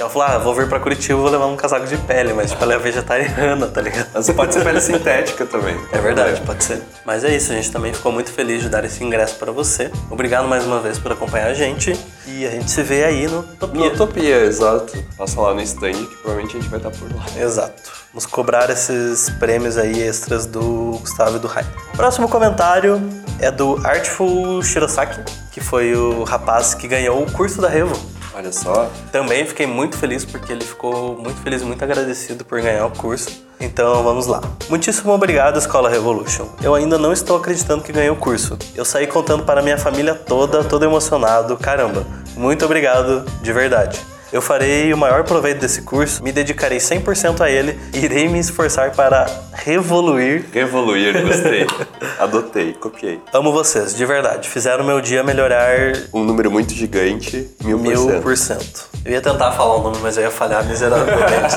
Ela 0.00 0.08
falou, 0.08 0.28
ah, 0.28 0.38
vou 0.38 0.54
vir 0.54 0.68
pra 0.68 0.78
Curitiba, 0.78 1.18
vou 1.18 1.28
levar 1.28 1.46
um 1.46 1.56
casaco 1.56 1.86
de 1.86 1.96
pele, 1.96 2.32
mas 2.32 2.50
tipo, 2.50 2.62
ela 2.62 2.74
é 2.74 2.78
vegetariana, 2.78 3.66
tá 3.66 3.80
ligado? 3.80 4.08
Mas 4.14 4.30
pode 4.30 4.54
ser 4.54 4.62
pele 4.62 4.80
sintética 4.80 5.44
também. 5.44 5.76
É 5.90 5.98
verdade, 5.98 6.40
pode 6.42 6.62
ser. 6.62 6.80
Mas 7.04 7.24
é 7.24 7.34
isso, 7.34 7.50
a 7.50 7.56
gente 7.56 7.72
também 7.72 7.92
ficou 7.92 8.12
muito 8.12 8.32
feliz 8.32 8.62
de 8.62 8.68
dar 8.68 8.84
esse 8.84 9.02
ingresso 9.02 9.34
pra 9.36 9.50
você. 9.50 9.90
Obrigado 10.08 10.46
mais 10.46 10.64
uma 10.64 10.80
vez 10.80 10.98
por 10.98 11.10
acompanhar 11.10 11.48
a 11.48 11.54
gente 11.54 11.98
e 12.26 12.46
a 12.46 12.50
gente 12.50 12.70
se 12.70 12.82
vê 12.82 13.04
aí 13.04 13.26
no 13.26 13.42
Topia. 13.42 13.80
No 13.80 13.86
Utopia, 13.86 14.44
exato. 14.44 14.96
Passa 15.16 15.40
lá 15.40 15.52
no 15.52 15.60
stand 15.62 15.92
que 15.92 16.16
provavelmente 16.16 16.56
a 16.56 16.60
gente 16.60 16.70
vai 16.70 16.78
estar 16.78 16.90
por 16.90 17.12
lá. 17.14 17.24
Exato. 17.36 17.90
Vamos 18.12 18.24
cobrar 18.24 18.70
esses 18.70 19.28
prêmios 19.30 19.76
aí 19.76 20.00
extras 20.00 20.46
do 20.46 20.98
Gustavo 21.00 21.36
e 21.36 21.40
do 21.40 21.48
Rai. 21.48 21.66
Próximo 21.96 22.28
comentário 22.28 23.02
é 23.40 23.50
do 23.50 23.80
Artful 23.84 24.62
Shirosaki, 24.62 25.20
que 25.50 25.60
foi 25.60 25.94
o 25.94 26.22
rapaz 26.22 26.72
que 26.74 26.86
ganhou 26.86 27.22
o 27.22 27.30
curso 27.32 27.60
da 27.60 27.68
Revo. 27.68 28.17
Olha 28.38 28.52
só. 28.52 28.88
Também 29.10 29.44
fiquei 29.44 29.66
muito 29.66 29.98
feliz 29.98 30.24
porque 30.24 30.52
ele 30.52 30.62
ficou 30.62 31.18
muito 31.18 31.40
feliz 31.42 31.60
e 31.60 31.64
muito 31.64 31.82
agradecido 31.82 32.44
por 32.44 32.60
ganhar 32.60 32.86
o 32.86 32.90
curso. 32.90 33.44
Então 33.58 34.04
vamos 34.04 34.28
lá. 34.28 34.40
Muitíssimo 34.68 35.10
obrigado, 35.10 35.58
Escola 35.58 35.90
Revolution. 35.90 36.46
Eu 36.62 36.72
ainda 36.72 36.96
não 36.96 37.12
estou 37.12 37.36
acreditando 37.36 37.82
que 37.82 37.90
ganhei 37.90 38.10
o 38.10 38.14
curso. 38.14 38.56
Eu 38.76 38.84
saí 38.84 39.08
contando 39.08 39.42
para 39.42 39.60
minha 39.60 39.76
família 39.76 40.14
toda, 40.14 40.62
todo 40.62 40.84
emocionado. 40.84 41.56
Caramba, 41.56 42.06
muito 42.36 42.64
obrigado 42.64 43.24
de 43.42 43.52
verdade. 43.52 44.00
Eu 44.32 44.42
farei 44.42 44.92
o 44.92 44.96
maior 44.96 45.24
proveito 45.24 45.60
desse 45.60 45.82
curso, 45.82 46.22
me 46.22 46.30
dedicarei 46.32 46.78
100% 46.78 47.40
a 47.40 47.50
ele 47.50 47.78
e 47.94 48.04
irei 48.04 48.28
me 48.28 48.38
esforçar 48.38 48.92
para 48.92 49.26
revoluir. 49.54 50.44
Revoluir, 50.52 51.22
gostei. 51.26 51.66
Adotei, 52.18 52.74
copiei. 52.74 53.20
Amo 53.32 53.52
vocês, 53.52 53.94
de 53.96 54.04
verdade. 54.04 54.48
Fizeram 54.48 54.84
meu 54.84 55.00
dia 55.00 55.22
melhorar 55.22 55.70
Um 56.12 56.24
número 56.24 56.50
muito 56.50 56.74
gigante, 56.74 57.48
mil, 57.64 57.78
mil 57.78 58.06
por 58.06 58.20
por 58.22 58.36
cento. 58.36 58.60
cento. 58.62 58.88
Eu 59.04 59.12
ia 59.12 59.20
tentar 59.20 59.52
falar 59.52 59.76
o 59.76 59.82
número, 59.82 60.02
mas 60.02 60.16
eu 60.18 60.24
ia 60.24 60.30
falhar 60.30 60.64
miseravelmente. 60.64 61.56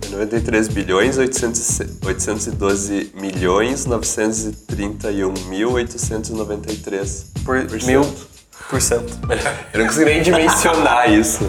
93 0.10 0.68
bilhões 0.68 1.16
800 1.18 1.80
812 2.04 3.12
milhões 3.14 3.86
931 3.86 5.32
mil 5.48 5.72
893 5.72 7.26
Por 7.44 7.66
mil 7.84 8.02
por 8.70 8.80
cento. 8.80 9.12
Eu 9.72 9.80
não 9.80 9.86
consegui 9.86 10.04
nem 10.06 10.22
dimensionar 10.22 11.10
isso. 11.10 11.46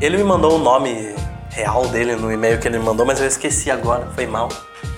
Ele 0.00 0.18
me 0.18 0.24
mandou 0.24 0.56
o 0.56 0.58
nome 0.58 1.14
real 1.50 1.86
dele 1.88 2.14
no 2.14 2.30
e-mail 2.30 2.58
que 2.58 2.68
ele 2.68 2.78
me 2.78 2.84
mandou, 2.84 3.04
mas 3.04 3.20
eu 3.20 3.26
esqueci 3.26 3.70
agora, 3.70 4.06
foi 4.14 4.26
mal. 4.26 4.48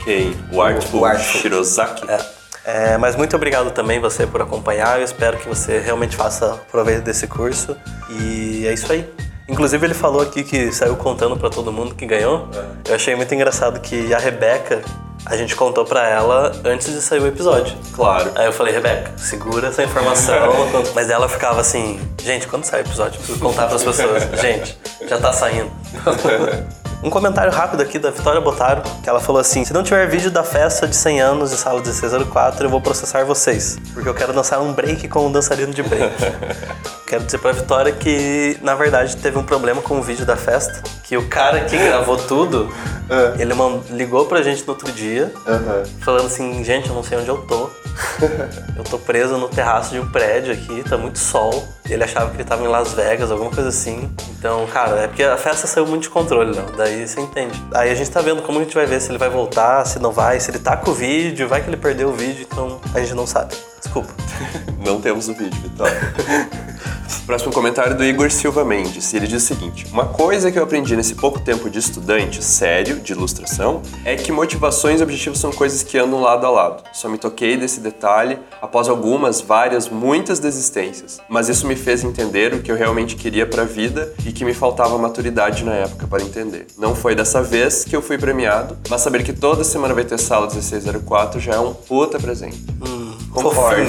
Quem? 0.04 0.36
O 0.52 0.60
Artful 0.60 1.00
O 1.00 1.04
Artful. 1.04 1.40
Shirozaki? 1.40 2.10
É. 2.10 2.18
É, 2.64 2.96
mas 2.96 3.16
muito 3.16 3.34
obrigado 3.34 3.72
também 3.72 3.98
você 3.98 4.26
por 4.26 4.40
acompanhar. 4.42 4.98
Eu 4.98 5.04
espero 5.04 5.36
que 5.36 5.48
você 5.48 5.78
realmente 5.78 6.14
faça 6.14 6.60
proveito 6.70 7.02
desse 7.02 7.26
curso. 7.26 7.76
E 8.08 8.66
é 8.66 8.72
isso 8.72 8.92
aí. 8.92 9.08
Inclusive 9.48 9.84
ele 9.84 9.94
falou 9.94 10.22
aqui 10.22 10.44
que 10.44 10.70
saiu 10.70 10.94
contando 10.96 11.36
pra 11.36 11.50
todo 11.50 11.72
mundo 11.72 11.94
que 11.94 12.06
ganhou. 12.06 12.48
Eu 12.88 12.94
achei 12.94 13.16
muito 13.16 13.34
engraçado 13.34 13.80
que 13.80 14.14
a 14.14 14.18
Rebeca, 14.18 14.80
a 15.24 15.36
gente 15.36 15.54
contou 15.54 15.84
pra 15.84 16.08
ela 16.08 16.52
antes 16.64 16.92
de 16.92 17.00
sair 17.00 17.20
o 17.20 17.26
episódio. 17.26 17.76
Claro. 17.92 18.32
Aí 18.34 18.46
eu 18.46 18.52
falei, 18.52 18.74
Rebeca, 18.74 19.12
segura 19.16 19.68
essa 19.68 19.82
informação. 19.82 20.52
Mas 20.94 21.10
ela 21.10 21.28
ficava 21.28 21.60
assim, 21.60 22.00
gente, 22.22 22.46
quando 22.46 22.64
sai 22.64 22.80
o 22.80 22.84
episódio? 22.84 23.14
Eu 23.14 23.18
preciso 23.18 23.38
contar 23.38 23.66
pras 23.68 23.84
pessoas. 23.84 24.24
gente, 24.40 24.76
já 25.08 25.18
tá 25.18 25.32
saindo. 25.32 25.70
Um 27.02 27.10
comentário 27.10 27.50
rápido 27.52 27.82
aqui 27.82 27.98
da 27.98 28.10
Vitória 28.10 28.40
Botaro, 28.40 28.82
que 29.02 29.08
ela 29.08 29.18
falou 29.20 29.40
assim: 29.40 29.64
se 29.64 29.72
não 29.72 29.82
tiver 29.82 30.06
vídeo 30.08 30.30
da 30.30 30.44
festa 30.44 30.86
de 30.86 30.94
100 30.94 31.20
anos 31.20 31.50
de 31.50 31.56
sala 31.56 31.80
1604, 31.80 32.64
eu 32.66 32.70
vou 32.70 32.80
processar 32.80 33.24
vocês, 33.24 33.78
porque 33.92 34.08
eu 34.08 34.14
quero 34.14 34.32
dançar 34.32 34.60
um 34.60 34.72
break 34.72 35.08
com 35.08 35.26
um 35.26 35.32
dançarino 35.32 35.72
de 35.74 35.82
break. 35.82 36.14
quero 37.08 37.24
dizer 37.24 37.38
pra 37.38 37.50
Vitória 37.52 37.92
que, 37.92 38.56
na 38.62 38.74
verdade, 38.76 39.16
teve 39.16 39.36
um 39.36 39.42
problema 39.42 39.82
com 39.82 39.98
o 39.98 40.02
vídeo 40.02 40.24
da 40.24 40.36
festa, 40.36 40.80
que 41.02 41.16
o 41.16 41.26
cara 41.28 41.60
que 41.64 41.76
gravou 41.76 42.16
tudo, 42.16 42.72
ele 43.38 43.52
man- 43.52 43.80
ligou 43.90 44.26
pra 44.26 44.40
gente 44.42 44.62
no 44.64 44.70
outro 44.72 44.90
dia, 44.92 45.32
falando 46.02 46.26
assim: 46.26 46.62
gente, 46.62 46.88
eu 46.88 46.94
não 46.94 47.02
sei 47.02 47.18
onde 47.18 47.28
eu 47.28 47.38
tô. 47.38 47.68
Eu 48.74 48.84
tô 48.84 48.98
preso 48.98 49.36
no 49.36 49.48
terraço 49.50 49.90
de 49.90 50.00
um 50.00 50.08
prédio 50.10 50.50
aqui, 50.54 50.82
tá 50.88 50.96
muito 50.96 51.18
sol. 51.18 51.68
Ele 51.92 52.04
achava 52.04 52.30
que 52.30 52.36
ele 52.36 52.44
tava 52.44 52.64
em 52.64 52.68
Las 52.68 52.92
Vegas, 52.94 53.30
alguma 53.30 53.50
coisa 53.50 53.68
assim. 53.68 54.10
Então, 54.38 54.66
cara, 54.68 55.00
é 55.00 55.06
porque 55.06 55.22
a 55.22 55.36
festa 55.36 55.66
saiu 55.66 55.86
muito 55.86 56.04
de 56.04 56.10
controle, 56.10 56.56
não. 56.56 56.66
Daí 56.76 57.06
você 57.06 57.20
entende. 57.20 57.62
Aí 57.74 57.90
a 57.90 57.94
gente 57.94 58.10
tá 58.10 58.20
vendo 58.20 58.42
como 58.42 58.58
a 58.58 58.62
gente 58.62 58.74
vai 58.74 58.86
ver 58.86 59.00
se 59.00 59.10
ele 59.10 59.18
vai 59.18 59.28
voltar, 59.28 59.84
se 59.84 59.98
não 59.98 60.10
vai, 60.10 60.40
se 60.40 60.50
ele 60.50 60.58
tá 60.58 60.76
com 60.76 60.90
o 60.90 60.94
vídeo, 60.94 61.48
vai 61.48 61.62
que 61.62 61.68
ele 61.68 61.76
perdeu 61.76 62.08
o 62.08 62.12
vídeo, 62.12 62.46
então 62.50 62.80
a 62.94 63.00
gente 63.00 63.14
não 63.14 63.26
sabe. 63.26 63.54
Desculpa. 63.78 64.12
Não 64.84 65.00
temos 65.00 65.28
o 65.28 65.34
vídeo, 65.34 65.60
Vitória. 65.60 65.96
Próximo 67.20 67.52
comentário 67.52 67.96
do 67.96 68.04
Igor 68.04 68.30
Silva 68.30 68.64
Mendes. 68.64 69.12
Ele 69.14 69.26
diz 69.26 69.42
o 69.42 69.46
seguinte: 69.46 69.86
Uma 69.92 70.06
coisa 70.06 70.50
que 70.50 70.58
eu 70.58 70.62
aprendi 70.62 70.96
nesse 70.96 71.14
pouco 71.14 71.40
tempo 71.40 71.70
de 71.70 71.78
estudante 71.78 72.42
sério 72.42 73.00
de 73.00 73.12
ilustração 73.12 73.82
é 74.04 74.16
que 74.16 74.32
motivações 74.32 75.00
e 75.00 75.02
objetivos 75.02 75.38
são 75.38 75.52
coisas 75.52 75.82
que 75.82 75.98
andam 75.98 76.20
lado 76.20 76.46
a 76.46 76.50
lado. 76.50 76.82
Só 76.92 77.08
me 77.08 77.18
toquei 77.18 77.56
desse 77.56 77.80
detalhe 77.80 78.38
após 78.60 78.88
algumas, 78.88 79.40
várias, 79.40 79.88
muitas 79.88 80.38
desistências. 80.38 81.20
Mas 81.28 81.48
isso 81.48 81.66
me 81.66 81.76
fez 81.76 82.02
entender 82.04 82.54
o 82.54 82.60
que 82.60 82.70
eu 82.70 82.76
realmente 82.76 83.16
queria 83.16 83.46
pra 83.46 83.64
vida 83.64 84.12
e 84.26 84.32
que 84.32 84.44
me 84.44 84.54
faltava 84.54 84.98
maturidade 84.98 85.64
na 85.64 85.74
época 85.74 86.06
para 86.06 86.22
entender. 86.22 86.66
Não 86.78 86.94
foi 86.94 87.14
dessa 87.14 87.42
vez 87.42 87.84
que 87.84 87.94
eu 87.94 88.02
fui 88.02 88.18
premiado, 88.18 88.76
mas 88.88 89.00
saber 89.00 89.22
que 89.22 89.32
toda 89.32 89.64
semana 89.64 89.94
vai 89.94 90.04
ter 90.04 90.18
sala 90.18 90.46
1604 90.46 91.40
já 91.40 91.54
é 91.54 91.60
um 91.60 91.74
puta 91.74 92.18
presente. 92.18 92.62
Concordo. 93.32 93.82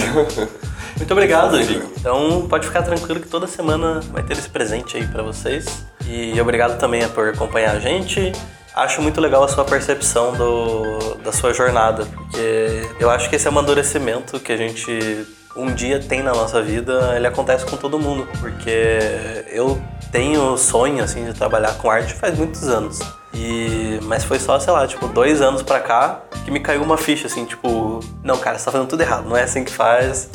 Muito 0.97 1.11
obrigado, 1.11 1.59
Igor. 1.59 1.89
Então 1.97 2.47
pode 2.47 2.67
ficar 2.67 2.83
tranquilo 2.83 3.19
que 3.19 3.27
toda 3.27 3.47
semana 3.47 3.99
vai 4.11 4.23
ter 4.23 4.33
esse 4.33 4.49
presente 4.49 4.97
aí 4.97 5.07
pra 5.07 5.23
vocês. 5.23 5.85
E 6.05 6.39
obrigado 6.39 6.77
também 6.77 7.07
por 7.09 7.29
acompanhar 7.29 7.75
a 7.75 7.79
gente. 7.79 8.31
Acho 8.75 9.01
muito 9.01 9.21
legal 9.21 9.43
a 9.43 9.47
sua 9.47 9.63
percepção 9.63 10.33
do, 10.33 11.15
da 11.23 11.31
sua 11.31 11.53
jornada, 11.53 12.05
porque 12.05 12.89
eu 12.99 13.09
acho 13.09 13.29
que 13.29 13.35
esse 13.35 13.47
amadurecimento 13.47 14.39
que 14.39 14.51
a 14.51 14.57
gente 14.57 15.27
um 15.55 15.73
dia 15.73 15.99
tem 15.99 16.23
na 16.23 16.33
nossa 16.33 16.61
vida, 16.61 17.13
ele 17.15 17.27
acontece 17.27 17.65
com 17.65 17.77
todo 17.77 17.99
mundo, 17.99 18.27
porque 18.39 19.45
eu 19.51 19.79
tenho 20.11 20.57
sonho 20.57 21.03
assim 21.03 21.25
de 21.25 21.33
trabalhar 21.33 21.75
com 21.75 21.89
arte 21.89 22.13
faz 22.13 22.37
muitos 22.37 22.67
anos. 22.67 22.99
E 23.33 23.99
mas 24.03 24.23
foi 24.23 24.39
só, 24.39 24.59
sei 24.59 24.71
lá, 24.71 24.85
tipo, 24.87 25.07
dois 25.07 25.41
anos 25.41 25.63
pra 25.63 25.79
cá 25.79 26.21
que 26.45 26.51
me 26.51 26.59
caiu 26.59 26.83
uma 26.83 26.97
ficha 26.97 27.27
assim, 27.27 27.45
tipo, 27.45 27.99
não, 28.23 28.37
cara, 28.37 28.57
você 28.57 28.65
tá 28.65 28.71
fazendo 28.71 28.87
tudo 28.87 29.01
errado, 29.01 29.27
não 29.27 29.35
é 29.35 29.43
assim 29.43 29.63
que 29.63 29.71
faz. 29.71 30.29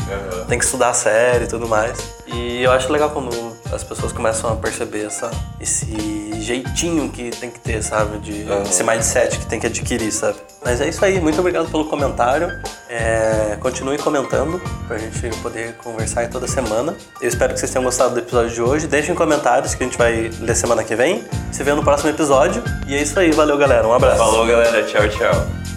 Tem 0.48 0.58
que 0.58 0.64
estudar 0.64 0.92
sério 0.94 1.44
e 1.44 1.48
tudo 1.48 1.68
mais. 1.68 1.98
E 2.26 2.62
eu 2.62 2.72
acho 2.72 2.90
legal 2.90 3.10
quando 3.10 3.30
as 3.72 3.84
pessoas 3.84 4.12
começam 4.12 4.50
a 4.52 4.56
perceber 4.56 5.06
essa, 5.06 5.30
esse 5.60 5.86
jeitinho 6.40 7.08
que 7.10 7.30
tem 7.30 7.50
que 7.50 7.60
ter, 7.60 7.82
sabe? 7.82 8.18
De, 8.18 8.46
Esse 8.68 8.82
mindset 8.82 9.38
que 9.38 9.46
tem 9.46 9.60
que 9.60 9.66
adquirir, 9.66 10.10
sabe? 10.12 10.38
Mas 10.64 10.80
é 10.80 10.88
isso 10.88 11.04
aí, 11.04 11.20
muito 11.20 11.38
obrigado 11.38 11.70
pelo 11.70 11.84
comentário. 11.86 12.50
É, 12.88 13.56
continue 13.60 13.98
comentando 13.98 14.60
pra 14.86 14.98
gente 14.98 15.36
poder 15.38 15.74
conversar 15.76 16.28
toda 16.28 16.46
semana. 16.46 16.96
Eu 17.20 17.28
espero 17.28 17.52
que 17.52 17.60
vocês 17.60 17.70
tenham 17.70 17.84
gostado 17.84 18.14
do 18.14 18.20
episódio 18.20 18.50
de 18.50 18.62
hoje. 18.62 18.86
Deixem 18.86 19.14
comentários 19.14 19.74
que 19.74 19.82
a 19.82 19.86
gente 19.86 19.98
vai 19.98 20.30
ler 20.40 20.56
semana 20.56 20.82
que 20.82 20.96
vem. 20.96 21.24
Se 21.52 21.62
vê 21.62 21.72
no 21.74 21.82
próximo 21.84 22.10
episódio. 22.10 22.62
E 22.86 22.94
é 22.94 23.02
isso 23.02 23.18
aí, 23.18 23.30
valeu 23.32 23.56
galera, 23.56 23.86
um 23.86 23.92
abraço. 23.92 24.18
Falou, 24.18 24.46
galera. 24.46 24.82
Tchau, 24.84 25.08
tchau. 25.08 25.67